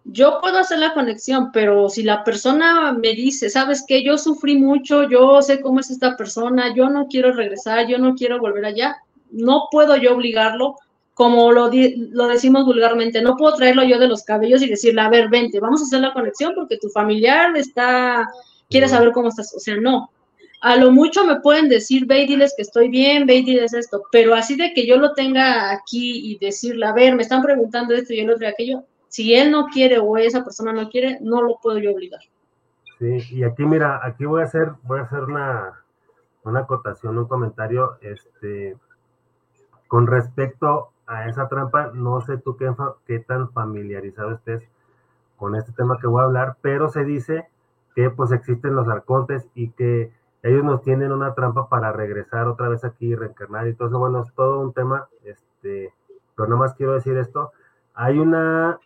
Yo 0.08 0.38
puedo 0.40 0.58
hacer 0.58 0.78
la 0.78 0.94
conexión, 0.94 1.50
pero 1.52 1.88
si 1.88 2.04
la 2.04 2.22
persona 2.22 2.92
me 2.92 3.12
dice, 3.12 3.50
sabes 3.50 3.84
que 3.86 4.04
yo 4.04 4.16
sufrí 4.16 4.56
mucho, 4.56 5.08
yo 5.08 5.42
sé 5.42 5.60
cómo 5.60 5.80
es 5.80 5.90
esta 5.90 6.16
persona, 6.16 6.72
yo 6.74 6.88
no 6.88 7.08
quiero 7.08 7.32
regresar, 7.32 7.88
yo 7.88 7.98
no 7.98 8.14
quiero 8.14 8.38
volver 8.38 8.66
allá, 8.66 8.96
no 9.32 9.66
puedo 9.70 9.96
yo 9.96 10.14
obligarlo, 10.14 10.76
como 11.14 11.50
lo, 11.50 11.70
lo 11.72 12.28
decimos 12.28 12.66
vulgarmente, 12.66 13.20
no 13.20 13.36
puedo 13.36 13.56
traerlo 13.56 13.82
yo 13.82 13.98
de 13.98 14.06
los 14.06 14.22
cabellos 14.22 14.62
y 14.62 14.68
decirle, 14.68 15.00
a 15.00 15.08
ver, 15.08 15.28
vente, 15.28 15.58
vamos 15.58 15.80
a 15.80 15.84
hacer 15.84 16.00
la 16.00 16.12
conexión 16.12 16.52
porque 16.54 16.78
tu 16.78 16.88
familiar 16.90 17.56
está, 17.56 18.28
quiere 18.70 18.86
saber 18.86 19.12
cómo 19.12 19.28
estás. 19.28 19.54
O 19.56 19.58
sea, 19.58 19.76
no, 19.76 20.10
a 20.60 20.76
lo 20.76 20.92
mucho 20.92 21.24
me 21.24 21.40
pueden 21.40 21.68
decir, 21.68 22.06
ve 22.06 22.22
y 22.22 22.26
diles 22.26 22.52
que 22.56 22.62
estoy 22.62 22.88
bien, 22.88 23.26
ve 23.26 23.36
y 23.36 23.44
diles 23.44 23.72
esto, 23.74 24.02
pero 24.12 24.34
así 24.34 24.56
de 24.56 24.72
que 24.72 24.86
yo 24.86 24.98
lo 24.98 25.14
tenga 25.14 25.72
aquí 25.72 26.32
y 26.32 26.38
decirle, 26.38 26.86
a 26.86 26.92
ver, 26.92 27.16
me 27.16 27.22
están 27.22 27.42
preguntando 27.42 27.94
esto 27.94 28.12
y 28.12 28.20
el 28.20 28.30
otro 28.30 28.46
y 28.46 28.50
aquello, 28.50 28.84
si 29.08 29.34
él 29.34 29.50
no 29.50 29.66
quiere 29.66 29.98
o 29.98 30.16
esa 30.16 30.44
persona 30.44 30.72
no 30.72 30.88
quiere, 30.88 31.18
no 31.20 31.42
lo 31.42 31.58
puedo 31.62 31.78
yo 31.78 31.92
obligar. 31.92 32.20
Sí, 32.98 33.18
y 33.30 33.44
aquí 33.44 33.64
mira, 33.64 34.00
aquí 34.02 34.24
voy 34.24 34.40
a 34.40 34.44
hacer, 34.44 34.72
voy 34.84 35.00
a 35.00 35.02
hacer 35.02 35.24
una, 35.24 35.84
una 36.44 36.60
acotación, 36.60 37.18
un 37.18 37.26
comentario, 37.26 37.98
este, 38.00 38.76
con 39.88 40.06
respecto 40.06 40.90
a 41.06 41.28
esa 41.28 41.48
trampa, 41.48 41.92
no 41.94 42.20
sé 42.20 42.38
tú 42.38 42.56
qué, 42.56 42.72
qué 43.06 43.20
tan 43.20 43.50
familiarizado 43.52 44.32
estés 44.32 44.62
con 45.36 45.54
este 45.54 45.72
tema 45.72 45.98
que 46.00 46.06
voy 46.06 46.22
a 46.22 46.24
hablar, 46.24 46.56
pero 46.62 46.88
se 46.88 47.04
dice 47.04 47.48
que 47.94 48.10
pues 48.10 48.32
existen 48.32 48.74
los 48.74 48.88
arcontes 48.88 49.46
y 49.54 49.70
que 49.70 50.12
ellos 50.42 50.64
nos 50.64 50.82
tienen 50.82 51.12
una 51.12 51.34
trampa 51.34 51.68
para 51.68 51.92
regresar 51.92 52.46
otra 52.46 52.68
vez 52.68 52.84
aquí 52.84 53.06
y 53.06 53.14
reencarnar 53.14 53.66
y 53.68 53.74
todo 53.74 53.88
eso. 53.88 53.98
Bueno, 53.98 54.22
es 54.22 54.32
todo 54.34 54.60
un 54.60 54.72
tema, 54.72 55.08
este, 55.24 55.92
pero 56.34 56.48
nada 56.48 56.60
más 56.60 56.74
quiero 56.74 56.94
decir 56.94 57.16
esto. 57.16 57.52
Hay 57.94 58.18
una, 58.18 58.78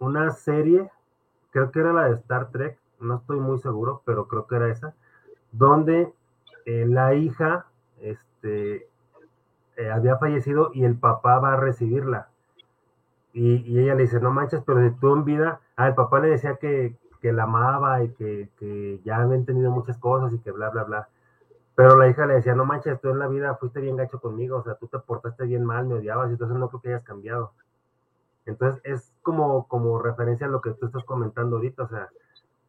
una 0.00 0.30
serie, 0.30 0.90
creo 1.50 1.70
que 1.70 1.78
era 1.78 1.92
la 1.92 2.08
de 2.08 2.16
Star 2.16 2.50
Trek, 2.50 2.78
no 2.98 3.16
estoy 3.16 3.38
muy 3.38 3.58
seguro, 3.58 4.02
pero 4.04 4.26
creo 4.26 4.46
que 4.46 4.56
era 4.56 4.68
esa, 4.68 4.94
donde 5.52 6.12
eh, 6.66 6.86
la 6.86 7.14
hija 7.14 7.66
este, 8.00 8.88
eh, 9.76 9.90
había 9.90 10.16
fallecido 10.16 10.70
y 10.74 10.84
el 10.84 10.96
papá 10.96 11.38
va 11.38 11.54
a 11.54 11.56
recibirla. 11.56 12.28
Y, 13.32 13.78
ella 13.78 13.94
le 13.94 14.02
dice, 14.02 14.20
no 14.20 14.30
manches, 14.30 14.62
pero 14.66 14.82
si 14.82 14.94
tú 14.96 15.14
en 15.14 15.24
vida, 15.24 15.60
ah, 15.76 15.88
el 15.88 15.94
papá 15.94 16.18
le 16.20 16.28
decía 16.28 16.56
que, 16.56 16.96
que 17.20 17.32
la 17.32 17.44
amaba 17.44 18.02
y 18.02 18.10
que, 18.14 19.00
ya 19.04 19.18
habían 19.18 19.44
tenido 19.44 19.70
muchas 19.70 19.98
cosas 19.98 20.32
y 20.32 20.38
que 20.40 20.50
bla, 20.50 20.70
bla, 20.70 20.84
bla. 20.84 21.08
Pero 21.74 21.96
la 21.96 22.08
hija 22.08 22.26
le 22.26 22.34
decía, 22.34 22.54
no 22.54 22.64
manches, 22.64 23.00
tú 23.00 23.10
en 23.10 23.18
la 23.18 23.28
vida 23.28 23.54
fuiste 23.56 23.80
bien 23.80 23.96
gacho 23.96 24.20
conmigo, 24.20 24.58
o 24.58 24.62
sea, 24.62 24.74
tú 24.74 24.88
te 24.88 24.98
portaste 24.98 25.44
bien 25.44 25.64
mal, 25.64 25.86
me 25.86 25.94
odiabas, 25.94 26.28
y 26.30 26.32
entonces 26.32 26.58
no 26.58 26.68
creo 26.68 26.80
que 26.80 26.88
hayas 26.88 27.04
cambiado. 27.04 27.52
Entonces 28.46 28.80
es 28.84 29.09
como, 29.30 29.68
como 29.68 30.00
referencia 30.00 30.46
a 30.46 30.50
lo 30.50 30.60
que 30.60 30.72
tú 30.72 30.86
estás 30.86 31.04
comentando 31.04 31.56
ahorita, 31.56 31.84
o 31.84 31.88
sea, 31.88 32.08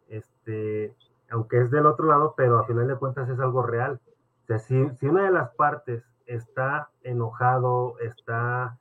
este, 0.10 0.94
aunque 1.32 1.60
es 1.60 1.72
del 1.72 1.86
otro 1.86 2.06
lado, 2.06 2.34
pero 2.38 2.60
a 2.60 2.66
final 2.66 2.88
de 2.88 2.98
cuentas 2.98 3.30
es 3.30 3.40
algo 3.40 3.64
real. 3.64 4.00
O 4.44 4.46
sea, 4.48 4.60
si, 4.60 4.90
si 4.92 5.08
una 5.08 5.24
de 5.24 5.32
las 5.32 5.56
partes 5.56 6.04
está 6.26 6.90
enojado, 7.04 7.98
está 8.00 8.78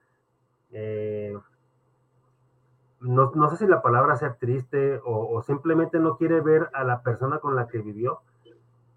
eh, 0.72 1.36
no, 3.00 3.48
sé 3.48 3.56
si 3.56 3.66
la 3.66 3.80
palabra 3.80 4.16
sea 4.16 4.34
triste 4.34 5.00
o, 5.04 5.42
simplemente 5.42 5.98
no 5.98 6.18
quiere 6.18 6.40
ver 6.42 6.68
a 6.74 6.84
la 6.84 7.02
persona 7.02 7.38
con 7.38 7.56
la 7.56 7.66
que 7.66 7.78
vivió, 7.78 8.20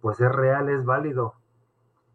pues 0.01 0.19
es 0.19 0.31
real, 0.31 0.67
es 0.67 0.84
válido 0.84 1.36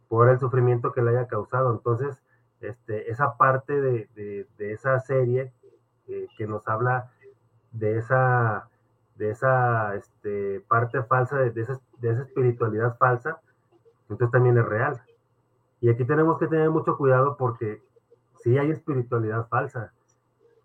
por 0.09 0.29
el 0.29 0.39
sufrimiento 0.39 0.93
que 0.93 1.01
le 1.01 1.11
haya 1.11 1.29
causado. 1.29 1.73
Entonces, 1.73 2.23
este, 2.61 3.11
esa 3.11 3.39
parte 3.39 3.81
de, 3.81 4.47
esa 4.59 5.01
serie 5.01 5.53
eh, 6.09 6.27
que 6.37 6.47
nos 6.47 6.67
habla 6.69 7.11
de 7.73 7.99
esa, 7.99 8.69
de 9.17 9.31
esa 9.31 9.95
este, 9.95 10.61
parte 10.69 11.03
falsa, 11.03 11.39
de, 11.39 11.61
esa, 11.61 11.81
de 11.99 12.11
esa 12.11 12.23
espiritualidad 12.23 12.97
falsa, 12.97 13.41
entonces 14.09 14.31
también 14.31 14.59
es 14.59 14.65
real. 14.65 15.01
Y 15.81 15.91
aquí 15.91 16.05
tenemos 16.05 16.39
que 16.39 16.47
tener 16.47 16.71
mucho 16.71 16.97
cuidado 16.97 17.37
porque 17.37 17.83
sí 18.43 18.59
hay 18.59 18.71
espiritualidad 18.71 19.47
falsa, 19.49 19.93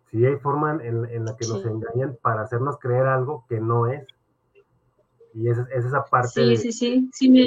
sí 0.10 0.26
hay 0.26 0.38
forma 0.38 0.80
en, 0.82 1.26
la 1.26 1.36
que 1.36 1.48
nos 1.48 1.66
engañan 1.66 2.18
para 2.22 2.41
hacernos 2.41 2.80
creer 2.80 3.06
algo 3.06 3.46
que 3.48 3.60
no 3.60 3.88
es. 3.88 4.06
Y 5.34 5.50
es, 5.50 5.58
es 5.58 5.86
esa 5.86 6.06
parte. 6.06 6.30
Sí, 6.30 6.58
sí, 6.58 6.72
sí, 6.72 7.10
sí 7.12 7.30
me... 7.30 7.46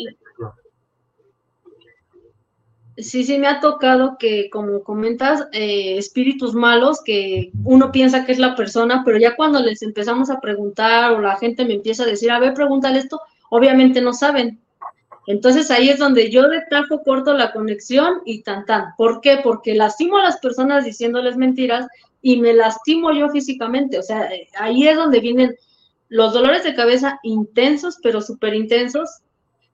Sí, 2.98 3.24
sí 3.24 3.38
me 3.38 3.46
ha 3.46 3.60
tocado 3.60 4.16
que, 4.18 4.48
como 4.48 4.82
comentas, 4.82 5.48
eh, 5.52 5.98
espíritus 5.98 6.54
malos 6.54 7.02
que 7.04 7.50
uno 7.62 7.92
piensa 7.92 8.24
que 8.24 8.32
es 8.32 8.38
la 8.38 8.56
persona, 8.56 9.02
pero 9.04 9.18
ya 9.18 9.36
cuando 9.36 9.60
les 9.60 9.82
empezamos 9.82 10.30
a 10.30 10.40
preguntar 10.40 11.12
o 11.12 11.20
la 11.20 11.36
gente 11.36 11.66
me 11.66 11.74
empieza 11.74 12.04
a 12.04 12.06
decir, 12.06 12.30
a 12.30 12.38
ver, 12.38 12.54
pregúntale 12.54 12.98
esto, 12.98 13.20
obviamente 13.50 14.00
no 14.00 14.14
saben. 14.14 14.60
Entonces 15.26 15.70
ahí 15.70 15.90
es 15.90 15.98
donde 15.98 16.30
yo 16.30 16.48
de 16.48 16.62
tajo 16.70 17.02
corto 17.02 17.34
la 17.34 17.52
conexión 17.52 18.22
y 18.24 18.42
tan 18.42 18.64
tan. 18.64 18.94
¿Por 18.96 19.20
qué? 19.20 19.40
Porque 19.42 19.74
lastimo 19.74 20.18
a 20.18 20.22
las 20.22 20.38
personas 20.38 20.84
diciéndoles 20.84 21.36
mentiras 21.36 21.86
y 22.22 22.40
me 22.40 22.54
lastimo 22.54 23.12
yo 23.12 23.28
físicamente. 23.28 23.98
O 23.98 24.02
sea, 24.02 24.28
ahí 24.58 24.88
es 24.88 24.96
donde 24.96 25.20
vienen 25.20 25.54
los 26.08 26.32
dolores 26.32 26.64
de 26.64 26.74
cabeza 26.74 27.18
intensos, 27.24 27.98
pero 28.02 28.20
súper 28.20 28.54
intensos, 28.54 29.20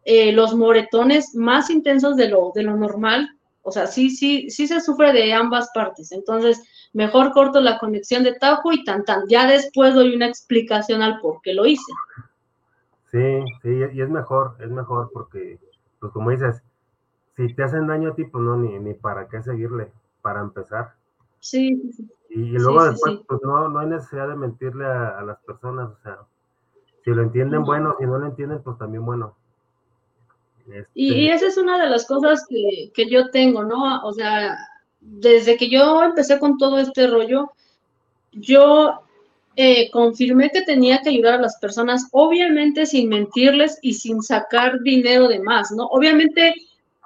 eh, 0.04 0.32
los 0.32 0.54
moretones 0.54 1.34
más 1.34 1.70
intensos 1.70 2.16
de 2.16 2.28
lo, 2.28 2.52
de 2.54 2.62
lo 2.62 2.76
normal. 2.76 3.28
O 3.62 3.70
sea, 3.70 3.86
sí, 3.86 4.10
sí, 4.10 4.50
sí 4.50 4.66
se 4.66 4.80
sufre 4.80 5.12
de 5.12 5.32
ambas 5.32 5.70
partes. 5.74 6.10
Entonces, 6.12 6.62
mejor 6.92 7.32
corto 7.32 7.60
la 7.60 7.78
conexión 7.78 8.24
de 8.24 8.34
Tajo 8.34 8.72
y 8.72 8.84
tan 8.84 9.04
tan. 9.04 9.22
Ya 9.28 9.46
después 9.46 9.94
doy 9.94 10.14
una 10.14 10.26
explicación 10.26 11.02
al 11.02 11.20
por 11.20 11.40
qué 11.42 11.54
lo 11.54 11.66
hice. 11.66 11.92
Sí, 13.10 13.44
sí, 13.62 13.68
y 13.92 14.00
es 14.00 14.08
mejor, 14.08 14.56
es 14.58 14.70
mejor 14.70 15.10
porque, 15.12 15.58
pues 16.00 16.12
como 16.12 16.30
dices, 16.30 16.62
si 17.36 17.54
te 17.54 17.62
hacen 17.62 17.86
daño 17.86 18.12
a 18.12 18.14
ti, 18.14 18.24
pues 18.24 18.42
no, 18.42 18.56
ni, 18.56 18.78
ni 18.78 18.94
para 18.94 19.28
qué 19.28 19.42
seguirle, 19.42 19.92
para 20.22 20.40
empezar. 20.40 20.94
Sí, 21.38 21.92
sí. 21.92 22.10
Y, 22.30 22.58
luego 22.58 22.84
después, 22.84 23.20
pues 23.28 23.40
no, 23.42 23.68
no 23.68 23.78
hay 23.78 23.88
necesidad 23.88 24.28
de 24.28 24.36
mentirle 24.36 24.86
a, 24.86 25.20
las 25.22 25.38
personas, 25.40 25.90
o 25.90 25.98
sea, 26.02 26.20
si 27.04 27.10
lo 27.10 27.22
entienden, 27.22 27.64
bueno, 27.64 27.94
si 27.98 28.06
no 28.06 28.18
lo 28.18 28.26
entienden, 28.26 28.62
pues 28.62 28.78
también 28.78 29.04
bueno. 29.04 29.36
Y, 30.94 31.28
este 31.28 31.34
esa 31.34 31.46
es 31.48 31.56
una 31.56 31.82
de 31.82 31.90
las 31.90 32.06
cosas 32.06 32.46
que, 32.48 32.90
que 32.94 33.08
yo 33.08 33.30
tengo, 33.30 33.64
¿no? 33.64 34.02
O 34.04 34.12
sea, 34.12 34.56
desde 35.00 35.56
que 35.56 35.68
yo 35.68 36.02
empecé 36.02 36.38
con 36.38 36.58
todo 36.58 36.78
este 36.78 37.06
rollo, 37.06 37.50
yo 38.32 39.02
eh, 39.56 39.90
confirmé 39.90 40.50
que 40.50 40.62
tenía 40.62 41.02
que 41.02 41.10
ayudar 41.10 41.34
a 41.34 41.42
las 41.42 41.58
personas, 41.58 42.08
obviamente 42.12 42.86
sin 42.86 43.08
mentirles 43.08 43.78
y 43.82 43.94
sin 43.94 44.22
sacar 44.22 44.80
dinero 44.80 45.28
de 45.28 45.40
más, 45.40 45.70
¿no? 45.72 45.86
Obviamente 45.86 46.54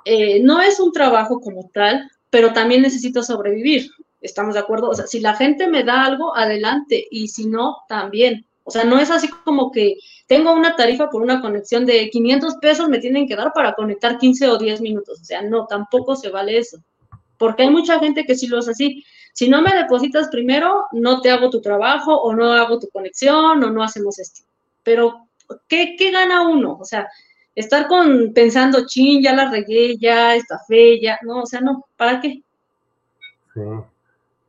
eh, 0.05 0.41
no 0.41 0.61
es 0.61 0.79
un 0.79 0.93
trabajo 0.93 1.41
como 1.41 1.69
tal, 1.75 2.09
pero 2.31 2.53
también 2.53 2.83
necesito 2.83 3.23
sobrevivir. 3.23 3.91
¿Estamos 4.21 4.55
de 4.55 4.61
acuerdo? 4.61 4.91
O 4.91 4.95
sea, 4.95 5.07
si 5.07 5.21
la 5.21 5.35
gente 5.35 5.67
me 5.67 5.83
da 5.83 6.05
algo, 6.05 6.37
adelante, 6.37 7.07
y 7.11 7.29
si 7.29 7.47
no, 7.47 7.79
también. 7.89 8.47
O 8.63 8.71
sea, 8.71 8.85
no 8.85 8.99
es 8.99 9.11
así 9.11 9.29
como 9.45 9.73
que 9.73 9.97
tengo 10.27 10.53
una 10.53 10.75
tarifa 10.75 11.09
por 11.09 11.23
una 11.23 11.41
conexión 11.41 11.87
de 11.87 12.11
500 12.11 12.57
pesos, 12.57 12.89
me 12.89 12.99
tienen 12.99 13.29
que 13.29 13.37
dar 13.37 13.53
para 13.53 13.75
conectar 13.75 14.19
15 14.19 14.49
o 14.49 14.59
10 14.59 14.81
minutos. 14.81 15.21
O 15.21 15.25
sea, 15.25 15.43
no, 15.43 15.67
tampoco 15.67 16.17
se 16.17 16.31
vale 16.31 16.59
eso. 16.59 16.79
Porque 17.39 17.63
hay 17.63 17.71
mucha 17.71 17.99
gente 17.99 18.25
que 18.25 18.35
sí 18.35 18.47
lo 18.47 18.59
hace 18.59 18.73
así. 18.73 19.05
Si 19.33 19.49
no 19.49 19.63
me 19.63 19.75
depositas 19.75 20.29
primero, 20.29 20.87
no 20.93 21.21
te 21.21 21.31
hago 21.31 21.51
tu 21.51 21.61
trabajo 21.61 22.17
o 22.17 22.35
no 22.35 22.53
hago 22.53 22.79
tu 22.79 22.89
conexión 22.89 23.63
o 23.63 23.71
no 23.71 23.83
hacemos 23.83 24.19
esto. 24.19 24.43
Pero, 24.83 25.29
¿qué, 25.69 25.95
qué 25.99 26.11
gana 26.11 26.49
uno? 26.49 26.79
O 26.81 26.85
sea, 26.85 27.09
estar 27.55 27.87
con 27.87 28.33
pensando, 28.35 28.87
chin, 28.87 29.23
ya 29.23 29.35
la 29.35 29.51
regué, 29.51 29.97
ya 29.99 30.35
está 30.35 30.59
fe, 30.67 31.01
ya, 31.01 31.19
no, 31.23 31.43
o 31.43 31.47
sea, 31.47 31.61
no, 31.61 31.85
¿para 31.97 32.21
qué? 32.21 32.43
Sí. 33.55 33.61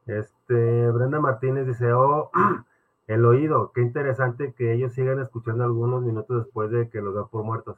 Este, 0.08 0.92
Brenda 0.92 1.20
Martínez 1.20 1.68
dice, 1.68 1.92
oh, 1.92 2.32
el 3.08 3.26
oído, 3.26 3.72
qué 3.74 3.82
interesante 3.82 4.54
que 4.54 4.74
ellos 4.74 4.94
sigan 4.94 5.20
escuchando 5.20 5.64
algunos 5.64 6.04
minutos 6.04 6.44
después 6.44 6.70
de 6.72 6.90
que 6.90 7.02
los 7.02 7.16
dan 7.16 7.30
por 7.30 7.44
muertos. 7.44 7.78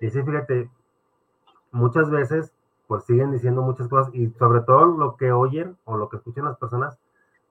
Y 0.00 0.10
sí, 0.10 0.22
fíjate, 0.22 0.68
muchas 1.70 2.10
veces 2.10 2.52
pues 2.88 3.04
siguen 3.04 3.32
diciendo 3.32 3.62
muchas 3.62 3.88
cosas 3.88 4.12
y 4.14 4.28
sobre 4.30 4.60
todo 4.60 4.84
lo 4.84 5.16
que 5.16 5.32
oyen 5.32 5.76
o 5.84 5.96
lo 5.96 6.08
que 6.08 6.16
escuchan 6.16 6.44
las 6.44 6.58
personas 6.58 6.98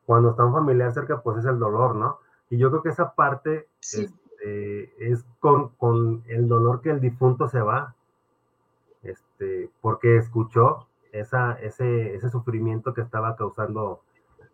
cuando 0.06 0.32
están 0.32 0.52
familiares 0.52 0.94
cerca, 0.94 1.22
pues 1.22 1.40
es 1.40 1.46
el 1.46 1.60
dolor, 1.60 1.96
¿no? 1.96 2.20
Y 2.50 2.58
yo 2.58 2.70
creo 2.70 2.84
que 2.84 2.90
esa 2.90 3.16
parte 3.16 3.68
este, 3.82 4.94
es 5.00 5.26
con, 5.40 5.70
con, 5.70 6.24
el 6.28 6.48
dolor 6.48 6.82
que 6.82 6.92
el 6.92 7.00
difunto 7.00 7.48
se 7.48 7.62
va, 7.62 7.96
este, 9.02 9.72
porque 9.82 10.18
escuchó 10.18 10.88
esa, 11.14 11.54
ese, 11.54 12.16
ese 12.16 12.30
sufrimiento 12.30 12.94
que 12.94 13.02
estaba 13.02 13.38
causando 13.38 14.02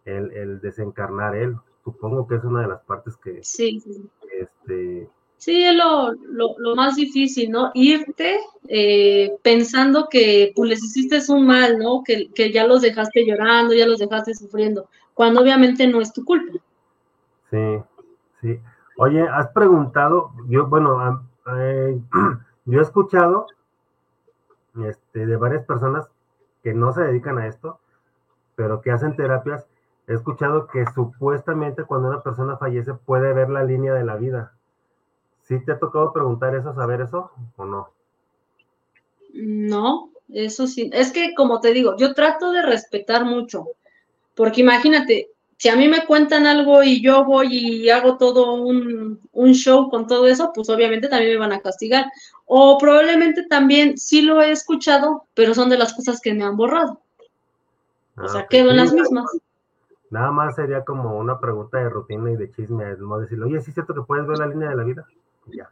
el, 0.05 0.31
el 0.33 0.61
desencarnar 0.61 1.35
él 1.35 1.57
supongo 1.91 2.27
que 2.27 2.35
es 2.35 2.43
una 2.43 2.61
de 2.61 2.67
las 2.67 2.81
partes 2.81 3.15
que... 3.17 3.39
Sí. 3.43 3.81
Este, 4.39 5.09
sí, 5.37 5.63
es 5.63 5.75
lo, 5.75 6.13
lo, 6.13 6.75
más 6.75 6.95
difícil, 6.95 7.51
¿no? 7.51 7.71
Irte 7.73 8.39
eh, 8.67 9.35
pensando 9.41 10.07
que 10.09 10.53
pues 10.55 10.69
les 10.69 10.83
hiciste 10.83 11.19
un 11.31 11.45
mal, 11.45 11.77
¿no? 11.77 12.03
Que, 12.03 12.29
que, 12.31 12.51
ya 12.51 12.67
los 12.67 12.81
dejaste 12.81 13.25
llorando, 13.25 13.73
ya 13.73 13.87
los 13.87 13.99
dejaste 13.99 14.33
sufriendo, 14.33 14.87
cuando 15.13 15.41
obviamente 15.41 15.87
no 15.87 16.01
es 16.01 16.13
tu 16.13 16.23
culpa. 16.23 16.59
Sí, 17.49 17.81
sí. 18.41 18.59
Oye, 18.97 19.21
has 19.21 19.47
preguntado, 19.49 20.31
yo, 20.47 20.67
bueno, 20.67 21.25
eh, 21.57 21.99
yo 22.65 22.79
he 22.79 22.83
escuchado 22.83 23.47
este, 24.85 25.25
de 25.25 25.35
varias 25.35 25.65
personas 25.65 26.09
que 26.63 26.73
no 26.73 26.91
se 26.93 27.01
dedican 27.01 27.37
a 27.37 27.47
esto, 27.47 27.79
pero 28.55 28.81
que 28.81 28.91
hacen 28.91 29.15
terapias 29.15 29.65
he 30.09 30.15
escuchado 30.15 30.67
que 30.67 30.85
supuestamente 30.95 31.83
cuando 31.83 32.09
una 32.09 32.23
persona 32.23 32.57
fallece 32.57 32.95
puede 32.95 33.31
ver 33.31 33.49
la 33.49 33.63
línea 33.63 33.93
de 33.93 34.03
la 34.03 34.15
vida. 34.15 34.53
¿Sí 35.43 35.63
te 35.63 35.71
ha 35.71 35.79
tocado 35.79 36.11
preguntar 36.11 36.55
eso, 36.55 36.73
saber 36.73 37.01
eso 37.01 37.31
o 37.57 37.65
no? 37.65 37.89
No, 39.33 40.09
eso 40.29 40.65
sí. 40.65 40.89
Es 40.93 41.11
que, 41.11 41.35
como 41.35 41.59
te 41.59 41.73
digo, 41.73 41.95
yo 41.95 42.15
trato 42.15 42.51
de 42.51 42.63
respetar 42.63 43.23
mucho, 43.23 43.67
porque 44.33 44.61
imagínate, 44.61 45.29
si 45.57 45.69
a 45.69 45.75
mí 45.75 45.87
me 45.87 46.05
cuentan 46.07 46.47
algo 46.47 46.81
y 46.81 47.03
yo 47.03 47.23
voy 47.23 47.49
y 47.55 47.89
hago 47.91 48.17
todo 48.17 48.53
un, 48.53 49.19
un, 49.31 49.53
show 49.53 49.91
con 49.91 50.07
todo 50.07 50.25
eso, 50.25 50.51
pues 50.55 50.69
obviamente 50.69 51.07
también 51.07 51.33
me 51.33 51.39
van 51.39 51.53
a 51.53 51.61
castigar. 51.61 52.05
O 52.45 52.79
probablemente 52.79 53.43
también 53.43 53.95
sí 53.95 54.23
lo 54.23 54.41
he 54.41 54.49
escuchado, 54.51 55.25
pero 55.35 55.53
son 55.53 55.69
de 55.69 55.77
las 55.77 55.93
cosas 55.93 56.19
que 56.19 56.33
me 56.33 56.43
han 56.43 56.57
borrado. 56.57 56.99
o 58.17 58.27
sea, 58.27 58.47
quedo 58.47 58.71
en 58.71 58.77
las 58.77 58.91
mismas. 58.91 59.25
Nada 60.09 60.31
más 60.31 60.55
sería 60.55 60.83
como 60.83 61.17
una 61.17 61.39
pregunta 61.39 61.77
de 61.77 61.89
rutina 61.89 62.31
y 62.31 62.35
de 62.35 62.51
chisme, 62.51 62.95
no 62.97 63.19
decirle, 63.19 63.45
oye, 63.45 63.61
¿sí 63.61 63.69
es 63.69 63.75
cierto 63.75 63.93
que 63.93 64.01
puedes 64.01 64.25
ver 64.25 64.39
la 64.39 64.47
línea 64.47 64.69
de 64.69 64.75
la 64.75 64.83
vida? 64.83 65.07
ya. 65.47 65.69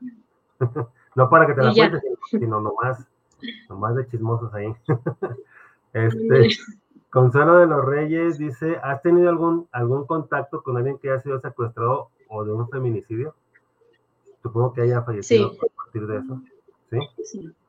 no 1.16 1.30
para 1.30 1.48
que 1.48 1.54
te 1.54 1.64
la 1.64 1.74
cuentes, 1.74 2.02
sino 2.30 2.62
nomás, 2.62 3.06
nomás 3.70 3.96
de 3.96 4.08
chismosos 4.08 4.54
ahí. 4.54 4.74
este, 5.94 6.50
Consuelo 7.10 7.58
de 7.58 7.68
los 7.68 7.86
Reyes 7.86 8.38
dice, 8.38 8.78
¿has 8.84 9.02
tenido 9.02 9.30
algún, 9.30 9.68
algún 9.72 10.06
contacto 10.06 10.62
con 10.62 10.78
alguien 10.78 10.98
que 10.98 11.10
haya 11.10 11.22
sido 11.22 11.40
secuestrado 11.40 12.10
o 12.28 12.44
de 12.44 12.52
un 12.52 12.70
feminicidio? 12.70 13.34
Supongo 14.44 14.74
que 14.74 14.82
haya 14.82 15.02
fallecido 15.02 15.54
a 15.54 15.84
partir 15.84 16.06
de 16.06 16.18
eso. 16.18 16.42
¿Sí? 16.90 16.98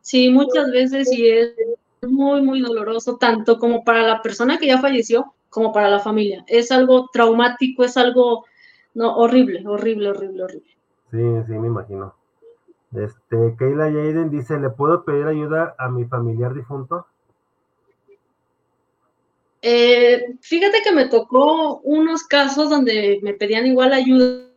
sí, 0.00 0.30
muchas 0.30 0.70
veces 0.70 1.10
y 1.12 1.28
es 1.28 1.54
muy, 2.02 2.42
muy 2.42 2.60
doloroso, 2.60 3.16
tanto 3.16 3.58
como 3.58 3.84
para 3.84 4.02
la 4.02 4.22
persona 4.22 4.58
que 4.58 4.66
ya 4.66 4.80
falleció, 4.80 5.32
como 5.50 5.72
para 5.72 5.88
la 5.88 6.00
familia. 6.00 6.44
Es 6.46 6.70
algo 6.70 7.08
traumático, 7.12 7.84
es 7.84 7.96
algo 7.96 8.44
no, 8.94 9.16
horrible, 9.16 9.62
horrible, 9.66 10.10
horrible, 10.10 10.42
horrible. 10.42 10.76
Sí, 11.10 11.18
sí, 11.46 11.52
me 11.52 11.68
imagino. 11.68 12.14
Este, 12.94 13.54
Keila 13.58 13.84
Jaden 13.84 14.30
dice, 14.30 14.58
¿le 14.58 14.70
puedo 14.70 15.04
pedir 15.04 15.26
ayuda 15.26 15.74
a 15.78 15.88
mi 15.88 16.04
familiar 16.04 16.54
difunto? 16.54 17.06
Eh, 19.60 20.36
fíjate 20.40 20.82
que 20.82 20.92
me 20.92 21.06
tocó 21.06 21.78
unos 21.80 22.22
casos 22.24 22.70
donde 22.70 23.18
me 23.22 23.34
pedían 23.34 23.66
igual 23.66 23.92
ayuda 23.92 24.48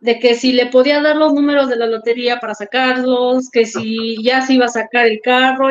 de 0.00 0.18
que 0.18 0.34
si 0.34 0.52
le 0.52 0.66
podía 0.66 1.00
dar 1.00 1.16
los 1.16 1.32
números 1.32 1.68
de 1.68 1.76
la 1.76 1.86
lotería 1.86 2.38
para 2.38 2.54
sacarlos, 2.54 3.50
que 3.50 3.66
si 3.66 4.22
ya 4.22 4.42
se 4.42 4.54
iba 4.54 4.66
a 4.66 4.68
sacar 4.68 5.06
el 5.06 5.20
carro 5.22 5.68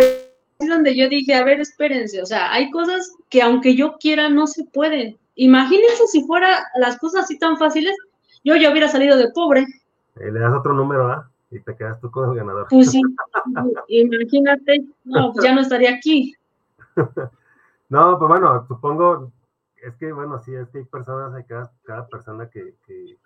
donde 0.68 0.96
yo 0.96 1.10
dije, 1.10 1.36
a 1.36 1.44
ver, 1.44 1.60
espérense, 1.60 2.22
o 2.22 2.26
sea, 2.26 2.52
hay 2.52 2.70
cosas 2.72 3.16
que 3.30 3.42
aunque 3.42 3.76
yo 3.76 3.98
quiera 4.00 4.30
no 4.30 4.48
se 4.48 4.64
pueden. 4.66 5.18
Imagínense 5.36 6.08
si 6.08 6.24
fuera 6.26 6.66
las 6.76 6.98
cosas 7.00 7.24
así 7.24 7.40
tan 7.40 7.58
fáciles, 7.58 7.96
yo 8.44 8.56
ya 8.56 8.72
hubiera 8.72 8.88
salido 8.88 9.18
de 9.18 9.32
pobre. 9.32 9.66
Eh, 10.20 10.32
le 10.32 10.40
das 10.40 10.54
otro 10.54 10.74
número, 10.74 11.08
¿ah? 11.08 11.30
Y 11.50 11.60
te 11.60 11.76
quedas 11.76 12.00
tú 12.00 12.12
con 12.12 12.30
el 12.30 12.36
ganador. 12.36 12.68
Pues 12.70 12.92
sí, 12.92 13.02
imagínate, 13.88 14.86
no, 15.04 15.34
ya 15.42 15.54
no 15.54 15.62
estaría 15.62 15.94
aquí. 15.94 16.36
no, 17.90 18.20
pues 18.20 18.30
bueno, 18.30 18.66
supongo, 18.68 19.32
es 19.84 19.96
que 19.96 20.12
bueno, 20.12 20.40
sí, 20.40 20.54
es 20.54 20.70
que 20.70 20.80
hay 20.80 20.86
personas, 20.86 21.34
hay 21.34 21.44
cada, 21.44 21.72
cada 21.84 22.08
persona 22.08 22.50
que, 22.50 22.76
que, 22.86 23.18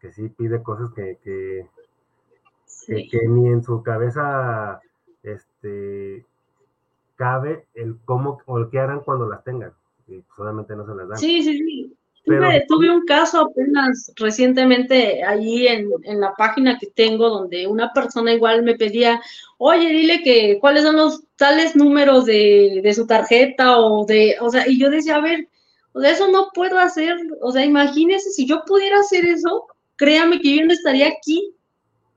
que, 0.00 0.12
sí 0.12 0.28
pide 0.28 0.62
cosas 0.62 0.90
que, 0.92 1.18
que, 1.22 1.68
que 2.86 3.28
ni 3.28 3.48
en 3.48 3.62
su 3.62 3.82
cabeza 3.82 4.80
este, 5.22 6.26
cabe 7.20 7.66
el 7.74 7.98
cómo 8.06 8.40
o 8.46 8.56
el 8.56 8.70
qué 8.70 8.78
harán 8.78 9.00
cuando 9.00 9.28
las 9.28 9.44
tengan. 9.44 9.72
Y 10.08 10.22
solamente 10.34 10.74
no 10.74 10.86
se 10.86 10.94
las 10.94 11.06
dan. 11.06 11.18
Sí, 11.18 11.42
sí, 11.42 11.58
sí. 11.58 11.96
tuve, 12.66 12.90
un 12.90 13.04
caso 13.04 13.42
apenas 13.42 14.10
recientemente 14.16 15.22
allí 15.22 15.68
en, 15.68 15.90
en, 16.04 16.18
la 16.18 16.32
página 16.34 16.78
que 16.78 16.86
tengo 16.86 17.28
donde 17.28 17.66
una 17.66 17.92
persona 17.92 18.32
igual 18.32 18.62
me 18.62 18.74
pedía, 18.74 19.20
oye, 19.58 19.90
dile 19.90 20.22
que 20.22 20.58
cuáles 20.60 20.82
son 20.82 20.96
los 20.96 21.22
tales 21.36 21.76
números 21.76 22.24
de, 22.24 22.80
de 22.82 22.94
su 22.94 23.06
tarjeta 23.06 23.78
o 23.78 24.06
de, 24.06 24.36
o 24.40 24.48
sea, 24.48 24.66
y 24.66 24.78
yo 24.78 24.88
decía, 24.88 25.16
a 25.16 25.20
ver, 25.20 25.46
o 25.92 26.00
sea, 26.00 26.12
eso 26.12 26.28
no 26.28 26.48
puedo 26.54 26.78
hacer, 26.78 27.18
o 27.42 27.52
sea, 27.52 27.66
imagínese, 27.66 28.30
si 28.30 28.46
yo 28.46 28.62
pudiera 28.64 28.98
hacer 29.00 29.26
eso, 29.26 29.66
créame 29.96 30.40
que 30.40 30.56
yo 30.56 30.64
no 30.64 30.72
estaría 30.72 31.08
aquí, 31.08 31.54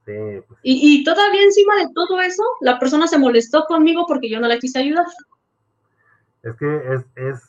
pues 0.06 0.60
y, 0.64 1.04
todavía 1.04 1.44
encima 1.44 1.76
de 1.78 1.88
todo 1.94 2.20
eso, 2.22 2.44
la 2.62 2.80
persona 2.80 3.08
se 3.08 3.18
molestó 3.18 3.66
conmigo 3.66 4.06
porque 4.08 4.30
yo 4.30 4.40
no 4.40 4.48
la 4.48 4.60
quise 4.60 4.80
ayudar. 4.80 5.06
Es 6.42 6.56
que 6.58 6.94
es, 6.94 7.06
es, 7.16 7.42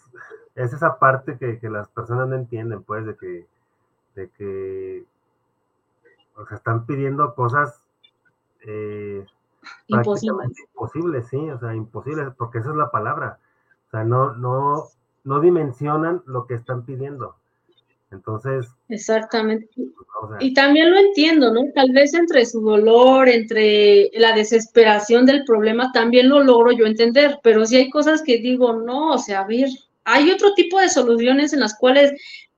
es 0.54 0.72
esa 0.72 0.98
parte 0.98 1.36
que, 1.38 1.58
que, 1.58 1.68
las 1.68 1.88
personas 1.88 2.28
no 2.28 2.36
entienden, 2.36 2.82
pues, 2.82 3.04
de 3.06 3.16
que, 3.16 3.46
de 4.14 4.28
que 4.30 5.04
o 6.36 6.46
sea, 6.46 6.56
están 6.56 6.86
pidiendo 6.86 7.34
cosas 7.34 7.80
eh, 8.66 9.26
Imposible. 9.86 10.46
Imposible, 10.46 11.22
sí, 11.22 11.50
o 11.50 11.58
sea, 11.58 11.74
imposible, 11.74 12.30
porque 12.36 12.58
esa 12.58 12.70
es 12.70 12.76
la 12.76 12.90
palabra. 12.90 13.38
O 13.88 13.90
sea, 13.90 14.04
no, 14.04 14.34
no, 14.34 14.84
no 15.24 15.40
dimensionan 15.40 16.22
lo 16.26 16.46
que 16.46 16.54
están 16.54 16.84
pidiendo. 16.84 17.36
Entonces. 18.14 18.66
Exactamente. 18.88 19.68
y 20.40 20.54
también 20.54 20.90
lo 20.90 20.98
entiendo, 20.98 21.52
¿no? 21.52 21.62
Tal 21.74 21.90
vez 21.92 22.14
entre 22.14 22.46
su 22.46 22.60
dolor, 22.60 23.28
entre 23.28 24.10
la 24.14 24.32
desesperación 24.32 25.26
del 25.26 25.44
problema, 25.44 25.90
también 25.92 26.28
lo 26.28 26.42
logro 26.42 26.72
yo 26.72 26.86
entender, 26.86 27.38
pero 27.42 27.66
si 27.66 27.76
hay 27.76 27.90
cosas 27.90 28.22
que 28.22 28.38
digo, 28.38 28.74
no, 28.74 29.12
o 29.12 29.18
sea, 29.18 29.40
a 29.40 29.46
ver, 29.46 29.68
hay 30.04 30.30
otro 30.30 30.54
tipo 30.54 30.78
de 30.78 30.88
soluciones 30.88 31.52
en 31.52 31.60
las 31.60 31.76
cuales 31.76 32.12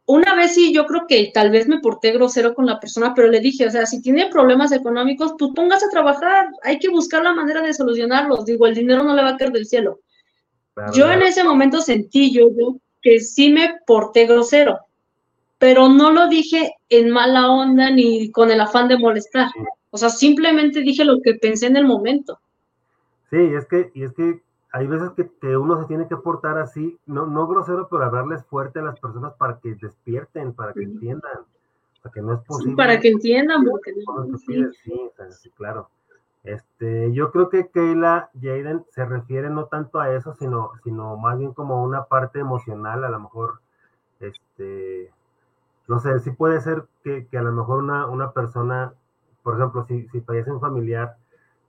una 0.09 0.37
vez 0.37 0.55
sí, 0.55 0.73
yo 0.73 0.87
creo 0.87 1.07
que 1.09 1.33
tal 1.35 1.51
vez 1.51 1.67
me 1.67 1.81
porté 1.81 2.13
grosero 2.13 2.55
con 2.55 2.67
la 2.67 2.79
persona, 2.79 3.13
pero 3.15 3.29
le 3.29 3.41
dije, 3.41 3.67
o 3.67 3.71
sea, 3.71 3.87
si 3.87 4.01
tiene 4.01 4.29
problemas 4.31 4.71
económicos, 4.71 5.35
pues 5.37 5.51
póngase 5.55 5.87
a 5.87 5.91
trabajar, 5.91 6.49
hay 6.63 6.79
que 6.79 6.89
buscar 6.89 7.25
la 7.25 7.33
manera 7.33 7.61
de 7.61 7.75
solucionarlos. 7.75 8.45
Digo, 8.45 8.69
el 8.69 8.75
dinero 8.77 9.03
no 9.03 9.17
le 9.17 9.23
va 9.23 9.31
a 9.31 9.37
caer 9.37 9.51
del 9.51 9.67
cielo. 9.67 10.01
Yo 10.95 11.11
en 11.11 11.23
ese 11.23 11.43
momento 11.43 11.81
sentí 11.81 12.33
yo, 12.33 12.51
yo 12.57 12.77
que 13.03 13.19
sí 13.21 13.51
me 13.51 13.79
porté 13.87 14.27
grosero, 14.27 14.79
pero 15.59 15.89
no 15.89 16.11
lo 16.11 16.29
dije 16.29 16.75
en 16.89 17.11
mala 17.11 17.51
onda 17.51 17.91
ni 17.91 18.31
con 18.31 18.51
el 18.51 18.61
afán 18.61 18.89
de 18.89 18.99
molestar. 18.99 19.49
O 19.91 19.99
sea, 19.99 20.11
simplemente 20.11 20.81
dije 20.81 21.05
lo 21.05 21.21
que 21.23 21.35
pensé 21.35 21.67
en 21.67 21.77
el 21.77 21.87
momento. 21.87 22.39
Sí, 23.31 23.37
es 23.37 23.67
que, 23.67 23.91
y 23.95 24.05
es 24.05 24.13
que 24.13 24.41
hay 24.73 24.87
veces 24.87 25.11
que, 25.41 25.57
uno 25.57 25.81
se 25.81 25.89
tiene 25.89 26.07
que 26.07 26.17
portar 26.17 26.59
así, 26.59 26.99
no, 27.07 27.27
no 27.27 27.47
grosero, 27.47 27.89
pero 27.91 28.05
hablarles 28.05 28.45
fuerte 28.45 28.81
a 28.81 28.83
las 28.83 29.01
personas 29.01 29.33
para 29.35 29.59
que 29.59 29.75
despierten, 29.75 30.53
para 30.53 30.73
que 30.75 30.83
entiendan, 30.83 31.45
para 32.03 32.13
que 32.13 32.21
no 32.21 32.35
es 32.35 32.41
posible. 32.41 32.77
para 32.77 33.01
que 33.01 33.09
entiendan, 33.09 33.65
porque 33.65 33.95
sí. 34.45 34.67
Sí, 35.31 35.51
claro. 35.57 35.89
Este, 36.45 37.13
yo 37.13 37.33
creo 37.33 37.49
que 37.49 37.69
Keila 37.71 38.31
Jaden 38.41 38.85
se 38.91 39.05
refiere 39.05 39.51
no 39.51 39.65
tanto 39.67 39.99
a 39.99 40.15
eso, 40.15 40.35
sino, 40.35 40.73
sino 40.85 41.17
más 41.17 41.39
bien 41.39 41.53
como 41.53 41.83
una 41.83 42.05
parte 42.05 42.39
emocional, 42.39 43.03
a 43.03 43.09
lo 43.09 43.19
mejor, 43.19 43.61
este, 44.21 45.11
no 45.89 46.01
sé, 46.01 46.19
sí 46.21 46.31
puede 46.31 46.61
ser 46.61 46.85
que, 47.05 47.27
a 47.37 47.43
lo 47.43 47.53
mejor 47.53 47.79
una, 47.79 48.07
una 48.07 48.33
persona, 48.33 48.93
por 49.43 49.57
ejemplo, 49.57 49.85
si, 49.87 50.09
si 50.09 50.21
fallece 50.21 50.51
un 50.51 50.61
familiar, 50.61 51.17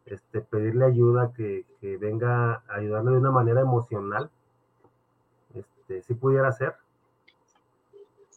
este, 0.05 0.41
pedirle 0.41 0.85
ayuda, 0.85 1.33
que, 1.35 1.65
venga 1.99 2.63
a 2.67 2.75
ayudarle 2.75 3.11
de 3.11 3.17
una 3.17 3.31
manera 3.31 3.61
emocional, 3.61 4.29
este, 5.53 6.01
si 6.01 6.13
pudiera 6.15 6.51
ser. 6.51 6.73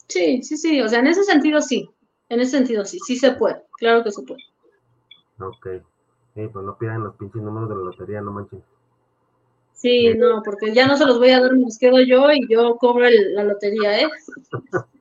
Sí, 0.08 0.42
sí, 0.42 0.56
sí, 0.56 0.80
o 0.80 0.88
sea, 0.88 0.98
en 1.00 1.06
ese 1.06 1.24
sentido 1.24 1.60
sí, 1.62 1.90
en 2.28 2.40
ese 2.40 2.58
sentido 2.58 2.84
sí, 2.84 2.98
sí 2.98 3.16
se 3.16 3.32
puede, 3.32 3.62
claro 3.78 4.04
que 4.04 4.10
se 4.10 4.22
puede. 4.22 4.42
Ok, 5.38 5.66
pues 6.34 6.64
no 6.64 6.76
pidan 6.76 7.04
los 7.04 7.16
pinches 7.16 7.42
números 7.42 7.68
de 7.68 7.76
la 7.76 7.82
lotería, 7.82 8.20
no 8.20 8.32
manchen. 8.32 8.62
Sí, 9.72 10.12
no, 10.14 10.42
porque 10.42 10.74
ya 10.74 10.86
no 10.86 10.96
se 10.96 11.06
los 11.06 11.18
voy 11.18 11.30
a 11.30 11.40
dar, 11.40 11.54
me 11.54 11.62
los 11.62 11.78
quedo 11.78 12.02
yo 12.02 12.30
y 12.32 12.46
yo 12.50 12.76
cobro 12.76 13.06
la 13.08 13.44
lotería, 13.44 14.02
¿eh? 14.02 14.08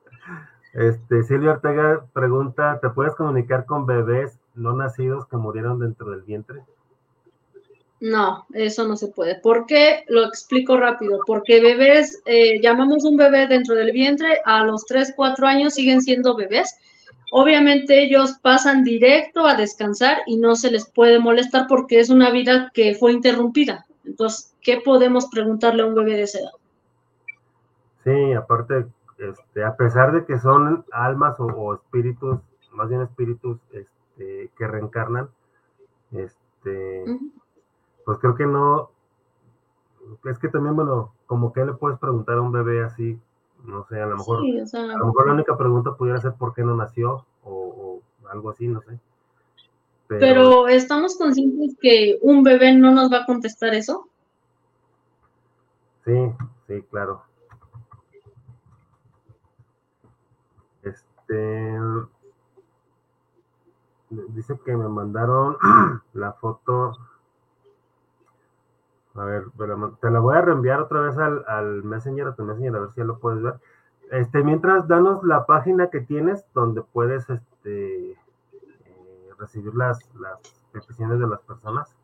Este, 0.72 1.22
Silvia 1.24 1.52
Ortega 1.52 2.04
pregunta, 2.12 2.78
¿te 2.80 2.90
puedes 2.90 3.14
comunicar 3.14 3.66
con 3.66 3.86
bebés 3.86 4.38
no 4.54 4.74
nacidos 4.74 5.26
que 5.26 5.36
murieron 5.36 5.80
dentro 5.80 6.10
del 6.10 6.22
vientre? 6.22 6.62
No, 8.00 8.46
eso 8.54 8.88
no 8.88 8.96
se 8.96 9.08
puede. 9.08 9.34
¿Por 9.34 9.66
qué? 9.66 10.04
Lo 10.08 10.24
explico 10.24 10.76
rápido. 10.78 11.20
Porque 11.26 11.60
bebés, 11.60 12.22
eh, 12.24 12.60
llamamos 12.62 13.04
un 13.04 13.16
bebé 13.16 13.46
dentro 13.46 13.74
del 13.74 13.92
vientre, 13.92 14.40
a 14.46 14.64
los 14.64 14.86
3, 14.86 15.12
4 15.14 15.46
años 15.46 15.74
siguen 15.74 16.00
siendo 16.00 16.34
bebés. 16.34 16.78
Obviamente 17.32 18.02
ellos 18.02 18.38
pasan 18.42 18.84
directo 18.84 19.46
a 19.46 19.54
descansar 19.54 20.18
y 20.26 20.38
no 20.38 20.56
se 20.56 20.70
les 20.70 20.90
puede 20.90 21.18
molestar 21.18 21.66
porque 21.68 22.00
es 22.00 22.08
una 22.08 22.30
vida 22.30 22.70
que 22.72 22.94
fue 22.94 23.12
interrumpida. 23.12 23.86
Entonces, 24.04 24.54
¿qué 24.62 24.80
podemos 24.82 25.26
preguntarle 25.26 25.82
a 25.82 25.86
un 25.86 25.94
bebé 25.94 26.14
de 26.16 26.22
esa 26.22 26.38
edad? 26.40 26.52
Sí, 28.02 28.32
aparte, 28.32 28.86
este, 29.20 29.62
a 29.62 29.76
pesar 29.76 30.12
de 30.12 30.24
que 30.24 30.38
son 30.38 30.84
almas 30.92 31.36
o, 31.38 31.74
espíritus, 31.74 32.40
más 32.72 32.88
bien 32.88 33.02
espíritus 33.02 33.58
este, 33.70 34.50
que 34.56 34.66
reencarnan, 34.66 35.28
este, 36.12 37.04
pues 38.04 38.18
creo 38.18 38.34
que 38.34 38.46
no, 38.46 38.90
es 40.24 40.38
que 40.38 40.48
también, 40.48 40.74
bueno, 40.74 41.12
como 41.26 41.52
que 41.52 41.64
le 41.64 41.74
puedes 41.74 41.98
preguntar 41.98 42.38
a 42.38 42.40
un 42.40 42.50
bebé 42.50 42.82
así, 42.82 43.18
no 43.64 43.84
sé, 43.88 44.00
a 44.00 44.06
lo 44.06 44.16
mejor, 44.16 44.38
a 44.38 44.96
lo 44.96 45.06
mejor 45.06 45.26
la 45.26 45.34
única 45.34 45.56
pregunta 45.56 45.94
pudiera 45.94 46.20
ser 46.20 46.32
por 46.32 46.54
qué 46.54 46.62
no 46.62 46.74
nació 46.74 47.26
o, 47.44 48.00
algo 48.28 48.50
así, 48.50 48.66
no 48.68 48.80
sé. 48.80 48.98
Pero, 50.06 50.20
Pero, 50.20 50.68
estamos 50.68 51.16
conscientes 51.18 51.76
que 51.80 52.18
un 52.22 52.42
bebé 52.42 52.74
no 52.74 52.90
nos 52.90 53.12
va 53.12 53.18
a 53.18 53.26
contestar 53.26 53.74
eso. 53.74 54.08
Sí, 56.04 56.32
sí, 56.66 56.82
claro. 56.90 57.22
Este, 61.30 61.78
dice 64.34 64.58
que 64.64 64.76
me 64.76 64.88
mandaron 64.88 65.56
la 66.14 66.32
foto. 66.32 66.98
A 69.14 69.24
ver, 69.24 69.44
te 70.00 70.10
la 70.10 70.20
voy 70.20 70.36
a 70.36 70.40
reenviar 70.40 70.80
otra 70.80 71.00
vez 71.00 71.16
al, 71.18 71.82
Messenger, 71.82 72.28
a 72.28 72.34
tu 72.34 72.44
Messenger, 72.44 72.76
a 72.76 72.80
ver 72.80 72.90
si 72.90 72.98
ya 72.98 73.04
lo 73.04 73.18
puedes 73.18 73.42
ver. 73.42 73.54
Este, 74.10 74.42
mientras, 74.42 74.88
danos 74.88 75.22
la 75.24 75.46
página 75.46 75.88
que 75.88 76.00
tienes 76.00 76.44
donde 76.54 76.82
puedes 76.82 77.28
este, 77.30 78.12
eh, 78.12 78.16
recibir 79.38 79.74
las, 79.74 80.12
las 80.16 80.40
peticiones 80.72 81.20
de 81.20 81.28
las 81.28 81.40
personas. 81.42 81.94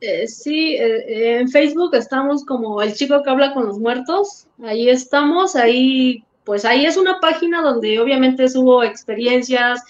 Eh, 0.00 0.26
sí, 0.26 0.76
eh, 0.76 1.40
en 1.40 1.48
Facebook 1.48 1.94
estamos 1.94 2.46
como 2.46 2.80
el 2.80 2.94
chico 2.94 3.22
que 3.22 3.30
habla 3.30 3.52
con 3.52 3.66
los 3.66 3.78
muertos. 3.78 4.46
Ahí 4.62 4.88
estamos, 4.88 5.56
ahí 5.56 6.24
pues 6.44 6.64
ahí 6.64 6.86
es 6.86 6.96
una 6.96 7.20
página 7.20 7.62
donde 7.62 8.00
obviamente 8.00 8.48
subo 8.48 8.82
experiencias, 8.82 9.82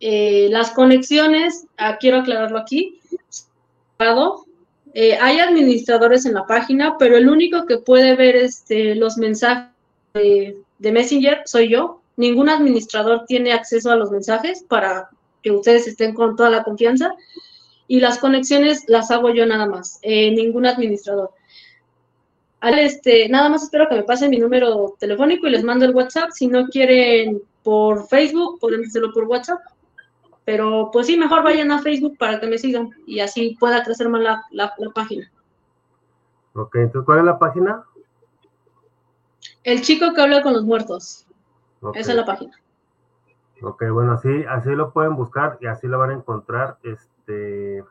eh, 0.00 0.48
las 0.50 0.70
conexiones, 0.70 1.66
ah, 1.76 1.96
quiero 1.98 2.18
aclararlo 2.18 2.58
aquí, 2.58 3.00
eh, 4.94 5.16
hay 5.20 5.38
administradores 5.38 6.26
en 6.26 6.34
la 6.34 6.46
página, 6.46 6.96
pero 6.98 7.16
el 7.16 7.28
único 7.28 7.66
que 7.66 7.78
puede 7.78 8.16
ver 8.16 8.36
este, 8.36 8.94
los 8.94 9.16
mensajes 9.16 9.70
de, 10.14 10.56
Messenger 10.78 11.42
soy 11.46 11.68
yo. 11.68 12.00
Ningún 12.16 12.48
administrador 12.48 13.24
tiene 13.26 13.52
acceso 13.52 13.90
a 13.90 13.96
los 13.96 14.10
mensajes 14.10 14.64
para 14.68 15.08
que 15.42 15.50
ustedes 15.50 15.86
estén 15.86 16.14
con 16.14 16.36
toda 16.36 16.50
la 16.50 16.62
confianza. 16.62 17.14
Y 17.88 18.00
las 18.00 18.18
conexiones 18.18 18.84
las 18.86 19.10
hago 19.10 19.32
yo 19.32 19.46
nada 19.46 19.66
más, 19.66 19.98
eh, 20.02 20.30
ningún 20.30 20.66
administrador 20.66 21.30
este, 22.62 23.28
nada 23.28 23.48
más 23.48 23.64
espero 23.64 23.88
que 23.88 23.96
me 23.96 24.04
pasen 24.04 24.30
mi 24.30 24.38
número 24.38 24.94
telefónico 24.98 25.46
y 25.46 25.50
les 25.50 25.64
mando 25.64 25.84
el 25.84 25.94
WhatsApp. 25.94 26.30
Si 26.30 26.46
no 26.46 26.66
quieren 26.66 27.42
por 27.64 28.06
Facebook, 28.06 28.60
pueden 28.60 28.84
hacerlo 28.84 29.12
por 29.12 29.24
WhatsApp. 29.24 29.60
Pero 30.44 30.90
pues 30.92 31.06
sí, 31.06 31.16
mejor 31.16 31.42
vayan 31.42 31.70
a 31.70 31.80
Facebook 31.80 32.16
para 32.18 32.40
que 32.40 32.46
me 32.46 32.58
sigan 32.58 32.90
y 33.06 33.20
así 33.20 33.56
pueda 33.58 33.82
crecer 33.84 34.08
más 34.08 34.22
la, 34.22 34.44
la, 34.50 34.72
página. 34.94 35.30
Ok, 36.54 36.76
entonces, 36.76 37.06
¿cuál 37.06 37.18
es 37.20 37.24
la 37.24 37.38
página? 37.38 37.84
El 39.64 39.82
chico 39.82 40.12
que 40.12 40.20
habla 40.20 40.42
con 40.42 40.52
los 40.52 40.64
muertos. 40.64 41.26
Esa 41.94 42.10
es 42.10 42.16
la 42.16 42.24
página. 42.24 42.52
Ok, 43.62 43.84
bueno, 43.92 44.12
así, 44.12 44.44
así 44.48 44.70
lo 44.70 44.92
pueden 44.92 45.14
buscar 45.14 45.58
y 45.60 45.66
así 45.66 45.86
lo 45.86 45.98
van 45.98 46.10
a 46.10 46.14
encontrar. 46.14 46.78
Este, 46.82 47.84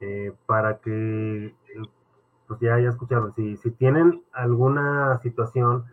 eh, 0.00 0.32
para 0.46 0.78
que 0.78 1.54
pues 2.46 2.60
ya, 2.60 2.78
ya 2.78 2.90
escucharon, 2.90 3.34
si, 3.34 3.56
si 3.56 3.70
tienen 3.72 4.22
alguna 4.32 5.18
situación 5.22 5.84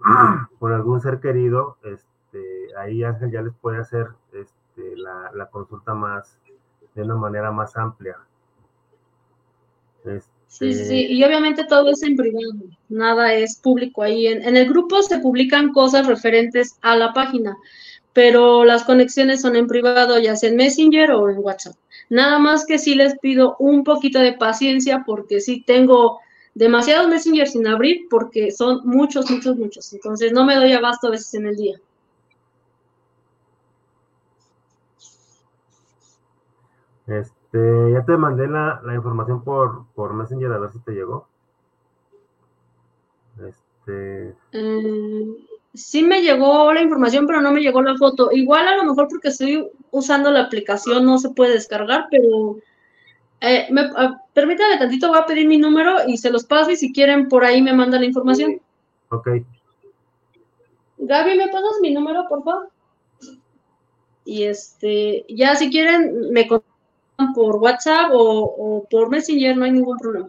con 0.58 0.72
algún 0.72 1.00
ser 1.00 1.20
querido, 1.20 1.76
este, 1.82 2.76
ahí 2.78 3.04
Ángel 3.04 3.30
ya 3.30 3.42
les 3.42 3.54
puede 3.54 3.78
hacer 3.78 4.08
este, 4.32 4.96
la, 4.96 5.46
consulta 5.50 5.94
más, 5.94 6.38
de 6.94 7.02
una 7.02 7.16
manera 7.16 7.50
más 7.50 7.76
amplia. 7.76 8.16
Sí, 10.46 10.72
sí, 10.72 10.84
sí, 10.84 11.06
y 11.10 11.22
obviamente 11.24 11.64
todo 11.64 11.90
es 11.90 12.02
en 12.02 12.16
privado, 12.16 12.52
nada 12.88 13.34
es 13.34 13.58
público 13.58 14.02
ahí. 14.02 14.26
En, 14.26 14.42
en, 14.42 14.56
el 14.56 14.68
grupo 14.68 15.02
se 15.02 15.18
publican 15.18 15.72
cosas 15.72 16.06
referentes 16.06 16.78
a 16.80 16.96
la 16.96 17.12
página, 17.12 17.54
pero 18.14 18.64
las 18.64 18.84
conexiones 18.84 19.42
son 19.42 19.56
en 19.56 19.66
privado, 19.66 20.18
ya 20.18 20.36
sea 20.36 20.48
en 20.48 20.56
Messenger 20.56 21.12
o 21.12 21.28
en 21.28 21.38
WhatsApp. 21.38 21.76
Nada 22.10 22.40
más 22.40 22.66
que 22.66 22.78
sí 22.78 22.96
les 22.96 23.18
pido 23.20 23.56
un 23.58 23.84
poquito 23.84 24.18
de 24.18 24.34
paciencia 24.34 25.04
porque 25.06 25.40
sí 25.40 25.62
tengo 25.64 26.18
demasiados 26.54 27.08
Messenger 27.08 27.46
sin 27.46 27.66
abrir 27.68 28.08
porque 28.10 28.50
son 28.50 28.80
muchos, 28.84 29.30
muchos, 29.30 29.56
muchos. 29.56 29.92
Entonces 29.92 30.32
no 30.32 30.44
me 30.44 30.56
doy 30.56 30.72
abasto 30.72 31.06
a 31.06 31.10
veces 31.10 31.32
en 31.34 31.46
el 31.46 31.56
día. 31.56 31.80
Este, 37.06 37.92
ya 37.92 38.04
te 38.04 38.16
mandé 38.16 38.48
la, 38.48 38.82
información 38.94 39.42
por, 39.42 39.86
por 39.94 40.12
Messenger 40.12 40.52
a 40.52 40.58
ver 40.58 40.70
si 40.72 40.80
te 40.80 40.92
llegó. 40.92 41.28
Este. 43.38 44.34
Mm, 44.52 45.34
sí 45.74 46.02
me 46.02 46.22
llegó 46.22 46.72
la 46.72 46.82
información, 46.82 47.26
pero 47.26 47.40
no 47.40 47.52
me 47.52 47.60
llegó 47.60 47.82
la 47.82 47.96
foto. 47.96 48.30
Igual 48.32 48.68
a 48.68 48.76
lo 48.76 48.84
mejor 48.84 49.08
porque 49.08 49.28
estoy 49.28 49.68
usando 49.90 50.30
la 50.30 50.42
aplicación 50.42 51.04
no 51.04 51.18
se 51.18 51.30
puede 51.30 51.54
descargar, 51.54 52.06
pero 52.10 52.58
eh, 53.40 53.66
me, 53.70 53.82
ah, 53.96 54.20
permítame 54.32 54.78
tantito, 54.78 55.08
voy 55.08 55.18
a 55.18 55.26
pedir 55.26 55.46
mi 55.46 55.58
número 55.58 56.06
y 56.06 56.18
se 56.18 56.30
los 56.30 56.44
paso 56.44 56.70
y 56.70 56.76
si 56.76 56.92
quieren 56.92 57.28
por 57.28 57.44
ahí 57.44 57.62
me 57.62 57.72
mandan 57.72 58.00
la 58.00 58.06
información. 58.06 58.60
Ok. 59.10 59.28
Gaby, 60.98 61.36
¿me 61.36 61.48
pasas 61.48 61.80
mi 61.80 61.92
número, 61.92 62.26
por 62.28 62.44
favor? 62.44 62.70
Y 64.24 64.44
este, 64.44 65.24
ya 65.28 65.56
si 65.56 65.70
quieren, 65.70 66.30
me 66.30 66.46
contan 66.46 67.32
por 67.34 67.56
WhatsApp 67.56 68.10
o, 68.12 68.86
por 68.90 69.08
Messenger, 69.08 69.56
no 69.56 69.64
hay 69.64 69.72
ningún 69.72 69.96
problema. 69.98 70.28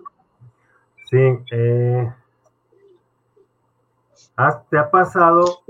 Sí, 1.09 1.17
eh, 1.51 2.09
¿te 4.69 4.77
ha 4.77 4.89
pasado 4.89 5.61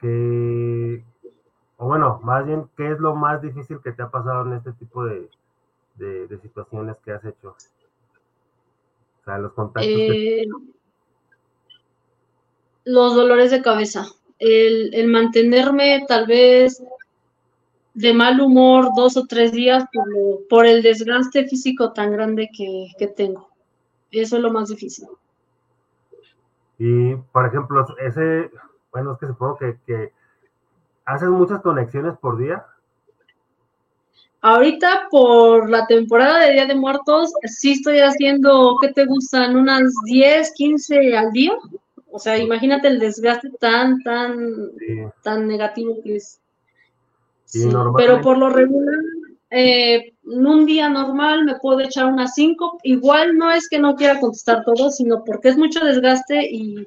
que, 0.00 1.02
o 1.76 1.86
bueno, 1.86 2.20
más 2.22 2.46
bien, 2.46 2.68
¿qué 2.76 2.92
es 2.92 2.98
lo 2.98 3.14
más 3.14 3.40
difícil 3.42 3.78
que 3.82 3.92
te 3.92 4.02
ha 4.02 4.10
pasado 4.10 4.46
en 4.46 4.54
este 4.54 4.72
tipo 4.72 5.04
de, 5.04 5.28
situaciones 6.42 6.96
que 7.04 7.12
has 7.12 7.24
hecho? 7.24 7.50
O 7.50 9.24
sea, 9.24 9.38
los 9.38 9.52
contactos. 9.52 9.90
Eh, 9.90 10.46
los 12.84 13.14
dolores 13.14 13.50
de 13.50 13.62
cabeza 13.62 14.06
el, 14.38 15.08
mantenerme 15.08 16.04
tal 16.06 16.26
vez 16.26 16.82
de 17.94 18.12
mal 18.12 18.40
humor 18.40 18.88
dos 18.96 19.16
o 19.16 19.26
tres 19.26 19.52
días 19.52 19.84
por, 20.48 20.66
el 20.66 20.82
desgaste 20.82 21.46
físico 21.46 21.92
tan 21.92 22.12
grande 22.12 22.50
que, 22.52 23.06
tengo. 23.08 23.48
Eso 24.10 24.36
es 24.36 24.42
lo 24.42 24.52
más 24.52 24.68
difícil. 24.68 25.06
Y, 26.78 27.14
por 27.14 27.46
ejemplo, 27.46 27.84
ese, 27.98 28.50
bueno, 28.92 29.12
es 29.12 29.18
que 29.18 29.26
supongo 29.26 29.56
que, 29.56 29.76
que 29.86 30.12
haces 31.04 31.28
muchas 31.28 31.60
conexiones 31.62 32.16
por 32.18 32.38
día. 32.38 32.64
Ahorita 34.40 35.08
por 35.10 35.70
la 35.70 35.86
temporada 35.86 36.40
de 36.40 36.52
Día 36.52 36.66
de 36.66 36.74
Muertos, 36.74 37.32
sí 37.44 37.72
estoy 37.72 38.00
haciendo, 38.00 38.76
¿qué 38.80 38.92
te 38.92 39.06
gustan? 39.06 39.56
Unas 39.56 39.82
10, 40.04 40.52
15 40.52 41.16
al 41.16 41.32
día. 41.32 41.52
O 42.10 42.18
sea, 42.18 42.36
imagínate 42.36 42.88
el 42.88 42.98
desgaste 42.98 43.50
tan, 43.58 44.02
tan, 44.02 44.70
tan 45.22 45.48
negativo 45.48 45.96
que 46.04 46.16
es. 46.16 46.40
Sí, 47.44 47.68
pero 47.96 48.20
por 48.20 48.36
lo 48.36 48.50
regular, 48.50 48.98
eh, 49.54 50.14
en 50.24 50.46
un 50.46 50.66
día 50.66 50.88
normal 50.88 51.44
me 51.44 51.58
puedo 51.60 51.80
echar 51.80 52.06
unas 52.06 52.34
cinco. 52.34 52.78
Igual 52.82 53.36
no 53.36 53.50
es 53.50 53.68
que 53.68 53.78
no 53.78 53.94
quiera 53.94 54.20
contestar 54.20 54.64
todo, 54.64 54.90
sino 54.90 55.24
porque 55.24 55.48
es 55.48 55.56
mucho 55.56 55.84
desgaste 55.84 56.48
y 56.50 56.86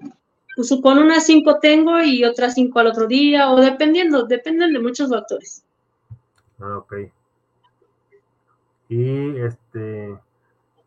pues, 0.56 0.74
con 0.82 0.98
unas 0.98 1.26
cinco 1.26 1.60
tengo 1.60 2.02
y 2.02 2.24
otras 2.24 2.56
cinco 2.56 2.80
al 2.80 2.88
otro 2.88 3.08
día, 3.08 3.52
o 3.52 3.62
dependiendo, 3.62 4.26
dependen 4.26 4.74
de 4.74 4.80
muchos 4.80 5.10
factores. 5.10 5.64
Ah, 6.60 6.78
ok. 6.78 6.94
Y 8.90 9.38
este, 9.38 10.18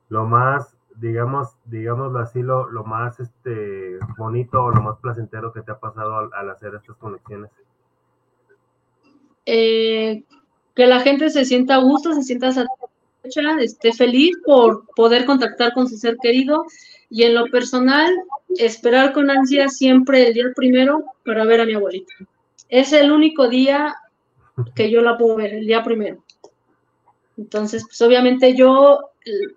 lo 0.09 0.25
más 0.25 0.75
digamos, 1.01 1.57
digámoslo 1.65 2.19
así, 2.19 2.43
lo, 2.43 2.71
lo 2.71 2.85
más 2.85 3.19
este, 3.21 3.99
bonito 4.19 4.63
o 4.63 4.71
lo 4.71 4.83
más 4.83 4.99
placentero 4.99 5.53
que 5.53 5.63
te 5.63 5.73
ha 5.73 5.79
pasado 5.79 6.31
al, 6.33 6.51
hacer 6.51 6.75
estas 6.75 6.97
conexiones? 6.97 7.51
Eh, 9.47 10.23
que 10.81 10.87
la 10.87 11.01
gente 11.01 11.29
se 11.29 11.45
sienta 11.45 11.75
a 11.75 11.79
gusto, 11.81 12.15
se 12.15 12.23
sienta 12.23 12.53
satisfecha, 12.53 13.61
esté 13.61 13.93
feliz 13.93 14.35
por 14.47 14.87
poder 14.97 15.27
contactar 15.27 15.75
con 15.75 15.87
su 15.87 15.99
ser 15.99 16.17
querido 16.17 16.65
y 17.11 17.25
en 17.25 17.35
lo 17.35 17.45
personal, 17.49 18.11
esperar 18.57 19.13
con 19.13 19.29
ansia 19.29 19.69
siempre 19.69 20.29
el 20.29 20.33
día 20.33 20.47
primero 20.57 21.05
para 21.27 21.45
ver 21.45 21.61
a 21.61 21.67
mi 21.67 21.75
abuelita. 21.75 22.15
Es 22.71 22.95
el 22.95 23.13
único 23.13 23.47
día 23.51 23.95
que 24.75 24.91
yo 24.91 25.03
la 25.03 25.19
puedo 25.19 25.37
ver, 25.37 25.53
el 25.53 25.67
día 25.67 25.83
primero. 25.83 26.25
Entonces, 27.37 27.85
pues 27.85 28.01
obviamente 28.01 28.57
yo 28.57 29.01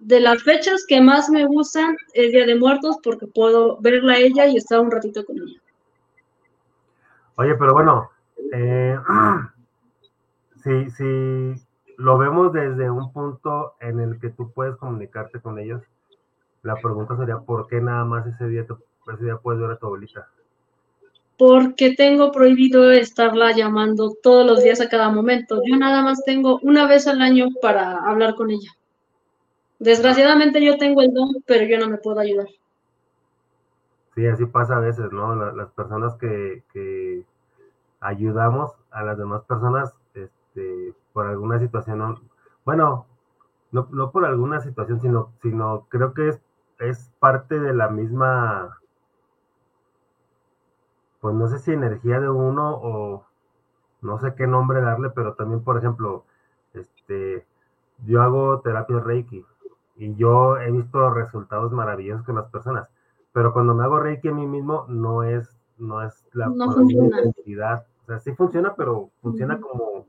de 0.01 0.19
las 0.19 0.43
fechas 0.43 0.83
que 0.85 0.99
más 0.99 1.29
me 1.29 1.45
gustan 1.45 1.95
es 2.13 2.33
Día 2.33 2.45
de 2.45 2.59
Muertos 2.59 2.97
porque 3.01 3.27
puedo 3.27 3.77
verla 3.79 4.15
a 4.15 4.17
ella 4.17 4.45
y 4.45 4.57
estar 4.57 4.81
un 4.81 4.91
ratito 4.91 5.23
con 5.23 5.37
ella. 5.37 5.61
Oye, 7.37 7.55
pero 7.55 7.71
bueno, 7.71 8.11
eh, 8.51 8.97
si, 10.63 10.89
si 10.91 11.53
lo 11.97 12.17
vemos 12.17 12.53
desde 12.53 12.89
un 12.89 13.11
punto 13.11 13.73
en 13.79 13.99
el 13.99 14.19
que 14.19 14.29
tú 14.29 14.51
puedes 14.51 14.75
comunicarte 14.77 15.39
con 15.39 15.59
ellos, 15.59 15.81
la 16.63 16.75
pregunta 16.75 17.17
sería, 17.17 17.39
¿por 17.39 17.67
qué 17.67 17.81
nada 17.81 18.05
más 18.05 18.25
ese 18.25 18.47
día, 18.47 18.65
ese 19.13 19.23
día 19.23 19.37
puedes 19.37 19.61
ver 19.61 19.71
a 19.71 19.77
tu 19.77 19.85
abuelita? 19.87 20.27
Porque 21.37 21.93
tengo 21.95 22.31
prohibido 22.31 22.91
estarla 22.91 23.51
llamando 23.51 24.13
todos 24.21 24.45
los 24.45 24.63
días 24.63 24.79
a 24.79 24.87
cada 24.87 25.09
momento. 25.09 25.61
Yo 25.65 25.75
nada 25.75 26.01
más 26.01 26.23
tengo 26.23 26.59
una 26.61 26.87
vez 26.87 27.07
al 27.07 27.21
año 27.21 27.47
para 27.61 27.97
hablar 27.97 28.35
con 28.35 28.49
ella. 28.49 28.69
Desgraciadamente 29.79 30.63
yo 30.63 30.77
tengo 30.77 31.01
el 31.01 31.13
don, 31.13 31.43
pero 31.45 31.65
yo 31.65 31.77
no 31.77 31.89
me 31.89 31.97
puedo 31.97 32.19
ayudar. 32.19 32.47
Sí, 34.15 34.25
así 34.27 34.45
pasa 34.45 34.77
a 34.77 34.79
veces, 34.79 35.11
¿no? 35.11 35.35
las 35.35 35.71
personas 35.71 36.15
que, 36.15 37.25
ayudamos 37.99 38.71
a 38.91 39.03
las 39.03 39.17
demás 39.17 39.43
personas 39.43 39.93
este, 40.53 40.93
por 41.13 41.25
alguna 41.25 41.59
situación, 41.59 42.19
bueno, 42.63 43.07
no, 43.71 43.87
no, 43.91 44.11
por 44.11 44.25
alguna 44.25 44.61
situación, 44.61 45.01
sino, 45.01 45.31
sino 45.41 45.87
creo 45.89 46.13
que 46.13 46.29
es, 46.29 46.41
es 46.79 47.11
parte 47.19 47.59
de 47.59 47.73
la 47.73 47.89
misma, 47.89 48.77
pues 51.21 51.33
no 51.33 51.47
sé 51.47 51.57
si 51.57 51.71
energía 51.71 52.19
de 52.19 52.29
uno 52.29 52.75
o 52.75 53.25
no 54.01 54.19
sé 54.19 54.35
qué 54.35 54.45
nombre 54.45 54.81
darle, 54.81 55.09
pero 55.09 55.33
también, 55.33 55.63
por 55.63 55.77
ejemplo, 55.77 56.25
este, 56.73 57.45
yo 58.05 58.21
hago 58.21 58.59
terapia 58.61 58.99
Reiki 58.99 59.43
y 59.95 60.15
yo 60.15 60.57
he 60.57 60.71
visto 60.71 61.09
resultados 61.09 61.71
maravillosos 61.71 62.25
con 62.25 62.35
las 62.35 62.49
personas, 62.49 62.89
pero 63.31 63.53
cuando 63.53 63.73
me 63.73 63.83
hago 63.83 63.99
reiki 63.99 64.27
a 64.27 64.33
mí 64.33 64.45
mismo 64.47 64.85
no 64.87 65.23
es, 65.23 65.55
no 65.77 66.01
es 66.01 66.25
la 66.33 66.47
intensidad, 66.47 67.85
o 68.03 68.05
sea, 68.05 68.19
sí 68.19 68.33
funciona, 68.33 68.75
pero 68.75 69.11
funciona 69.21 69.59
como, 69.61 70.05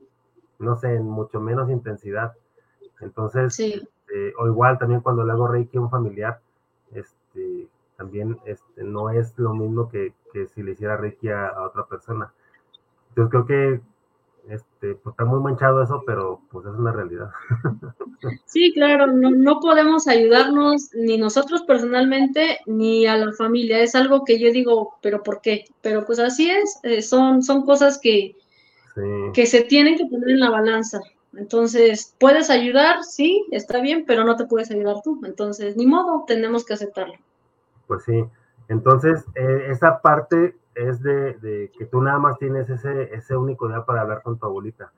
no 0.59 0.75
sé, 0.75 0.95
en 0.95 1.03
mucho 1.03 1.39
menos 1.39 1.69
intensidad. 1.69 2.33
Entonces, 3.01 3.59
este, 3.59 4.33
o 4.37 4.47
igual 4.47 4.77
también 4.77 5.01
cuando 5.01 5.23
le 5.23 5.31
hago 5.31 5.47
reiki 5.47 5.77
a 5.77 5.81
un 5.81 5.89
familiar, 5.89 6.39
este, 6.93 7.67
también 7.97 8.37
este, 8.45 8.83
no 8.83 9.09
es 9.09 9.33
lo 9.37 9.53
mismo 9.53 9.89
que, 9.89 10.13
que 10.33 10.47
si 10.47 10.63
le 10.63 10.71
hiciera 10.71 10.97
reiki 10.97 11.29
a, 11.29 11.47
a 11.47 11.63
otra 11.63 11.85
persona. 11.85 12.31
Entonces 13.09 13.31
creo 13.31 13.45
que 13.45 13.81
este, 14.49 14.95
pues 14.95 15.13
está 15.13 15.25
muy 15.25 15.39
manchado 15.39 15.81
eso, 15.81 16.03
pero 16.05 16.41
pues 16.51 16.65
es 16.65 16.73
una 16.73 16.91
realidad. 16.91 17.29
Sí, 18.45 18.73
claro, 18.73 19.05
no, 19.07 19.59
podemos 19.59 20.07
ayudarnos 20.07 20.89
ni 20.95 21.17
nosotros 21.17 21.61
personalmente 21.63 22.59
ni 22.65 23.05
a 23.05 23.17
la 23.17 23.31
familia. 23.33 23.79
Es 23.81 23.93
algo 23.93 24.23
que 24.23 24.39
yo 24.39 24.51
digo, 24.51 24.95
pero 25.01 25.21
¿por 25.21 25.41
qué? 25.41 25.65
Pero 25.81 26.05
pues 26.05 26.17
así 26.17 26.49
es, 26.49 26.79
eh, 26.81 27.03
son, 27.03 27.43
son 27.43 27.65
cosas 27.65 27.99
que, 28.01 28.35
que 29.33 29.45
se 29.45 29.61
tienen 29.61 29.97
que 29.97 30.05
poner 30.05 30.29
en 30.29 30.39
la 30.39 30.49
balanza. 30.49 31.01
Entonces, 31.33 32.15
puedes 32.19 32.49
ayudar, 32.49 33.03
sí, 33.03 33.45
está 33.51 33.81
bien, 33.81 34.05
pero 34.07 34.23
no 34.23 34.35
te 34.35 34.45
puedes 34.45 34.71
ayudar 34.71 34.97
tú. 35.03 35.21
Entonces, 35.25 35.75
ni 35.75 35.85
modo, 35.85 36.23
tenemos 36.25 36.65
que 36.65 36.73
aceptarlo. 36.73 37.15
Pues 37.87 38.03
sí, 38.05 38.23
entonces, 38.67 39.23
eh, 39.35 39.67
esa 39.69 40.01
parte 40.01 40.55
es 40.73 41.01
de, 41.01 41.71
que 41.77 41.85
tú 41.85 42.01
nada 42.01 42.19
más 42.19 42.37
tienes 42.37 42.69
ese, 42.69 43.13
ese 43.13 43.35
único 43.35 43.67
día 43.67 43.83
para 43.85 44.01
hablar 44.01 44.21
con 44.23 44.37
tu 44.37 44.45
abuelita. 44.45 44.91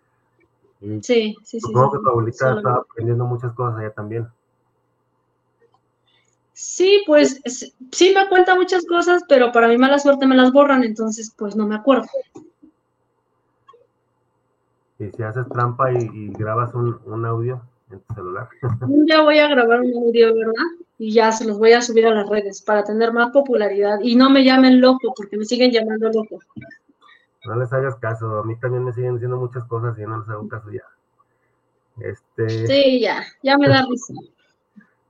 sí, 0.80 1.02
sí, 1.02 1.36
sí. 1.44 1.60
Supongo 1.60 1.94
que 1.94 2.00
tu 2.00 2.10
abuelita 2.10 2.56
está 2.58 2.74
aprendiendo 2.76 3.26
muchas 3.26 3.54
cosas 3.54 3.80
allá 3.80 3.92
también. 3.92 4.28
Sí, 6.54 7.04
pues 7.06 7.40
sí 7.92 8.14
me 8.16 8.28
cuenta 8.30 8.56
muchas 8.56 8.84
cosas, 8.88 9.22
pero 9.30 9.52
para 9.52 9.68
mi 9.68 9.78
mala 9.78 10.00
suerte 10.00 10.26
me 10.26 10.36
las 10.36 10.52
borran, 10.52 10.84
entonces 10.84 11.32
pues 11.38 11.56
no 11.56 11.68
me 11.68 11.76
acuerdo. 11.76 12.08
¿Y 15.00 15.12
si 15.12 15.24
haces 15.24 15.48
trampa 15.50 15.92
y, 15.92 16.30
grabas 16.34 16.74
un, 16.74 17.00
un, 17.06 17.26
audio 17.26 17.62
en 17.92 18.00
tu 18.02 18.14
celular? 18.14 18.50
Ya 19.08 19.22
voy 19.22 19.40
a 19.40 19.48
grabar 19.48 19.82
un 19.82 19.94
audio, 19.94 20.34
¿verdad? 20.34 20.66
y 21.00 21.14
ya 21.14 21.32
se 21.32 21.46
los 21.46 21.60
voy 21.60 21.74
a 21.74 21.82
subir 21.82 22.08
a 22.08 22.14
las 22.14 22.28
redes 22.28 22.62
para 22.62 22.84
tener 22.84 23.14
más 23.14 23.32
popularidad 23.32 24.00
y 24.02 24.16
no 24.16 24.30
me 24.30 24.44
llamen 24.44 24.82
loco 24.82 25.14
porque 25.16 25.38
me 25.38 25.46
siguen 25.46 25.72
llamando 25.72 26.10
loco. 26.10 26.40
No 27.46 27.56
les 27.56 27.72
hagas 27.72 27.96
caso, 27.98 28.40
a 28.40 28.44
mí 28.44 28.56
también 28.60 28.84
me 28.84 28.94
siguen 28.94 29.14
diciendo 29.14 29.38
muchas 29.38 29.64
cosas 29.66 29.98
y 30.00 30.02
no 30.02 30.20
les 30.20 30.30
hago 30.30 30.48
caso 30.48 30.70
ya. 30.72 30.84
Este... 32.00 32.68
Sí, 32.68 33.00
ya, 33.00 33.24
ya 33.44 33.58
me 33.58 33.68
da 33.68 33.86
risa. 33.88 34.14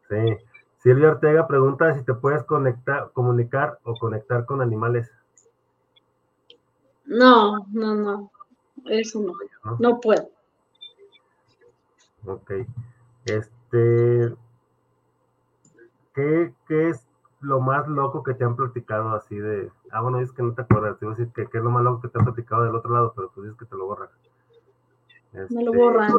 Sí. 0.10 0.38
Silvia 0.80 1.10
Ortega 1.10 1.48
pregunta 1.48 1.98
si 1.98 2.04
te 2.04 2.14
puedes 2.14 2.44
conectar, 2.44 3.12
comunicar 3.14 3.80
o 3.84 3.96
conectar 3.96 4.46
con 4.46 4.62
animales. 4.62 5.10
No, 7.06 7.66
no, 7.72 7.96
no. 7.96 8.32
Eso 8.86 9.22
no. 9.22 9.34
No, 9.64 9.78
no 9.80 10.00
puedo. 10.00 10.30
Ok. 12.26 12.52
Este, 13.26 14.36
¿Qué, 16.14 16.54
es 16.70 17.08
lo 17.42 17.60
más 17.60 17.88
loco 17.88 18.24
que 18.24 18.34
te 18.34 18.44
han 18.44 18.56
platicado 18.56 19.10
así 19.10 19.38
de... 19.38 19.72
Ah, 19.92 20.02
bueno, 20.02 20.20
es 20.20 20.32
que 20.32 20.42
no 20.42 20.54
te 20.54 20.64
acuerdas, 20.64 20.98
te 20.98 21.06
iba 21.06 21.14
a 21.14 21.18
decir 21.18 21.32
que 21.34 21.48
qué 21.48 21.60
es 21.60 21.64
lo 21.64 21.70
más 21.70 21.84
loco 21.84 22.02
que 22.02 22.08
te 22.08 22.18
han 22.18 22.26
platicado 22.26 22.64
del 22.64 22.76
otro 22.76 22.92
lado, 22.92 23.14
pero 23.16 23.30
pues 23.30 23.46
dices 23.46 23.60
que 23.60 23.66
te 23.66 23.76
lo 23.76 23.86
borras. 23.86 24.10
Me 25.50 25.64
lo 25.64 25.74
borran. 25.74 26.12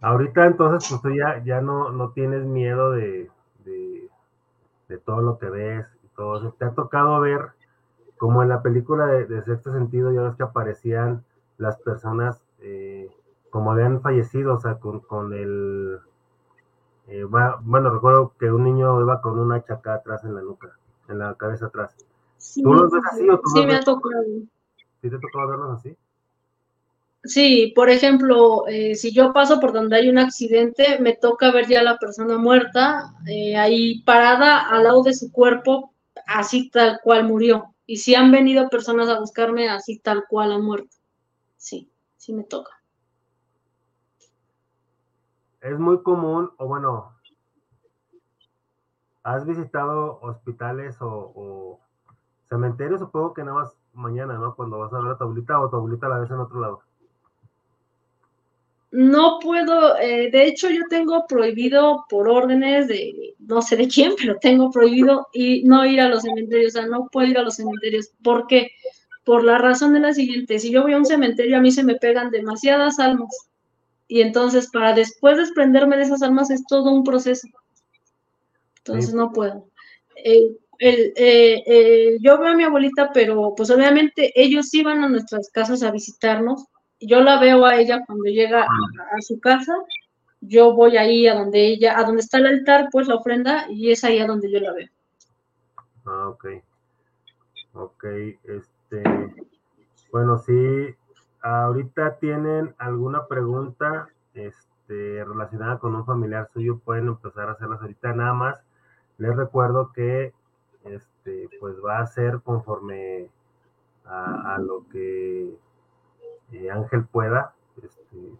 Ahorita 0.00 0.44
entonces, 0.44 0.88
pues 0.90 1.02
tú 1.02 1.10
ya, 1.18 1.42
ya 1.44 1.60
no, 1.60 1.90
no 1.90 2.10
tienes 2.10 2.44
miedo 2.44 2.92
de, 2.92 3.30
de, 3.64 4.98
todo 4.98 5.22
lo 5.22 5.38
que 5.38 5.50
ves 5.50 5.86
y 6.04 6.08
todo 6.08 6.38
eso. 6.38 6.54
¿Te 6.56 6.66
ha 6.66 6.70
tocado 6.70 7.18
ver, 7.20 7.53
como 8.24 8.42
en 8.42 8.48
la 8.48 8.62
película 8.62 9.04
de, 9.04 9.42
Sexto 9.42 9.70
Sentido, 9.70 10.10
ya 10.10 10.22
ves 10.22 10.34
que 10.34 10.44
aparecían 10.44 11.22
las 11.58 11.76
personas 11.80 12.42
eh, 12.62 13.10
como 13.50 13.70
habían 13.70 14.00
fallecido, 14.00 14.54
o 14.54 14.58
sea, 14.58 14.76
con, 14.76 15.00
con 15.00 15.34
el... 15.34 15.98
Eh, 17.08 17.24
bueno, 17.24 17.90
recuerdo 17.90 18.32
que 18.40 18.50
un 18.50 18.64
niño 18.64 18.98
iba 19.02 19.20
con 19.20 19.38
una 19.38 19.62
chaca 19.62 19.96
atrás 19.96 20.24
en 20.24 20.36
la 20.36 20.40
nuca, 20.40 20.74
en 21.10 21.18
la 21.18 21.34
cabeza 21.34 21.66
atrás. 21.66 21.94
¿Tú 22.62 22.72
los 22.72 22.90
ves 22.90 23.02
así 23.12 23.28
o 23.28 23.38
tú 23.38 23.50
Sí, 23.50 23.66
me 23.66 23.74
ha 23.74 23.80
tocado. 23.80 24.24
¿Sí 25.02 25.10
te 25.10 25.16
ha 25.16 25.20
tocado 25.20 25.48
verlos 25.48 25.78
así? 25.78 25.94
Sí, 27.24 27.74
por 27.76 27.90
ejemplo, 27.90 28.66
eh, 28.68 28.94
si 28.94 29.12
yo 29.12 29.34
paso 29.34 29.60
por 29.60 29.74
donde 29.74 29.96
hay 29.96 30.08
un 30.08 30.16
accidente, 30.16 30.98
me 30.98 31.12
toca 31.12 31.52
ver 31.52 31.68
ya 31.68 31.80
a 31.80 31.82
la 31.84 31.98
persona 31.98 32.38
muerta 32.38 33.12
eh, 33.28 33.54
ahí 33.54 34.00
parada 34.04 34.66
al 34.70 34.84
lado 34.84 35.02
de 35.02 35.12
su 35.12 35.30
cuerpo, 35.30 35.92
así 36.26 36.70
tal 36.70 37.00
cual 37.04 37.24
murió. 37.24 37.73
Y 37.86 37.98
si 37.98 38.14
han 38.14 38.30
venido 38.30 38.68
personas 38.68 39.08
a 39.08 39.20
buscarme, 39.20 39.68
así 39.68 39.98
tal 39.98 40.24
cual 40.28 40.52
han 40.52 40.64
muerto. 40.64 40.96
Sí, 41.56 41.90
sí 42.16 42.32
me 42.32 42.44
toca. 42.44 42.72
Es 45.60 45.78
muy 45.78 46.02
común, 46.02 46.50
o 46.58 46.66
bueno, 46.66 47.14
¿has 49.22 49.46
visitado 49.46 50.20
hospitales 50.20 50.96
o, 51.00 51.80
cementerios? 52.48 53.00
Supongo 53.00 53.32
que 53.32 53.44
nada 53.44 53.62
más 53.62 53.76
mañana, 53.94 54.34
¿no? 54.34 54.54
Cuando 54.54 54.78
vas 54.78 54.92
a 54.92 55.00
ver 55.00 55.12
a 55.12 55.16
tu 55.16 55.24
abuelita 55.24 55.58
o 55.60 55.70
tu 55.70 55.76
abuelita 55.76 56.08
la 56.08 56.18
ves 56.18 56.30
en 56.30 56.40
otro 56.40 56.60
lado. 56.60 56.82
No 58.96 59.40
puedo, 59.40 59.98
eh, 59.98 60.30
de 60.30 60.46
hecho 60.46 60.70
yo 60.70 60.82
tengo 60.88 61.26
prohibido 61.26 62.04
por 62.08 62.28
órdenes 62.28 62.86
de 62.86 63.34
no 63.40 63.60
sé 63.60 63.76
de 63.76 63.88
quién, 63.88 64.12
pero 64.18 64.38
tengo 64.40 64.70
prohibido 64.70 65.26
y 65.32 65.64
no 65.64 65.84
ir 65.84 66.00
a 66.00 66.08
los 66.08 66.22
cementerios, 66.22 66.76
o 66.76 66.78
sea, 66.78 66.86
no 66.86 67.08
puedo 67.10 67.26
ir 67.26 67.36
a 67.36 67.42
los 67.42 67.56
cementerios. 67.56 68.10
¿Por 68.22 68.46
qué? 68.46 68.70
Por 69.24 69.42
la 69.42 69.58
razón 69.58 69.94
de 69.94 70.00
la 70.00 70.14
siguiente, 70.14 70.60
si 70.60 70.70
yo 70.70 70.82
voy 70.82 70.92
a 70.92 70.98
un 70.98 71.06
cementerio 71.06 71.56
a 71.56 71.60
mí 71.60 71.72
se 71.72 71.82
me 71.82 71.96
pegan 71.96 72.30
demasiadas 72.30 73.00
almas 73.00 73.34
y 74.06 74.20
entonces 74.20 74.70
para 74.70 74.92
después 74.92 75.38
desprenderme 75.38 75.96
de 75.96 76.04
esas 76.04 76.22
almas 76.22 76.52
es 76.52 76.64
todo 76.64 76.92
un 76.92 77.02
proceso. 77.02 77.48
Entonces 78.78 79.12
no 79.12 79.32
puedo. 79.32 79.66
Eh, 80.14 80.52
eh, 80.78 82.16
yo 82.20 82.38
veo 82.38 82.50
a 82.50 82.56
mi 82.56 82.62
abuelita, 82.62 83.10
pero 83.12 83.54
pues 83.56 83.70
obviamente 83.70 84.30
ellos 84.40 84.72
iban 84.72 85.02
a 85.02 85.08
nuestras 85.08 85.50
casas 85.50 85.82
a 85.82 85.90
visitarnos 85.90 86.66
yo 87.00 87.20
la 87.20 87.40
veo 87.40 87.64
a 87.64 87.76
ella 87.76 88.04
cuando 88.06 88.24
llega 88.24 88.62
a, 88.62 89.20
su 89.20 89.40
casa, 89.40 89.74
yo 90.40 90.74
voy 90.74 90.96
ahí 90.96 91.26
a 91.26 91.34
donde 91.34 91.66
ella, 91.66 91.98
a 91.98 92.04
donde 92.04 92.22
está 92.22 92.38
el 92.38 92.46
altar, 92.46 92.88
pues 92.90 93.08
la 93.08 93.16
ofrenda, 93.16 93.66
y 93.70 93.90
es 93.90 94.04
ahí 94.04 94.18
a 94.18 94.26
donde 94.26 94.50
yo 94.50 94.60
la 94.60 94.72
veo. 94.72 94.88
Ah, 96.06 96.28
ok. 96.28 96.46
Ok, 97.72 98.04
este, 98.44 99.02
bueno, 100.12 100.38
sí, 100.38 100.94
ahorita 101.42 102.18
tienen 102.18 102.74
alguna 102.78 103.26
pregunta 103.26 104.08
este, 104.34 105.24
relacionada 105.24 105.78
con 105.78 105.94
un 105.94 106.06
familiar 106.06 106.48
suyo, 106.52 106.78
pueden 106.78 107.08
empezar 107.08 107.48
a 107.48 107.52
hacerlas 107.52 107.80
ahorita 107.80 108.12
nada 108.12 108.32
más. 108.32 108.62
Les 109.18 109.34
recuerdo 109.34 109.92
que 109.92 110.32
este, 110.84 111.48
pues 111.58 111.76
va 111.84 111.98
a 111.98 112.06
ser 112.06 112.40
conforme 112.42 113.28
a 114.04 114.58
lo 114.58 114.86
que 114.90 115.50
eh, 116.52 116.70
Ángel 116.70 117.04
pueda. 117.04 117.54
Este, 117.82 118.32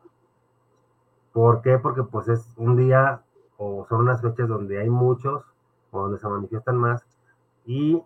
¿Por 1.33 1.63
qué? 1.63 1.79
Porque 1.79 2.03
pues 2.03 2.29
es 2.29 2.53
un 2.57 2.77
día 2.77 3.23
o 3.57 3.87
son 3.89 4.01
unas 4.01 4.21
fechas 4.21 4.49
donde 4.49 4.81
hay 4.81 4.91
muchos 4.91 5.45
o 5.91 6.03
donde 6.03 6.19
se 6.19 6.29
manifiestan 6.29 6.77
más 6.77 7.05
y 7.67 8.03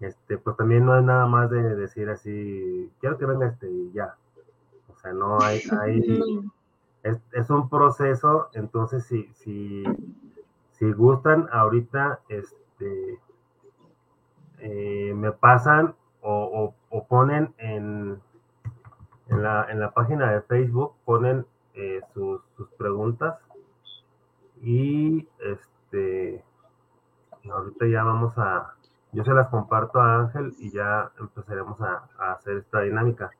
este 0.00 0.38
pues 0.38 0.56
también 0.56 0.84
no 0.84 0.96
es 0.96 1.04
nada 1.04 1.26
más 1.26 1.50
de 1.50 1.74
decir 1.76 2.08
así 2.08 2.90
quiero 3.00 3.18
que 3.18 3.26
venga 3.26 3.48
este 3.48 3.70
y 3.70 3.92
ya 3.92 4.16
o 4.88 4.98
sea 4.98 5.12
no 5.12 5.38
hay, 5.40 5.60
es, 7.02 7.50
un 7.50 7.68
proceso 7.68 8.48
entonces 8.54 9.04
si 9.04 9.28
si 9.34 9.84
si 10.72 10.92
gustan 10.92 11.48
ahorita 11.52 12.20
este 12.28 13.18
eh, 14.60 15.12
me 15.14 15.32
pasan 15.32 15.94
o, 16.20 16.74
ponen 17.08 17.54
en 17.58 18.20
en 19.28 19.42
la, 19.42 19.66
en 19.70 19.80
la 19.80 19.90
página 19.90 20.32
de 20.32 20.42
Facebook 20.42 20.94
ponen 21.04 21.44
eh, 21.74 22.00
sus, 22.14 22.40
preguntas. 22.76 23.36
Y 24.62 25.26
este 25.38 26.44
ahorita 27.50 27.86
ya 27.86 28.02
vamos 28.02 28.36
a 28.36 28.74
yo 29.12 29.24
se 29.24 29.32
las 29.32 29.48
comparto 29.48 30.00
a 30.00 30.20
Ángel 30.20 30.52
y 30.58 30.70
ya 30.70 31.10
empezaremos 31.18 31.80
a, 31.80 32.32
hacer 32.32 32.58
esta 32.58 32.80
dinámica. 32.80 33.30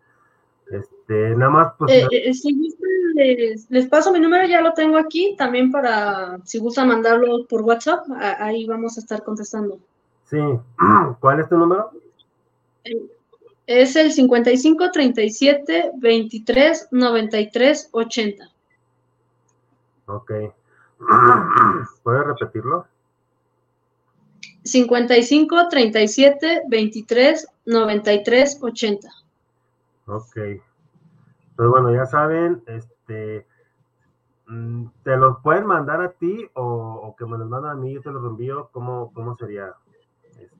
Este 0.70 1.34
nada 1.36 1.50
más 1.50 1.72
pues 1.76 1.92
eh, 1.92 2.08
eh, 2.10 2.32
si 2.32 2.56
gustan 2.56 2.88
les, 3.14 3.68
les, 3.70 3.88
paso 3.88 4.12
mi 4.12 4.20
número 4.20 4.46
ya 4.46 4.60
lo 4.60 4.72
tengo 4.72 4.98
aquí 4.98 5.34
también 5.36 5.72
para 5.72 6.38
si 6.44 6.58
gustan 6.58 6.88
mandarlo 6.88 7.46
por 7.48 7.62
WhatsApp 7.62 8.06
ahí 8.18 8.66
vamos 8.66 8.96
a 8.96 9.00
estar 9.00 9.24
contestando. 9.24 9.78
Sí 10.24 10.38
¿cuál 11.20 11.40
es 11.40 11.48
tu 11.48 11.58
número? 11.58 11.90
Es 13.68 13.96
el 13.96 14.12
55 14.12 14.90
37 14.90 15.92
23 15.96 16.88
93 16.90 17.90
80. 17.92 18.48
Ok. 20.06 20.32
¿Puedes 22.02 22.24
repetirlo? 22.24 22.86
55 24.64 25.68
37 25.68 26.62
23 26.66 27.48
93 27.66 28.58
80. 28.62 29.08
Ok. 30.06 30.36
Pues 31.54 31.68
bueno, 31.68 31.92
ya 31.92 32.06
saben, 32.06 32.62
este, 32.68 33.46
mm, 34.46 34.86
¿te 35.02 35.14
los 35.18 35.42
pueden 35.42 35.66
mandar 35.66 36.00
a 36.00 36.12
ti 36.12 36.48
o, 36.54 37.14
que 37.18 37.26
me 37.26 37.36
los 37.36 37.50
mandan 37.50 37.72
a 37.72 37.74
mí 37.74 37.92
yo 37.92 38.00
te 38.00 38.12
los 38.12 38.24
envío? 38.24 38.70
¿Cómo, 38.72 39.12
cómo 39.12 39.36
sería? 39.36 39.74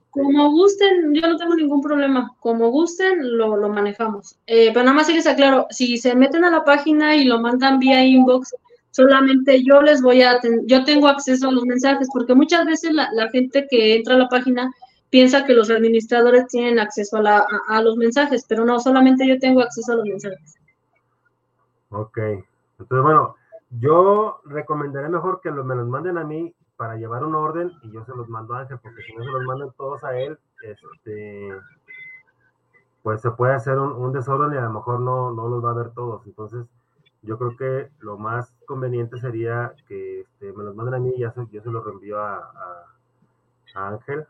Como 0.09 0.51
gusten, 0.51 1.13
yo 1.13 1.27
no 1.27 1.37
tengo 1.37 1.55
ningún 1.55 1.81
problema. 1.81 2.35
Como 2.39 2.69
gusten, 2.69 3.37
lo, 3.37 3.55
lo 3.57 3.69
manejamos. 3.69 4.37
Eh, 4.47 4.71
pero 4.73 4.83
nada 4.83 4.95
más 4.95 5.07
si 5.07 5.13
les 5.13 5.27
aclaro, 5.27 5.67
si 5.69 5.97
se 5.97 6.15
meten 6.15 6.43
a 6.43 6.49
la 6.49 6.63
página 6.63 7.15
y 7.15 7.25
lo 7.25 7.39
mandan 7.39 7.79
vía 7.79 8.03
inbox, 8.03 8.55
solamente 8.91 9.63
yo 9.63 9.81
les 9.81 10.01
voy 10.01 10.23
a, 10.23 10.39
yo 10.65 10.83
tengo 10.83 11.07
acceso 11.07 11.49
a 11.49 11.51
los 11.51 11.65
mensajes, 11.65 12.07
porque 12.11 12.33
muchas 12.33 12.65
veces 12.65 12.93
la, 12.93 13.09
la 13.13 13.29
gente 13.29 13.67
que 13.69 13.95
entra 13.95 14.15
a 14.15 14.19
la 14.19 14.29
página 14.29 14.71
piensa 15.09 15.45
que 15.45 15.53
los 15.53 15.69
administradores 15.69 16.47
tienen 16.47 16.79
acceso 16.79 17.17
a, 17.17 17.21
la, 17.21 17.45
a, 17.67 17.81
los 17.81 17.95
mensajes, 17.95 18.45
pero 18.47 18.65
no, 18.65 18.79
solamente 18.79 19.27
yo 19.27 19.39
tengo 19.39 19.61
acceso 19.61 19.93
a 19.93 19.95
los 19.95 20.05
mensajes. 20.05 20.57
Ok, 21.89 22.17
entonces 22.17 23.03
bueno, 23.03 23.35
yo 23.79 24.41
recomendaré 24.45 25.09
mejor 25.09 25.39
que 25.41 25.51
me 25.51 25.75
los 25.75 25.87
manden 25.87 26.17
a 26.17 26.23
mí 26.23 26.53
para 26.79 26.95
llevar 26.95 27.25
un 27.25 27.35
orden 27.35 27.73
y 27.81 27.91
yo 27.91 28.05
se 28.05 28.15
los 28.15 28.29
mando 28.29 28.53
a 28.53 28.61
Ángel, 28.61 28.79
porque 28.81 29.01
si 29.01 29.13
no 29.13 29.21
se 29.25 29.31
los 29.31 29.43
mandan 29.43 29.69
todos 29.75 30.01
a 30.05 30.17
él, 30.17 30.39
este, 30.63 31.53
pues 33.03 33.19
se 33.19 33.31
puede 33.31 33.53
hacer 33.53 33.77
un, 33.77 34.13
desorden 34.13 34.53
y 34.53 34.57
a 34.57 34.61
lo 34.61 34.69
mejor 34.69 35.01
no, 35.01 35.29
no 35.33 35.49
los 35.49 35.61
va 35.63 35.71
a 35.71 35.73
ver 35.73 35.89
todos. 35.89 36.25
Entonces, 36.25 36.67
yo 37.21 37.37
creo 37.37 37.57
que 37.57 37.91
lo 37.99 38.17
más 38.17 38.53
conveniente 38.65 39.19
sería 39.19 39.73
que 39.89 40.21
este, 40.21 40.53
me 40.53 40.63
los 40.63 40.73
manden 40.73 40.93
a 40.93 40.99
mí 40.99 41.11
y 41.17 41.19
ya 41.19 41.33
yo 41.51 41.61
se 41.61 41.69
los 41.69 41.83
reenvío 41.83 42.17
a, 42.17 42.85
Ángel. 43.75 44.25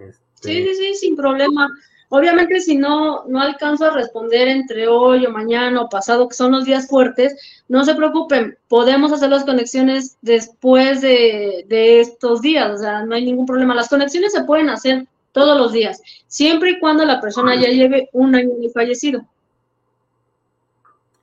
Este, 0.00 0.18
sí, 0.40 0.64
sí, 0.64 0.74
sí, 0.74 0.94
sin 0.94 1.16
problema. 1.16 1.68
Obviamente, 2.08 2.60
si 2.60 2.76
no, 2.76 3.24
no 3.26 3.40
alcanzo 3.40 3.86
a 3.86 3.90
responder 3.90 4.46
entre 4.46 4.86
hoy 4.86 5.26
o 5.26 5.30
mañana 5.30 5.82
o 5.82 5.88
pasado, 5.88 6.28
que 6.28 6.36
son 6.36 6.52
los 6.52 6.64
días 6.64 6.86
fuertes, 6.86 7.64
no 7.68 7.84
se 7.84 7.96
preocupen, 7.96 8.56
podemos 8.68 9.12
hacer 9.12 9.30
las 9.30 9.44
conexiones 9.44 10.16
después 10.22 11.00
de, 11.00 11.66
estos 12.00 12.42
días, 12.42 12.70
o 12.70 12.78
sea, 12.78 13.04
no 13.04 13.14
hay 13.14 13.24
ningún 13.24 13.46
problema. 13.46 13.74
Las 13.74 13.88
conexiones 13.88 14.32
se 14.32 14.44
pueden 14.44 14.70
hacer 14.70 15.06
todos 15.32 15.58
los 15.58 15.72
días, 15.72 16.00
siempre 16.28 16.70
y 16.70 16.80
cuando 16.80 17.04
la 17.04 17.20
persona 17.20 17.56
ya 17.56 17.68
lleve 17.68 18.08
un 18.12 18.34
año 18.34 18.54
de 18.60 18.70
fallecido. 18.70 19.26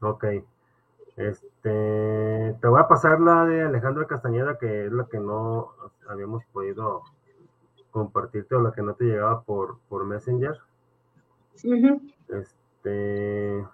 Ok. 0.02 0.26
Este, 1.16 2.56
te 2.60 2.68
voy 2.68 2.82
a 2.82 2.88
pasar 2.88 3.22
la 3.22 3.46
de 3.46 3.62
Alejandro 3.62 4.06
Castañeda, 4.06 4.58
que 4.58 4.88
es 4.88 4.92
la 4.92 5.06
que 5.06 5.20
no 5.20 5.70
habíamos 6.10 6.44
podido 6.52 7.04
compartirte 7.94 8.56
o 8.56 8.62
la 8.62 8.74
que 8.74 8.82
no 8.82 8.96
te 8.96 9.06
llegaba 9.06 9.44
por, 9.44 9.78
por 9.88 10.04
Messenger. 10.04 10.60
Este. 12.28 13.66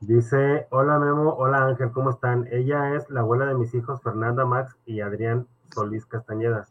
Dice, 0.00 0.66
hola 0.70 0.98
Memo, 0.98 1.34
hola 1.34 1.66
Ángel, 1.66 1.90
¿cómo 1.90 2.10
están? 2.10 2.46
Ella 2.52 2.94
es 2.94 3.10
la 3.10 3.20
abuela 3.20 3.46
de 3.46 3.54
mis 3.54 3.74
hijos, 3.74 4.00
Fernanda 4.02 4.44
Max 4.44 4.76
y 4.86 5.00
Adrián 5.00 5.48
Solís 5.74 6.06
Castañeda. 6.06 6.66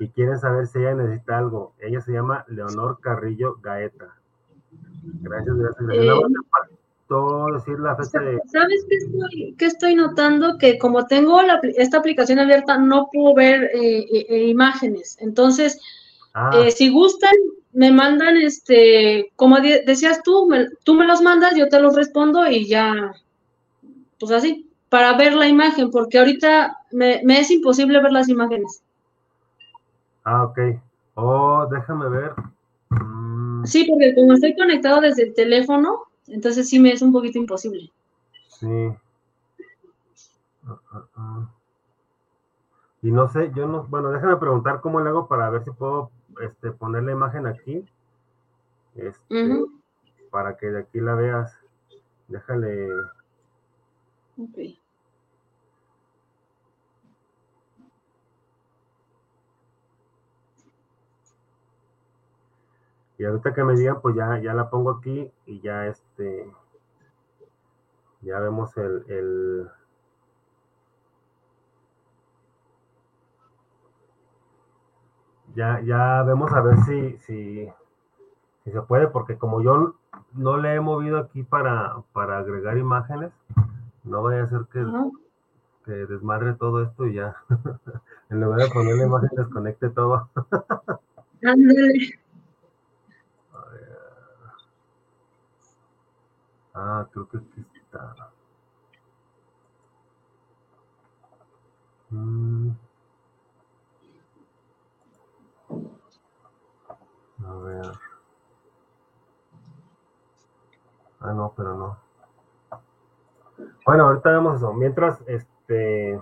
y 0.00 0.08
quieren 0.08 0.38
saber 0.38 0.66
si 0.66 0.78
ella 0.78 0.94
necesita 0.94 1.38
algo. 1.38 1.74
Ella 1.78 2.00
se 2.00 2.12
llama 2.12 2.44
Leonor 2.48 3.00
Carrillo 3.00 3.58
Gaeta. 3.60 4.16
Gracias, 5.20 5.56
gracias. 5.56 5.86
gracias. 5.86 6.06
Eh, 6.06 6.77
decir 7.54 7.78
la 7.78 7.96
fecha 7.96 8.20
de... 8.20 8.38
¿Sabes 8.46 8.84
qué 8.88 8.96
estoy, 8.96 9.54
qué 9.58 9.64
estoy 9.66 9.94
notando? 9.94 10.58
Que 10.58 10.78
como 10.78 11.06
tengo 11.06 11.40
la, 11.42 11.60
esta 11.76 11.98
aplicación 11.98 12.38
abierta, 12.38 12.78
no 12.78 13.08
puedo 13.12 13.34
ver 13.34 13.64
eh, 13.74 14.00
eh, 14.12 14.26
eh 14.28 14.48
imágenes. 14.48 15.16
Entonces, 15.20 15.80
Ah, 16.34 16.50
eh, 16.54 16.70
si 16.70 16.90
gustan, 16.90 17.34
me 17.72 17.90
mandan, 17.92 18.36
este, 18.36 19.30
como 19.36 19.56
de- 19.60 19.82
decías 19.86 20.22
tú, 20.22 20.46
me- 20.48 20.68
tú 20.84 20.94
me 20.94 21.06
los 21.06 21.22
mandas, 21.22 21.54
yo 21.56 21.68
te 21.68 21.80
los 21.80 21.94
respondo 21.96 22.46
y 22.50 22.66
ya, 22.66 23.12
pues 24.18 24.32
así, 24.32 24.70
para 24.88 25.16
ver 25.16 25.34
la 25.34 25.48
imagen, 25.48 25.90
porque 25.90 26.18
ahorita 26.18 26.78
me, 26.92 27.20
me 27.24 27.40
es 27.40 27.50
imposible 27.50 28.00
ver 28.02 28.12
las 28.12 28.28
imágenes. 28.28 28.82
ah, 30.24 30.44
ok. 30.44 30.58
Oh, 31.14 31.66
déjame 31.70 32.08
ver. 32.08 32.32
Mm, 32.90 33.64
Sí, 33.64 33.84
porque 33.88 34.14
como 34.14 34.34
estoy 34.34 34.54
conectado 34.56 35.00
desde 35.00 35.24
el 35.24 35.34
teléfono, 35.34 36.07
entonces 36.28 36.68
sí 36.68 36.78
me 36.78 36.92
es 36.92 37.02
un 37.02 37.12
poquito 37.12 37.38
imposible. 37.38 37.92
sí. 38.48 38.88
Ah, 40.66 40.80
ah, 40.92 41.04
ah. 41.16 41.54
Y 43.00 43.10
no 43.10 43.28
sé, 43.28 43.52
yo 43.54 43.66
no, 43.66 43.84
bueno, 43.84 44.10
déjame 44.10 44.36
preguntar 44.36 44.80
cómo 44.80 45.00
le 45.00 45.08
hago 45.08 45.28
para 45.28 45.48
ver 45.50 45.64
si 45.64 45.70
puedo 45.70 46.10
este, 46.42 46.72
poner 46.72 47.04
la 47.04 47.12
imagen 47.12 47.46
aquí. 47.46 47.84
Este, 48.96 49.64
para 50.30 50.56
que 50.56 50.66
de 50.66 50.80
aquí 50.80 51.00
la 51.00 51.14
veas. 51.14 51.56
Déjale. 52.26 52.88
Ok. 54.36 54.58
Y 63.18 63.24
ahorita 63.24 63.52
que 63.52 63.64
me 63.64 63.74
digan, 63.74 64.00
pues 64.00 64.14
ya, 64.14 64.38
ya 64.40 64.54
la 64.54 64.70
pongo 64.70 64.90
aquí 64.92 65.30
y 65.44 65.60
ya 65.60 65.86
este. 65.86 66.50
Ya 68.22 68.38
vemos 68.40 68.76
el, 68.76 69.04
el- 69.08 69.68
Ya, 75.54 75.80
ya 75.80 76.22
vemos 76.22 76.52
a 76.52 76.60
ver 76.60 76.76
si, 76.84 77.16
si, 77.18 77.68
si 78.64 78.70
se 78.70 78.82
puede, 78.82 79.08
porque 79.08 79.36
como 79.38 79.60
yo 79.62 79.94
no 80.34 80.56
le 80.58 80.74
he 80.74 80.80
movido 80.80 81.18
aquí 81.18 81.42
para, 81.42 81.96
para 82.12 82.38
agregar 82.38 82.76
imágenes, 82.78 83.32
no 84.04 84.22
vaya 84.22 84.44
a 84.44 84.48
ser 84.48 84.66
que, 84.72 84.84
que 85.84 85.92
desmadre 85.92 86.54
todo 86.54 86.82
esto 86.82 87.06
y 87.06 87.14
ya. 87.14 87.34
en 88.30 88.40
lugar 88.40 88.60
de 88.60 88.68
poner 88.68 88.94
la 88.96 89.04
imagen, 89.06 89.30
desconecte 89.36 89.88
todo. 89.90 90.28
Ándale. 91.42 92.18
Ah, 96.80 97.08
creo 97.12 97.28
que 97.28 97.38
aquí 97.38 97.64
está. 97.74 98.14
Mm. 102.10 102.70
A 107.44 107.52
ver. 107.64 107.92
Ah, 111.20 111.32
no, 111.32 111.52
pero 111.56 111.74
no. 111.74 111.98
Bueno, 113.84 114.04
ahorita 114.04 114.30
vemos 114.30 114.56
eso. 114.56 114.72
Mientras, 114.72 115.20
este. 115.26 116.20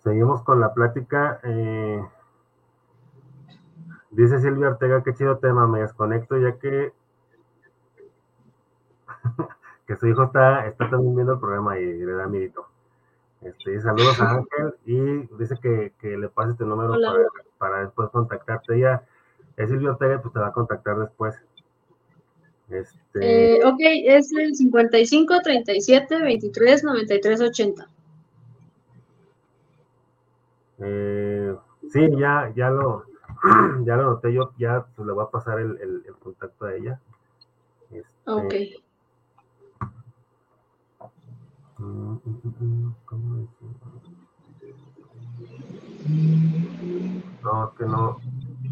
Seguimos 0.00 0.42
con 0.42 0.60
la 0.60 0.74
plática. 0.74 1.40
eh, 1.42 2.06
dice 4.10 4.40
Silvia 4.40 4.68
Ortega, 4.68 5.02
qué 5.02 5.14
chido 5.14 5.38
tema, 5.38 5.66
me 5.66 5.80
desconecto 5.80 6.36
ya 6.36 6.58
que 6.58 6.92
que 9.90 9.96
su 9.96 10.06
hijo 10.06 10.22
está, 10.22 10.68
está 10.68 10.88
también 10.88 11.16
viendo 11.16 11.32
el 11.32 11.40
programa 11.40 11.76
y 11.76 11.84
le 11.84 12.12
da 12.12 12.28
miedito. 12.28 12.64
Este, 13.42 13.80
saludos 13.80 14.20
a 14.20 14.30
Ángel 14.36 14.74
y 14.86 15.26
dice 15.36 15.56
que, 15.60 15.92
que 16.00 16.16
le 16.16 16.28
pases 16.28 16.56
tu 16.56 16.64
número 16.64 16.92
Hola. 16.92 17.08
para, 17.10 17.24
para 17.58 17.84
después 17.86 18.08
contactarte. 18.10 18.76
Ella 18.76 19.02
es 19.56 19.68
Silvia 19.68 19.90
Ortega, 19.90 20.22
pues 20.22 20.32
te 20.32 20.38
va 20.38 20.46
a 20.46 20.52
contactar 20.52 20.96
después. 20.96 21.34
Este, 22.68 23.56
Eh, 23.56 23.64
ok, 23.64 23.80
es 23.80 24.32
el 24.32 24.54
55 24.54 25.40
37 25.42 26.20
23 26.22 26.84
93 26.84 27.40
80. 27.40 27.88
eh, 30.78 31.56
sí, 31.90 32.08
ya, 32.16 32.52
ya 32.54 32.70
lo, 32.70 33.06
ya 33.84 33.96
lo 33.96 34.04
noté 34.12 34.32
yo, 34.32 34.52
ya 34.56 34.86
pues, 34.94 35.04
le 35.04 35.12
voy 35.14 35.24
a 35.24 35.30
pasar 35.30 35.58
el, 35.58 35.76
el- 35.80 36.02
el 36.06 36.14
contacto 36.14 36.66
a 36.66 36.74
ella. 36.76 37.00
Este, 37.90 38.06
Ok. 38.30 38.54
mm, 38.54 38.54
mm, 38.54 38.56
mm, 38.60 38.78
mm, 38.78 38.86
¿cómo 41.00 41.10
decirlo? 41.10 41.69
No, 41.80 42.20
es 47.64 47.78
que 47.78 47.84
no. 47.86 48.18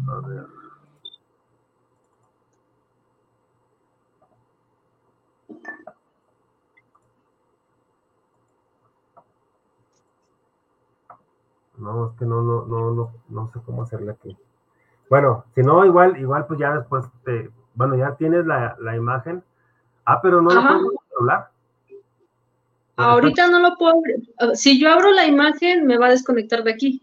A 0.07 0.27
ver. 0.27 0.45
No, 11.77 12.07
es 12.07 12.17
que 12.19 12.25
no, 12.25 12.41
no, 12.41 12.65
no, 12.65 12.91
no, 12.91 13.11
no 13.29 13.51
sé 13.51 13.59
cómo 13.65 13.83
hacerle 13.83 14.11
aquí. 14.11 14.37
Bueno, 15.09 15.45
si 15.55 15.61
no, 15.63 15.83
igual, 15.85 16.17
igual, 16.17 16.45
pues 16.45 16.59
ya 16.59 16.73
después 16.75 17.05
te, 17.23 17.49
bueno, 17.73 17.95
ya 17.95 18.15
tienes 18.15 18.45
la, 18.45 18.75
la 18.79 18.95
imagen. 18.95 19.43
Ah, 20.05 20.21
pero 20.21 20.41
no 20.41 20.49
lo 20.51 20.61
puedes 20.61 20.99
celular. 21.09 21.49
Ahorita 22.99 23.47
no 23.49 23.59
lo 23.59 23.75
puedo 23.77 23.93
abrir. 23.97 24.15
Ah, 24.39 24.55
Si 24.55 24.79
yo 24.79 24.89
abro 24.91 25.11
la 25.11 25.25
imagen, 25.25 25.85
me 25.85 25.97
va 25.97 26.07
a 26.07 26.11
desconectar 26.11 26.63
de 26.63 26.71
aquí. 26.71 27.01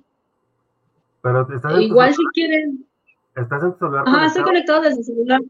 Pero 1.23 1.41
estás 1.53 1.73
Igual 1.81 2.15
si 2.15 2.23
quieren. 2.35 2.87
estás 3.35 3.63
en 3.63 3.73
tu 3.73 3.79
celular. 3.79 4.05
Ajá, 4.07 4.27
estoy 4.27 4.43
conectado? 4.43 4.83
desde 4.83 4.99
el 4.99 5.05
celular. 5.05 5.41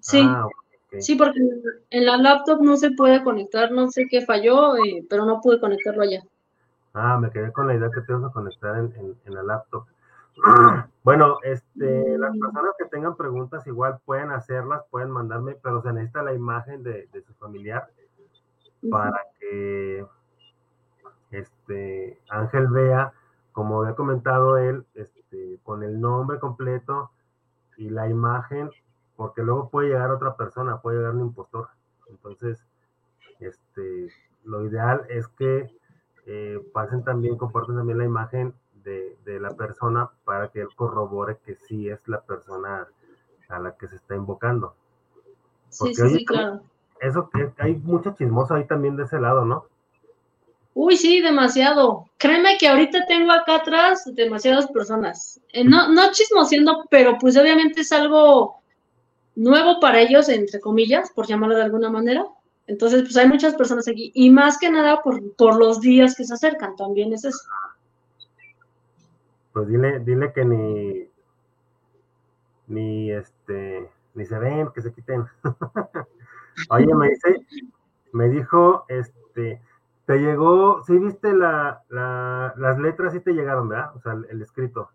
Sí, 0.00 0.22
Ah, 0.22 0.48
sí, 0.98 1.16
porque 1.16 1.38
en 1.90 2.06
la 2.06 2.16
laptop 2.16 2.60
no 2.62 2.76
se 2.76 2.92
puede 2.92 3.22
conectar, 3.22 3.70
no 3.72 3.90
sé 3.90 4.06
qué 4.08 4.22
falló, 4.22 4.76
eh, 4.76 5.04
pero 5.08 5.24
no 5.26 5.40
pude 5.40 5.60
conectarlo 5.60 6.02
allá. 6.02 6.22
Ah, 6.94 7.18
me 7.18 7.30
quedé 7.30 7.52
con 7.52 7.66
la 7.66 7.74
idea 7.74 7.90
que 7.94 8.02
te 8.02 8.12
vas 8.12 8.24
a 8.30 8.32
conectar 8.32 8.76
en, 8.76 8.92
en- 8.96 9.16
en 9.24 9.34
la 9.34 9.42
laptop. 9.42 9.84
Bueno, 11.04 11.38
este, 11.42 12.16
las 12.16 12.30
personas 12.38 12.74
que 12.78 12.84
tengan 12.84 13.16
preguntas 13.16 13.66
igual 13.66 13.98
pueden 14.04 14.30
hacerlas, 14.30 14.82
pueden 14.90 15.10
mandarme, 15.10 15.56
pero 15.60 15.82
se 15.82 15.92
necesita 15.92 16.22
la 16.22 16.32
imagen 16.32 16.84
de, 16.84 17.08
de 17.12 17.22
su 17.22 17.34
familiar 17.34 17.88
para 18.90 19.20
que 19.38 20.06
este 21.30 22.20
Ángel 22.28 22.68
vea, 22.68 23.12
como 23.52 23.82
había 23.82 23.94
comentado 23.94 24.56
él, 24.58 24.84
este, 24.94 25.58
con 25.62 25.82
el 25.82 26.00
nombre 26.00 26.38
completo 26.38 27.10
y 27.76 27.90
la 27.90 28.08
imagen, 28.08 28.70
porque 29.16 29.42
luego 29.42 29.68
puede 29.70 29.88
llegar 29.88 30.10
otra 30.10 30.36
persona, 30.36 30.80
puede 30.80 30.98
llegar 30.98 31.14
un 31.14 31.22
impostor. 31.22 31.68
Entonces, 32.08 32.64
este, 33.40 34.08
lo 34.44 34.64
ideal 34.64 35.04
es 35.08 35.28
que 35.28 35.70
eh, 36.26 36.60
pasen 36.72 37.04
también, 37.04 37.36
compartan 37.36 37.76
también 37.76 37.98
la 37.98 38.04
imagen 38.04 38.54
de, 38.84 39.16
de 39.24 39.40
la 39.40 39.50
persona 39.50 40.10
para 40.24 40.48
que 40.48 40.60
él 40.60 40.68
corrobore 40.74 41.38
que 41.38 41.54
sí 41.54 41.88
es 41.88 42.06
la 42.08 42.20
persona 42.20 42.88
a 43.48 43.58
la 43.58 43.76
que 43.76 43.88
se 43.88 43.96
está 43.96 44.16
invocando. 44.16 44.74
Sí, 45.68 45.78
Porque, 45.78 45.94
sí, 45.94 46.18
sí, 46.18 46.24
claro. 46.24 46.62
Eso 47.02 47.28
que 47.30 47.50
hay 47.58 47.74
mucho 47.74 48.14
chismoso 48.16 48.54
ahí 48.54 48.64
también 48.64 48.96
de 48.96 49.02
ese 49.02 49.18
lado, 49.18 49.44
¿no? 49.44 49.66
Uy, 50.74 50.96
sí, 50.96 51.20
demasiado. 51.20 52.06
Créeme 52.16 52.56
que 52.58 52.68
ahorita 52.68 53.06
tengo 53.06 53.32
acá 53.32 53.56
atrás 53.56 54.08
demasiadas 54.14 54.68
personas. 54.68 55.40
Eh, 55.52 55.64
no, 55.64 55.88
no 55.88 56.12
chismoseando, 56.12 56.86
pero 56.90 57.18
pues 57.18 57.36
obviamente 57.36 57.80
es 57.80 57.90
algo 57.90 58.62
nuevo 59.34 59.80
para 59.80 60.00
ellos, 60.00 60.28
entre 60.28 60.60
comillas, 60.60 61.10
por 61.10 61.26
llamarlo 61.26 61.56
de 61.56 61.64
alguna 61.64 61.90
manera. 61.90 62.24
Entonces, 62.68 63.02
pues 63.02 63.16
hay 63.16 63.26
muchas 63.26 63.56
personas 63.56 63.88
aquí. 63.88 64.12
Y 64.14 64.30
más 64.30 64.56
que 64.56 64.70
nada 64.70 65.02
por, 65.02 65.34
por 65.34 65.58
los 65.58 65.80
días 65.80 66.14
que 66.14 66.24
se 66.24 66.34
acercan, 66.34 66.76
también 66.76 67.12
es 67.12 67.24
eso. 67.24 67.42
Pues 69.52 69.66
dile, 69.66 69.98
dile 69.98 70.32
que 70.32 70.44
ni, 70.44 71.08
ni 72.68 73.10
este, 73.10 73.90
ni 74.14 74.24
se 74.24 74.38
ven, 74.38 74.70
que 74.72 74.82
se 74.82 74.92
quiten. 74.92 75.24
Oye, 76.70 76.94
me 76.94 77.08
dice, 77.10 77.46
me 78.12 78.28
dijo, 78.28 78.84
este, 78.88 79.60
te 80.06 80.18
llegó, 80.18 80.82
sí 80.84 80.98
viste 80.98 81.32
la, 81.32 81.82
la, 81.88 82.54
las 82.56 82.78
letras, 82.78 83.12
sí 83.12 83.20
te 83.20 83.32
llegaron, 83.32 83.68
¿verdad? 83.68 83.96
O 83.96 84.00
sea, 84.00 84.12
el, 84.12 84.26
el 84.30 84.42
escrito. 84.42 84.90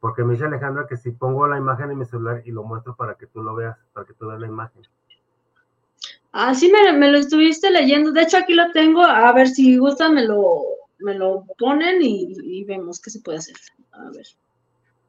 Porque 0.00 0.22
me 0.22 0.34
dice 0.34 0.44
Alejandra 0.44 0.86
que 0.86 0.96
si 0.96 1.12
pongo 1.12 1.46
la 1.46 1.56
imagen 1.56 1.90
en 1.90 1.98
mi 1.98 2.04
celular 2.04 2.42
y 2.44 2.50
lo 2.50 2.62
muestro 2.62 2.94
para 2.94 3.14
que 3.14 3.26
tú 3.26 3.42
lo 3.42 3.54
veas, 3.54 3.78
para 3.92 4.06
que 4.06 4.12
tú 4.12 4.26
veas 4.26 4.40
la 4.40 4.46
imagen. 4.46 4.82
Ah, 6.36 6.52
sí, 6.52 6.70
me, 6.70 6.92
me 6.92 7.12
lo 7.12 7.18
estuviste 7.18 7.70
leyendo. 7.70 8.10
De 8.10 8.22
hecho, 8.22 8.38
aquí 8.38 8.54
lo 8.54 8.72
tengo. 8.72 9.02
A 9.02 9.32
ver 9.32 9.46
si 9.46 9.78
gustan, 9.78 10.14
me 10.14 10.24
lo, 10.24 10.62
me 10.98 11.14
lo 11.14 11.44
ponen 11.56 11.98
y, 12.02 12.64
vemos 12.64 13.00
qué 13.00 13.10
se 13.10 13.20
puede 13.20 13.38
hacer. 13.38 13.54
A 13.92 14.10
ver. 14.10 14.26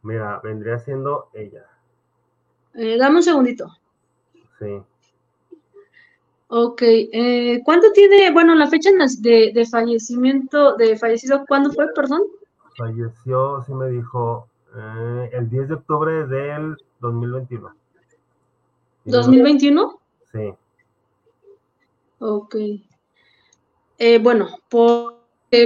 Mira, 0.03 0.39
vendría 0.43 0.78
siendo 0.78 1.30
ella. 1.34 1.65
Eh, 2.76 2.97
dame 2.99 3.17
un 3.17 3.23
segundito. 3.23 3.76
Sí. 4.59 4.84
Ok, 6.47 6.81
eh, 6.83 7.61
¿cuánto 7.65 7.91
tiene, 7.91 8.31
bueno, 8.31 8.53
la 8.55 8.67
fecha 8.67 8.89
de, 9.19 9.51
de, 9.53 9.65
fallecimiento, 9.65 10.75
de 10.75 10.95
fallecido, 10.97 11.43
cuándo 11.47 11.71
fue, 11.71 11.87
perdón? 11.93 12.21
Falleció, 12.77 13.63
sí 13.65 13.73
me 13.73 13.89
dijo, 13.89 14.47
eh, 14.75 15.29
el 15.33 15.49
10 15.49 15.69
de 15.69 15.73
octubre 15.73 16.27
del 16.27 16.77
2021. 16.99 17.73
¿2021? 19.05 19.99
Sí. 20.31 20.53
Ok. 22.19 22.55
Eh, 23.97 24.19
bueno, 24.19 24.49
por 24.69 25.15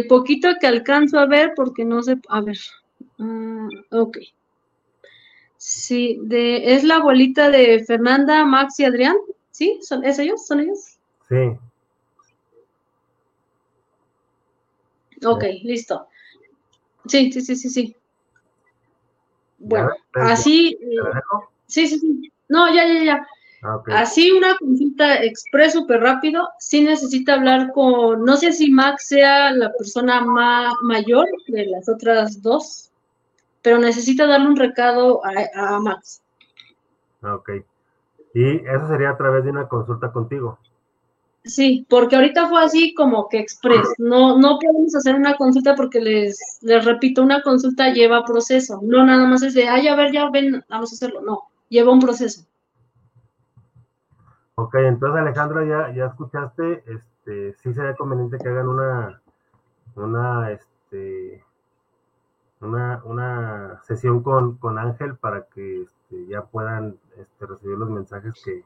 poquito 0.07 0.49
que 0.59 0.67
alcanzo 0.67 1.19
a 1.19 1.25
ver, 1.25 1.53
porque 1.55 1.83
no 1.83 2.01
sé, 2.03 2.17
a 2.29 2.41
ver. 2.41 2.57
Ah, 3.19 3.67
ok. 3.91 4.17
Sí, 5.57 6.19
de, 6.23 6.73
es 6.73 6.83
la 6.83 6.97
abuelita 6.97 7.49
de 7.49 7.83
Fernanda, 7.85 8.45
Max 8.45 8.79
y 8.79 8.85
Adrián. 8.85 9.15
¿Sí? 9.59 9.77
¿Son, 9.81 10.05
¿Es 10.05 10.17
ellos? 10.19 10.47
¿Son 10.47 10.61
ellos? 10.61 10.97
Sí. 11.27 11.35
Ok, 15.25 15.43
listo. 15.63 16.07
Sí, 17.05 17.29
sí, 17.29 17.41
sí, 17.41 17.57
sí, 17.57 17.69
sí. 17.69 17.95
Bueno, 19.57 19.89
así. 20.13 20.77
Eh, 20.81 20.95
sí, 21.67 21.87
sí, 21.89 21.99
sí. 21.99 22.31
No, 22.47 22.73
ya, 22.73 22.87
ya, 22.87 23.03
ya. 23.03 23.27
Ah, 23.61 23.83
así 23.95 24.31
una 24.31 24.57
consulta 24.57 25.21
express 25.25 25.73
súper 25.73 25.99
rápido. 25.99 26.47
Sí 26.59 26.79
necesita 26.79 27.33
hablar 27.33 27.73
con, 27.73 28.23
no 28.23 28.37
sé 28.37 28.53
si 28.53 28.71
Max 28.71 29.07
sea 29.07 29.51
la 29.51 29.73
persona 29.73 30.21
más 30.21 30.73
mayor 30.83 31.27
de 31.49 31.65
las 31.65 31.89
otras 31.89 32.41
dos, 32.41 32.91
pero 33.61 33.77
necesita 33.77 34.25
darle 34.25 34.47
un 34.47 34.55
recado 34.55 35.19
a, 35.25 35.33
a 35.53 35.79
Max. 35.81 36.21
Ah, 37.21 37.35
ok. 37.35 37.49
Y 38.33 38.57
eso 38.67 38.87
sería 38.87 39.11
a 39.11 39.17
través 39.17 39.43
de 39.43 39.51
una 39.51 39.67
consulta 39.67 40.11
contigo. 40.11 40.59
Sí, 41.43 41.85
porque 41.89 42.15
ahorita 42.15 42.47
fue 42.47 42.63
así 42.63 42.93
como 42.93 43.27
que 43.29 43.39
express. 43.39 43.93
No, 43.97 44.37
no 44.37 44.59
podemos 44.59 44.95
hacer 44.95 45.15
una 45.15 45.35
consulta 45.35 45.73
porque 45.75 45.99
les, 46.01 46.59
les 46.61 46.85
repito, 46.85 47.23
una 47.23 47.41
consulta 47.41 47.91
lleva 47.91 48.25
proceso. 48.25 48.79
No 48.83 49.05
nada 49.05 49.25
más 49.25 49.41
es 49.41 49.53
de, 49.53 49.67
ay, 49.67 49.87
a 49.87 49.95
ver, 49.95 50.11
ya 50.11 50.29
ven, 50.29 50.63
vamos 50.69 50.91
a 50.91 50.95
hacerlo. 50.95 51.21
No, 51.21 51.43
lleva 51.69 51.93
un 51.93 52.01
proceso. 52.01 52.45
Ok, 54.55 54.75
entonces 54.75 55.21
Alejandra, 55.21 55.65
ya, 55.65 55.95
ya 55.95 56.07
escuchaste, 56.07 56.83
este, 56.85 57.53
sí 57.63 57.73
sería 57.73 57.95
conveniente 57.95 58.37
que 58.37 58.49
hagan 58.49 58.67
una, 58.67 59.21
una, 59.95 60.51
este, 60.51 61.41
una, 62.59 63.01
una 63.05 63.81
sesión 63.83 64.21
con, 64.21 64.57
con 64.57 64.77
Ángel 64.77 65.15
para 65.15 65.43
que 65.43 65.85
este, 66.09 66.25
ya 66.27 66.43
puedan 66.43 66.97
este, 67.17 67.45
recibir 67.45 67.77
los 67.77 67.89
mensajes 67.89 68.33
que, 68.43 68.63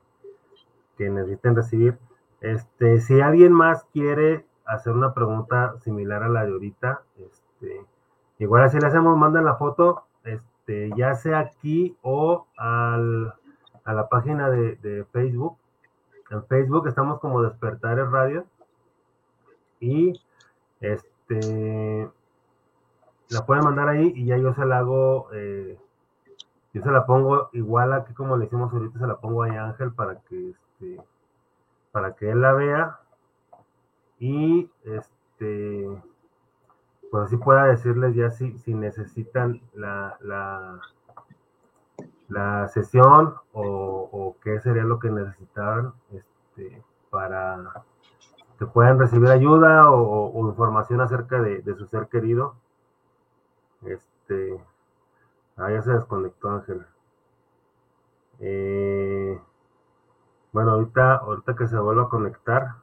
que, 0.97 1.09
necesiten 1.09 1.55
recibir. 1.55 1.97
Este, 2.41 2.99
si 3.01 3.21
alguien 3.21 3.53
más 3.53 3.85
quiere 3.93 4.45
hacer 4.65 4.93
una 4.93 5.13
pregunta 5.13 5.75
similar 5.79 6.23
a 6.23 6.29
la 6.29 6.45
de 6.45 6.51
ahorita, 6.51 7.01
este, 7.17 7.85
igual 8.39 8.63
así 8.63 8.79
le 8.79 8.87
hacemos, 8.87 9.17
mandan 9.17 9.45
la 9.45 9.55
foto, 9.55 10.03
este, 10.23 10.91
ya 10.95 11.15
sea 11.15 11.39
aquí 11.39 11.97
o 12.01 12.47
al, 12.57 13.33
a 13.83 13.93
la 13.93 14.07
página 14.07 14.49
de, 14.49 14.75
de, 14.77 15.05
Facebook. 15.11 15.57
En 16.29 16.45
Facebook 16.45 16.87
estamos 16.87 17.19
como 17.19 17.41
Despertares 17.41 18.09
Radio. 18.09 18.45
Y 19.79 20.13
este 20.79 22.09
la 23.29 23.45
pueden 23.45 23.65
mandar 23.65 23.89
ahí 23.89 24.13
y 24.15 24.25
ya 24.25 24.37
yo 24.37 24.53
se 24.53 24.65
la 24.65 24.77
hago 24.77 25.27
eh, 25.33 25.77
yo 26.73 26.81
se 26.81 26.91
la 26.91 27.05
pongo 27.05 27.49
igual 27.53 27.93
a 27.93 28.03
que 28.03 28.13
como 28.13 28.35
le 28.35 28.45
hicimos 28.45 28.73
ahorita, 28.73 28.99
se 28.99 29.07
la 29.07 29.17
pongo 29.17 29.43
ahí 29.43 29.55
a 29.55 29.65
Ángel 29.65 29.93
para 29.93 30.19
que 30.21 30.49
este, 30.49 31.01
para 31.91 32.15
que 32.15 32.31
él 32.31 32.41
la 32.41 32.53
vea 32.53 32.99
y 34.19 34.69
este 34.83 35.89
pues 37.11 37.25
así 37.25 37.37
pueda 37.37 37.65
decirles 37.65 38.15
ya 38.15 38.31
si, 38.31 38.57
si 38.57 38.73
necesitan 38.73 39.61
la, 39.75 40.17
la, 40.21 40.81
la 42.27 42.67
sesión 42.69 43.35
o, 43.53 44.35
qué 44.43 44.59
sería 44.61 44.83
lo 44.83 44.97
que 44.97 45.11
necesitaran 45.11 45.93
este, 46.11 46.81
para 47.11 47.85
que 48.57 48.65
puedan 48.65 48.97
recibir 48.97 49.29
ayuda 49.29 49.91
o, 49.91 50.49
información 50.49 51.01
acerca 51.01 51.39
de, 51.39 51.61
de, 51.61 51.75
su 51.75 51.85
ser 51.85 52.07
querido. 52.07 52.55
Este, 53.85 54.59
Ah, 55.57 55.71
ya 55.71 55.81
se 55.81 55.91
desconectó 55.91 56.49
Ángel. 56.49 56.85
Eh, 58.39 59.39
bueno, 60.51 60.71
ahorita, 60.71 61.15
ahorita 61.17 61.55
que 61.55 61.67
se 61.67 61.77
vuelva 61.79 62.03
a 62.03 62.09
conectar. 62.09 62.75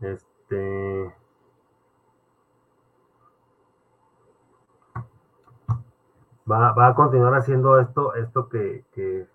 Este. 0.00 1.14
Va, 6.50 6.72
va 6.72 6.88
a 6.88 6.94
continuar 6.94 7.34
haciendo 7.34 7.78
esto, 7.78 8.14
esto 8.14 8.48
que, 8.48 8.84
que, 8.92 9.26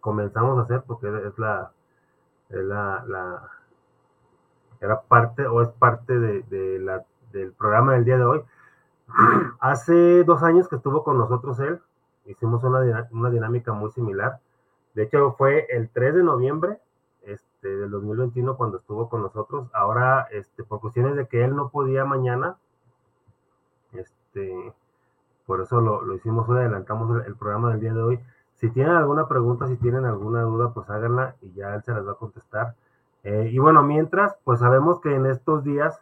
comenzamos 0.00 0.58
a 0.58 0.62
hacer, 0.62 0.82
porque 0.86 1.08
es 1.08 1.38
la, 1.38 1.72
es 2.48 2.64
la, 2.64 3.04
la 3.06 3.50
era 4.80 5.02
parte 5.02 5.46
o 5.46 5.60
es 5.62 5.68
parte 5.68 6.18
de, 6.18 6.42
de 6.44 6.78
la, 6.78 7.04
del 7.32 7.52
programa 7.52 7.94
del 7.94 8.04
día 8.04 8.16
de 8.16 8.24
hoy. 8.24 8.42
Hace 9.60 10.24
dos 10.24 10.42
años 10.42 10.68
que 10.68 10.76
estuvo 10.76 11.02
con 11.02 11.18
nosotros 11.18 11.58
él, 11.60 11.80
hicimos 12.26 12.62
una, 12.64 13.08
una 13.10 13.30
dinámica 13.30 13.72
muy 13.72 13.90
similar. 13.90 14.40
De 14.94 15.04
hecho, 15.04 15.34
fue 15.36 15.66
el 15.70 15.88
3 15.90 16.16
de 16.16 16.22
noviembre 16.22 16.78
este, 17.22 17.68
del 17.68 17.90
2021 17.90 18.56
cuando 18.56 18.78
estuvo 18.78 19.08
con 19.08 19.22
nosotros. 19.22 19.68
Ahora, 19.72 20.28
este, 20.30 20.64
por 20.64 20.80
cuestiones 20.80 21.16
de 21.16 21.26
que 21.26 21.44
él 21.44 21.54
no 21.54 21.70
podía 21.70 22.04
mañana, 22.04 22.56
este, 23.92 24.72
por 25.46 25.60
eso 25.60 25.80
lo, 25.80 26.02
lo 26.02 26.14
hicimos 26.14 26.48
hoy, 26.48 26.58
adelantamos 26.58 27.24
el, 27.26 27.34
programa 27.34 27.70
del 27.70 27.80
día 27.80 27.94
de 27.94 28.02
hoy. 28.02 28.20
Si 28.56 28.70
tienen 28.70 28.94
alguna 28.96 29.28
pregunta, 29.28 29.68
si 29.68 29.76
tienen 29.76 30.04
alguna 30.04 30.42
duda, 30.42 30.72
pues 30.72 30.90
háganla 30.90 31.36
y 31.40 31.52
ya 31.52 31.74
él 31.74 31.82
se 31.82 31.92
las 31.92 32.06
va 32.06 32.12
a 32.12 32.16
contestar. 32.16 32.74
Eh, 33.22 33.50
y 33.52 33.58
bueno, 33.58 33.82
mientras, 33.82 34.36
pues 34.44 34.60
sabemos 34.60 35.00
que 35.00 35.14
en 35.14 35.26
estos 35.26 35.64
días 35.64 36.00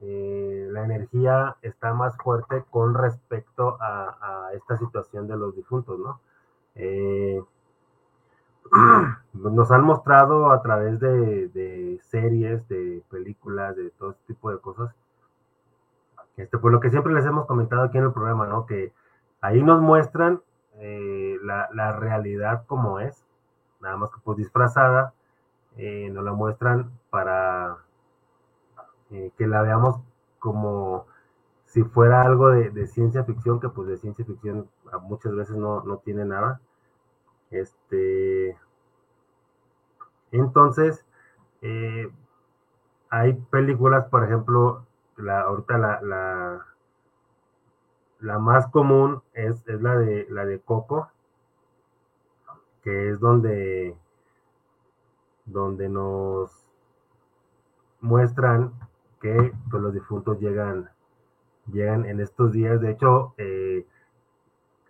eh, 0.00 0.59
la 0.70 0.84
energía 0.84 1.56
está 1.62 1.92
más 1.94 2.16
fuerte 2.16 2.64
con 2.70 2.94
respecto 2.94 3.76
a, 3.80 4.50
esta 4.54 4.76
situación 4.76 5.28
de 5.28 5.36
los 5.36 5.54
difuntos, 5.54 5.98
¿no? 5.98 6.20
Eh, 6.74 7.40
nos 9.32 9.70
han 9.70 9.82
mostrado 9.82 10.50
a 10.50 10.60
través 10.62 10.98
de, 10.98 12.00
series, 12.02 12.66
de 12.68 13.02
películas, 13.10 13.76
de 13.76 13.90
todo 13.90 14.10
este 14.10 14.34
tipo 14.34 14.50
de 14.50 14.58
cosas, 14.58 14.94
este, 16.36 16.58
pues 16.58 16.72
lo 16.72 16.80
que 16.80 16.90
siempre 16.90 17.12
les 17.12 17.26
hemos 17.26 17.46
comentado 17.46 17.82
aquí 17.82 17.98
en 17.98 18.04
el 18.04 18.12
programa, 18.12 18.46
¿no? 18.46 18.66
Que 18.66 18.92
ahí 19.40 19.62
nos 19.62 19.80
muestran 19.80 20.40
eh, 20.78 21.36
la, 21.42 21.92
realidad 21.92 22.64
como 22.66 22.98
es, 22.98 23.24
nada 23.80 23.96
más 23.96 24.10
que 24.10 24.20
pues 24.24 24.38
disfrazada, 24.38 25.12
nos 25.76 26.24
la 26.24 26.32
muestran 26.32 26.90
para 27.10 27.78
eh, 29.10 29.32
que 29.36 29.46
la 29.46 29.62
veamos 29.62 30.00
como 30.40 31.06
si 31.66 31.84
fuera 31.84 32.22
algo 32.22 32.48
de, 32.48 32.86
ciencia 32.88 33.22
ficción, 33.24 33.60
que 33.60 33.68
pues 33.68 33.86
de 33.86 33.96
ciencia 33.98 34.24
ficción 34.24 34.68
muchas 35.02 35.34
veces 35.36 35.56
no, 35.56 36.02
tiene 36.04 36.24
nada. 36.24 36.60
Este, 37.50 38.56
entonces, 40.32 41.04
eh, 41.62 42.10
hay 43.08 43.34
películas, 43.34 44.08
por 44.08 44.24
ejemplo, 44.24 44.84
la, 45.16 45.42
ahorita 45.42 45.78
la, 45.78 46.00
la, 46.02 46.66
la 48.20 48.38
más 48.38 48.66
común 48.68 49.22
es, 49.32 49.66
es, 49.68 49.80
la, 49.80 49.96
de, 49.96 50.26
la 50.30 50.44
de 50.46 50.60
Coco, 50.60 51.08
que 52.82 53.10
es 53.10 53.20
donde, 53.20 53.96
donde 55.44 55.88
nos 55.88 56.66
muestran 58.00 58.72
que 59.20 59.52
pues, 59.70 59.82
los 59.82 59.94
difuntos 59.94 60.40
llegan, 60.40 60.88
llegan 61.72 62.06
en 62.06 62.20
estos 62.20 62.52
días. 62.52 62.80
De 62.80 62.90
hecho, 62.90 63.34
eh, 63.38 63.86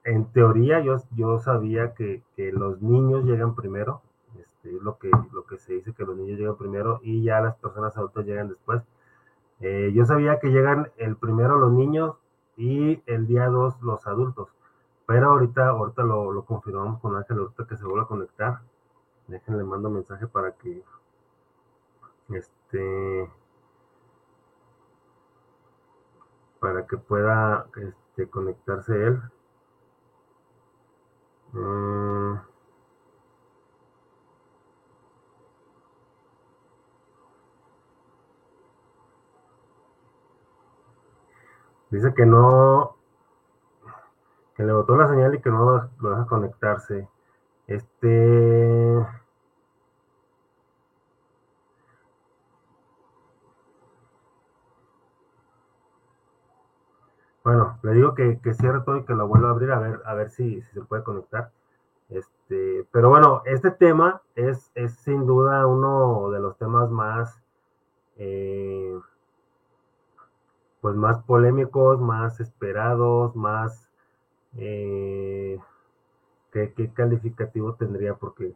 en 0.04 0.24
teoría 0.32 0.80
yo, 0.80 0.96
yo 1.14 1.38
sabía 1.40 1.94
que, 1.94 2.22
los 2.52 2.80
niños 2.80 3.24
llegan 3.24 3.54
primero, 3.54 4.02
este, 4.38 4.72
lo, 4.80 4.98
que, 4.98 5.10
lo 5.32 5.44
que 5.44 5.58
se 5.58 5.74
dice 5.74 5.92
que 5.92 6.04
los 6.04 6.16
niños 6.16 6.38
llegan 6.38 6.56
primero 6.56 7.00
y 7.02 7.22
ya 7.22 7.40
las 7.40 7.56
personas 7.56 7.96
adultas 7.96 8.24
llegan 8.24 8.48
después. 8.48 8.82
Eh, 9.60 9.92
yo 9.94 10.06
sabía 10.06 10.38
que 10.38 10.48
llegan 10.48 10.90
el 10.96 11.16
primero 11.16 11.58
los 11.58 11.72
niños 11.72 12.16
y 12.56 13.02
el 13.06 13.26
día 13.26 13.46
dos 13.48 13.80
los 13.82 14.06
adultos, 14.06 14.48
pero 15.06 15.30
ahorita, 15.30 15.68
ahorita 15.68 16.02
lo, 16.02 16.32
lo 16.32 16.44
confirmamos 16.44 17.00
con 17.00 17.16
Ángel, 17.16 17.38
ahorita 17.38 17.66
que 17.66 17.76
se 17.76 17.84
vuelva 17.84 18.04
a 18.04 18.08
conectar. 18.08 18.60
Déjenle 19.28 19.64
mando 19.64 19.90
mensaje 19.90 20.26
para 20.26 20.52
que 20.52 20.82
este 22.30 23.28
para 26.60 26.86
que 26.86 26.96
pueda 26.98 27.66
este, 27.76 28.28
conectarse 28.28 28.92
él. 28.92 29.20
Mm. 31.52 32.38
Dice 41.90 42.14
que 42.14 42.24
no, 42.24 42.96
que 44.54 44.62
le 44.62 44.72
botó 44.72 44.96
la 44.96 45.08
señal 45.08 45.34
y 45.34 45.40
que 45.40 45.50
no 45.50 45.90
lo 45.98 46.10
deja 46.10 46.26
conectarse. 46.26 47.08
Este. 47.66 49.06
Bueno, 57.50 57.80
le 57.82 57.94
digo 57.94 58.14
que, 58.14 58.38
cierre 58.54 58.80
todo 58.82 58.98
y 58.98 59.04
que 59.04 59.12
lo 59.12 59.26
vuelva 59.26 59.48
a 59.48 59.50
abrir 59.50 59.72
a 59.72 59.80
ver, 59.80 60.00
a 60.04 60.14
ver 60.14 60.30
si, 60.30 60.62
se 60.62 60.82
puede 60.82 61.02
conectar. 61.02 61.50
Este, 62.08 62.86
pero 62.92 63.08
bueno, 63.08 63.42
este 63.44 63.72
tema 63.72 64.22
es, 64.36 64.70
es 64.76 64.94
sin 65.00 65.26
duda 65.26 65.66
uno 65.66 66.30
de 66.30 66.38
los 66.38 66.56
temas 66.58 66.92
más, 66.92 67.42
eh, 68.18 68.96
pues 70.80 70.94
más 70.94 71.24
polémicos, 71.24 72.00
más 72.00 72.38
esperados, 72.38 73.34
más, 73.34 73.90
eh, 74.56 75.58
¿qué, 76.52 76.92
calificativo 76.94 77.74
tendría? 77.74 78.14
Porque 78.14 78.54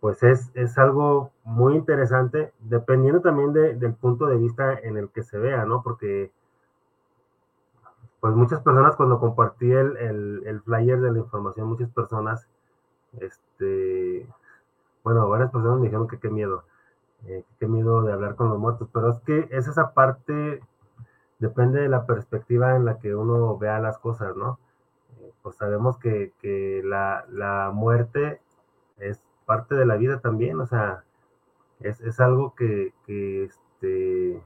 pues 0.00 0.22
es, 0.22 0.50
es 0.54 0.78
algo 0.78 1.30
muy 1.44 1.76
interesante, 1.76 2.54
dependiendo 2.60 3.20
también 3.20 3.52
del 3.52 3.92
punto 3.92 4.24
de 4.28 4.38
vista 4.38 4.78
en 4.78 4.96
el 4.96 5.10
que 5.10 5.22
se 5.22 5.36
vea, 5.36 5.66
¿no? 5.66 5.82
Porque 5.82 6.32
pues 8.24 8.34
muchas 8.34 8.62
personas 8.62 8.96
cuando 8.96 9.20
compartí 9.20 9.70
el, 9.70 10.62
flyer 10.64 10.98
de 10.98 11.12
la 11.12 11.18
información, 11.18 11.68
muchas 11.68 11.90
personas, 11.90 12.48
este, 13.20 14.26
bueno, 15.02 15.28
varias 15.28 15.50
personas 15.50 15.78
me 15.78 15.88
dijeron 15.88 16.08
que 16.08 16.18
qué 16.18 16.30
miedo, 16.30 16.64
eh, 17.26 17.44
qué 17.60 17.68
miedo 17.68 18.00
de 18.00 18.14
hablar 18.14 18.34
con 18.34 18.48
los 18.48 18.58
muertos, 18.58 18.88
pero 18.94 19.10
es 19.10 19.20
que 19.26 19.46
es 19.50 19.68
esa 19.68 19.92
parte, 19.92 20.62
depende 21.38 21.82
de 21.82 21.90
la 21.90 22.06
perspectiva 22.06 22.74
en 22.76 22.86
la 22.86 22.98
que 22.98 23.14
uno 23.14 23.58
vea 23.58 23.78
las 23.78 23.98
cosas, 23.98 24.34
¿no? 24.34 24.58
Eh, 25.20 25.30
pues 25.42 25.56
sabemos 25.56 25.98
que, 25.98 26.32
la, 26.82 27.70
muerte 27.74 28.40
es 29.00 29.20
parte 29.44 29.74
de 29.74 29.84
la 29.84 29.96
vida 29.96 30.20
también, 30.20 30.58
o 30.62 30.66
sea, 30.66 31.04
es, 31.80 32.20
algo 32.20 32.54
que, 32.54 32.94
que, 33.04 33.44
este, 33.44 34.42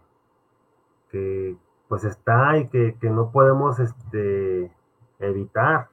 que, 1.10 1.56
pues 1.88 2.04
está 2.04 2.58
y 2.58 2.68
que, 2.68 2.96
no 3.02 3.30
podemos 3.30 3.78
este, 3.80 4.70
evitar. 5.18 5.88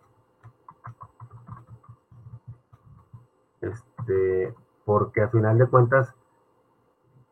Este, 3.61 4.53
porque 4.84 5.22
a 5.22 5.30
final 5.30 5.57
de 5.57 5.67
cuentas 5.67 6.13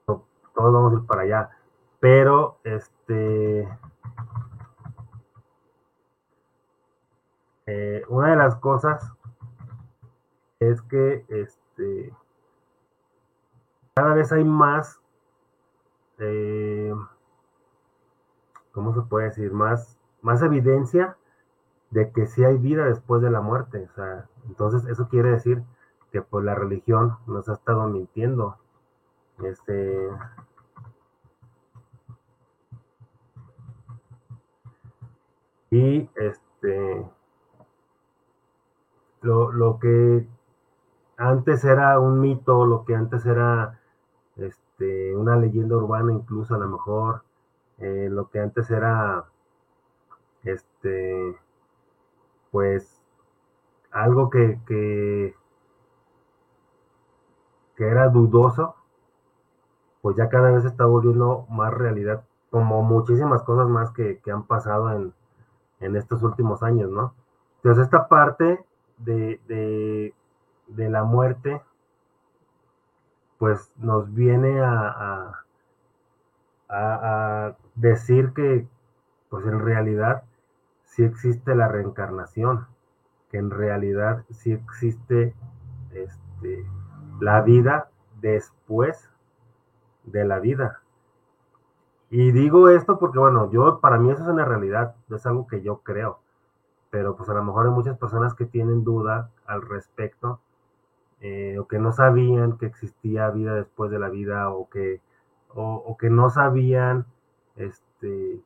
todos 0.05 0.73
vamos 0.73 0.93
a 0.93 0.95
ir 0.95 1.05
para 1.05 1.21
allá. 1.23 1.49
Pero 1.99 2.57
este 2.63 3.67
eh, 7.65 8.03
una 8.07 8.31
de 8.31 8.35
las 8.35 8.55
cosas 8.55 9.13
es 10.59 10.81
que 10.83 11.25
este 11.29 12.13
cada 13.95 14.13
vez 14.15 14.31
hay 14.31 14.43
más 14.43 14.99
eh, 16.19 16.93
¿cómo 18.73 18.93
se 18.93 19.01
puede 19.03 19.27
decir? 19.27 19.53
Más, 19.53 19.97
más 20.21 20.41
evidencia 20.41 21.15
de 21.91 22.11
que 22.11 22.25
sí 22.27 22.43
hay 22.43 22.57
vida 22.57 22.85
después 22.85 23.21
de 23.21 23.31
la 23.31 23.41
muerte. 23.41 23.87
O 23.89 23.95
sea, 23.95 24.27
entonces 24.47 24.85
eso 24.89 25.07
quiere 25.07 25.31
decir 25.31 25.63
que 26.11 26.21
pues 26.21 26.43
la 26.43 26.55
religión 26.55 27.17
nos 27.27 27.47
ha 27.47 27.53
estado 27.53 27.87
mintiendo. 27.87 28.57
Este. 29.43 30.09
Y 35.71 36.09
este. 36.15 37.05
Lo, 39.21 39.51
lo 39.51 39.79
que 39.79 40.27
antes 41.17 41.63
era 41.63 41.99
un 41.99 42.19
mito, 42.19 42.65
lo 42.65 42.83
que 42.85 42.95
antes 42.95 43.25
era 43.25 43.79
este, 44.35 45.15
una 45.15 45.35
leyenda 45.37 45.77
urbana, 45.77 46.11
incluso 46.11 46.55
a 46.55 46.57
lo 46.57 46.67
mejor, 46.67 47.22
eh, 47.79 48.07
lo 48.09 48.29
que 48.29 48.39
antes 48.39 48.69
era, 48.71 49.25
este, 50.43 51.37
pues, 52.51 53.03
algo 53.91 54.29
que, 54.29 54.59
que, 54.67 55.35
era 57.77 58.07
dudoso, 58.07 58.75
pues 60.01 60.15
ya 60.15 60.29
cada 60.29 60.51
vez 60.51 60.63
está 60.63 60.85
volviendo 60.85 61.45
más 61.49 61.73
realidad, 61.73 62.23
como 62.49 62.81
muchísimas 62.81 63.43
cosas 63.43 63.67
más 63.67 63.91
que, 63.91 64.21
han 64.31 64.43
pasado 64.43 64.89
en, 64.91 65.13
estos 65.97 66.23
últimos 66.23 66.63
años, 66.63 66.89
¿no? 66.89 67.13
Entonces 67.57 67.83
esta 67.83 68.07
parte 68.07 68.63
de, 68.99 70.13
de, 70.67 70.89
la 70.89 71.03
muerte, 71.03 71.61
pues 73.37 73.69
nos 73.75 74.13
viene 74.13 74.61
a, 74.61 75.43
decir 77.75 78.33
que, 78.33 78.67
pues 79.29 79.45
en 79.45 79.59
realidad, 79.59 80.23
sí 80.85 81.03
existe 81.03 81.55
la 81.55 81.67
reencarnación, 81.67 82.67
que 83.29 83.37
en 83.37 83.49
realidad 83.49 84.25
sí 84.29 84.51
existe 84.51 85.33
este, 85.91 86.65
la 87.19 87.41
vida 87.41 87.89
después 88.21 89.09
de 90.03 90.25
la 90.25 90.39
vida. 90.39 90.81
Y 92.09 92.31
digo 92.31 92.69
esto 92.69 92.99
porque, 92.99 93.17
bueno, 93.17 93.49
yo, 93.51 93.79
para 93.79 93.97
mí 93.97 94.11
eso 94.11 94.21
es 94.21 94.29
una 94.29 94.45
realidad, 94.45 94.95
es 95.09 95.25
algo 95.25 95.47
que 95.47 95.61
yo 95.63 95.79
creo, 95.79 96.19
pero 96.91 97.15
pues 97.15 97.27
a 97.29 97.33
lo 97.33 97.43
mejor 97.43 97.65
hay 97.65 97.71
muchas 97.71 97.97
personas 97.97 98.35
que 98.35 98.45
tienen 98.45 98.83
duda 98.83 99.31
al 99.47 99.63
respecto, 99.63 100.39
eh, 101.21 101.57
o 101.57 101.67
que 101.67 101.79
no 101.79 101.91
sabían 101.91 102.57
que 102.57 102.67
existía 102.67 103.31
vida 103.31 103.55
después 103.55 103.89
de 103.89 103.97
la 103.97 104.09
vida, 104.09 104.49
o 104.51 104.69
que 104.69 105.01
o, 105.55 105.97
que 105.97 106.09
no 106.09 106.29
sabían 106.29 107.05
este, 107.55 108.41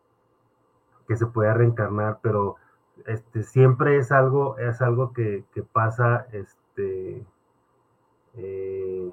que 1.07 1.15
se 1.15 1.25
podía 1.25 1.53
reencarnar, 1.53 2.19
pero 2.21 2.57
este, 3.05 3.43
siempre 3.43 3.97
es 3.97 4.11
algo, 4.11 4.57
es 4.57 4.81
algo 4.81 5.13
que, 5.13 5.45
pasa, 5.71 6.27
este, 6.31 7.25
eh, 8.35 9.11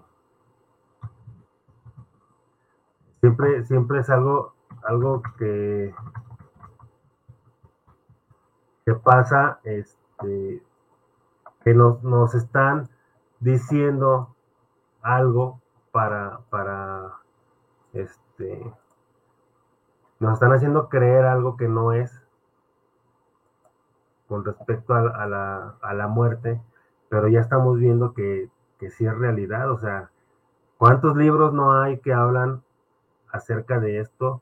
siempre, 3.20 3.64
siempre 3.64 4.00
es 4.00 4.10
algo, 4.10 4.54
algo 4.82 5.22
que, 5.38 5.94
que 8.84 8.94
pasa, 8.94 9.60
este, 9.64 10.62
que 11.62 11.74
nos, 11.74 12.02
nos 12.02 12.34
están 12.34 12.88
diciendo 13.40 14.34
algo 15.02 15.60
para, 15.92 16.40
para, 16.50 17.12
este, 17.92 18.72
nos 20.20 20.34
están 20.34 20.52
haciendo 20.52 20.88
creer 20.88 21.24
algo 21.24 21.56
que 21.56 21.68
no 21.68 21.92
es 21.92 22.22
con 24.28 24.44
respecto 24.44 24.94
a, 24.94 25.26
la, 25.26 26.08
muerte, 26.08 26.60
pero 27.08 27.28
ya 27.28 27.40
estamos 27.40 27.78
viendo 27.78 28.14
que, 28.14 28.48
que 28.78 28.90
sí 28.90 29.06
es 29.06 29.16
realidad, 29.16 29.70
o 29.70 29.78
sea, 29.78 30.10
¿cuántos 30.78 31.16
libros 31.16 31.52
no 31.52 31.72
hay 31.80 31.98
que 31.98 32.12
hablan 32.12 32.62
acerca 33.30 33.78
de 33.80 34.00
esto? 34.00 34.40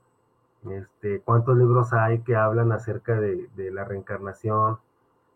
Este, 0.70 1.20
¿Cuántos 1.20 1.56
libros 1.56 1.92
hay 1.92 2.20
que 2.20 2.36
hablan 2.36 2.70
acerca 2.72 3.18
de, 3.18 3.48
la 3.72 3.84
reencarnación? 3.84 4.78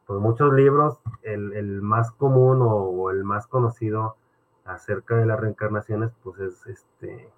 Pues 0.06 0.20
muchos 0.20 0.52
libros, 0.52 1.00
el, 1.22 1.82
más 1.82 2.12
común 2.12 2.62
o, 2.62 2.68
o, 2.68 3.10
el 3.10 3.24
más 3.24 3.48
conocido 3.48 4.16
acerca 4.64 5.16
de 5.16 5.26
las 5.26 5.40
reencarnaciones, 5.40 6.12
pues 6.22 6.38
es 6.38 6.66
este 6.66 7.28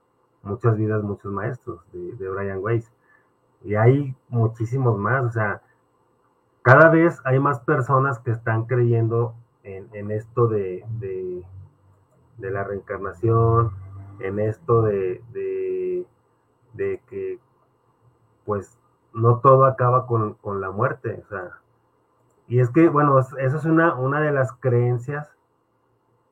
muchas 0.42 0.76
vidas, 0.76 1.02
muchos 1.02 1.32
maestros 1.32 1.80
de, 1.92 2.28
Brian 2.28 2.58
Weiss. 2.60 2.90
Y 3.62 3.74
hay 3.74 4.14
muchísimos 4.28 4.98
más, 4.98 5.24
o 5.24 5.30
sea, 5.30 5.62
cada 6.62 6.88
vez 6.90 7.20
hay 7.24 7.38
más 7.38 7.60
personas 7.60 8.18
que 8.20 8.30
están 8.30 8.66
creyendo 8.66 9.34
en, 9.62 10.10
esto 10.10 10.46
de, 10.46 10.84
de, 10.98 12.50
la 12.50 12.64
reencarnación, 12.64 13.72
en 14.20 14.38
esto 14.38 14.82
de, 14.82 15.22
de, 15.32 17.00
que 17.08 17.38
pues 18.44 18.78
no 19.12 19.40
todo 19.40 19.64
acaba 19.64 20.06
con, 20.06 20.36
la 20.60 20.70
muerte, 20.70 21.22
o 21.24 21.28
sea, 21.28 21.60
y 22.46 22.60
es 22.60 22.70
que, 22.70 22.88
bueno, 22.88 23.18
eso 23.18 23.56
es 23.56 23.64
una, 23.66 23.94
una 23.96 24.20
de 24.20 24.32
las 24.32 24.52
creencias 24.52 25.30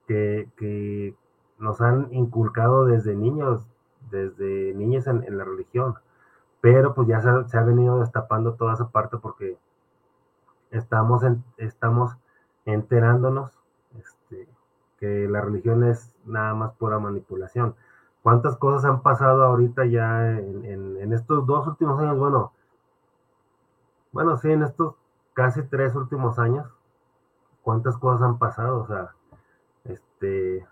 que, 0.07 0.49
que 0.57 1.15
nos 1.59 1.81
han 1.81 2.13
inculcado 2.13 2.87
desde 2.87 3.15
niños, 3.15 3.67
desde 4.11 4.75
niños 4.75 5.07
en, 5.07 5.37
la 5.37 5.45
religión. 5.45 5.97
pero 6.61 6.95
pues 6.95 7.09
ya 7.09 7.21
se, 7.21 7.59
ha 7.59 7.63
venido 7.63 8.01
destapando 8.01 8.55
toda 8.55 8.75
esa 8.75 8.89
parte 8.89 9.19
porque 9.19 9.59
estamos, 10.71 11.23
estamos 11.59 12.17
enterándonos 12.65 13.53
este, 13.99 14.49
que 14.99 15.29
la 15.29 15.41
religión 15.41 15.85
es 15.85 16.15
nada 16.25 16.55
más 16.55 16.73
pura 16.75 16.99
manipulación. 16.99 17.75
¿Cuántas 18.23 18.57
cosas 18.57 18.85
han 18.85 19.03
pasado 19.03 19.45
ahorita 19.45 19.85
ya 19.87 20.33
en, 20.33 21.13
estos 21.13 21.47
dos 21.47 21.67
últimos 21.69 22.01
años? 22.01 22.19
Bueno, 22.19 22.53
bueno, 24.11 24.37
sí, 24.39 24.51
en 24.51 24.63
estos 24.65 24.97
casi 25.33 25.63
tres 25.63 25.95
últimos 25.95 26.39
años, 26.39 26.67
¿cuántas 27.63 27.97
cosas 27.99 28.23
han 28.23 28.39
pasado? 28.39 28.81
O 28.81 28.87
sea, 28.87 29.13
este, 29.85 30.67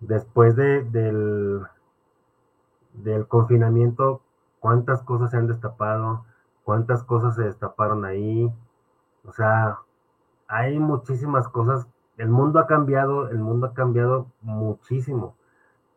después 0.00 0.56
de, 0.56 0.82
del, 0.84 1.66
del 2.96 3.26
confinamiento, 3.26 4.22
cuántas 4.60 5.02
cosas 5.02 5.30
se 5.30 5.36
han 5.36 5.46
destapado, 5.46 6.24
cuántas 6.64 7.04
cosas 7.04 7.36
se 7.36 7.44
destaparon 7.44 8.04
ahí. 8.04 8.52
O 9.24 9.32
sea, 9.32 9.78
hay 10.48 10.78
muchísimas 10.78 11.48
cosas. 11.48 11.86
El 12.16 12.28
mundo 12.28 12.58
ha 12.58 12.66
cambiado, 12.66 13.28
el 13.28 13.38
mundo 13.38 13.68
ha 13.68 13.74
cambiado 13.74 14.26
muchísimo. 14.42 15.36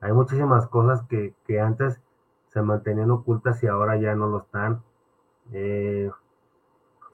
Hay 0.02 0.14
muchísimas 0.14 0.68
cosas 0.68 1.04
que, 1.04 1.34
antes 1.60 2.00
se 2.48 2.62
mantenían 2.62 3.12
ocultas 3.12 3.62
y 3.64 3.68
ahora 3.68 3.98
ya 3.98 4.16
no 4.16 4.28
lo 4.28 4.40
están. 4.40 4.82
Eh, 5.52 6.12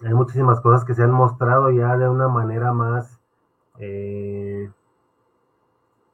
hay 0.03 0.13
muchísimas 0.13 0.59
cosas 0.61 0.85
que 0.85 0.93
se 0.93 1.03
han 1.03 1.11
mostrado 1.11 1.71
ya 1.71 1.97
de 1.97 2.09
una 2.09 2.27
manera 2.27 2.73
más, 2.73 3.19
eh, 3.79 4.69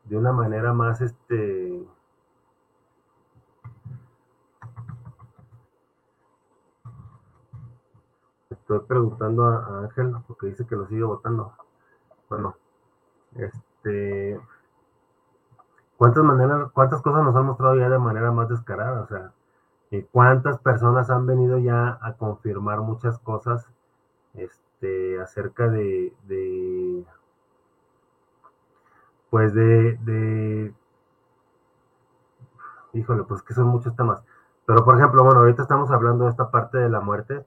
de 0.06 0.18
una 0.18 0.32
manera 0.32 0.74
más, 0.74 1.02
este, 1.02 1.84
estoy 8.76 8.88
preguntando 8.88 9.46
a, 9.46 9.80
Ángel 9.84 10.16
porque 10.28 10.48
dice 10.48 10.66
que 10.66 10.76
lo 10.76 10.88
sigue 10.88 11.04
votando. 11.04 11.54
Bueno, 12.30 12.56
este, 13.36 14.40
¿cuántas 15.98 16.24
maneras, 16.24 16.72
cuántas 16.74 17.02
cosas 17.02 17.24
nos 17.24 17.36
han 17.36 17.46
mostrado 17.46 17.76
ya 17.76 17.90
de 17.90 18.00
manera 18.00 18.32
más 18.32 18.50
descarada? 18.50 19.02
O 19.02 19.08
sea, 19.08 19.32
cuántas 20.12 20.60
personas 20.60 21.10
han 21.10 21.26
venido 21.26 21.58
ya 21.58 21.98
a 22.02 22.14
confirmar 22.14 22.80
muchas 22.80 23.20
cosas 23.20 23.68
este, 24.34 25.20
acerca 25.22 25.68
de, 25.70 26.14
de 26.24 27.06
pues 29.30 29.54
de, 29.54 30.74
híjole, 32.94 33.24
pues 33.24 33.42
que 33.44 33.54
son 33.54 33.68
muchos 33.68 33.96
temas. 33.96 34.24
Pero 34.66 34.84
por 34.84 34.98
ejemplo, 34.98 35.24
bueno, 35.24 35.40
ahorita 35.42 35.64
estamos 35.64 35.90
hablando 35.92 36.26
de 36.26 36.32
esta 36.32 36.52
parte 36.52 36.78
de 36.78 36.90
la 36.90 37.02
muerte 37.02 37.46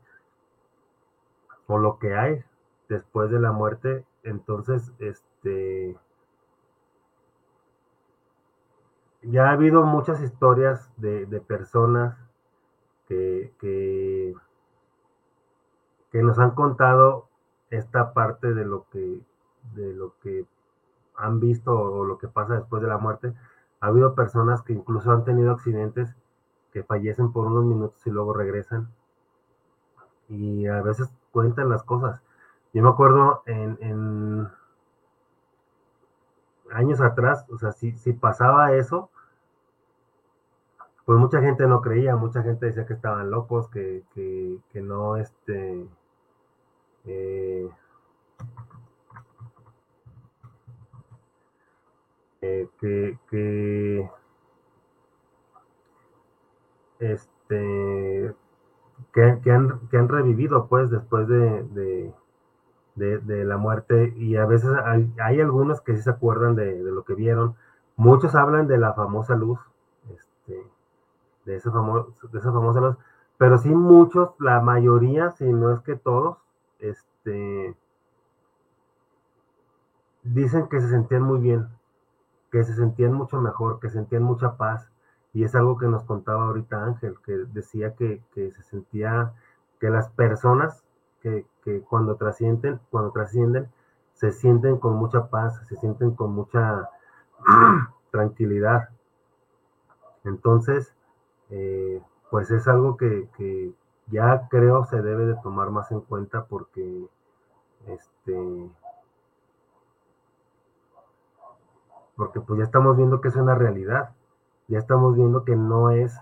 o 1.66 1.78
lo 1.78 1.98
que 1.98 2.14
hay 2.14 2.44
después 2.88 3.30
de 3.30 3.40
la 3.40 3.52
muerte. 3.52 4.04
Entonces, 4.22 4.92
este, 4.98 5.96
ya 9.22 9.48
ha 9.48 9.52
habido 9.52 9.82
muchas 9.84 10.20
historias 10.22 10.90
de, 10.96 11.26
personas 11.46 12.16
que, 13.08 13.52
que, 13.60 14.34
nos 16.22 16.38
han 16.38 16.52
contado 16.52 17.28
esta 17.70 18.14
parte 18.14 18.54
de 18.54 18.64
lo 18.64 18.86
que, 18.90 19.20
de 19.74 19.92
lo 19.92 20.14
que 20.20 20.46
han 21.16 21.40
visto 21.40 21.72
o 21.74 22.04
lo 22.04 22.18
que 22.18 22.28
pasa 22.28 22.54
después 22.54 22.82
de 22.82 22.88
la 22.88 22.98
muerte. 22.98 23.34
Ha 23.80 23.88
habido 23.88 24.14
personas 24.14 24.62
que 24.62 24.72
incluso 24.72 25.10
han 25.10 25.24
tenido 25.24 25.52
accidentes 25.52 26.14
que 26.72 26.82
fallecen 26.82 27.32
por 27.32 27.46
unos 27.46 27.64
minutos 27.64 28.06
y 28.06 28.10
luego 28.10 28.32
regresan. 28.32 28.88
Y 30.28 30.66
a 30.66 30.80
veces 30.82 31.10
cuentan 31.34 31.68
las 31.68 31.82
cosas. 31.82 32.22
Yo 32.72 32.82
me 32.82 32.88
acuerdo 32.88 33.42
en, 33.46 34.48
años 36.70 37.00
atrás, 37.00 37.44
o 37.50 37.58
sea, 37.58 37.72
si, 37.72 37.92
si 37.98 38.12
pasaba 38.12 38.72
eso, 38.74 39.10
pues 41.04 41.18
mucha 41.18 41.40
gente 41.40 41.66
no 41.66 41.80
creía, 41.80 42.14
mucha 42.16 42.42
gente 42.42 42.66
decía 42.66 42.86
que 42.86 42.94
estaban 42.94 43.30
locos, 43.30 43.68
que, 43.68 44.04
que, 44.14 44.80
no, 44.80 45.16
este, 45.16 45.86
eh, 47.04 47.68
eh, 52.42 52.68
que, 52.80 53.18
que, 53.28 54.10
este, 57.00 58.34
que, 59.14 59.22
han, 59.52 59.88
que 59.88 59.96
han 59.96 60.08
revivido 60.08 60.66
pues 60.66 60.90
después 60.90 61.28
de, 61.28 62.12
de, 62.96 63.44
la 63.44 63.56
muerte 63.56 64.12
y 64.16 64.36
a 64.36 64.44
veces 64.44 64.70
hay, 65.20 65.40
algunos 65.40 65.80
que 65.80 65.94
sí 65.94 66.02
se 66.02 66.10
acuerdan 66.10 66.56
de, 66.56 66.82
lo 66.82 67.04
que 67.04 67.14
vieron. 67.14 67.54
Muchos 67.96 68.34
hablan 68.34 68.66
de 68.66 68.76
la 68.76 68.92
famosa 68.92 69.36
luz, 69.36 69.60
este, 70.12 70.66
de, 71.44 71.56
esa 71.56 71.70
de 71.70 72.38
esa 72.38 72.52
famosa 72.52 72.80
luz, 72.80 72.96
pero 73.38 73.56
sí 73.58 73.72
muchos, 73.72 74.30
la 74.40 74.60
mayoría, 74.60 75.30
si 75.30 75.44
no 75.52 75.72
es 75.72 75.80
que 75.80 75.94
todos, 75.94 76.38
este, 76.80 77.76
dicen 80.24 80.66
que 80.66 80.80
se 80.80 80.88
sentían 80.88 81.22
muy 81.22 81.38
bien, 81.38 81.68
que 82.50 82.64
se 82.64 82.74
sentían 82.74 83.12
mucho 83.12 83.40
mejor, 83.40 83.78
que 83.78 83.90
sentían 83.90 84.24
mucha 84.24 84.56
paz, 84.56 84.90
y 85.34 85.42
es 85.42 85.54
algo 85.56 85.76
que 85.76 85.88
nos 85.88 86.04
contaba 86.04 86.44
ahorita 86.44 86.84
Ángel, 86.84 87.16
que 87.26 87.32
decía 87.32 87.96
que, 87.96 88.22
se 88.32 88.62
sentía 88.62 89.32
que 89.80 89.90
las 89.90 90.08
personas 90.10 90.84
que, 91.20 91.44
cuando 91.88 92.14
trascienden, 92.14 92.78
cuando 92.90 93.10
trascienden, 93.10 93.68
se 94.14 94.30
sienten 94.30 94.78
con 94.78 94.94
mucha 94.94 95.28
paz, 95.28 95.60
se 95.66 95.76
sienten 95.76 96.12
con 96.12 96.32
mucha 96.32 96.88
tranquilidad. 98.12 98.90
Entonces, 100.22 100.94
eh, 101.50 102.00
pues 102.30 102.52
es 102.52 102.68
algo 102.68 102.96
que, 102.96 103.74
ya 104.06 104.48
creo 104.50 104.84
se 104.84 105.02
debe 105.02 105.26
de 105.26 105.34
tomar 105.36 105.70
más 105.70 105.90
en 105.90 106.00
cuenta 106.00 106.44
porque 106.44 107.08
este 107.86 108.70
porque 112.14 112.40
pues 112.40 112.58
ya 112.58 112.64
estamos 112.64 112.98
viendo 112.98 113.22
que 113.22 113.28
es 113.28 113.36
una 113.36 113.54
realidad 113.54 114.10
ya 114.68 114.78
estamos 114.78 115.14
viendo 115.16 115.44
que 115.44 115.56
no 115.56 115.90
es 115.90 116.18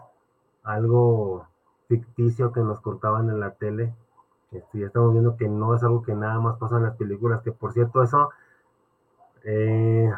algo 0.63 1.47
ficticio 1.89 2.53
que 2.53 2.61
nos 2.61 2.81
contaban 2.81 3.29
en 3.31 3.41
la 3.41 3.53
tele. 3.53 3.95
Este, 4.51 4.81
ya 4.81 4.87
estamos 4.87 5.13
viendo 5.13 5.37
que 5.37 5.49
no 5.49 5.75
es 5.75 5.83
algo 5.83 6.03
que 6.03 6.15
nada 6.15 6.39
más 6.41 6.59
pasa 6.59 6.77
en 6.77 6.85
las 6.85 6.97
películas, 6.97 7.43
que 7.43 7.53
por 7.53 7.73
cierto 7.73 8.03
eso, 8.03 8.31
eh, 9.45 10.11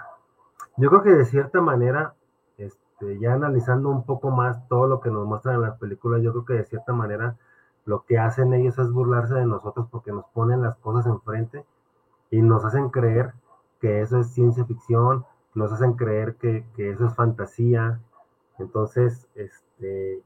yo 0.76 0.88
creo 0.88 1.02
que 1.02 1.10
de 1.10 1.24
cierta 1.24 1.60
manera, 1.60 2.14
este, 2.58 3.18
ya 3.18 3.34
analizando 3.34 3.90
un 3.90 4.04
poco 4.04 4.30
más 4.30 4.66
todo 4.68 4.86
lo 4.86 5.00
que 5.00 5.10
nos 5.10 5.26
muestran 5.26 5.56
en 5.56 5.62
las 5.62 5.78
películas, 5.78 6.22
yo 6.22 6.32
creo 6.32 6.44
que 6.44 6.54
de 6.54 6.64
cierta 6.64 6.92
manera 6.92 7.36
lo 7.84 8.04
que 8.04 8.18
hacen 8.18 8.54
ellos 8.54 8.78
es 8.78 8.90
burlarse 8.90 9.34
de 9.34 9.46
nosotros 9.46 9.86
porque 9.90 10.10
nos 10.10 10.24
ponen 10.26 10.62
las 10.62 10.76
cosas 10.78 11.06
enfrente 11.06 11.64
y 12.30 12.40
nos 12.42 12.64
hacen 12.64 12.88
creer 12.88 13.34
que 13.80 14.00
eso 14.00 14.18
es 14.18 14.28
ciencia 14.28 14.64
ficción, 14.64 15.24
nos 15.54 15.72
hacen 15.72 15.92
creer 15.92 16.36
que, 16.36 16.64
que 16.74 16.90
eso 16.90 17.06
es 17.06 17.14
fantasía, 17.14 18.00
entonces, 18.58 19.28
este, 19.34 20.22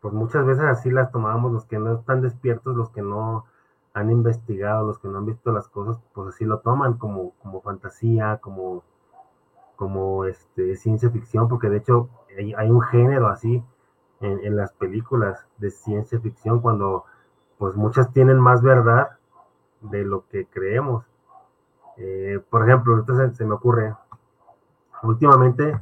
pues 0.00 0.14
muchas 0.14 0.46
veces 0.46 0.64
así 0.64 0.90
las 0.90 1.10
tomábamos 1.10 1.52
los 1.52 1.64
que 1.64 1.78
no 1.78 1.94
están 1.94 2.22
despiertos, 2.22 2.76
los 2.76 2.90
que 2.90 3.02
no 3.02 3.44
han 3.92 4.10
investigado, 4.10 4.86
los 4.86 4.98
que 4.98 5.08
no 5.08 5.18
han 5.18 5.26
visto 5.26 5.52
las 5.52 5.68
cosas, 5.68 5.98
pues 6.12 6.28
así 6.34 6.44
lo 6.44 6.58
toman 6.58 6.94
como, 6.94 7.32
como 7.42 7.62
fantasía, 7.62 8.38
como, 8.42 8.84
como 9.74 10.26
este, 10.26 10.76
ciencia 10.76 11.10
ficción, 11.10 11.48
porque 11.48 11.70
de 11.70 11.78
hecho 11.78 12.08
hay, 12.36 12.70
un 12.70 12.82
género 12.82 13.28
así 13.28 13.62
en, 14.20 14.54
las 14.56 14.72
películas 14.72 15.46
de 15.58 15.70
ciencia 15.70 16.20
ficción 16.20 16.60
cuando 16.60 17.04
pues 17.58 17.74
muchas 17.74 18.12
tienen 18.12 18.38
más 18.38 18.62
verdad 18.62 19.18
de 19.80 20.04
lo 20.04 20.26
que 20.28 20.46
creemos. 20.46 21.04
Eh, 21.96 22.40
por 22.50 22.68
ejemplo, 22.68 22.94
ahorita 22.94 23.32
se 23.32 23.44
me 23.46 23.54
ocurre, 23.54 23.94
últimamente 25.02 25.80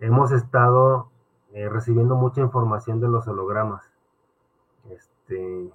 hemos 0.00 0.30
estado 0.30 1.07
eh, 1.52 1.68
recibiendo 1.68 2.16
mucha 2.16 2.40
información 2.40 3.00
de 3.00 3.08
los 3.08 3.26
hologramas. 3.26 3.90
Este, 4.90 5.70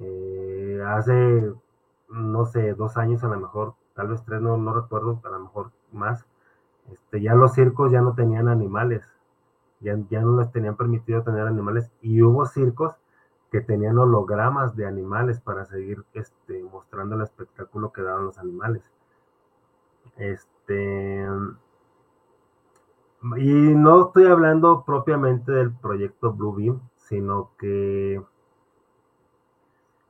eh, 0.00 0.82
hace, 0.86 1.52
no 2.08 2.44
sé, 2.46 2.74
dos 2.74 2.96
años 2.96 3.24
a 3.24 3.28
lo 3.28 3.38
mejor, 3.38 3.74
tal 3.94 4.08
vez 4.08 4.22
tres, 4.24 4.40
no, 4.40 4.56
no 4.56 4.74
recuerdo, 4.74 5.20
a 5.24 5.28
lo 5.28 5.40
mejor 5.40 5.70
más, 5.92 6.26
este, 6.92 7.20
ya 7.20 7.34
los 7.34 7.52
circos 7.54 7.90
ya 7.92 8.00
no 8.00 8.14
tenían 8.14 8.48
animales, 8.48 9.08
ya, 9.80 9.96
ya 10.10 10.20
no 10.20 10.38
les 10.38 10.50
tenían 10.52 10.76
permitido 10.76 11.22
tener 11.22 11.46
animales 11.46 11.90
y 12.02 12.22
hubo 12.22 12.46
circos 12.46 12.94
que 13.50 13.60
tenían 13.60 13.98
hologramas 13.98 14.76
de 14.76 14.86
animales 14.86 15.40
para 15.40 15.64
seguir 15.64 16.04
este, 16.14 16.62
mostrando 16.62 17.16
el 17.16 17.22
espectáculo 17.22 17.92
que 17.92 18.02
daban 18.02 18.24
los 18.24 18.38
animales. 18.38 18.82
Este, 20.16 21.26
y 23.36 23.74
no 23.86 24.06
estoy 24.06 24.26
hablando 24.26 24.82
propiamente 24.84 25.52
del 25.52 25.72
proyecto 25.72 26.32
Bluebeam, 26.32 26.80
sino 26.96 27.52
que 27.56 28.20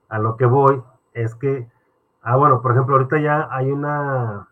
a 0.09 0.19
lo 0.19 0.39
que 0.39 0.47
voy 0.47 0.83
es 1.13 1.35
que, 1.35 1.69
ah, 2.23 2.37
bueno, 2.37 2.63
por 2.63 2.73
ejemplo, 2.73 2.95
ahorita 2.95 3.21
ya 3.21 3.49
hay 3.51 3.71
una, 3.71 4.49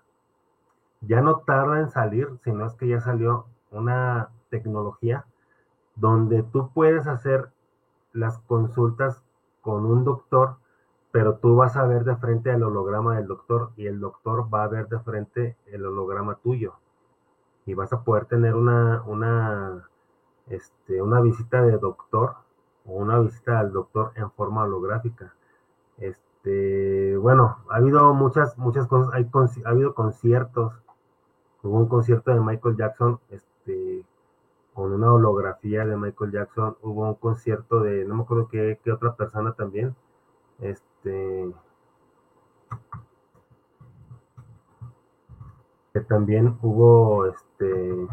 ya 1.01 1.23
no 1.23 1.39
tarda 1.39 1.81
en 1.81 1.89
salir, 1.89 2.39
sino 2.45 2.67
es 2.67 2.75
que 2.75 2.87
ya 2.87 3.01
salió 3.01 3.47
una 3.71 4.29
tecnología 4.51 5.25
donde 5.97 6.43
tú 6.43 6.71
puedes 6.75 7.07
hacer 7.07 7.49
las 8.13 8.39
consultas 8.41 9.23
con 9.63 9.87
un 9.87 10.05
doctor, 10.05 10.57
pero 11.13 11.37
tú 11.37 11.57
vas 11.57 11.79
a 11.79 11.87
ver 11.87 12.05
de 12.05 12.17
frente 12.17 12.51
el 12.51 12.63
holograma 12.63 13.17
del 13.17 13.27
doctor 13.27 13.71
y 13.77 13.87
el 13.87 14.01
doctor 14.01 14.53
va 14.53 14.65
a 14.65 14.69
ver 14.69 14.87
de 14.89 15.01
frente 15.01 15.57
el 15.65 15.87
holograma 15.87 16.35
tuyo. 16.35 16.75
Y 17.67 17.75
vas 17.75 17.93
a 17.93 18.03
poder 18.03 18.27
tener 18.27 18.55
una, 18.55 19.03
una, 19.07 19.89
este, 20.49 21.01
una 21.01 21.21
visita 21.21 21.63
de 21.63 21.79
doctor 21.79 22.35
o 22.85 22.93
una 22.93 23.19
visita 23.21 23.59
al 23.59 23.73
doctor 23.73 24.13
en 24.17 24.31
forma 24.33 24.65
holográfica. 24.65 25.35
Este, 25.99 27.17
bueno, 27.17 27.59
ha 27.71 27.77
habido 27.77 28.13
muchas, 28.15 28.59
muchas 28.59 28.87
cosas, 28.87 29.13
hay, 29.15 29.29
ha 29.65 29.69
habido 29.69 29.95
conciertos, 29.95 30.75
hubo 31.63 31.79
un 31.79 31.89
concierto 31.89 32.33
de 32.33 32.41
Michael 32.41 32.77
Jackson, 32.77 33.21
este, 33.31 34.05
con 34.75 34.93
una 34.93 35.13
holografía 35.13 35.87
de 35.87 35.97
Michael 35.97 36.33
Jackson, 36.33 36.77
hubo 36.83 37.09
un 37.09 37.15
concierto 37.15 37.81
de, 37.81 38.05
no 38.05 38.17
me 38.17 38.23
acuerdo 38.25 38.49
qué, 38.49 38.79
qué 38.85 38.93
otra 38.93 39.15
persona 39.15 39.53
también, 39.53 39.95
este, 40.61 41.53
que 45.95 46.01
también 46.01 46.59
hubo, 46.61 47.27
este, 47.27 48.09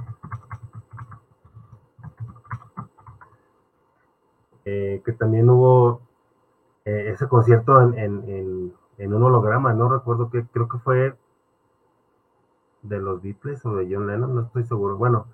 eh, 4.65 5.01
que 5.03 5.11
también 5.13 5.49
hubo 5.49 6.01
eh, 6.85 7.09
ese 7.11 7.27
concierto 7.27 7.81
en, 7.81 7.95
en, 7.97 8.73
en, 8.99 9.13
un 9.15 9.23
holograma, 9.23 9.73
no 9.73 9.89
recuerdo 9.89 10.29
qué, 10.29 10.45
creo 10.53 10.67
que 10.67 10.77
fue 10.77 11.15
de 12.83 12.99
los 12.99 13.19
Beatles 13.23 13.65
o 13.65 13.75
de 13.75 13.91
John 13.91 14.05
Lennon, 14.05 14.35
no 14.35 14.41
estoy 14.41 14.63
seguro. 14.63 14.97
Bueno, 14.97 15.25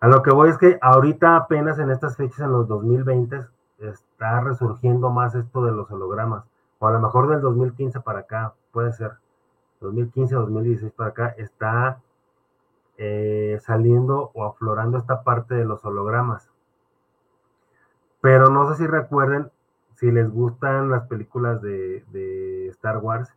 a 0.00 0.08
lo 0.08 0.24
que 0.24 0.32
voy 0.32 0.50
es 0.50 0.58
que 0.58 0.76
ahorita 0.82 1.36
apenas 1.36 1.78
en 1.78 1.92
estas 1.92 2.16
fechas, 2.16 2.40
en 2.40 2.50
los 2.50 2.66
2020, 2.66 3.46
está 3.78 4.40
resurgiendo 4.40 5.10
más 5.10 5.36
esto 5.36 5.64
de 5.64 5.70
los 5.70 5.88
hologramas. 5.88 6.44
O 6.80 6.88
a 6.88 6.92
lo 6.92 7.00
mejor 7.00 7.28
del 7.28 7.40
2015 7.40 8.00
para 8.00 8.20
acá, 8.20 8.54
puede 8.72 8.92
ser. 8.92 9.12
2015 9.80 10.34
2016 10.34 10.92
para 10.92 11.10
acá, 11.10 11.34
está 11.38 12.00
eh, 12.96 13.58
saliendo 13.62 14.30
o 14.34 14.44
aflorando 14.44 14.98
esta 14.98 15.22
parte 15.22 15.54
de 15.54 15.64
los 15.64 15.84
hologramas. 15.84 16.50
Pero 18.20 18.50
no 18.50 18.68
sé 18.68 18.82
si 18.82 18.86
recuerden, 18.86 19.50
si 19.94 20.10
les 20.10 20.30
gustan 20.30 20.90
las 20.90 21.06
películas 21.06 21.62
de, 21.62 22.68
Star 22.70 22.98
Wars, 22.98 23.32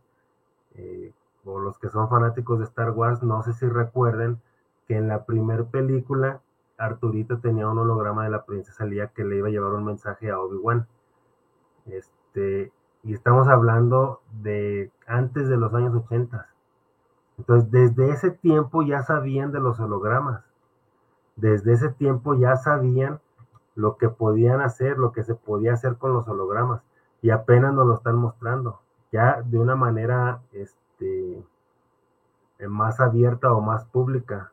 eh, 0.74 1.12
o 1.44 1.58
los 1.60 1.78
que 1.78 1.88
son 1.88 2.08
fanáticos 2.08 2.58
de 2.58 2.64
Star 2.64 2.90
Wars, 2.90 3.22
no 3.22 3.42
sé 3.42 3.52
si 3.52 3.66
recuerden 3.66 4.40
que 4.86 4.96
en 4.96 5.08
la 5.08 5.24
primera 5.24 5.64
película 5.64 6.40
Arturito 6.78 7.38
tenía 7.38 7.68
un 7.68 7.78
holograma 7.78 8.24
de 8.24 8.30
la 8.30 8.44
princesa 8.44 8.84
Lía 8.84 9.08
que 9.08 9.24
le 9.24 9.36
iba 9.36 9.48
a 9.48 9.50
llevar 9.50 9.72
un 9.74 9.84
mensaje 9.84 10.30
a 10.30 10.40
Obi-Wan. 10.40 10.86
Este, 11.86 12.72
y 13.02 13.14
estamos 13.14 13.48
hablando 13.48 14.20
de 14.42 14.90
antes 15.06 15.48
de 15.48 15.56
los 15.56 15.74
años 15.74 15.94
80. 15.94 16.48
Entonces, 17.38 17.70
desde 17.70 18.10
ese 18.10 18.30
tiempo 18.30 18.82
ya 18.82 19.02
sabían 19.02 19.50
de 19.52 19.60
los 19.60 19.80
hologramas. 19.80 20.44
Desde 21.34 21.72
ese 21.72 21.88
tiempo 21.88 22.34
ya 22.34 22.56
sabían 22.56 23.20
lo 23.74 23.96
que 23.96 24.08
podían 24.08 24.60
hacer, 24.60 24.98
lo 24.98 25.12
que 25.12 25.24
se 25.24 25.34
podía 25.34 25.72
hacer 25.72 25.96
con 25.96 26.12
los 26.12 26.28
hologramas. 26.28 26.82
Y 27.22 27.30
apenas 27.30 27.74
nos 27.74 27.86
lo 27.86 27.94
están 27.94 28.16
mostrando. 28.16 28.80
Ya 29.10 29.42
de 29.42 29.58
una 29.58 29.74
manera 29.74 30.40
este, 30.52 31.42
más 32.68 33.00
abierta 33.00 33.52
o 33.52 33.60
más 33.60 33.84
pública. 33.86 34.52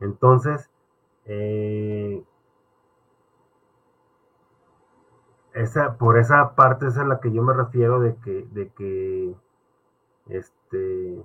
Entonces, 0.00 0.70
eh, 1.26 2.24
esa, 5.54 5.96
por 5.96 6.18
esa 6.18 6.54
parte 6.54 6.88
es 6.88 6.98
a 6.98 7.04
la 7.04 7.20
que 7.20 7.32
yo 7.32 7.42
me 7.42 7.54
refiero 7.54 8.00
de 8.00 8.16
que, 8.16 8.46
de 8.52 8.68
que 8.70 9.34
este 10.28 11.24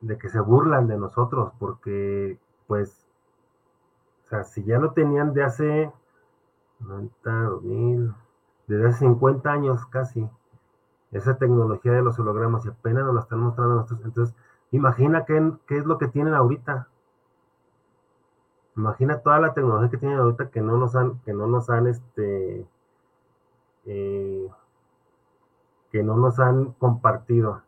de 0.00 0.18
que 0.18 0.28
se 0.28 0.40
burlan 0.40 0.86
de 0.86 0.98
nosotros, 0.98 1.52
porque 1.58 2.38
pues, 2.66 3.06
o 4.26 4.28
sea, 4.28 4.44
si 4.44 4.62
ya 4.64 4.78
lo 4.78 4.92
tenían 4.92 5.32
de 5.32 5.44
hace 5.44 5.92
90, 6.80 7.30
2000, 7.30 8.14
desde 8.66 8.88
hace 8.88 8.98
50 9.00 9.50
años 9.50 9.86
casi, 9.86 10.28
esa 11.12 11.38
tecnología 11.38 11.92
de 11.92 12.02
los 12.02 12.18
hologramas 12.18 12.66
y 12.66 12.68
apenas 12.68 13.04
nos 13.04 13.14
la 13.14 13.20
están 13.22 13.40
mostrando 13.40 13.74
a 13.74 13.76
nosotros, 13.78 14.04
entonces 14.04 14.36
Imagina 14.72 15.24
qué, 15.24 15.52
qué, 15.66 15.78
es 15.78 15.86
lo 15.86 15.98
que 15.98 16.08
tienen 16.08 16.34
ahorita. 16.34 16.88
Imagina 18.76 19.20
toda 19.22 19.40
la 19.40 19.54
tecnología 19.54 19.90
que 19.90 19.96
tienen 19.96 20.18
ahorita 20.18 20.50
que 20.50 20.60
no 20.60 20.76
nos 20.76 20.94
han, 20.94 21.18
que 21.20 21.32
no 21.32 21.46
nos 21.46 21.70
han, 21.70 21.86
este, 21.86 22.66
eh, 23.86 24.50
que 25.90 26.02
no 26.02 26.16
nos 26.16 26.38
han 26.38 26.72
compartido. 26.72 27.62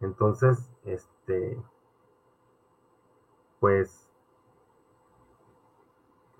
Entonces, 0.00 0.70
este, 0.84 1.60
pues, 3.60 4.10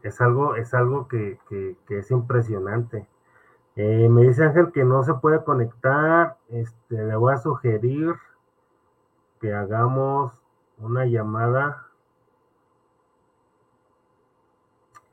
es 0.02 0.20
algo, 0.20 0.56
es 0.56 0.74
algo 0.74 1.08
que, 1.08 1.38
que, 1.48 1.76
es 1.88 2.10
impresionante. 2.10 3.06
Eh, 3.76 4.08
me 4.08 4.22
dice 4.22 4.44
Ángel 4.44 4.72
que 4.72 4.84
no 4.84 5.02
se 5.04 5.14
puede 5.14 5.44
conectar. 5.44 6.38
Este, 6.48 7.04
le 7.04 7.16
voy 7.16 7.34
a 7.34 7.38
sugerir 7.38 8.14
que 9.40 9.52
hagamos 9.52 10.32
una 10.78 11.06
llamada. 11.06 11.86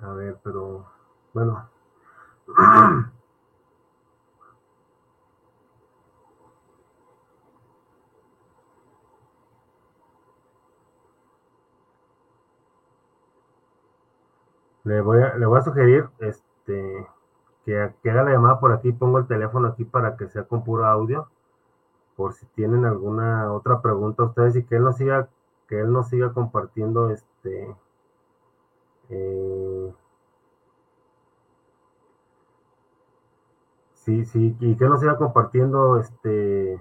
A 0.01 0.13
ver, 0.13 0.37
pero 0.43 0.85
bueno. 1.33 1.69
Le 14.85 15.01
voy 15.01 15.21
a, 15.21 15.35
le 15.35 15.45
voy 15.45 15.59
a 15.59 15.61
sugerir 15.61 16.09
este 16.19 17.07
que, 17.63 18.09
haga 18.09 18.23
la 18.23 18.31
llamada 18.31 18.59
por 18.59 18.71
aquí, 18.71 18.91
pongo 18.91 19.19
el 19.19 19.27
teléfono 19.27 19.67
aquí 19.67 19.83
para 19.85 20.17
que 20.17 20.27
sea 20.29 20.45
con 20.45 20.63
puro 20.63 20.85
audio, 20.85 21.29
por 22.15 22.33
si 22.33 22.45
tienen 22.47 22.85
alguna 22.85 23.51
otra 23.53 23.81
pregunta 23.81 24.23
ustedes 24.23 24.55
y 24.55 24.63
que 24.63 24.77
él 24.77 24.83
nos 24.83 24.97
siga, 24.97 25.29
que 25.67 25.79
él 25.79 25.91
nos 25.91 26.09
siga 26.09 26.33
compartiendo 26.33 27.11
este 27.11 27.75
eh, 29.09 29.93
sí, 33.93 34.25
sí, 34.25 34.55
y 34.59 34.75
que 34.77 34.85
nos 34.85 34.99
siga 34.99 35.17
compartiendo 35.17 35.97
este 35.97 36.79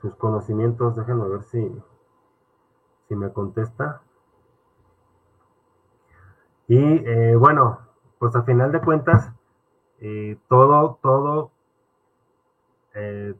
sus 0.00 0.14
conocimientos, 0.16 0.96
déjenme 0.96 1.28
ver 1.28 1.42
si, 1.44 1.82
si 3.08 3.16
me 3.16 3.32
contesta. 3.32 4.02
Y 6.68 6.76
eh, 6.78 7.36
bueno, 7.36 7.78
pues 8.18 8.36
al 8.36 8.44
final 8.44 8.70
de 8.72 8.80
cuentas, 8.82 9.32
eh, 10.00 10.38
todo, 10.48 10.98
todo, 11.02 11.52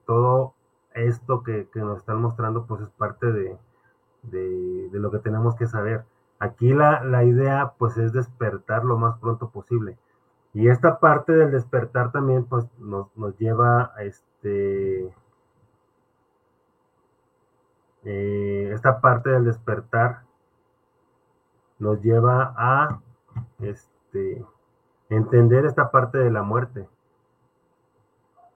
todo 0.07 0.55
esto 0.95 1.43
que, 1.43 1.69
nos 1.75 1.99
están 1.99 2.23
mostrando, 2.23 2.67
pues 2.67 2.81
es 2.83 2.91
parte 2.91 3.31
de, 3.31 3.59
lo 4.33 5.11
que 5.11 5.19
tenemos 5.19 5.55
que 5.57 5.67
saber. 5.67 6.05
Aquí 6.39 6.73
la, 6.73 7.25
idea, 7.25 7.75
pues 7.79 7.97
es 7.97 8.13
despertar 8.13 8.85
lo 8.85 8.99
más 8.99 9.19
pronto 9.19 9.51
posible. 9.51 9.97
Y 10.53 10.69
esta 10.69 11.01
parte 11.01 11.33
del 11.33 11.51
despertar 11.51 12.13
también, 12.13 12.45
pues 12.45 12.67
nos, 12.79 13.15
nos 13.17 13.37
lleva 13.39 13.93
a 13.97 14.03
este... 14.03 15.13
esta 18.05 19.01
parte 19.01 19.31
del 19.31 19.47
despertar 19.47 20.25
nos 21.79 22.01
lleva 22.03 22.55
a 22.57 23.01
este, 23.61 24.45
entender 25.09 25.67
esta 25.67 25.91
parte 25.91 26.19
de 26.19 26.31
la 26.31 26.43
muerte, 26.43 26.89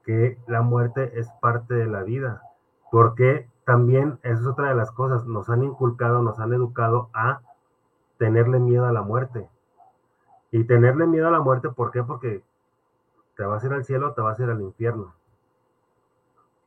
que 0.05 0.37
la 0.47 0.61
muerte 0.61 1.19
es 1.19 1.29
parte 1.41 1.73
de 1.73 1.85
la 1.85 2.03
vida, 2.03 2.41
porque 2.91 3.47
también 3.69 4.17
eso 4.23 4.41
es 4.41 4.47
otra 4.47 4.69
de 4.69 4.73
las 4.73 4.91
cosas, 4.91 5.27
nos 5.27 5.47
han 5.47 5.63
inculcado, 5.63 6.23
nos 6.23 6.39
han 6.39 6.51
educado 6.53 7.11
a 7.13 7.41
tenerle 8.17 8.57
miedo 8.57 8.87
a 8.87 8.91
la 8.91 9.03
muerte. 9.03 9.47
Y 10.49 10.63
tenerle 10.63 11.05
miedo 11.05 11.27
a 11.27 11.31
la 11.31 11.39
muerte, 11.39 11.69
¿por 11.69 11.91
qué? 11.91 12.01
Porque 12.01 12.41
te 13.37 13.43
vas 13.43 13.63
a 13.63 13.67
ir 13.67 13.73
al 13.73 13.85
cielo 13.85 14.07
o 14.07 14.13
te 14.13 14.21
vas 14.21 14.39
a 14.39 14.43
ir 14.43 14.49
al 14.49 14.61
infierno. 14.61 15.13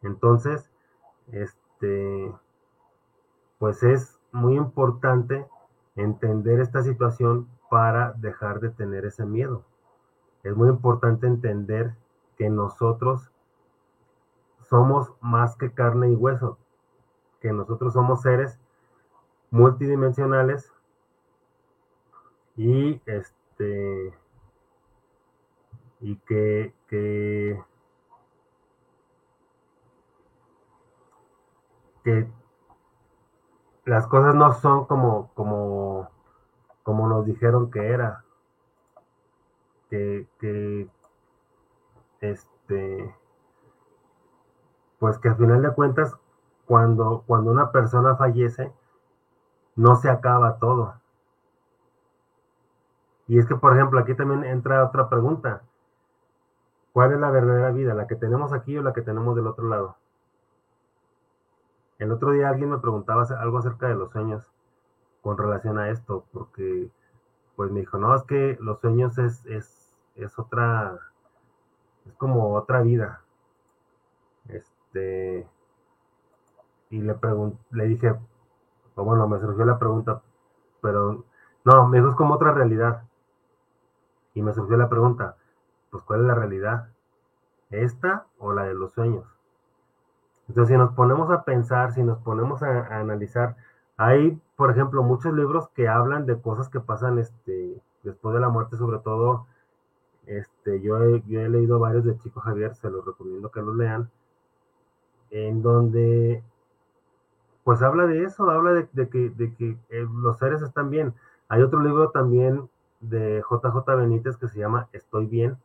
Entonces, 0.03 0.70
este, 1.33 2.33
pues 3.59 3.83
es 3.83 4.20
muy 4.31 4.55
importante 4.55 5.45
entender 5.97 6.61
esta 6.61 6.85
situación 6.85 7.49
para 7.69 8.12
dejar 8.12 8.61
de 8.61 8.70
tener 8.70 9.07
ese 9.07 9.27
miedo. 9.27 9.65
Es 10.45 10.55
muy 10.55 10.69
importante 10.69 11.27
entender 11.27 11.97
que 12.39 12.49
nosotros 12.49 13.29
somos 14.61 15.12
más 15.20 15.57
que 15.57 15.73
carne 15.73 16.09
y 16.09 16.15
hueso, 16.15 16.59
que 17.43 17.52
nosotros 17.52 17.93
somos 17.93 18.23
seres 18.23 18.59
multidimensionales 19.51 20.73
y 22.56 23.02
este 23.05 24.14
y 26.02 26.16
que, 26.27 26.74
que, 26.89 27.62
que 32.02 32.28
las 33.85 34.06
cosas 34.09 34.35
no 34.35 34.52
son 34.55 34.86
como, 34.86 35.31
como, 35.35 36.10
como 36.82 37.09
nos 37.09 37.24
dijeron 37.24 37.70
que 37.70 37.86
era. 37.89 38.24
Que, 39.89 40.27
que, 40.40 40.89
este, 42.20 43.14
pues 44.98 45.19
que 45.19 45.28
al 45.28 45.36
final 45.36 45.62
de 45.62 45.74
cuentas, 45.74 46.16
cuando, 46.73 47.23
cuando 47.27 47.51
una 47.51 47.70
persona 47.70 48.16
fallece, 48.16 48.73
no 49.77 49.94
se 49.97 50.09
acaba 50.09 50.57
todo. 50.57 50.94
Y 53.28 53.39
es 53.39 53.47
que, 53.47 53.57
por 53.57 53.77
ejemplo, 53.77 54.01
aquí 54.01 54.15
también 54.15 54.43
entra 54.43 54.82
otra 54.82 55.11
pregunta. 55.11 55.61
¿Cuál 56.94 57.12
es 57.12 57.20
la 57.20 57.31
verdadera 57.31 57.73
vida? 57.73 57.93
¿La 57.93 58.07
que 58.07 58.16
tenemos 58.16 58.55
aquí 58.55 58.78
o 58.78 58.82
la 58.82 58.94
que 58.94 59.03
tenemos 59.03 59.36
del 59.36 59.49
otro 59.49 59.69
lado? 59.69 59.97
El 61.99 62.11
otro 62.11 62.31
día 62.31 62.49
alguien 62.49 62.70
me 62.70 62.78
preguntaba 62.78 63.24
algo 63.39 63.59
acerca 63.59 63.89
de 63.89 63.94
los 63.94 64.11
sueños 64.11 64.51
con 65.20 65.36
relación 65.36 65.78
a 65.78 65.90
esto, 65.90 66.24
porque 66.32 66.90
pues 67.55 67.70
me 67.70 67.81
dijo, 67.81 67.99
no, 67.99 68.15
es 68.15 68.23
que 68.23 68.57
los 68.62 68.81
sueños 68.81 69.19
es, 69.19 69.44
es, 69.44 69.93
es 70.15 70.39
otra, 70.39 70.99
es 72.07 72.15
como 72.15 72.55
otra 72.55 72.81
vida. 72.81 73.20
Este, 74.49 75.47
y 76.93 77.01
le 77.01 77.16
le 77.70 77.85
dije, 77.86 78.14
o 78.94 79.05
bueno, 79.05 79.27
me 79.27 79.40
surgió 79.40 79.64
la 79.64 79.78
pregunta, 79.78 80.20
pero 80.82 81.24
no, 81.64 81.90
dijo 81.90 82.09
es 82.10 82.14
como 82.14 82.35
otra 82.35 82.52
realidad. 82.52 83.05
Y 84.35 84.43
me 84.43 84.52
surgió 84.52 84.77
la 84.77 84.90
pregunta, 84.90 85.36
pues 85.90 86.05
¿cuál 86.05 86.20
es 86.20 86.27
la 86.27 86.35
realidad? 86.35 86.90
¿Esta 87.70 88.27
o 88.39 88.52
la 88.52 88.64
de 88.64 88.74
los 88.74 88.93
sueños? 88.93 89.24
Entonces, 90.48 90.74
si 90.74 90.78
nos 90.78 90.93
ponemos 90.93 91.31
a 91.31 91.44
pensar, 91.44 91.93
si 91.93 92.02
nos 92.02 92.19
ponemos 92.19 92.62
a, 92.62 92.98
analizar, 92.98 93.56
hay, 93.97 94.39
por 94.56 94.70
ejemplo, 94.70 95.02
muchos 95.02 95.32
libros 95.32 95.70
que 95.70 95.89
hablan 95.89 96.27
de 96.27 96.39
cosas 96.39 96.69
que 96.69 96.81
pasan 96.81 97.19
este, 97.19 97.81
después 98.02 98.35
de 98.35 98.40
la 98.40 98.51
muerte, 98.51 98.77
sobre 98.77 98.98
todo, 98.98 99.47
este, 100.27 100.82
yo, 100.82 101.02
he, 101.02 101.23
yo 101.27 101.40
he 101.40 101.48
leído 101.48 101.78
varios 101.78 102.05
de 102.05 102.19
Chico 102.19 102.40
Javier, 102.40 102.74
se 102.74 102.90
los 102.90 103.02
recomiendo 103.06 103.51
que 103.51 103.62
los 103.62 103.77
lean, 103.77 104.10
en 105.31 105.62
donde 105.62 106.43
pues 107.64 107.82
habla 107.82 108.06
de 108.06 108.24
eso, 108.24 108.51
habla 108.51 108.72
de, 108.72 109.09
que, 109.09 109.30
de 109.30 109.55
que 109.55 109.76
eh, 109.90 110.06
los 110.22 110.39
seres 110.39 110.62
están 110.62 110.90
bien. 110.90 111.14
Hay 111.48 111.62
otro 111.62 111.80
libro 111.80 112.10
también 112.10 112.68
de 113.01 113.43
JJ 113.48 113.84
Benítez 113.97 114.36
que 114.36 114.48
se 114.48 114.59
llama 114.59 114.89
Estoy 114.93 115.26
bien, 115.26 115.56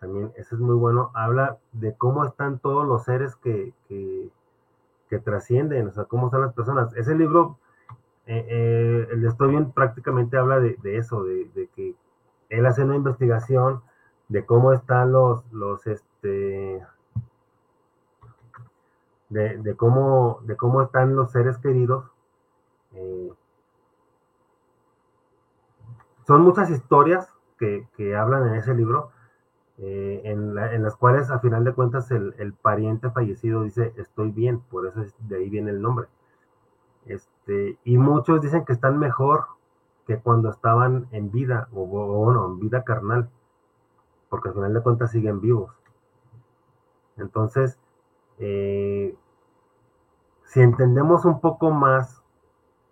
también 0.00 0.32
ese 0.36 0.54
es 0.54 0.60
muy 0.60 0.76
bueno, 0.76 1.10
habla 1.14 1.58
de 1.72 1.94
cómo 1.94 2.24
están 2.24 2.58
todos 2.58 2.86
los 2.86 3.04
seres 3.04 3.34
que, 3.36 3.72
que, 3.88 4.30
trascienden, 5.24 5.88
o 5.88 5.92
sea, 5.92 6.04
cómo 6.04 6.26
están 6.26 6.42
las 6.42 6.52
personas. 6.52 6.94
Ese 6.94 7.14
libro, 7.14 7.58
eh, 8.26 8.46
eh, 8.48 9.08
el 9.10 9.22
de 9.22 9.28
Estoy 9.28 9.48
Bien, 9.48 9.72
prácticamente 9.72 10.36
habla 10.36 10.60
de, 10.60 10.76
eso, 10.84 11.24
de, 11.24 11.70
que 11.74 11.94
él 12.50 12.66
hace 12.66 12.84
una 12.84 12.96
investigación 12.96 13.80
de 14.28 14.44
cómo 14.44 14.74
están 14.74 15.12
los, 15.12 15.42
los, 15.52 15.86
este, 15.86 16.84
de, 19.28 19.74
cómo, 19.76 20.40
de 20.42 20.56
cómo 20.56 20.82
están 20.82 21.16
los 21.16 21.32
seres 21.32 21.58
queridos. 21.58 22.04
Eh, 22.92 23.32
son 26.26 26.42
muchas 26.42 26.70
historias 26.70 27.32
que, 27.58 27.88
que, 27.96 28.16
hablan 28.16 28.48
en 28.48 28.54
ese 28.54 28.74
libro, 28.74 29.10
eh, 29.78 30.22
en, 30.24 30.54
las 30.54 30.96
cuales 30.96 31.30
a 31.30 31.38
final 31.38 31.64
de 31.64 31.72
cuentas 31.72 32.10
el, 32.10 32.54
pariente 32.62 33.10
fallecido 33.10 33.62
dice 33.62 33.92
estoy 33.96 34.30
bien, 34.30 34.60
por 34.60 34.86
eso 34.86 35.02
de 35.20 35.36
ahí 35.36 35.50
viene 35.50 35.70
el 35.70 35.82
nombre. 35.82 36.08
Este, 37.04 37.78
y 37.84 37.98
muchos 37.98 38.40
dicen 38.40 38.64
que 38.64 38.72
están 38.72 38.98
mejor 38.98 39.46
que 40.06 40.18
cuando 40.18 40.50
estaban 40.50 41.08
en 41.12 41.30
vida, 41.30 41.68
o, 41.72 41.84
bueno, 41.86 42.46
en 42.46 42.58
vida 42.58 42.84
carnal, 42.84 43.28
porque 44.28 44.48
al 44.48 44.54
final 44.54 44.74
de 44.74 44.82
cuentas 44.82 45.10
siguen 45.10 45.40
vivos. 45.40 45.72
Entonces, 47.16 47.78
eh, 48.38 49.14
si 50.44 50.60
entendemos 50.60 51.24
un 51.24 51.40
poco 51.40 51.70
más 51.70 52.22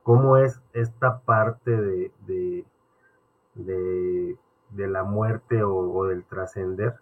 cómo 0.03 0.37
es 0.37 0.61
esta 0.73 1.21
parte 1.21 1.71
de, 1.71 2.13
de, 3.55 4.37
la 4.89 5.05
muerte 5.05 5.63
o, 5.65 6.05
del 6.05 6.25
trascender, 6.25 6.95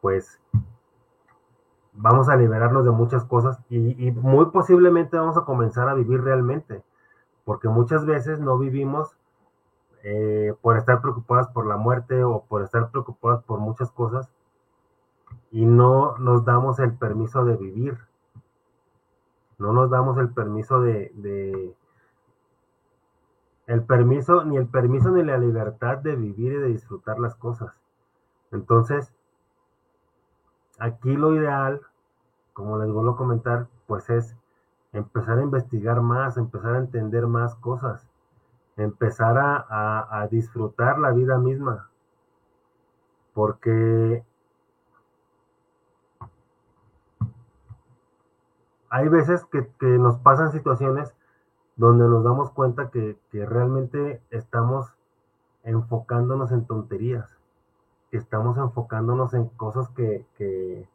pues 0.00 0.40
vamos 1.92 2.28
a 2.28 2.36
liberarnos 2.36 2.84
de 2.84 2.90
muchas 2.90 3.24
cosas 3.24 3.60
y, 3.70 4.10
muy 4.12 4.46
posiblemente 4.46 5.16
vamos 5.16 5.36
a 5.36 5.44
comenzar 5.44 5.88
a 5.88 5.94
vivir 5.94 6.22
realmente, 6.22 6.82
porque 7.44 7.68
muchas 7.68 8.04
veces 8.04 8.40
no 8.40 8.58
vivimos 8.58 9.16
eh, 10.02 10.54
por 10.60 10.76
estar 10.76 11.00
preocupadas 11.00 11.48
por 11.48 11.66
la 11.66 11.76
muerte 11.76 12.24
o 12.24 12.44
por 12.48 12.62
estar 12.62 12.90
preocupadas 12.90 13.42
por 13.44 13.60
muchas 13.60 13.90
cosas 13.90 14.28
y 15.50 15.64
no 15.64 16.16
nos 16.18 16.44
damos 16.44 16.78
el 16.78 16.94
permiso 16.94 17.44
de 17.44 17.56
vivir. 17.56 17.98
No 19.58 19.72
nos 19.72 19.90
damos 19.90 20.18
el 20.18 20.30
permiso 20.30 20.80
de, 20.80 21.74
el 23.66 23.82
permiso, 23.82 24.44
ni 24.44 24.56
el 24.56 24.68
permiso 24.68 25.10
ni 25.10 25.22
la 25.24 25.38
libertad 25.38 25.98
de 25.98 26.14
vivir 26.14 26.52
y 26.52 26.56
de 26.56 26.68
disfrutar 26.68 27.18
las 27.18 27.34
cosas. 27.34 27.74
Entonces, 28.52 29.12
aquí 30.78 31.12
lo 31.16 31.34
ideal, 31.34 31.80
como 32.52 32.78
les 32.78 32.90
vuelvo 32.90 33.12
a 33.12 33.16
comentar, 33.16 33.66
pues 33.86 34.08
es 34.10 34.36
empezar 34.92 35.38
a 35.38 35.42
investigar 35.42 36.00
más, 36.00 36.36
empezar 36.36 36.76
a 36.76 36.78
entender 36.78 37.26
más 37.26 37.54
cosas, 37.56 38.08
empezar 38.76 39.36
a, 39.38 40.28
disfrutar 40.30 40.98
la 40.98 41.10
vida 41.10 41.38
misma. 41.38 41.90
Porque 43.34 44.24
hay 48.90 49.08
veces 49.08 49.44
que, 49.46 49.66
nos 49.80 50.18
pasan 50.18 50.52
situaciones 50.52 51.14
donde 51.76 52.08
nos 52.08 52.24
damos 52.24 52.50
cuenta 52.50 52.90
que, 52.90 53.16
realmente 53.32 54.20
estamos 54.30 54.92
enfocándonos 55.64 56.52
en 56.52 56.66
tonterías, 56.66 57.28
que 58.10 58.16
estamos 58.16 58.56
enfocándonos 58.56 59.34
en 59.34 59.48
cosas 59.48 59.88
que, 59.90 60.88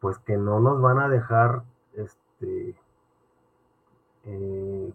pues 0.00 0.18
que 0.18 0.36
no 0.36 0.60
nos 0.60 0.80
van 0.80 0.98
a 0.98 1.08
dejar, 1.08 1.62
este, 1.94 2.76
eh, 4.24 4.92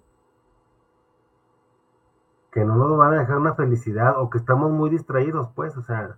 que 2.51 2.65
no 2.65 2.75
nos 2.75 2.97
van 2.97 3.13
a 3.13 3.19
dejar 3.19 3.37
una 3.37 3.55
felicidad 3.55 4.19
o 4.19 4.29
que 4.29 4.37
estamos 4.37 4.71
muy 4.71 4.89
distraídos, 4.89 5.49
pues, 5.55 5.75
o 5.77 5.81
sea, 5.81 6.17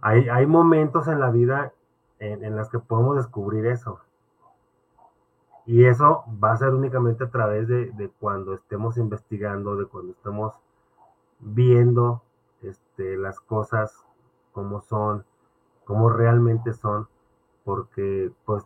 hay 0.00 0.46
momentos 0.46 1.08
en 1.08 1.18
la 1.18 1.30
vida 1.30 1.72
en, 2.20 2.56
las 2.56 2.68
que 2.68 2.78
podemos 2.78 3.16
descubrir 3.16 3.66
eso. 3.66 4.00
Y 5.66 5.84
eso 5.84 6.24
va 6.42 6.52
a 6.52 6.56
ser 6.56 6.70
únicamente 6.70 7.24
a 7.24 7.30
través 7.30 7.68
de, 7.68 8.10
cuando 8.18 8.54
estemos 8.54 8.96
investigando, 8.96 9.76
de 9.76 9.86
cuando 9.86 10.12
estemos 10.12 10.54
viendo 11.40 12.22
este, 12.62 13.16
las 13.16 13.38
cosas 13.40 14.04
como 14.52 14.80
son, 14.80 15.24
como 15.84 16.08
realmente 16.08 16.72
son, 16.72 17.06
porque 17.64 18.32
pues 18.46 18.64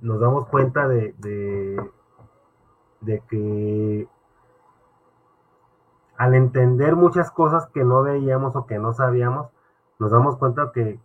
nos 0.00 0.20
damos 0.20 0.46
cuenta 0.48 0.86
de, 0.86 1.14
de, 3.00 3.22
que 3.28 4.06
al 6.18 6.34
entender 6.34 6.96
muchas 6.96 7.30
cosas 7.30 7.66
que 7.68 7.82
no 7.82 8.02
veíamos 8.02 8.54
o 8.56 8.66
que 8.66 8.78
no 8.78 8.92
sabíamos, 8.92 9.48
nos 9.98 10.10
damos 10.10 10.36
cuenta 10.36 10.70
que 10.72 11.00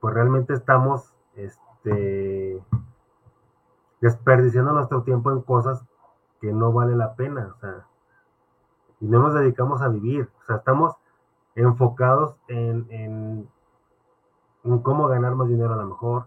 pues 0.00 0.14
realmente 0.14 0.54
estamos 0.54 1.12
este, 1.34 2.62
desperdiciando 4.00 4.72
nuestro 4.72 5.02
tiempo 5.02 5.32
en 5.32 5.42
cosas 5.42 5.84
que 6.40 6.52
no 6.52 6.72
vale 6.72 6.94
la 6.96 7.14
pena, 7.14 7.52
o 7.56 7.60
sea, 7.60 7.86
y 9.00 9.06
no 9.06 9.20
nos 9.20 9.34
dedicamos 9.34 9.82
a 9.82 9.88
vivir, 9.88 10.28
o 10.40 10.44
sea, 10.44 10.56
estamos 10.56 10.94
enfocados 11.54 12.36
en, 12.48 12.86
en, 12.90 13.48
cómo 14.82 15.08
ganar 15.08 15.34
más 15.34 15.48
dinero 15.48 15.74
a 15.74 15.76
lo 15.76 15.86
mejor, 15.86 16.26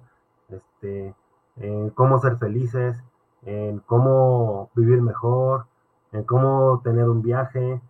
este, 0.50 1.16
en 1.58 1.90
cómo 1.92 2.20
ser 2.20 2.38
felices, 2.38 3.02
en 3.44 3.80
cómo 3.80 4.70
vivir 4.76 5.02
mejor, 5.02 5.66
en 6.12 6.24
cómo 6.24 6.82
tener 6.84 7.08
un 7.08 7.22
viaje, 7.22 7.82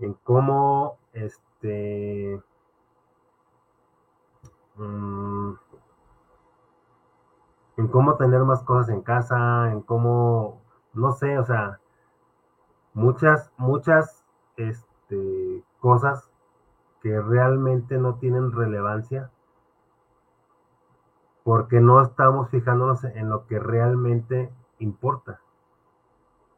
en 0.00 0.14
cómo 0.24 0.96
este 1.12 2.40
mm, 4.76 5.52
en 7.76 7.88
cómo 7.88 8.16
tener 8.16 8.42
más 8.44 8.62
cosas 8.62 8.88
en 8.90 9.02
casa, 9.02 9.70
en 9.72 9.80
cómo, 9.82 10.62
no 10.92 11.12
sé, 11.12 11.38
o 11.38 11.44
sea, 11.44 11.80
muchas, 12.92 13.50
muchas 13.56 14.24
este, 14.56 15.64
cosas 15.80 16.30
que 17.02 17.20
realmente 17.20 17.98
no 17.98 18.14
tienen 18.16 18.52
relevancia 18.52 19.30
porque 21.44 21.78
no 21.80 22.00
estamos 22.00 22.48
fijándonos 22.48 23.04
en 23.04 23.28
lo 23.28 23.46
que 23.46 23.58
realmente 23.58 24.50
importa. 24.78 25.40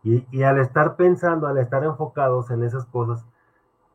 Y, 0.04 0.44
al 0.44 0.60
estar 0.60 0.94
pensando, 0.94 1.48
al 1.48 1.58
estar 1.58 1.82
enfocados 1.82 2.52
en 2.52 2.62
esas 2.62 2.86
cosas, 2.86 3.26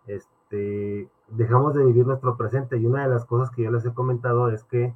este, 0.07 1.09
dejamos 1.31 1.73
de 1.73 1.83
vivir 1.83 2.05
nuestro 2.05 2.37
presente. 2.37 2.77
Y 2.77 2.85
una 2.85 3.03
de 3.03 3.09
las 3.09 3.25
cosas 3.25 3.51
que 3.51 3.63
yo 3.63 3.71
les 3.71 3.85
he 3.85 3.93
comentado 3.93 4.49
es 4.49 4.63
que 4.63 4.93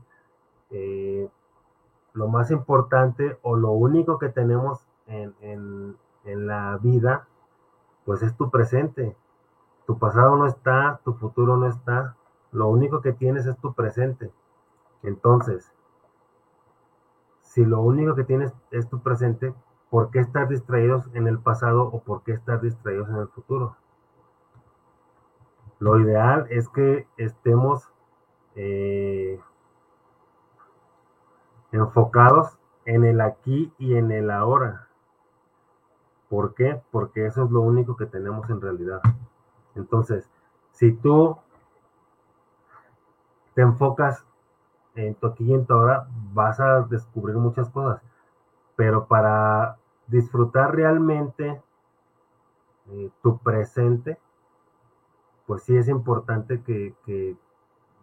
eh, 0.72 1.30
lo 2.14 2.28
más 2.28 2.52
importante 2.52 3.38
o 3.42 3.56
lo 3.56 3.72
único 3.72 4.20
que 4.20 4.30
tenemos 4.30 4.88
en, 5.08 5.34
en 6.26 6.48
la 6.48 6.78
vida, 6.82 7.28
pues 8.06 8.22
es 8.22 8.36
tu 8.36 8.50
presente. 8.50 9.16
Tu 9.86 9.98
pasado 9.98 10.36
no 10.36 10.48
está, 10.48 11.00
tu 11.04 11.14
futuro 11.14 11.58
no 11.58 11.68
está. 11.68 12.16
Lo 12.52 12.68
único 12.70 13.02
que 13.02 13.14
tienes 13.14 13.46
es 13.46 13.58
tu 13.58 13.74
presente. 13.74 14.32
Entonces, 15.04 15.72
si 17.42 17.64
lo 17.64 17.82
único 17.82 18.16
que 18.16 18.24
tienes 18.24 18.54
es 18.72 18.90
tu 18.90 19.00
presente, 19.00 19.54
¿por 19.90 20.10
qué 20.10 20.20
estar 20.20 20.48
distraídos 20.48 21.08
en 21.14 21.28
el 21.28 21.40
pasado 21.40 21.84
o 21.84 22.02
por 22.02 22.24
qué 22.24 22.34
estar 22.34 22.60
distraídos 22.62 23.10
en 23.10 23.16
el 23.18 23.28
futuro? 23.28 23.78
Lo 25.80 26.00
ideal 26.00 26.48
es 26.50 26.70
que 26.70 27.08
estemos 27.18 27.90
eh, 28.56 29.40
enfocados 31.72 32.58
en 32.86 33.04
el 33.04 33.22
aquí 33.22 33.74
y 33.78 33.96
en 33.96 34.12
el 34.12 34.32
ahora. 34.32 34.88
¿Por 36.30 36.54
qué? 36.54 36.82
Porque 36.92 37.26
eso 37.26 37.44
es 37.46 37.52
lo 37.52 37.62
único 37.62 37.96
que 37.98 38.06
tenemos 38.06 38.50
en 38.50 38.62
realidad. 38.62 39.02
Entonces, 39.76 40.30
si 40.72 40.94
tú 40.94 41.38
te 43.54 43.62
enfocas 43.62 44.26
en 44.96 45.16
tu 45.16 45.28
aquí 45.28 45.46
y 45.46 45.54
en 45.54 45.66
tu 45.66 45.74
ahora, 45.74 46.08
vas 46.34 46.60
a 46.60 46.82
descubrir 46.82 47.36
muchas 47.36 47.70
cosas. 47.70 48.02
Pero 48.76 49.08
para 49.08 49.78
disfrutar 50.08 50.76
realmente 50.76 51.62
eh, 52.90 53.10
tu 53.22 53.38
presente, 53.38 54.18
pues 55.46 55.64
sí 55.64 55.76
es 55.78 55.88
importante 55.88 56.62
que, 56.62 57.38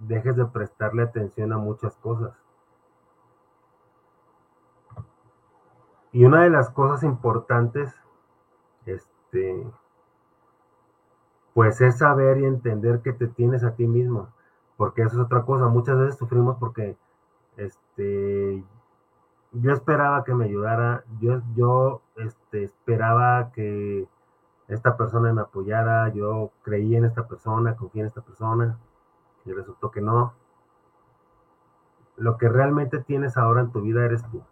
dejes 0.01 0.35
de 0.35 0.47
prestarle 0.47 1.03
atención 1.03 1.53
a 1.53 1.59
muchas 1.59 1.97
cosas. 1.97 2.33
Y 6.11 6.25
una 6.25 6.43
de 6.43 6.51
las 6.51 6.71
cosas 6.71 7.05
importantes, 7.05 7.95
este, 8.85 9.65
pues 11.55 11.81
es 11.81 11.99
saber 11.99 12.39
y 12.39 12.45
entender 12.47 13.01
que 13.01 13.13
te 13.13 13.29
tienes 13.29 13.63
a 13.63 13.77
ti 13.77 13.87
mismo, 13.87 14.29
porque 14.77 15.03
eso 15.03 15.17
es 15.17 15.25
otra 15.25 15.45
cosa. 15.45 15.69
Muchas 15.69 15.99
veces 15.99 16.17
sufrimos 16.17 16.57
porque, 16.59 16.97
este, 17.57 18.65
yo 19.53 19.73
esperaba 19.73 20.25
que 20.25 20.35
me 20.35 20.47
ayudara, 20.47 21.05
yo, 21.21 21.43
yo 21.55 22.03
este, 22.17 22.65
esperaba 22.65 23.53
que 23.53 24.09
esta 24.69 24.97
persona 24.97 25.33
me 25.33 25.43
apoyara, 25.43 26.09
yo 26.13 26.51
creí 26.63 26.97
en 26.97 27.05
esta 27.05 27.27
persona, 27.27 27.77
confié 27.77 28.03
en 28.03 28.09
esta 28.09 28.23
persona, 28.23 28.79
y 29.45 29.53
resultó 29.53 29.91
que 29.91 30.01
no. 30.01 30.35
Lo 32.17 32.39
que 32.39 32.49
realmente 32.49 33.01
tienes 33.01 33.37
ahora 33.37 33.63
en 33.63 33.73
tu 33.73 33.81
vida 33.81 34.05
eres 34.05 34.23
tú. 34.31 34.43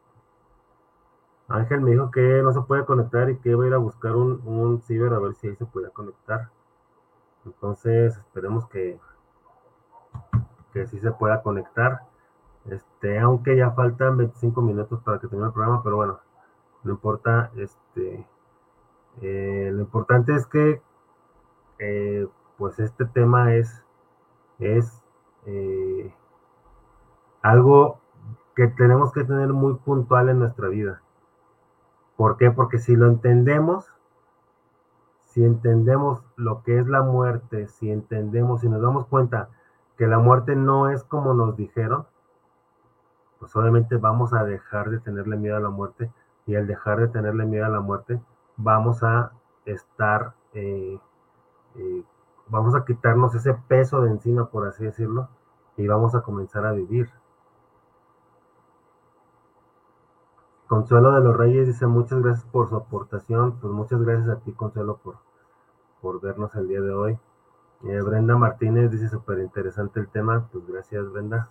Ángel 1.48 1.80
me 1.80 1.90
dijo 1.90 2.10
que 2.10 2.42
no 2.42 2.52
se 2.52 2.60
puede 2.62 2.84
conectar 2.84 3.28
y 3.28 3.36
que 3.38 3.50
iba 3.50 3.64
a 3.64 3.66
ir 3.66 3.74
a 3.74 3.78
buscar 3.78 4.14
un, 4.14 4.80
ciber 4.82 5.12
a 5.12 5.18
ver 5.18 5.34
si 5.34 5.48
ahí 5.48 5.56
se 5.56 5.66
puede 5.66 5.90
conectar. 5.90 6.50
Entonces 7.44 8.16
esperemos 8.16 8.68
que, 8.68 9.00
que 10.72 10.86
sí 10.86 11.00
se 11.00 11.10
pueda 11.12 11.42
conectar. 11.42 12.02
Este, 12.66 13.18
aunque 13.18 13.56
ya 13.56 13.72
faltan 13.72 14.16
25 14.16 14.62
minutos 14.62 15.00
para 15.02 15.18
que 15.18 15.26
termine 15.26 15.48
el 15.48 15.52
programa, 15.52 15.82
pero 15.82 15.96
bueno, 15.96 16.20
no 16.84 16.92
importa. 16.92 17.50
Este, 17.56 18.24
eh, 19.22 19.70
lo 19.72 19.80
importante 19.80 20.34
es 20.34 20.46
que, 20.46 20.80
eh, 21.78 22.26
pues 22.58 22.78
este 22.78 23.04
tema 23.06 23.54
es, 23.54 23.82
es 24.58 25.02
eh, 25.46 26.14
algo 27.42 28.00
que 28.54 28.68
tenemos 28.68 29.12
que 29.12 29.24
tener 29.24 29.48
muy 29.48 29.74
puntual 29.74 30.28
en 30.28 30.38
nuestra 30.38 30.68
vida. 30.68 31.02
¿Por 32.16 32.36
qué? 32.36 32.50
Porque 32.50 32.78
si 32.78 32.96
lo 32.96 33.06
entendemos, 33.06 33.90
si 35.24 35.44
entendemos 35.44 36.22
lo 36.36 36.62
que 36.62 36.78
es 36.78 36.86
la 36.86 37.02
muerte, 37.02 37.68
si 37.68 37.90
entendemos, 37.90 38.60
si 38.60 38.68
nos 38.68 38.82
damos 38.82 39.06
cuenta 39.06 39.48
que 39.96 40.06
la 40.06 40.18
muerte 40.18 40.56
no 40.56 40.90
es 40.90 41.04
como 41.04 41.34
nos 41.34 41.56
dijeron, 41.56 42.06
pues 43.38 43.56
obviamente 43.56 43.96
vamos 43.96 44.34
a 44.34 44.44
dejar 44.44 44.90
de 44.90 44.98
tenerle 44.98 45.36
miedo 45.36 45.56
a 45.56 45.60
la 45.60 45.70
muerte 45.70 46.10
y 46.46 46.56
al 46.56 46.66
dejar 46.66 47.00
de 47.00 47.08
tenerle 47.08 47.46
miedo 47.46 47.64
a 47.64 47.70
la 47.70 47.80
muerte, 47.80 48.20
vamos 48.62 49.02
a 49.02 49.32
estar, 49.64 50.34
eh, 50.54 50.98
eh, 51.76 52.04
vamos 52.48 52.74
a 52.74 52.84
quitarnos 52.84 53.34
ese 53.34 53.54
peso 53.54 54.02
de 54.02 54.10
encima, 54.10 54.46
por 54.46 54.66
así 54.66 54.84
decirlo, 54.84 55.28
y 55.76 55.86
vamos 55.86 56.14
a 56.14 56.22
comenzar 56.22 56.66
a 56.66 56.72
vivir. 56.72 57.10
Consuelo 60.66 61.12
de 61.12 61.20
los 61.20 61.36
Reyes 61.36 61.66
dice 61.66 61.86
muchas 61.86 62.22
gracias 62.22 62.46
por 62.46 62.68
su 62.68 62.76
aportación, 62.76 63.58
pues 63.60 63.72
muchas 63.72 64.00
gracias 64.02 64.28
a 64.28 64.40
ti 64.40 64.52
Consuelo 64.52 64.98
por, 64.98 65.16
por 66.00 66.20
vernos 66.20 66.54
el 66.54 66.68
día 66.68 66.80
de 66.80 66.92
hoy. 66.92 67.18
Eh, 67.84 68.00
Brenda 68.02 68.36
Martínez 68.36 68.90
dice 68.90 69.08
súper 69.08 69.38
interesante 69.40 70.00
el 70.00 70.08
tema, 70.08 70.48
pues 70.52 70.66
gracias 70.66 71.10
Brenda. 71.10 71.48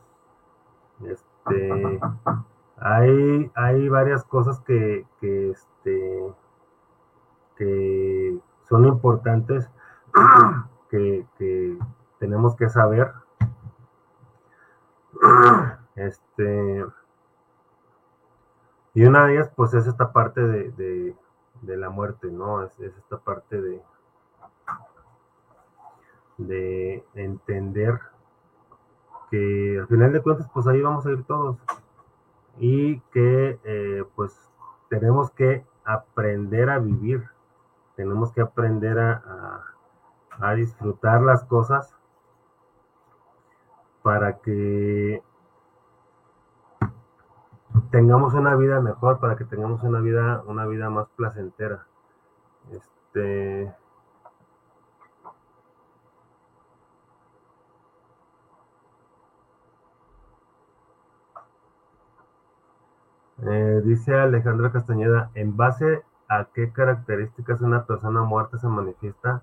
Este, 1.04 2.00
hay, 2.78 3.52
hay 3.56 3.90
varias 3.90 4.24
cosas 4.24 4.60
que, 4.62 5.06
que, 5.20 5.50
este, 5.50 6.34
que 7.60 8.40
son 8.68 8.88
importantes 8.88 9.70
que, 10.90 11.28
que 11.38 11.78
tenemos 12.18 12.56
que 12.56 12.70
saber. 12.70 13.14
Este, 15.96 16.86
y 18.94 19.04
una 19.04 19.26
de 19.26 19.34
ellas, 19.34 19.52
pues, 19.54 19.74
es 19.74 19.86
esta 19.86 20.14
parte 20.14 20.40
de, 20.40 21.14
de, 21.62 21.78
la 21.78 21.90
muerte, 21.90 22.32
¿no? 22.32 22.64
Es, 22.64 22.80
es, 22.80 22.96
esta 22.98 23.18
parte 23.18 23.62
de, 23.62 23.82
de 26.38 27.04
entender 27.16 28.00
que 29.30 29.80
al 29.80 29.88
final 29.88 30.14
de 30.14 30.22
cuentas, 30.22 30.50
pues 30.54 30.68
ahí 30.68 30.82
vamos 30.82 31.06
a 31.06 31.12
ir 31.12 31.24
todos. 31.24 31.58
Y 32.58 33.00
que, 33.12 33.60
eh, 33.64 34.04
pues, 34.16 34.38
tenemos 34.90 35.32
que 35.32 35.66
aprender 35.86 36.70
a 36.70 36.80
vivir. 36.80 37.28
Tenemos 38.00 38.32
que 38.32 38.40
aprender 38.40 38.98
a, 38.98 39.62
a, 40.40 40.54
disfrutar 40.54 41.22
las 41.22 41.44
cosas 41.44 41.94
para 44.02 44.38
que 44.38 45.22
tengamos 47.92 48.34
una 48.36 48.56
vida 48.56 48.80
mejor, 48.80 49.20
para 49.20 49.36
que 49.36 49.44
tengamos 49.44 49.84
una 49.84 50.00
vida, 50.00 50.42
una 50.48 50.66
vida 50.66 50.90
más 50.90 51.10
placentera. 51.18 51.88
Este, 52.72 53.76
Eh, 63.42 63.82
dice 63.84 64.14
Alejandra 64.16 64.72
Castañeda, 64.72 65.32
¿en 65.34 65.58
base 65.58 66.04
a 66.30 66.46
qué 66.54 66.72
características 66.72 67.62
una 67.62 67.86
persona 67.86 68.22
muerta 68.22 68.58
se 68.58 68.68
manifiesta 68.68 69.42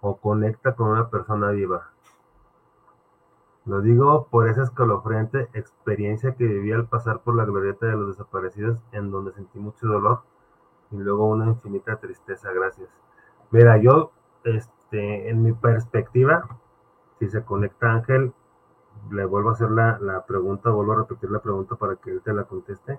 o 0.00 0.16
conecta 0.16 0.74
con 0.74 0.88
una 0.88 1.10
persona 1.10 1.50
viva? 1.50 1.90
Lo 3.68 3.82
digo 3.82 4.28
por 4.30 4.48
esa 4.48 4.62
escalofriante 4.62 5.50
experiencia 5.52 6.34
que 6.34 6.46
viví 6.46 6.72
al 6.72 6.88
pasar 6.88 7.20
por 7.20 7.36
la 7.36 7.44
glorieta 7.44 7.84
de 7.86 7.92
los 7.92 8.08
desaparecidos, 8.16 8.78
en 8.92 9.10
donde 9.10 9.32
sentí 9.32 9.58
mucho 9.58 9.86
dolor 9.86 10.22
y 10.90 10.96
luego 10.96 11.26
una 11.26 11.48
infinita 11.48 11.96
tristeza. 11.96 12.50
Gracias. 12.50 12.88
Mira, 13.50 13.76
yo, 13.76 14.12
este, 14.44 15.28
en 15.28 15.42
mi 15.42 15.52
perspectiva, 15.52 16.48
si 17.18 17.28
se 17.28 17.44
conecta 17.44 17.92
Ángel, 17.92 18.32
le 19.10 19.26
vuelvo 19.26 19.50
a 19.50 19.52
hacer 19.52 19.70
la, 19.70 19.98
la, 19.98 20.24
pregunta, 20.24 20.70
vuelvo 20.70 20.92
a 20.92 20.96
repetir 21.00 21.30
la 21.30 21.40
pregunta 21.40 21.76
para 21.76 21.96
que 21.96 22.10
él 22.10 22.22
te 22.22 22.32
la 22.32 22.44
conteste. 22.44 22.98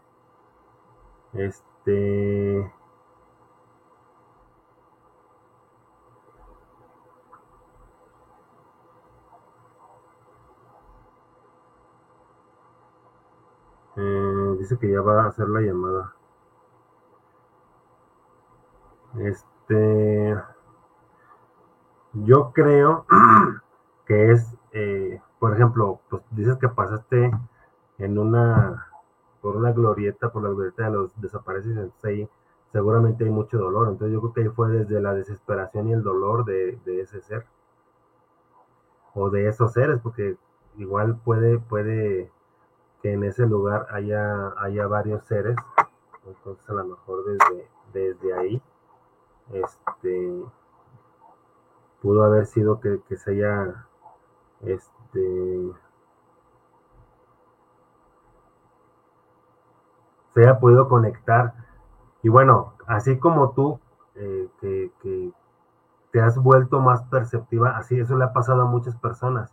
Este, 1.34 2.72
que 14.78 14.92
ya 14.92 15.02
va 15.02 15.24
a 15.24 15.28
hacer 15.28 15.48
la 15.50 15.62
llamada. 15.62 16.14
Este. 19.20 20.36
Yo 22.14 22.52
creo 22.54 23.06
que 24.06 24.32
es, 24.32 24.56
eh, 24.72 25.22
por 25.40 25.54
ejemplo, 25.54 26.00
pues 26.10 26.24
dices 26.32 26.58
que 26.58 26.68
pasaste 26.68 27.32
en 28.00 28.18
una, 28.18 28.88
por 29.42 29.56
una 29.58 29.72
glorieta, 29.72 30.32
por 30.32 30.44
la 30.44 30.50
glorieta 30.50 30.86
de 30.86 30.92
los 30.92 31.22
desaparecidos, 31.22 31.92
ahí 32.04 32.28
seguramente 32.72 33.26
hay 33.26 33.30
mucho 33.30 33.58
dolor. 33.58 33.90
Entonces 33.90 34.14
yo 34.14 34.22
creo 34.22 34.34
que 34.34 34.42
ahí 34.42 34.50
fue 34.50 34.70
desde 34.70 35.02
la 35.02 35.14
desesperación 35.14 35.88
y 35.90 35.94
el 35.94 36.04
dolor 36.04 36.46
de, 36.46 36.80
ese 36.86 37.22
ser. 37.22 37.46
O 39.14 39.30
de 39.30 39.48
esos 39.48 39.74
seres, 39.74 40.00
porque 40.02 40.38
igual 40.78 41.20
puede, 41.24 41.60
puede 41.60 42.32
que 43.02 43.14
en 43.14 43.24
ese 43.24 43.46
lugar 43.46 43.88
haya, 43.92 44.54
haya 44.58 44.88
varios 44.88 45.24
seres. 45.26 45.56
Entonces 46.26 46.70
a 46.70 46.74
lo 46.74 46.86
mejor 46.86 47.24
desde, 47.26 47.70
desde 47.94 48.34
ahí, 48.34 48.62
este 49.52 50.44
pudo 52.02 52.24
haber 52.24 52.46
sido 52.46 52.80
que, 52.80 53.00
se 53.18 53.32
haya 53.32 53.86
este 54.62 55.72
se 60.34 60.42
haya 60.42 60.60
podido 60.60 60.88
conectar 60.88 61.54
y 62.24 62.30
bueno 62.30 62.74
así 62.88 63.18
como 63.18 63.52
tú 63.52 63.80
eh, 64.16 64.48
que, 64.62 64.92
que, 65.02 65.32
te 66.12 66.22
has 66.22 66.38
vuelto 66.38 66.80
más 66.80 67.04
perceptiva 67.04 67.78
así 67.78 68.00
eso 68.00 68.16
le 68.18 68.26
ha 68.26 68.34
pasado 68.34 68.64
a 68.64 68.66
muchas 68.66 68.96
personas 68.96 69.52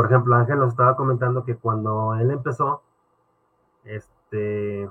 por 0.00 0.06
ejemplo 0.06 0.34
Ángel 0.34 0.58
nos 0.58 0.70
estaba 0.70 0.96
comentando 0.96 1.44
que 1.44 1.56
cuando 1.56 2.14
él 2.14 2.30
empezó 2.30 2.80
este 3.84 4.88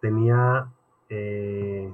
tenía 0.00 0.68
eh, 1.08 1.92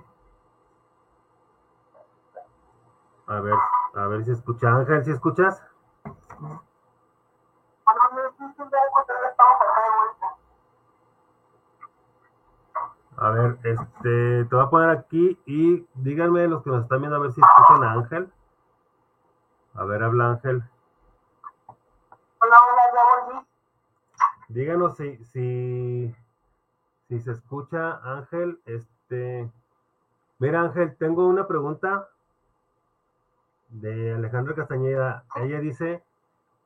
A 3.26 3.40
ver, 3.40 3.54
a 3.94 4.06
ver 4.08 4.24
si 4.26 4.32
escucha. 4.32 4.68
Ángel, 4.68 5.02
¿si 5.06 5.12
escuchas? 5.12 5.62
A 13.16 13.30
ver, 13.30 13.58
este, 13.62 14.44
te 14.44 14.54
voy 14.54 14.62
a 14.62 14.68
poner 14.68 14.90
aquí 14.90 15.40
y 15.46 15.86
díganme 15.94 16.46
los 16.46 16.62
que 16.62 16.68
nos 16.68 16.82
están 16.82 17.00
viendo 17.00 17.16
a 17.16 17.20
ver 17.20 17.32
si 17.32 17.40
escuchan 17.40 17.84
a 17.84 17.92
Ángel. 17.92 18.32
A 19.74 19.84
ver, 19.84 20.02
habla 20.02 20.32
Ángel. 20.32 20.62
Hola, 22.44 22.56
hola. 23.30 23.46
Díganos 24.48 24.96
si, 24.96 25.16
si, 25.26 26.12
si 27.08 27.20
se 27.20 27.30
escucha 27.30 28.00
Ángel. 28.02 28.58
Este, 28.66 29.48
mira 30.40 30.62
Ángel, 30.62 30.96
tengo 30.96 31.28
una 31.28 31.46
pregunta 31.46 32.08
de 33.68 34.14
Alejandra 34.14 34.56
Castañeda. 34.56 35.24
Ella 35.36 35.60
dice, 35.60 36.02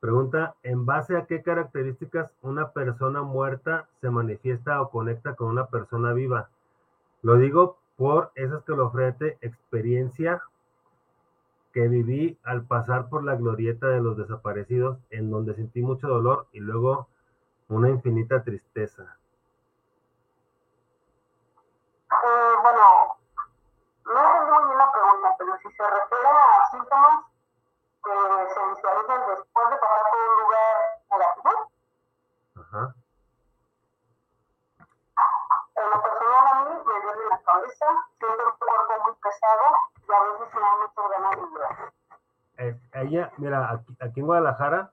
pregunta, 0.00 0.54
¿en 0.62 0.86
base 0.86 1.14
a 1.14 1.26
qué 1.26 1.42
características 1.42 2.32
una 2.40 2.70
persona 2.70 3.20
muerta 3.20 3.86
se 4.00 4.08
manifiesta 4.08 4.80
o 4.80 4.88
conecta 4.88 5.34
con 5.34 5.48
una 5.48 5.66
persona 5.66 6.14
viva? 6.14 6.48
Lo 7.20 7.36
digo 7.36 7.76
por 7.98 8.32
esa 8.34 8.56
escalofriante 8.56 9.36
experiencia 9.42 10.42
que 11.76 11.88
viví 11.88 12.40
al 12.44 12.64
pasar 12.64 13.10
por 13.10 13.22
la 13.22 13.34
glorieta 13.34 13.88
de 13.88 14.00
los 14.00 14.16
desaparecidos, 14.16 14.96
en 15.10 15.30
donde 15.30 15.54
sentí 15.54 15.82
mucho 15.82 16.08
dolor 16.08 16.46
y 16.52 16.60
luego 16.60 17.06
una 17.68 17.90
infinita 17.90 18.42
tristeza. 18.42 19.18
Eh, 22.10 22.54
bueno, 22.62 23.18
no 24.06 24.20
es 24.24 24.48
muy 24.48 24.64
bien 24.64 24.78
la 24.78 24.90
pregunta, 24.90 25.34
pero 25.38 25.58
si 25.58 25.70
se 25.76 25.82
refiere 25.82 26.28
a 26.28 26.70
síntomas 26.70 27.26
que 28.02 28.14
se 28.54 28.60
visualizan 28.74 29.20
después 29.28 29.68
de 29.68 29.76
pasar 29.76 30.02
por 30.10 30.20
un 30.30 30.36
lugar 30.40 30.76
negativo. 31.12 31.52
Ajá. 32.56 32.94
En 35.76 35.90
lo 35.90 36.02
personal 36.02 36.46
a 36.46 36.64
mí 36.64 36.70
me 36.70 37.00
duele 37.02 37.24
la 37.28 37.42
cabeza, 37.42 37.86
siento 38.18 38.48
el 38.48 38.54
cuerpo 38.56 39.04
muy 39.04 39.14
pesado 39.20 39.95
a 40.12 40.22
veces 40.32 40.48
de 42.92 43.02
ella, 43.02 43.32
mira, 43.36 43.70
aquí, 43.70 43.96
aquí, 44.00 44.20
en 44.20 44.26
Guadalajara 44.26 44.90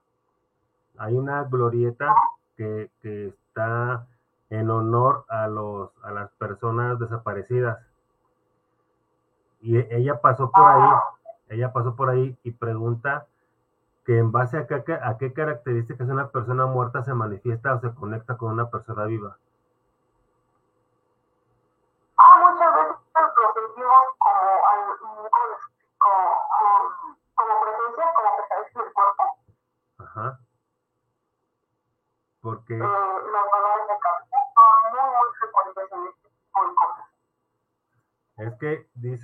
hay 0.98 1.14
una 1.14 1.44
glorieta 1.44 2.14
que, 2.56 2.90
que 3.00 3.28
está 3.28 4.06
en 4.50 4.70
honor 4.70 5.24
a 5.28 5.48
los 5.48 5.90
a 6.02 6.10
las 6.12 6.30
personas 6.32 6.98
desaparecidas. 6.98 7.78
Y 9.60 9.78
ella 9.78 10.20
pasó 10.20 10.50
por 10.50 10.64
ahí 10.66 10.90
ella 11.48 11.72
pasó 11.72 11.94
por 11.94 12.10
ahí 12.10 12.36
y 12.42 12.52
pregunta 12.52 13.26
que 14.04 14.18
en 14.18 14.32
base 14.32 14.58
a 14.58 14.66
qué, 14.66 14.82
a 14.92 15.16
qué 15.18 15.32
características 15.32 16.08
una 16.08 16.28
persona 16.28 16.66
muerta 16.66 17.02
se 17.02 17.14
manifiesta 17.14 17.74
o 17.74 17.80
se 17.80 17.94
conecta 17.94 18.36
con 18.36 18.52
una 18.52 18.70
persona 18.70 19.04
viva. 19.04 19.38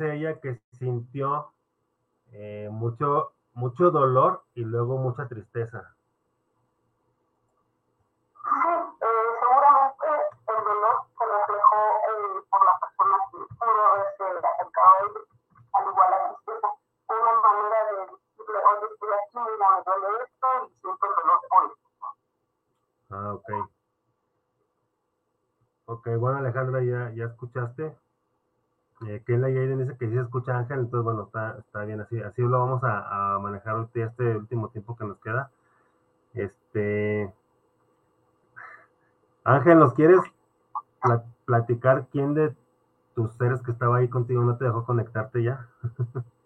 Dice 0.01 0.15
ella 0.15 0.41
que 0.41 0.61
sintió 0.79 1.53
eh, 2.33 2.69
mucho, 2.71 3.33
mucho 3.53 3.91
dolor 3.91 4.45
y 4.55 4.65
luego 4.65 4.97
mucha 4.97 5.29
tristeza. 5.29 5.95
Sí, 8.33 8.69
eh, 9.01 9.31
seguramente 9.41 10.07
el 10.49 10.65
dolor 10.65 10.97
se 11.19 11.25
reflejó 11.27 11.81
eh, 12.09 12.43
por 12.49 12.65
la 12.65 12.75
persona 12.81 13.17
que 13.31 13.39
pudo 13.59 13.85
este, 14.09 14.25
acercado 14.47 14.91
a 14.91 15.01
él, 15.01 15.13
al 15.75 15.89
igual 15.89 16.11
la 16.11 16.19
tristeza. 16.29 16.69
Una 17.11 17.33
manera 17.41 17.81
de 17.85 17.97
decirle, 18.01 18.59
oye, 18.71 18.87
estoy 18.93 19.11
aquí, 19.11 19.39
mira, 19.53 19.69
me 19.77 19.81
duele 19.85 20.25
esto 20.25 20.49
y 20.65 20.81
siento 20.81 21.07
el 21.07 21.15
dolor 21.17 21.41
hoy. 21.51 21.69
Ah, 23.11 23.35
ok. 23.35 23.49
Ok, 25.87 26.09
bueno 26.19 26.39
Alejandra, 26.39 26.83
ya, 26.83 27.13
ya 27.15 27.25
escuchaste. 27.25 27.97
Que 29.27 29.39
la 29.39 29.49
Yaiden 29.51 29.79
dice 29.79 29.97
que 29.97 30.09
sí 30.09 30.15
se 30.15 30.21
escucha 30.21 30.59
Ángel, 30.59 30.81
entonces 30.81 31.05
bueno, 31.05 31.25
está, 31.25 31.57
está 31.59 31.85
bien 31.85 32.01
así. 32.01 32.21
Así 32.21 32.43
lo 32.43 32.59
vamos 32.59 32.81
a, 32.83 33.39
manejar 33.41 33.89
este 33.95 34.37
último 34.37 34.69
tiempo 34.69 34.97
que 34.97 35.05
nos 35.05 35.19
queda. 35.19 35.51
Este. 36.35 37.33
Ángel, 39.45 39.79
¿nos 39.79 39.95
quieres 39.95 40.21
platicar 41.45 42.07
quién 42.13 42.35
de 42.35 42.55
tus 43.15 43.33
seres 43.33 43.63
que 43.63 43.73
estaba 43.73 43.99
ahí 43.99 44.09
contigo 44.09 44.43
no 44.43 44.57
te 44.57 44.65
dejó 44.65 44.85
conectarte 44.85 45.43
ya? 45.43 45.69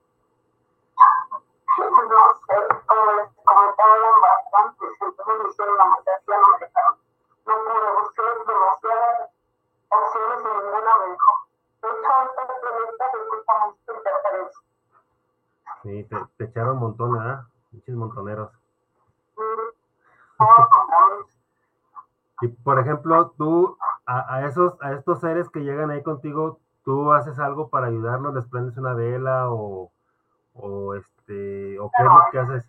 ahí 25.94 26.02
contigo, 26.02 26.58
¿tú 26.84 27.12
haces 27.12 27.38
algo 27.38 27.68
para 27.68 27.86
ayudarlos? 27.86 28.34
¿Les 28.34 28.46
prendes 28.46 28.76
una 28.76 28.94
vela 28.94 29.50
o, 29.50 29.90
o 30.54 30.94
este, 30.94 31.78
o 31.78 31.90
qué 31.96 32.02
es 32.02 32.08
lo 32.08 32.30
que 32.30 32.38
haces? 32.38 32.64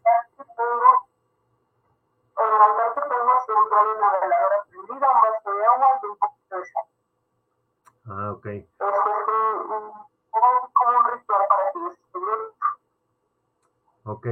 En 2.38 2.48
el 2.48 2.62
altar 2.62 2.94
que 2.94 3.02
siempre 3.46 3.78
una 3.98 4.12
veladora 4.12 4.58
prendida, 4.70 5.08
un 5.08 5.22
vaso 5.22 5.54
de 5.54 5.66
agua 5.66 5.88
y 6.02 6.06
un 6.06 6.18
poquito 6.18 6.58
de 6.58 6.66
sal. 6.66 6.84
Ah, 8.08 8.32
ok. 8.32 8.48
Ok. 14.04 14.28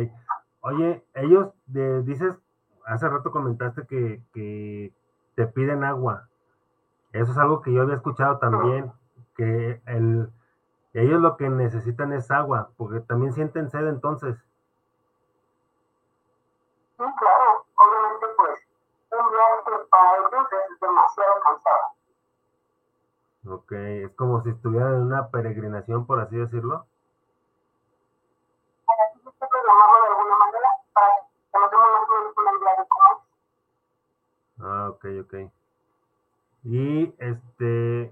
Oye, 0.62 1.04
ellos 1.16 1.52
de, 1.66 2.04
dices, 2.04 2.40
hace 2.86 3.10
rato 3.10 3.32
comentaste 3.32 3.86
que, 3.88 4.22
que, 4.34 4.94
te 5.36 5.48
piden 5.48 5.84
agua. 5.84 6.30
Eso 7.14 7.32
es 7.32 7.38
algo 7.38 7.62
que 7.62 7.72
yo 7.72 7.84
había 7.84 7.96
escuchado 7.96 8.40
también, 8.40 8.92
que 9.36 9.82
el, 9.86 10.32
ellos 10.94 11.22
lo 11.22 11.38
que 11.38 11.48
necesitan 11.48 12.12
es 12.12 12.32
agua, 12.32 12.72
porque 12.76 13.02
también 13.02 13.34
sienten 13.34 13.70
sed 13.70 13.88
entonces. 13.88 14.36
Sí, 16.98 17.04
claro, 17.20 17.66
obviamente 17.76 18.26
pues 18.36 18.60
un 19.12 19.32
viaje 19.32 19.86
para 19.92 20.18
ellos 20.18 20.48
es 20.52 20.80
demasiado 20.80 21.34
cansado. 21.44 21.94
Ok, 23.46 23.72
es 23.72 24.16
como 24.16 24.42
si 24.42 24.50
estuvieran 24.50 24.94
en 24.94 25.02
una 25.02 25.30
peregrinación, 25.30 26.08
por 26.08 26.20
así 26.20 26.36
decirlo. 26.36 26.88
Ah, 34.60 34.90
ok, 34.90 35.06
ok. 35.22 35.34
Y 36.64 37.14
este, 37.18 38.12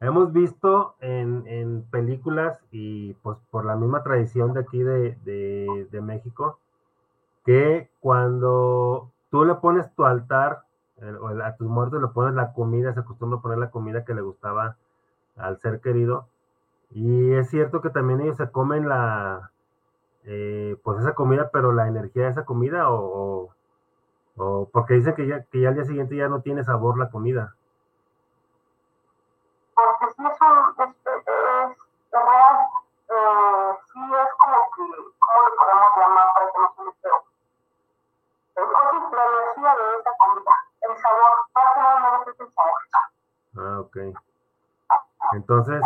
hemos 0.00 0.32
visto 0.32 0.96
en, 1.00 1.46
en 1.46 1.82
películas 1.90 2.60
y 2.70 3.14
pues 3.14 3.38
por 3.50 3.64
la 3.64 3.76
misma 3.76 4.02
tradición 4.02 4.52
de 4.52 4.60
aquí 4.60 4.82
de, 4.82 5.16
de, 5.24 6.00
México, 6.00 6.58
que 7.44 7.88
cuando 8.00 9.10
tú 9.30 9.44
le 9.44 9.54
pones 9.56 9.92
tu 9.94 10.04
altar 10.04 10.62
o 11.20 11.28
a 11.28 11.56
tus 11.56 11.68
muertos 11.68 12.00
le 12.00 12.08
pones 12.08 12.34
la 12.34 12.52
comida, 12.52 12.92
se 12.94 13.00
acostumbra 13.00 13.38
a 13.38 13.42
poner 13.42 13.58
la 13.58 13.70
comida 13.70 14.04
que 14.04 14.14
le 14.14 14.22
gustaba 14.22 14.76
al 15.36 15.58
ser 15.58 15.80
querido. 15.80 16.26
Y 16.90 17.32
es 17.32 17.50
cierto 17.50 17.80
que 17.80 17.90
también 17.90 18.20
ellos 18.20 18.36
se 18.36 18.50
comen 18.50 18.88
la, 18.88 19.50
eh, 20.24 20.76
pues 20.82 21.00
esa 21.00 21.14
comida, 21.14 21.50
pero 21.52 21.72
la 21.72 21.88
energía 21.88 22.24
de 22.24 22.30
esa 22.30 22.44
comida 22.44 22.90
o- 22.90 23.53
o 24.36 24.68
porque 24.72 24.94
dicen 24.94 25.14
que 25.14 25.26
ya, 25.26 25.42
que 25.44 25.60
ya 25.60 25.68
al 25.68 25.74
día 25.74 25.84
siguiente 25.84 26.16
ya 26.16 26.28
no 26.28 26.40
tiene 26.40 26.64
sabor 26.64 26.98
la 26.98 27.10
comida. 27.10 27.54
Porque 29.74 30.12
sí 30.14 30.22
es 30.26 30.40
un, 30.40 30.84
es, 30.84 30.96
es, 31.06 31.22
real, 32.12 32.56
eh, 33.08 33.78
sí 33.92 34.00
es 34.00 34.30
como 34.38 34.58
que, 34.74 34.82
¿cómo 35.18 35.38
le 35.44 35.56
podemos 35.56 35.96
llamar 35.96 36.28
para 36.34 36.46
que 36.46 36.58
no 36.58 36.74
se 36.76 36.82
me 36.82 36.92
feo? 37.02 37.24
Es 38.56 38.68
decir, 38.68 39.16
la 39.16 39.24
energía 39.26 39.74
de 39.74 40.00
esa 40.00 40.10
comida, 40.18 40.54
el 40.82 40.96
sabor, 40.96 41.32
más 41.54 41.74
que 41.74 41.80
nada 41.80 42.00
no 42.00 42.30
es 42.30 42.40
el 42.40 42.52
sabor. 42.52 42.78
Ah, 43.56 43.80
ok. 43.80 43.96
Entonces, 45.32 45.82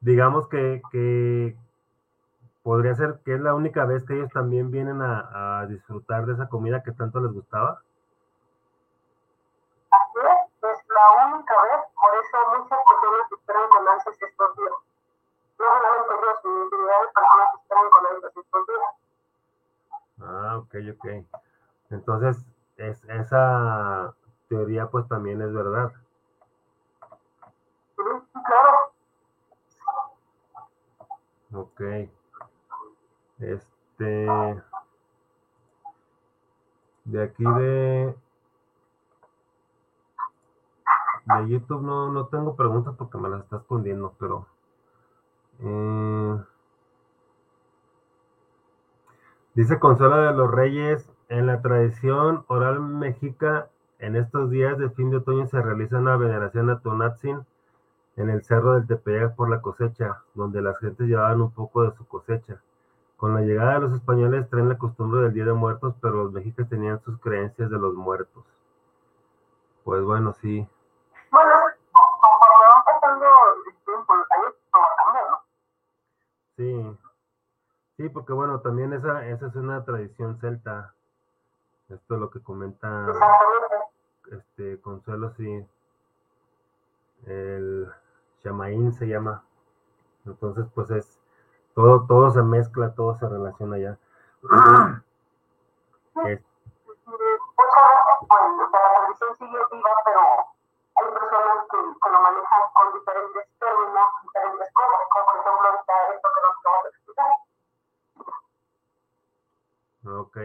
digamos 0.00 0.48
que, 0.48 0.80
que 0.90 1.56
podría 2.62 2.94
ser 2.94 3.20
que 3.24 3.34
es 3.34 3.40
la 3.40 3.54
única 3.54 3.84
vez 3.84 4.04
que 4.04 4.14
ellos 4.14 4.30
también 4.32 4.70
vienen 4.70 5.00
a, 5.02 5.60
a 5.60 5.66
disfrutar 5.66 6.26
de 6.26 6.34
esa 6.34 6.48
comida 6.48 6.82
que 6.82 6.92
tanto 6.92 7.20
les 7.20 7.32
gustaba. 7.32 7.82
Así 9.90 10.18
es, 10.18 10.70
es 10.70 10.88
la 10.88 11.26
única 11.26 11.54
vez, 11.62 11.80
por 11.94 12.14
eso 12.14 12.36
muchas 12.58 12.78
personas 12.90 13.32
esperan 13.32 13.68
con 13.70 13.88
ansias 13.88 14.22
estos 14.22 14.56
días. 14.56 14.72
No 15.58 15.64
solamente 15.66 16.14
yo, 16.22 16.36
sino 16.42 16.64
infinidad 16.64 17.00
de 17.00 17.08
personas 17.14 17.54
esperan 17.54 17.90
con 17.90 18.06
ansias 18.06 18.36
estos 18.36 18.66
días. 18.66 18.90
Ah, 20.20 20.58
ok, 20.58 20.74
ok. 20.94 21.06
Entonces, 21.90 22.44
es, 22.76 23.04
esa 23.04 24.14
teoría 24.48 24.86
pues 24.88 25.08
también 25.08 25.40
es 25.40 25.52
verdad. 25.52 25.92
Sí, 27.96 28.02
claro. 28.44 28.92
Ok. 31.54 31.80
Este. 33.40 34.26
De 37.04 37.22
aquí 37.22 37.44
de. 37.44 38.14
De 41.26 41.48
YouTube 41.48 41.82
no, 41.82 42.10
no 42.10 42.26
tengo 42.26 42.56
preguntas 42.56 42.94
porque 42.96 43.18
me 43.18 43.28
las 43.28 43.42
está 43.44 43.56
escondiendo, 43.58 44.14
pero. 44.18 44.46
eh, 45.60 46.38
dice 49.54 49.78
Consuelo 49.78 50.16
de 50.16 50.32
los 50.32 50.50
Reyes, 50.50 51.10
en 51.28 51.46
la 51.46 51.60
tradición 51.60 52.44
oral 52.48 52.80
mexica, 52.80 53.68
en 53.98 54.16
estos 54.16 54.50
días 54.50 54.78
de 54.78 54.90
fin 54.90 55.10
de 55.10 55.18
otoño 55.18 55.46
se 55.48 55.60
realiza 55.60 55.98
una 55.98 56.16
veneración 56.16 56.70
a 56.70 56.80
Tonatzin 56.80 57.44
en 58.16 58.30
el 58.30 58.42
cerro 58.42 58.74
del 58.74 58.86
Tepeyac 58.86 59.34
por 59.34 59.50
la 59.50 59.60
cosecha, 59.60 60.22
donde 60.34 60.62
las 60.62 60.78
gentes 60.78 61.06
llevaban 61.08 61.40
un 61.40 61.50
poco 61.52 61.82
de 61.82 61.92
su 61.96 62.06
cosecha. 62.06 62.60
Con 63.18 63.34
la 63.34 63.40
llegada 63.40 63.74
de 63.74 63.80
los 63.80 63.92
españoles 63.94 64.48
traen 64.48 64.68
la 64.68 64.78
costumbre 64.78 65.22
del 65.22 65.34
Día 65.34 65.44
de 65.44 65.52
Muertos, 65.52 65.96
pero 66.00 66.22
los 66.22 66.32
mexicas 66.32 66.68
tenían 66.68 67.02
sus 67.02 67.18
creencias 67.18 67.68
de 67.68 67.76
los 67.76 67.92
muertos. 67.94 68.44
Pues 69.82 70.04
bueno, 70.04 70.32
sí. 70.34 70.64
Bueno, 71.32 71.50
conforme 71.90 72.66
van 72.68 72.84
pasando 72.84 73.26
el 73.66 73.74
tiempo, 73.84 74.14
todo 74.70 75.30
¿no? 75.30 75.38
Sí. 76.56 76.98
Sí, 77.96 78.08
porque 78.08 78.32
bueno, 78.32 78.60
también 78.60 78.92
esa, 78.92 79.26
esa 79.26 79.48
es 79.48 79.56
una 79.56 79.84
tradición 79.84 80.38
celta. 80.38 80.94
Esto 81.88 82.14
es 82.14 82.20
lo 82.20 82.30
que 82.30 82.40
comenta 82.40 83.08
este 84.30 84.80
Consuelo, 84.80 85.30
sí. 85.30 85.66
El 87.26 87.88
Chamaín 88.44 88.92
se 88.92 89.08
llama. 89.08 89.42
Entonces, 90.24 90.66
pues 90.72 90.88
es 90.92 91.18
todo, 91.78 92.06
todo 92.08 92.30
se 92.32 92.42
mezcla, 92.42 92.92
todo 92.92 93.14
se 93.14 93.28
relaciona 93.28 93.78
ya. 93.78 93.96
Es- 96.26 96.42
sigue 99.38 99.58
viva, 99.70 99.90
pero 100.04 100.20
hay 100.96 101.06
personas 101.12 101.58
que, 101.70 101.78
que 102.02 102.10
lo 102.10 102.20
manejan 102.20 102.62
con 102.74 102.92
diferentes 102.98 103.44
términos, 103.60 104.10
diferentes 104.24 104.68
cosas, 104.74 105.00
como 105.12 105.24
por 105.26 105.36
ejemplo 105.38 105.68
ahorita 105.68 105.94
esto 106.14 106.28
que 106.34 106.40
nos 106.42 106.54
acabas 106.58 106.82
de 106.82 106.90
explicar. 106.90 107.32
Ok. 110.18 110.36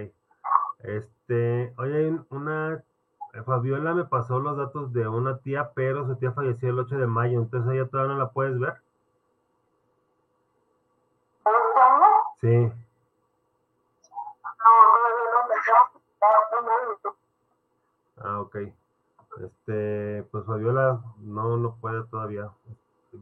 Este, 0.84 1.74
oye, 1.80 2.20
una, 2.30 2.84
Fabiola 3.44 3.96
me 3.96 4.06
pasó 4.06 4.40
los 4.40 4.56
datos 4.56 4.94
de 4.94 5.08
una 5.08 5.40
tía, 5.40 5.72
pero 5.74 6.06
su 6.06 6.16
tía 6.18 6.32
falleció 6.34 6.70
el 6.70 6.78
8 6.78 6.98
de 6.98 7.08
mayo, 7.08 7.40
entonces 7.40 7.74
ella 7.74 7.90
todavía 7.90 8.14
no 8.14 8.20
la 8.20 8.30
puedes 8.30 8.60
ver. 8.60 8.83
Sí. 12.44 12.50
No, 12.50 12.74
no, 15.32 15.40
un 16.60 16.70
año. 16.70 17.16
Ah, 18.22 18.42
ok. 18.42 18.56
Este, 19.42 20.24
pues 20.30 20.46
Fabiola 20.46 21.00
no, 21.20 21.56
no 21.56 21.76
puede 21.80 22.04
todavía. 22.04 22.50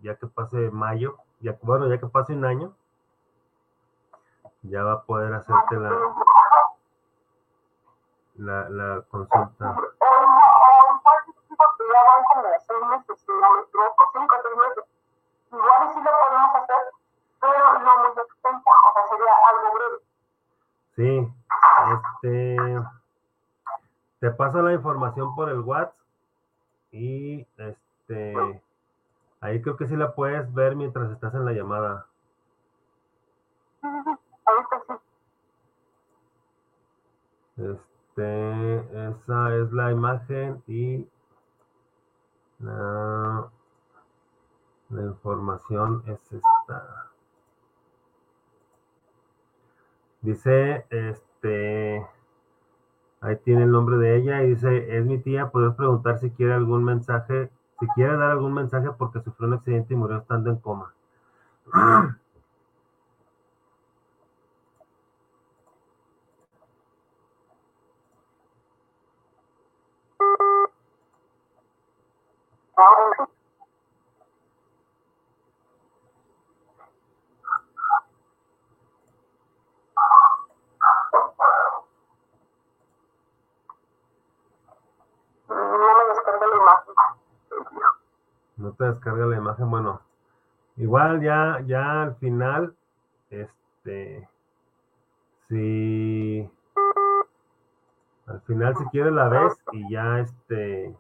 Ya 0.02 0.16
que 0.16 0.26
pase 0.26 0.72
mayo, 0.72 1.18
ya, 1.40 1.56
bueno, 1.62 1.88
ya 1.88 2.00
que 2.00 2.08
pase 2.08 2.34
un 2.34 2.46
año, 2.46 2.74
ya 4.64 4.82
va 4.84 4.94
a 4.94 5.04
poder 5.04 5.32
hacerte 5.36 5.76
la, 5.76 5.92
la, 8.38 8.70
la 8.70 9.02
consulta. 9.04 9.76
Igual 15.52 15.86
no 15.86 15.94
sí 15.94 16.00
lo 16.02 16.12
podemos 16.12 16.56
hacer, 16.56 16.84
pero 17.40 17.80
no 17.80 17.98
muy 18.00 18.10
extensa, 18.10 18.72
o 18.92 18.94
sea, 18.94 19.04
sería 19.10 19.34
algo 19.50 19.74
breve. 19.74 19.98
Sí, 20.96 21.34
este, 21.94 22.58
te 24.20 24.32
paso 24.32 24.62
la 24.62 24.74
información 24.74 25.34
por 25.36 25.50
el 25.50 25.62
WhatsApp 25.62 25.96
y 26.92 27.48
este, 27.58 28.62
ahí 29.40 29.62
creo 29.62 29.78
que 29.78 29.88
sí 29.88 29.96
la 29.96 30.14
puedes 30.14 30.54
ver 30.54 30.76
mientras 30.76 31.10
estás 31.12 31.34
en 31.34 31.46
la 31.46 31.54
llamada. 31.54 32.08
Sí, 33.82 33.88
sí, 33.88 34.02
sí, 34.04 34.12
ahorita 34.46 34.84
sí. 34.88 34.94
Este, 37.58 39.08
esa 39.10 39.56
es 39.56 39.72
la 39.72 39.92
imagen 39.92 40.62
y 40.68 41.08
la, 42.60 43.50
la 44.90 45.02
información 45.02 46.04
es 46.08 46.20
esta. 46.34 47.11
Dice, 50.22 50.86
este, 50.90 52.06
ahí 53.22 53.36
tiene 53.44 53.64
el 53.64 53.72
nombre 53.72 53.98
de 53.98 54.18
ella 54.18 54.44
y 54.44 54.50
dice, 54.50 54.98
es 54.98 55.06
mi 55.06 55.18
tía, 55.20 55.50
puedes 55.50 55.74
preguntar 55.76 56.20
si 56.20 56.30
quiere 56.32 56.54
algún 56.54 56.84
mensaje, 56.84 57.50
si 57.80 57.88
quiere 57.96 58.18
dar 58.18 58.32
algún 58.32 58.54
mensaje 58.54 58.90
porque 58.98 59.22
sufrió 59.22 59.48
un 59.48 59.56
accidente 59.56 59.94
y 59.94 59.98
murió 59.98 60.18
estando 60.18 60.50
en 60.50 60.58
coma. 60.58 60.94
Ahora 72.82 73.14
sí. 73.18 73.24
No 85.50 85.98
me 85.98 86.04
descargué 86.10 86.46
la 86.48 86.56
imagen. 86.58 86.94
No 88.58 88.71
te 88.71 88.71
descarga 88.86 89.26
la 89.26 89.38
imagen. 89.38 89.70
Bueno, 89.70 90.02
igual 90.78 91.22
ya, 91.22 91.62
ya 91.66 92.04
al 92.04 92.16
final, 92.16 92.76
este, 93.30 94.28
si 95.48 96.50
al 98.28 98.42
final 98.42 98.76
si 98.78 98.86
quieres 98.86 99.14
la 99.14 99.28
ves 99.28 99.54
y 99.74 99.92
ya 99.92 100.20
este 100.20 100.96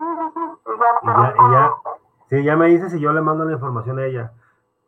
y 0.00 1.06
ya, 1.06 1.34
y 1.36 1.52
ya, 1.52 1.72
sí, 2.30 2.44
ya 2.44 2.56
me 2.56 2.66
dices 2.68 2.94
y 2.94 3.00
yo 3.00 3.12
le 3.12 3.20
mando 3.20 3.44
la 3.44 3.52
información 3.52 3.98
a 3.98 4.06
ella. 4.06 4.32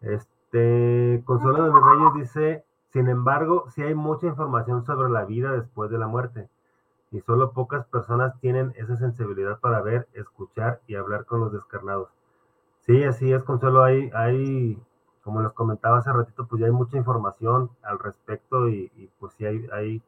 Este, 0.01 1.23
Consuelo 1.25 1.65
de 1.65 1.81
Reyes 1.81 2.15
dice, 2.15 2.65
sin 2.93 3.09
embargo, 3.09 3.67
sí 3.71 3.83
hay 3.83 3.95
mucha 3.95 4.27
información 4.27 4.85
sobre 4.85 5.11
la 5.11 5.25
vida 5.25 5.53
después 5.53 5.91
de 5.91 5.99
la 5.99 6.07
muerte 6.07 6.49
y 7.17 7.21
solo 7.23 7.53
pocas 7.53 7.87
personas 7.87 8.39
tienen 8.41 8.75
esa 8.77 8.95
sensibilidad 8.97 9.59
para 9.59 9.81
ver, 9.81 10.07
escuchar 10.13 10.83
y 10.87 10.97
hablar 10.97 11.25
con 11.25 11.41
los 11.41 11.51
descarnados. 11.51 12.11
Sí, 12.81 13.05
así 13.05 13.33
es, 13.33 13.43
Consuelo, 13.43 13.83
hay, 13.83 14.11
hay, 14.13 14.79
como 15.25 15.41
les 15.41 15.53
comentaba 15.53 15.99
hace 15.99 16.13
ratito, 16.13 16.47
pues 16.47 16.61
ya 16.61 16.67
hay 16.67 16.73
mucha 16.73 16.99
información 16.99 17.71
al 17.83 17.99
respecto 17.99 18.69
y, 18.69 19.11
pues 19.19 19.33
sí 19.33 19.47
hay, 19.47 19.67
hay 19.73 20.03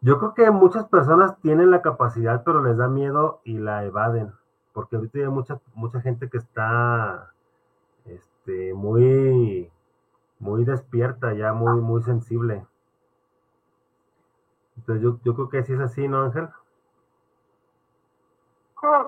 yo 0.00 0.18
creo 0.18 0.34
que 0.34 0.50
muchas 0.52 0.86
personas 0.86 1.36
tienen 1.40 1.72
la 1.72 1.82
capacidad, 1.82 2.44
pero 2.44 2.62
les 2.62 2.76
da 2.76 2.86
miedo 2.86 3.40
y 3.44 3.58
la 3.58 3.84
evaden, 3.84 4.32
porque 4.72 4.96
ahorita 4.96 5.18
hay 5.18 5.26
mucha, 5.26 5.60
mucha 5.74 6.00
gente 6.00 6.28
que 6.28 6.38
está 6.38 7.32
este, 8.04 8.72
muy, 8.72 9.68
muy 10.38 10.64
despierta, 10.64 11.34
ya 11.34 11.52
muy, 11.52 11.80
muy 11.80 12.02
sensible. 12.02 12.66
Entonces 14.76 15.02
yo, 15.02 15.18
yo 15.24 15.34
creo 15.34 15.48
que 15.48 15.62
sí 15.62 15.72
es 15.74 15.80
así, 15.80 16.08
¿no, 16.08 16.22
Ángel? 16.22 16.48
Sí, 18.80 18.88
como 18.88 18.98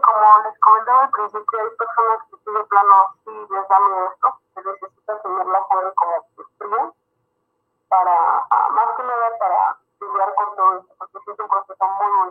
les 0.45 0.59
comentaba 0.61 1.05
al 1.05 1.11
principio, 1.11 1.59
hay 1.59 1.77
personas 1.77 2.19
que 2.31 2.36
sí 2.36 2.51
de 2.53 2.65
plano 2.65 2.95
sí 3.24 3.31
les 3.31 3.69
da 3.69 3.81
miedo 3.81 4.12
esto, 4.12 4.28
que 4.55 4.62
necesitan 4.62 5.23
tener 5.23 5.47
la 5.47 5.61
sangre 5.69 5.93
como 5.95 6.12
fría, 6.59 6.93
para, 7.89 8.15
más 8.70 8.97
que 8.97 9.03
nada 9.03 9.39
para 9.39 9.77
lidiar 10.01 10.35
con 10.36 10.57
todo 10.57 10.78
esto, 10.78 10.95
porque 10.99 11.32
es 11.32 11.39
un 11.41 11.49
proceso 11.49 11.85
muy, 11.99 12.12
muy 12.12 12.31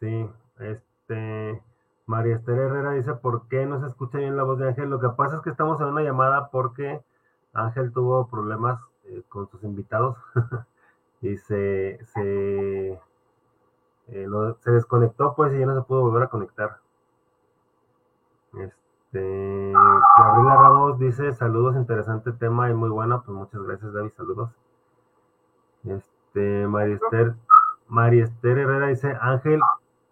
Sí, 0.00 0.34
este, 0.58 1.62
María 2.06 2.36
Esther 2.36 2.58
Herrera 2.58 2.90
dice, 2.90 3.14
¿por 3.14 3.46
qué 3.48 3.66
no 3.66 3.80
se 3.80 3.86
escucha 3.86 4.18
bien 4.18 4.36
la 4.36 4.42
voz 4.42 4.58
de 4.58 4.68
Ángel? 4.68 4.90
Lo 4.90 4.98
que 4.98 5.10
pasa 5.10 5.36
es 5.36 5.42
que 5.42 5.50
estamos 5.50 5.80
en 5.80 5.86
una 5.86 6.02
llamada 6.02 6.50
porque 6.50 7.04
Ángel 7.52 7.92
tuvo 7.92 8.26
problemas 8.26 8.80
eh, 9.04 9.22
con 9.28 9.48
sus 9.48 9.62
invitados 9.62 10.16
y 11.22 11.36
se, 11.38 12.04
se, 12.12 13.00
eh, 14.08 14.28
se 14.60 14.70
desconectó 14.70 15.34
pues 15.34 15.54
y 15.54 15.58
ya 15.60 15.66
no 15.66 15.74
se 15.74 15.86
pudo 15.86 16.02
volver 16.02 16.24
a 16.24 16.28
conectar. 16.28 16.78
Este, 18.58 19.72
Gabriela 19.72 20.56
Ramos 20.56 20.98
dice, 20.98 21.32
saludos, 21.32 21.76
interesante 21.76 22.32
tema 22.32 22.68
y 22.68 22.74
muy 22.74 22.90
bueno, 22.90 23.22
pues 23.24 23.36
muchas 23.36 23.62
gracias 23.62 23.92
David, 23.92 24.12
saludos. 24.16 24.50
Este, 25.84 26.66
María 26.66 28.24
Esther 28.24 28.58
Herrera 28.58 28.88
dice, 28.88 29.16
Ángel, 29.20 29.60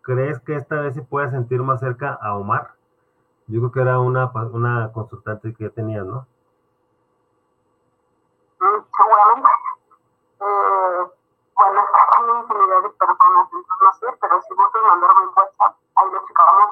¿crees 0.02 0.38
que 0.40 0.54
esta 0.54 0.80
vez 0.80 0.94
sí 0.94 1.00
puedes 1.00 1.32
sentir 1.32 1.62
más 1.62 1.80
cerca 1.80 2.18
a 2.20 2.36
Omar? 2.36 2.72
Yo 3.48 3.58
creo 3.60 3.72
que 3.72 3.80
era 3.80 3.98
una, 3.98 4.30
una 4.52 4.92
consultante 4.92 5.52
que 5.54 5.64
ya 5.64 5.70
tenías, 5.70 6.06
¿no? 6.06 6.26
Seguramente. 8.60 9.48
Eh, 10.40 11.10
bueno, 11.56 11.80
hay 11.80 12.24
una 12.24 12.29
infinidad 12.42 12.82
de 12.82 12.90
personas, 12.90 13.48
entonces 13.52 14.18
pero 14.20 14.40
si 14.42 14.54
mandarme 14.54 15.20
un 15.22 15.32
WhatsApp, 15.36 15.76
ahí 15.96 16.06
lo 16.12 16.18
checamos. 16.26 16.70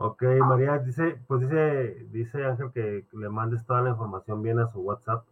Ok, 0.00 0.22
María, 0.46 0.78
dice, 0.78 1.20
pues 1.26 1.40
dice, 1.40 2.06
dice 2.12 2.44
Ángel 2.44 2.70
que 2.72 3.04
le 3.12 3.28
mandes 3.28 3.66
toda 3.66 3.80
la 3.82 3.90
información 3.90 4.42
bien 4.42 4.60
a 4.60 4.70
su 4.70 4.80
WhatsApp. 4.80 5.24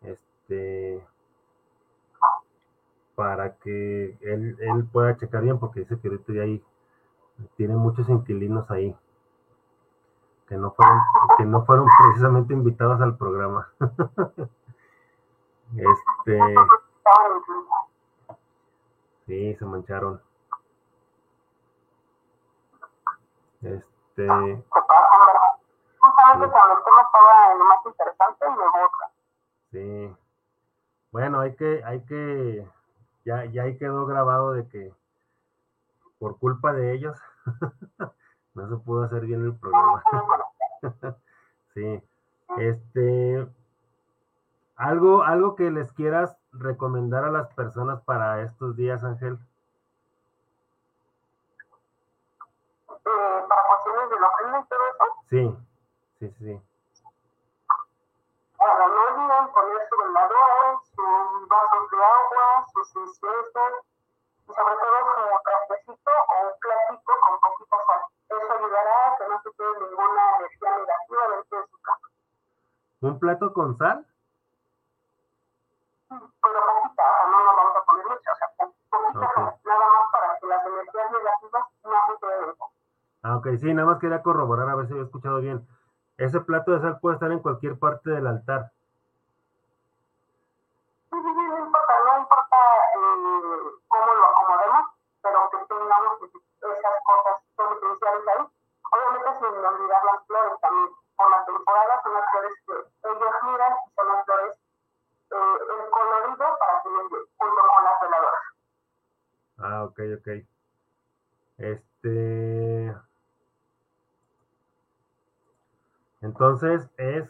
Este, 0.00 1.06
para 3.14 3.56
que 3.56 4.16
él, 4.22 4.56
él 4.58 4.88
pueda 4.90 5.16
checar 5.18 5.42
bien, 5.42 5.58
porque 5.58 5.80
dice 5.80 6.00
que 6.00 6.08
ahorita 6.08 6.32
ya 6.32 6.42
hay, 6.42 6.64
tiene 7.56 7.76
muchos 7.76 8.08
inquilinos 8.08 8.70
ahí, 8.70 8.96
que 10.48 10.56
no 10.56 10.70
fueron, 10.70 10.98
que 11.36 11.44
no 11.44 11.66
fueron 11.66 11.86
precisamente 12.02 12.54
invitados 12.54 13.00
al 13.02 13.18
programa. 13.18 13.68
este, 15.76 16.40
sí, 19.26 19.54
se 19.54 19.64
mancharon. 19.64 20.20
Este, 23.62 24.26
Sí. 29.70 30.16
Bueno, 31.12 31.40
hay 31.40 31.54
que, 31.54 31.82
hay 31.84 32.04
que 32.06 32.66
ya, 33.24 33.44
ya 33.46 33.62
ahí 33.62 33.78
quedó 33.78 34.06
grabado 34.06 34.52
de 34.52 34.66
que 34.68 34.92
por 36.18 36.38
culpa 36.38 36.72
de 36.72 36.92
ellos 36.92 37.16
no 38.54 38.68
se 38.68 38.76
pudo 38.84 39.04
hacer 39.04 39.26
bien 39.26 39.44
el 39.44 39.56
programa. 39.56 40.02
sí. 41.74 42.02
Este, 42.58 43.46
algo, 44.80 45.22
algo 45.22 45.56
que 45.56 45.70
les 45.70 45.92
quieras 45.92 46.34
recomendar 46.52 47.24
a 47.24 47.30
las 47.30 47.52
personas 47.52 48.00
para 48.02 48.40
estos 48.40 48.76
días, 48.76 49.04
Ángel. 49.04 49.38
Eh, 52.88 53.44
para 53.46 53.62
cuestiones 53.68 54.10
de 54.10 54.20
la 54.20 54.26
ofrenda 54.26 54.60
y 54.60 54.64
todo 54.64 54.80
eso. 54.88 55.04
Sí, 55.28 55.58
sí, 56.18 56.34
sí. 56.38 56.62
Bueno, 58.56 58.88
no 58.88 59.00
olviden 59.04 59.52
poner 59.52 59.88
su 59.88 59.96
velador, 59.98 60.80
sus 60.82 61.48
vasos 61.48 61.90
de 61.90 61.96
agua, 61.98 62.66
sus 62.72 62.96
inciensos 62.96 63.72
y 64.48 64.52
sobre 64.52 64.74
todo 64.80 64.96
su 65.12 65.22
trastecito 65.44 66.10
o 66.10 66.46
un 66.48 66.54
platito 66.60 67.12
con 67.20 67.40
poquita 67.40 67.76
sal. 67.84 68.00
Eso 68.30 68.52
ayudará 68.52 69.12
a 69.12 69.16
que 69.16 69.28
no 69.28 69.42
se 69.42 69.50
quede 69.52 69.88
ninguna 69.90 70.22
energía 70.38 70.70
negativa 70.70 71.36
dentro 71.36 71.60
de 71.60 71.66
su 71.68 71.78
casa. 71.82 72.06
¿Un 73.02 73.18
plato 73.18 73.52
con 73.52 73.76
sal? 73.76 74.06
Pero 76.10 76.58
poquita, 76.66 77.02
o 77.06 77.14
sea, 77.14 77.30
no 77.30 77.38
nos 77.44 77.56
vamos 77.56 77.76
a 77.76 77.84
poner 77.86 78.04
mucho, 78.06 78.30
o 78.32 78.36
sea, 78.36 78.48
poquita 78.58 79.26
Ok. 79.26 79.34
sal, 79.34 79.54
nada 79.64 79.86
más 79.94 80.04
para 80.12 80.38
que 80.40 80.46
las 80.46 80.66
energías 80.66 81.10
negativas 81.12 81.64
no 81.84 81.90
se 82.06 82.20
queden. 82.20 82.54
Ah, 83.22 83.36
ok, 83.36 83.46
sí, 83.60 83.74
nada 83.74 83.86
más 83.86 83.98
quería 84.00 84.22
corroborar 84.22 84.68
a 84.68 84.74
ver 84.74 84.86
si 84.86 84.92
había 84.92 85.04
escuchado 85.04 85.40
bien. 85.40 85.66
Ese 86.16 86.40
plato 86.40 86.72
de 86.72 86.80
sal 86.80 86.98
puede 87.00 87.14
estar 87.14 87.30
en 87.30 87.38
cualquier 87.38 87.78
parte 87.78 88.10
del 88.10 88.26
altar. 88.26 88.72
Ok. 110.20 110.44
Este. 111.58 112.94
Entonces 116.20 116.88
es 116.96 117.28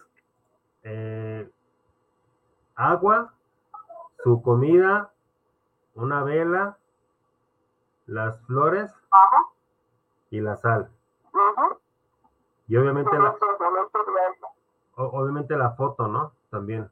eh, 0.83 1.49
agua, 2.75 3.33
su 4.25 4.43
comida, 4.43 5.13
una 5.95 6.25
vela, 6.25 6.77
las 8.07 8.41
flores 8.47 8.93
Ajá. 9.11 9.47
y 10.31 10.41
la 10.41 10.57
sal. 10.57 10.91
Y 12.67 12.77
obviamente 12.77 13.17
la, 13.19 13.37
obviamente 14.97 15.57
la 15.57 15.71
foto, 15.73 16.09
¿no? 16.09 16.33
También. 16.51 16.91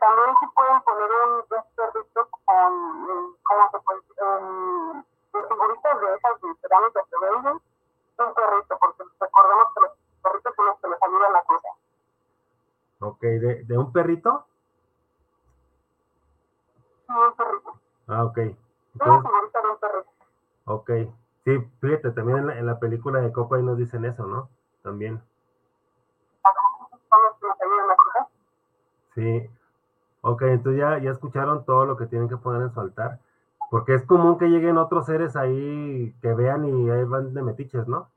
También 0.00 0.34
si 0.40 0.46
pueden 0.56 0.80
poner 0.82 1.10
un, 1.10 1.32
un 1.44 1.64
perrito 1.76 2.28
con, 2.44 2.72
mm, 3.02 3.36
¿cómo 3.42 3.70
se 3.70 3.78
puede 3.80 4.00
decir? 4.00 4.16
De 5.32 5.48
figuritas 5.48 6.00
de 6.00 6.06
esas 6.16 6.40
de 6.40 6.54
cerámica 6.60 7.00
que 7.08 7.16
venden, 7.20 7.60
un 8.18 8.34
perrito, 8.34 8.78
porque 8.80 9.04
recordemos 9.20 9.66
que 9.74 9.80
los 9.80 9.92
perritos 10.22 10.54
son 10.56 10.66
los 10.66 10.80
que 10.80 10.88
nos 10.88 11.02
ayudan 11.02 11.36
a 11.36 11.42
cruzar. 11.42 11.72
Ok, 13.00 13.20
de, 13.20 13.64
de 13.64 13.78
un 13.78 13.92
perrito. 13.92 14.46
Sí, 17.06 17.12
un 17.12 17.36
perrito. 17.36 17.74
Ah, 18.08 18.24
ok. 18.24 18.38
Una 19.00 19.22
figurita 19.22 19.62
de 19.62 19.68
un 19.68 19.78
perrito. 19.78 20.10
ok. 20.64 20.90
Sí, 21.44 21.58
fíjate, 21.80 22.10
también 22.10 22.38
en 22.38 22.46
la, 22.48 22.58
en 22.58 22.66
la 22.66 22.78
película 22.78 23.20
de 23.20 23.32
Coco 23.32 23.54
ahí 23.54 23.62
nos 23.62 23.78
dicen 23.78 24.04
eso, 24.04 24.26
¿no? 24.26 24.50
También. 24.82 25.22
Sí. 29.14 29.50
Ok, 30.22 30.42
entonces 30.42 30.80
ya, 30.80 30.98
ya 30.98 31.10
escucharon 31.10 31.64
todo 31.64 31.86
lo 31.86 31.96
que 31.96 32.06
tienen 32.06 32.28
que 32.28 32.36
poner 32.36 32.62
en 32.62 32.72
su 32.72 32.80
altar. 32.80 33.18
Porque 33.70 33.94
es 33.94 34.04
común 34.04 34.36
que 34.38 34.48
lleguen 34.48 34.78
otros 34.78 35.06
seres 35.06 35.36
ahí 35.36 36.14
que 36.20 36.34
vean 36.34 36.64
y 36.64 36.90
ahí 36.90 37.04
van 37.04 37.32
de 37.32 37.42
metiches, 37.42 37.86
¿no? 37.86 38.08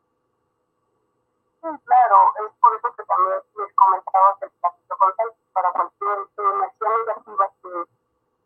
Sí, 1.61 1.69
claro, 1.85 2.15
es 2.43 2.53
por 2.59 2.75
eso 2.75 2.95
que 2.97 3.03
también 3.03 3.37
les 3.57 3.75
comentaba 3.75 4.37
el 4.41 4.51
capítulo 4.61 4.97
con 4.99 5.13
para 5.53 5.71
cualquier 5.71 6.17
energía 6.37 6.87
negativa 7.05 7.49
que 7.61 7.69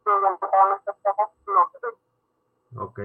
que 0.04 0.12
a 0.12 0.70
nuestras 0.70 0.98
casas, 1.04 1.30
no 1.48 2.84
Ok. 2.84 3.00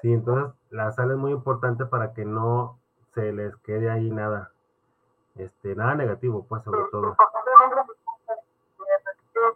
Sí, 0.00 0.12
entonces 0.12 0.54
la 0.70 0.92
sal 0.92 1.10
es 1.10 1.16
muy 1.16 1.32
importante 1.32 1.86
para 1.86 2.12
que 2.12 2.24
no 2.24 2.78
se 3.14 3.32
les 3.32 3.56
quede 3.58 3.90
ahí 3.90 4.10
nada. 4.10 4.50
Este, 5.36 5.74
nada 5.74 5.94
negativo, 5.94 6.44
pues, 6.48 6.62
sobre 6.64 6.82
todo. 6.90 7.16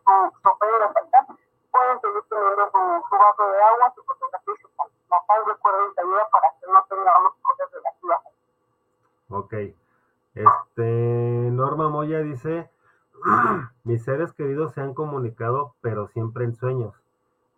Pueden 0.06 2.00
seguir 2.00 2.22
teniendo 2.30 2.64
su, 2.70 3.08
su 3.08 3.16
vaso 3.16 3.50
de 3.50 3.62
agua, 3.62 3.92
su 3.94 4.02
fotografía 4.04 4.54
y 4.54 4.62
su 4.62 4.68
sal 4.76 5.42
recuerden 5.46 5.94
que 5.94 6.00
ayuda 6.00 6.28
para 6.30 6.48
que 6.60 6.66
no 6.72 6.84
tengamos 6.88 7.32
cosas 7.42 7.68
negativas. 7.72 8.20
Ok. 9.28 9.54
Este, 10.34 11.50
Norma 11.50 11.88
Moya 11.88 12.20
dice, 12.20 12.70
mis 13.84 14.04
seres 14.04 14.32
queridos 14.32 14.72
se 14.74 14.80
han 14.80 14.94
comunicado, 14.94 15.74
pero 15.80 16.08
siempre 16.08 16.44
en 16.44 16.54
sueños. 16.54 16.94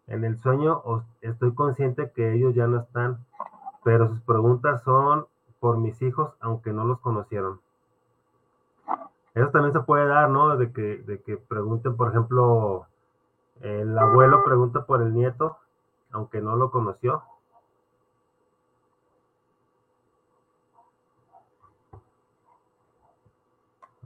En 0.07 0.25
el 0.25 0.39
sueño 0.39 0.83
estoy 1.21 1.55
consciente 1.55 2.13
que 2.13 2.33
ellos 2.33 2.55
ya 2.55 2.67
no 2.67 2.81
están, 2.81 3.27
pero 3.85 4.09
sus 4.09 4.21
preguntas 4.23 4.83
son 4.83 5.27
por 5.61 5.77
mis 5.79 6.01
hijos, 6.03 6.35
aunque 6.41 6.73
no 6.73 6.85
los 6.85 7.01
conocieron. 7.01 7.61
Eso 9.39 9.51
también 9.51 9.73
se 9.73 9.81
puede 9.81 10.07
dar, 10.07 10.29
¿no? 10.29 10.57
De 10.57 10.73
que, 10.73 10.99
de 10.99 11.23
que 11.23 11.37
pregunten, 11.37 11.97
por 11.97 12.09
ejemplo, 12.09 12.87
el 13.61 13.99
abuelo 13.99 14.45
pregunta 14.45 14.87
por 14.87 15.03
el 15.03 15.15
nieto, 15.15 15.59
aunque 16.13 16.41
no 16.41 16.57
lo 16.57 16.71
conoció. 16.71 17.23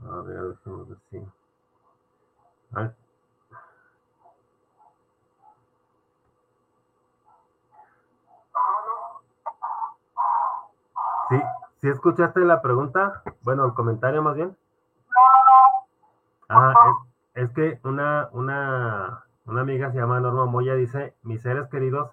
A 0.07 0.21
ver, 0.21 0.55
ver 0.65 0.97
si. 1.09 1.17
Ah, 2.73 2.93
Sí, 11.29 11.35
¿sí 11.81 11.87
escuchaste 11.89 12.39
la 12.41 12.61
pregunta? 12.61 13.23
Bueno, 13.41 13.65
el 13.65 13.73
comentario 13.73 14.21
más 14.21 14.35
bien. 14.35 14.55
Ah, 16.55 16.73
es, 17.33 17.49
que 17.51 17.79
una, 17.83 18.29
una, 18.31 19.23
una 19.45 19.61
amiga 19.61 19.91
se 19.91 19.97
llama 19.97 20.19
Norma 20.19 20.45
Moya 20.45 20.75
dice, 20.75 21.15
mis 21.23 21.41
seres 21.41 21.67
queridos 21.69 22.11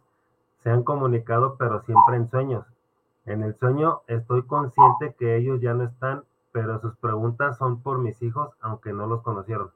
se 0.61 0.71
han 0.71 0.83
comunicado, 0.83 1.57
pero 1.59 1.83
siempre 1.83 2.17
en 2.17 2.31
sueños. 2.31 2.65
En 3.27 3.43
el 3.43 3.55
sueño 3.59 4.01
estoy 4.07 4.43
consciente 4.47 5.15
que 5.19 5.37
ellos 5.37 5.61
ya 5.61 5.75
no 5.75 5.85
están, 5.85 6.25
pero 6.53 6.81
sus 6.81 6.97
preguntas 6.97 7.59
son 7.59 7.83
por 7.83 7.99
mis 7.99 8.21
hijos, 8.23 8.51
aunque 8.61 8.93
no 8.93 9.07
los 9.07 9.23
conocieron. 9.23 9.71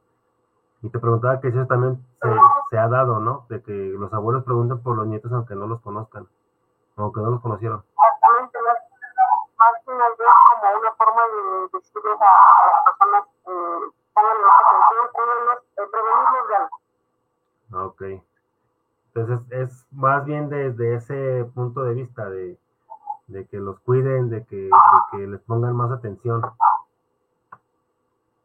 Y 0.83 0.89
te 0.91 0.99
preguntaba 0.99 1.41
que 1.41 1.49
eso 1.49 1.67
también 1.67 2.05
se, 2.71 2.79
ha 2.79 2.89
dado, 2.89 3.21
¿no? 3.21 3.47
De 3.49 3.63
que 3.63 3.73
los 3.73 4.13
abuelos 4.13 4.45
preguntan 4.45 4.81
por 4.81 4.97
los 4.97 5.07
nietos 5.07 5.33
aunque 5.33 5.55
no 5.55 5.67
los 5.67 5.81
conozcan, 5.81 6.27
aunque 6.97 7.21
no 7.21 7.31
los 7.31 7.41
conocieron. 7.41 7.83
Exactamente, 7.89 8.59
más, 8.63 8.77
como 9.85 10.79
una 10.79 10.93
forma 10.93 11.23
de 11.23 11.79
decirles 11.79 12.19
a 12.21 12.67
las 12.67 12.85
personas 12.85 13.25
eh, 13.47 14.04
pongan 14.15 14.41
más 14.43 14.53
atención, 14.65 15.05
cuídenlos, 15.13 15.59
prevenirlos 15.91 16.49
de 16.49 16.57
algo. 16.57 16.77
Ok. 17.87 18.03
Entonces 19.15 19.53
es 19.53 19.87
más 19.93 20.25
bien 20.25 20.49
desde 20.49 20.95
ese 20.95 21.45
punto 21.55 21.83
de 21.83 21.95
vista 21.95 22.29
de, 22.29 22.59
de 23.29 23.47
que 23.47 23.59
los 23.59 23.79
cuiden, 23.81 24.31
de 24.31 24.45
que, 24.47 24.57
de 24.57 24.71
que 25.11 25.19
les 25.27 25.41
pongan 25.43 25.77
más 25.77 25.91
atención. 25.91 26.43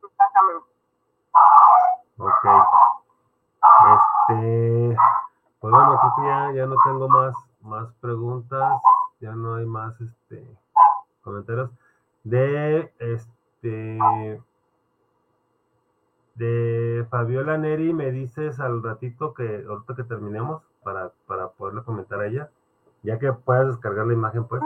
Exactamente. 0.03 0.65
Ok. 2.17 2.45
Este, 4.29 4.97
pues 5.59 5.73
bueno, 5.73 5.99
creo 5.99 6.13
que 6.15 6.23
ya, 6.23 6.51
ya 6.53 6.65
no 6.65 6.75
tengo 6.83 7.07
más, 7.07 7.35
más 7.61 7.93
preguntas, 8.01 8.81
ya 9.19 9.31
no 9.31 9.55
hay 9.55 9.65
más 9.65 9.99
este 10.01 10.45
comentarios. 11.21 11.71
De 12.23 12.93
este 12.99 14.41
de 16.39 17.05
Fabiola 17.11 17.57
Neri 17.57 17.93
me 17.93 18.11
dices 18.11 18.61
al 18.61 18.81
ratito 18.81 19.33
que 19.33 19.65
ahorita 19.67 19.95
que 19.95 20.05
terminemos 20.05 20.63
para, 20.83 21.11
para 21.27 21.49
poderle 21.49 21.83
comentar 21.83 22.21
a 22.21 22.27
ella, 22.27 22.49
ya 23.03 23.19
que 23.19 23.31
puedas 23.33 23.67
descargar 23.67 24.07
la 24.07 24.13
imagen 24.13 24.45
pues. 24.45 24.61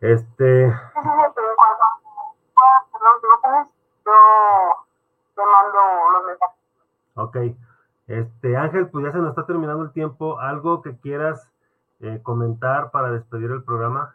Este, 0.00 0.68
Sí, 0.68 0.72
sí, 0.72 1.00
sí, 1.00 1.24
pero 1.34 1.50
en 1.50 1.56
cuanto 1.56 1.84
puedas 2.54 2.82
hacer 2.84 3.00
las 3.00 3.24
imágenes, 3.24 3.68
yo 4.04 4.12
te 5.34 5.42
mando 5.42 5.78
los 6.12 6.26
mensajes. 6.26 6.56
Ok. 7.14 7.36
Este, 8.08 8.56
Ángel, 8.56 8.88
pues 8.90 9.06
ya 9.06 9.12
se 9.12 9.18
nos 9.18 9.30
está 9.30 9.46
terminando 9.46 9.84
el 9.84 9.92
tiempo. 9.92 10.38
¿Algo 10.38 10.82
que 10.82 10.98
quieras 11.00 11.50
eh, 12.00 12.20
comentar 12.22 12.90
para 12.90 13.10
despedir 13.10 13.50
el 13.50 13.64
programa? 13.64 14.14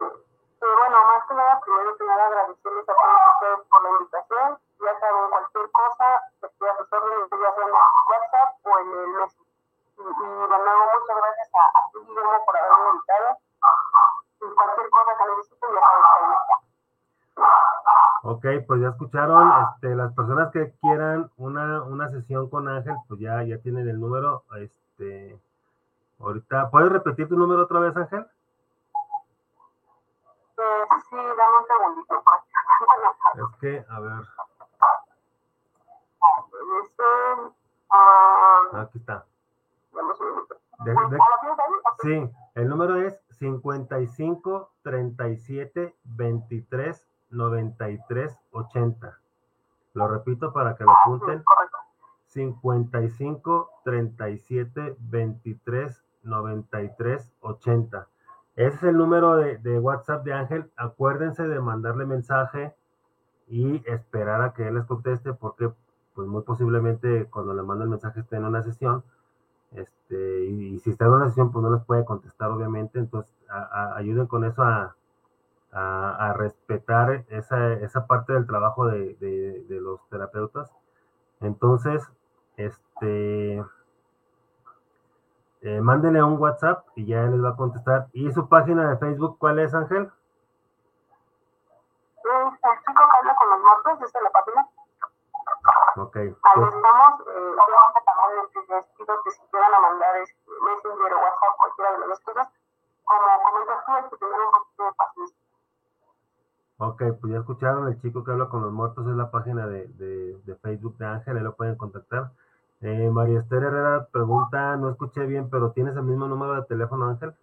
Eh, 0.00 0.74
bueno, 0.76 0.96
más 1.06 1.26
que 1.28 1.34
nada, 1.34 1.60
primero 1.60 1.96
que 1.96 2.04
nada 2.04 2.26
agradecerles 2.26 2.88
a 2.88 2.92
todos 2.92 3.20
ustedes 3.34 3.58
por 3.68 3.82
la 3.82 4.97
saben, 5.08 5.30
cualquier 5.30 5.70
cosa, 5.72 6.06
estoy 6.42 6.68
a 6.68 6.76
sus 6.76 6.92
órdenes, 6.92 7.30
ya 7.30 7.52
sea 7.54 7.64
en 7.64 7.68
el 7.68 7.74
WhatsApp 8.08 8.50
o 8.64 8.78
en 8.78 8.88
el 8.88 9.08
Messenger. 9.08 9.48
Y, 9.98 10.02
y 10.02 10.04
de 10.04 10.58
nuevo, 10.58 10.82
muchas 10.94 11.16
gracias 11.16 11.50
a, 11.54 11.64
a 11.78 11.80
ti, 11.92 11.98
Guillermo, 12.06 12.38
por 12.46 12.56
haberme 12.56 12.90
invitado. 12.92 13.28
Y 14.38 14.54
cualquier 14.54 14.90
cosa 14.90 15.10
que 15.18 15.24
necesiten, 15.28 15.68
ya 15.74 15.80
saben 15.80 16.02
que 16.04 16.18
ahí 16.18 16.32
está. 16.38 16.56
Ok, 18.22 18.44
pues 18.66 18.80
ya 18.80 18.88
escucharon. 18.88 19.52
Este, 19.62 19.94
las 19.94 20.12
personas 20.12 20.52
que 20.52 20.72
quieran 20.80 21.30
una, 21.36 21.82
una 21.82 22.08
sesión 22.08 22.48
con 22.50 22.68
Ángel, 22.68 22.96
pues 23.08 23.20
ya, 23.20 23.42
ya 23.42 23.58
tienen 23.58 23.88
el 23.88 24.00
número. 24.00 24.44
Este, 24.56 25.38
ahorita, 26.20 26.70
¿puedes 26.70 26.92
repetir 26.92 27.28
tu 27.28 27.36
número 27.36 27.62
otra 27.62 27.80
vez, 27.80 27.96
Ángel? 27.96 28.26
Eh, 30.58 30.84
sí, 31.08 31.16
dame 31.16 31.58
un 31.58 31.66
segundito. 31.66 32.22
Es 33.34 33.60
que, 33.60 33.84
a 33.88 34.00
ver, 34.00 34.26
Ah, 37.90 38.70
aquí 38.80 38.98
está. 38.98 39.24
De- 40.84 40.94
¿Ya 40.94 41.08
de-. 41.08 41.18
Sí, 42.02 42.30
el 42.54 42.68
número 42.68 42.96
es 42.96 43.20
55 43.30 44.70
37 44.82 45.94
23 46.04 47.08
93 47.30 48.40
80. 48.52 49.18
Lo 49.94 50.08
repito 50.08 50.52
para 50.52 50.76
que 50.76 50.84
lo 50.84 50.92
apunten. 50.92 51.42
correcto. 51.42 51.76
55 52.26 53.70
37 53.84 54.96
23 54.98 56.04
93 56.22 57.32
80. 57.40 58.06
Ese 58.56 58.76
es 58.76 58.82
el 58.82 58.96
número 58.96 59.36
de, 59.36 59.58
de 59.58 59.78
WhatsApp 59.78 60.24
de 60.24 60.34
Ángel. 60.34 60.70
Acuérdense 60.76 61.46
de 61.48 61.60
mandarle 61.60 62.04
mensaje 62.06 62.74
y 63.46 63.82
esperar 63.90 64.42
a 64.42 64.52
que 64.52 64.68
él 64.68 64.74
les 64.74 64.84
conteste 64.84 65.32
porque 65.32 65.72
pues 66.18 66.26
muy 66.26 66.42
posiblemente 66.42 67.26
cuando 67.30 67.54
le 67.54 67.62
mando 67.62 67.84
el 67.84 67.90
mensaje 67.90 68.18
esté 68.18 68.34
en 68.38 68.44
una 68.44 68.64
sesión 68.64 69.04
este, 69.70 70.46
y, 70.46 70.80
si 70.80 70.90
está 70.90 71.04
en 71.04 71.12
una 71.12 71.28
sesión 71.28 71.52
pues 71.52 71.62
no 71.62 71.72
les 71.72 71.84
puede 71.84 72.04
contestar 72.04 72.50
obviamente 72.50 72.98
entonces 72.98 73.32
ayuden 73.94 74.26
con 74.26 74.44
eso 74.44 74.64
a, 74.64 74.96
a- 75.70 76.32
respetar 76.32 77.24
esa, 77.28 77.74
esa 77.74 78.08
parte 78.08 78.32
del 78.32 78.48
trabajo 78.48 78.88
de, 78.88 79.14
de- 79.20 79.80
los 79.80 80.00
terapeutas 80.08 80.72
entonces 81.40 82.02
este 82.56 83.62
eh, 85.60 85.80
mándenle 85.80 86.20
un 86.24 86.40
WhatsApp 86.40 86.84
y 86.96 87.06
ya 87.06 87.22
les 87.26 87.44
va 87.44 87.50
a 87.50 87.56
contestar 87.56 88.08
y 88.12 88.32
su 88.32 88.48
página 88.48 88.90
de 88.90 88.96
Facebook 88.96 89.38
¿cuál 89.38 89.60
es 89.60 89.72
Ángel? 89.72 90.10
Es 92.16 92.24
el 92.24 92.78
chico 92.80 93.02
que 93.06 93.18
habla 93.20 93.36
con 93.36 93.50
los 93.50 93.60
muertos, 93.60 94.08
esa 94.08 94.18
es 94.18 94.24
la 94.24 94.30
página. 94.30 94.67
Ok, 95.98 96.16
Ahí 96.16 96.32
pues, 96.54 96.74
estamos. 96.74 97.20
Eh, 97.20 97.54
obviamente 97.58 98.00
también 98.06 98.38
les, 98.38 98.84
pido 98.96 99.22
que 99.24 99.30
si 99.32 99.40
quieran 99.50 99.74
a 99.74 99.80
mandar 99.80 100.16
este, 100.16 100.50
Messenger 100.62 101.12
o 101.14 101.18
WhatsApp, 101.18 101.56
cualquiera 101.58 101.92
de 101.92 101.98
las 101.98 102.08
dos 102.08 102.20
cosas, 102.20 102.48
como 103.04 103.42
comentas 103.42 103.84
tú, 103.84 103.92
hay 103.92 104.02
que 104.10 104.16
tener 104.16 104.40
un 104.40 104.52
poquito 104.52 104.84
de 104.84 104.92
paciencia. 104.92 105.38
Ok, 106.80 107.02
pues 107.20 107.32
ya 107.32 107.38
escucharon, 107.40 107.88
el 107.88 108.00
chico 108.00 108.22
que 108.22 108.30
habla 108.30 108.48
con 108.48 108.62
los 108.62 108.72
muertos 108.72 109.06
es 109.08 109.14
la 109.16 109.30
página 109.32 109.66
de, 109.66 109.88
de- 109.88 110.38
de 110.44 110.56
Facebook 110.56 110.96
de 110.98 111.06
Ángel, 111.06 111.36
ahí 111.36 111.42
lo 111.42 111.56
pueden 111.56 111.76
contactar. 111.76 112.30
Eh, 112.80 113.10
María 113.10 113.40
Esther 113.40 113.64
Herrera 113.64 114.06
pregunta, 114.12 114.76
no 114.76 114.90
escuché 114.90 115.26
bien, 115.26 115.50
pero 115.50 115.72
¿tienes 115.72 115.96
el 115.96 116.04
mismo 116.04 116.28
número 116.28 116.54
de 116.54 116.62
teléfono, 116.66 117.08
Ángel? 117.08 117.34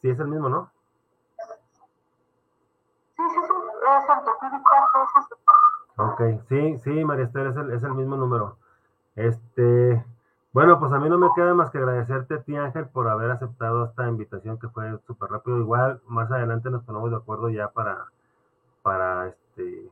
Sí, 0.00 0.10
es 0.10 0.18
el 0.20 0.28
mismo, 0.28 0.48
¿no? 0.48 0.70
Sí, 3.16 3.22
sí, 3.28 3.40
sí, 3.48 3.54
es 3.82 4.10
ortopédico, 4.10 4.70
es 5.02 5.24
ese. 5.24 5.51
Ok, 5.96 6.22
sí, 6.48 6.78
sí, 6.78 7.04
María 7.04 7.26
Esther, 7.26 7.48
es 7.48 7.56
el, 7.56 7.70
es 7.72 7.82
el 7.82 7.94
mismo 7.94 8.16
número. 8.16 8.56
Este, 9.14 10.04
bueno, 10.52 10.78
pues 10.80 10.92
a 10.92 10.98
mí 10.98 11.08
no 11.08 11.18
me 11.18 11.28
queda 11.34 11.54
más 11.54 11.70
que 11.70 11.78
agradecerte 11.78 12.34
a 12.34 12.42
ti, 12.42 12.56
Ángel, 12.56 12.86
por 12.86 13.08
haber 13.08 13.30
aceptado 13.30 13.84
esta 13.86 14.08
invitación 14.08 14.58
que 14.58 14.68
fue 14.68 14.98
súper 15.06 15.30
rápido. 15.30 15.58
Igual, 15.58 16.00
más 16.06 16.30
adelante 16.30 16.70
nos 16.70 16.82
ponemos 16.84 17.10
de 17.10 17.16
acuerdo 17.16 17.50
ya 17.50 17.68
para, 17.68 18.06
para 18.82 19.28
este, 19.28 19.90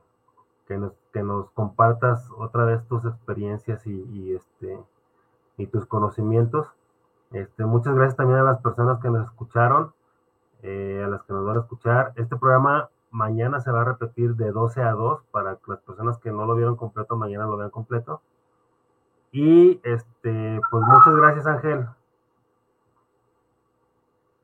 que 0.67 0.77
nos, 0.77 0.93
que 1.13 1.23
nos 1.23 1.51
compartas 1.51 2.29
otra 2.37 2.65
vez 2.65 2.83
tus 2.87 3.05
experiencias 3.05 3.85
y, 3.85 4.03
y, 4.11 4.35
este, 4.35 4.79
y 5.57 5.67
tus 5.67 5.85
conocimientos. 5.85 6.67
Este, 7.31 7.63
muchas 7.65 7.95
gracias 7.95 8.17
también 8.17 8.39
a 8.39 8.43
las 8.43 8.61
personas 8.61 8.99
que 9.01 9.09
nos 9.09 9.25
escucharon, 9.25 9.93
eh, 10.63 11.03
a 11.05 11.07
las 11.07 11.23
que 11.23 11.33
nos 11.33 11.45
van 11.45 11.57
a 11.57 11.61
escuchar. 11.61 12.13
Este 12.15 12.35
programa 12.35 12.89
mañana 13.11 13.59
se 13.59 13.71
va 13.71 13.81
a 13.81 13.85
repetir 13.85 14.35
de 14.35 14.51
12 14.51 14.81
a 14.81 14.91
2 14.91 15.23
para 15.31 15.55
que 15.55 15.63
las 15.67 15.79
personas 15.81 16.17
que 16.19 16.31
no 16.31 16.45
lo 16.45 16.55
vieron 16.55 16.75
completo 16.75 17.15
mañana 17.15 17.45
lo 17.45 17.57
vean 17.57 17.69
completo. 17.69 18.21
Y 19.31 19.79
este, 19.83 20.59
pues 20.69 20.83
muchas 20.83 21.15
gracias, 21.15 21.47
Ángel. 21.47 21.79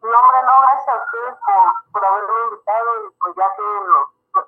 No, 0.04 0.18
hombre, 0.20 0.40
no, 0.46 0.62
gracias 0.62 0.88
a 0.88 1.04
ustedes 1.04 1.36
por, 1.46 1.92
por 1.92 2.06
haberme 2.06 2.34
invitado 2.52 2.90
y 3.04 3.14
pues 3.20 3.36
ya 3.36 3.46
que 3.56 3.64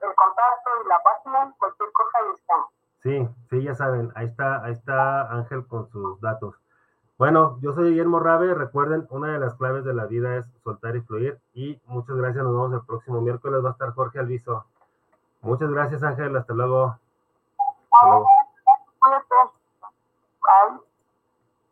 el 0.08 0.16
contacto 0.16 0.70
y 0.84 0.88
la 0.88 1.00
página, 1.04 1.54
cualquier 1.58 1.91
cosa 1.91 2.18
ahí 2.20 2.32
están. 2.36 2.62
Sí, 3.02 3.30
sí, 3.50 3.64
ya 3.64 3.76
saben, 3.76 4.12
ahí 4.16 4.28
está, 4.28 4.64
ahí 4.64 4.74
está 4.74 5.32
Ángel 5.32 5.66
con 5.68 5.90
sus 5.90 6.22
datos. 6.22 6.56
Bueno, 7.20 7.60
yo 7.62 7.74
soy 7.74 7.90
Guillermo 7.90 8.22
Rabe, 8.22 8.54
recuerden, 8.54 9.06
una 9.10 9.34
de 9.34 9.40
las 9.40 9.54
claves 9.56 9.84
de 9.84 9.94
la 9.94 10.06
vida 10.06 10.38
es 10.38 10.46
soltar 10.64 10.96
y 10.96 11.02
fluir 11.02 11.38
y 11.54 11.78
muchas 11.86 12.16
gracias, 12.16 12.46
nos 12.46 12.54
vemos 12.54 12.72
el 12.72 12.86
próximo 12.86 13.20
miércoles, 13.20 13.62
va 13.62 13.70
a 13.70 13.72
estar 13.74 13.94
Jorge 13.94 14.20
Alviso. 14.20 14.64
Muchas 15.41 15.70
gracias 15.70 16.02
Ángel, 16.02 16.34
hasta 16.38 16.54
luego. 16.54 16.98
Hasta 17.91 18.08
luego. 18.08 18.26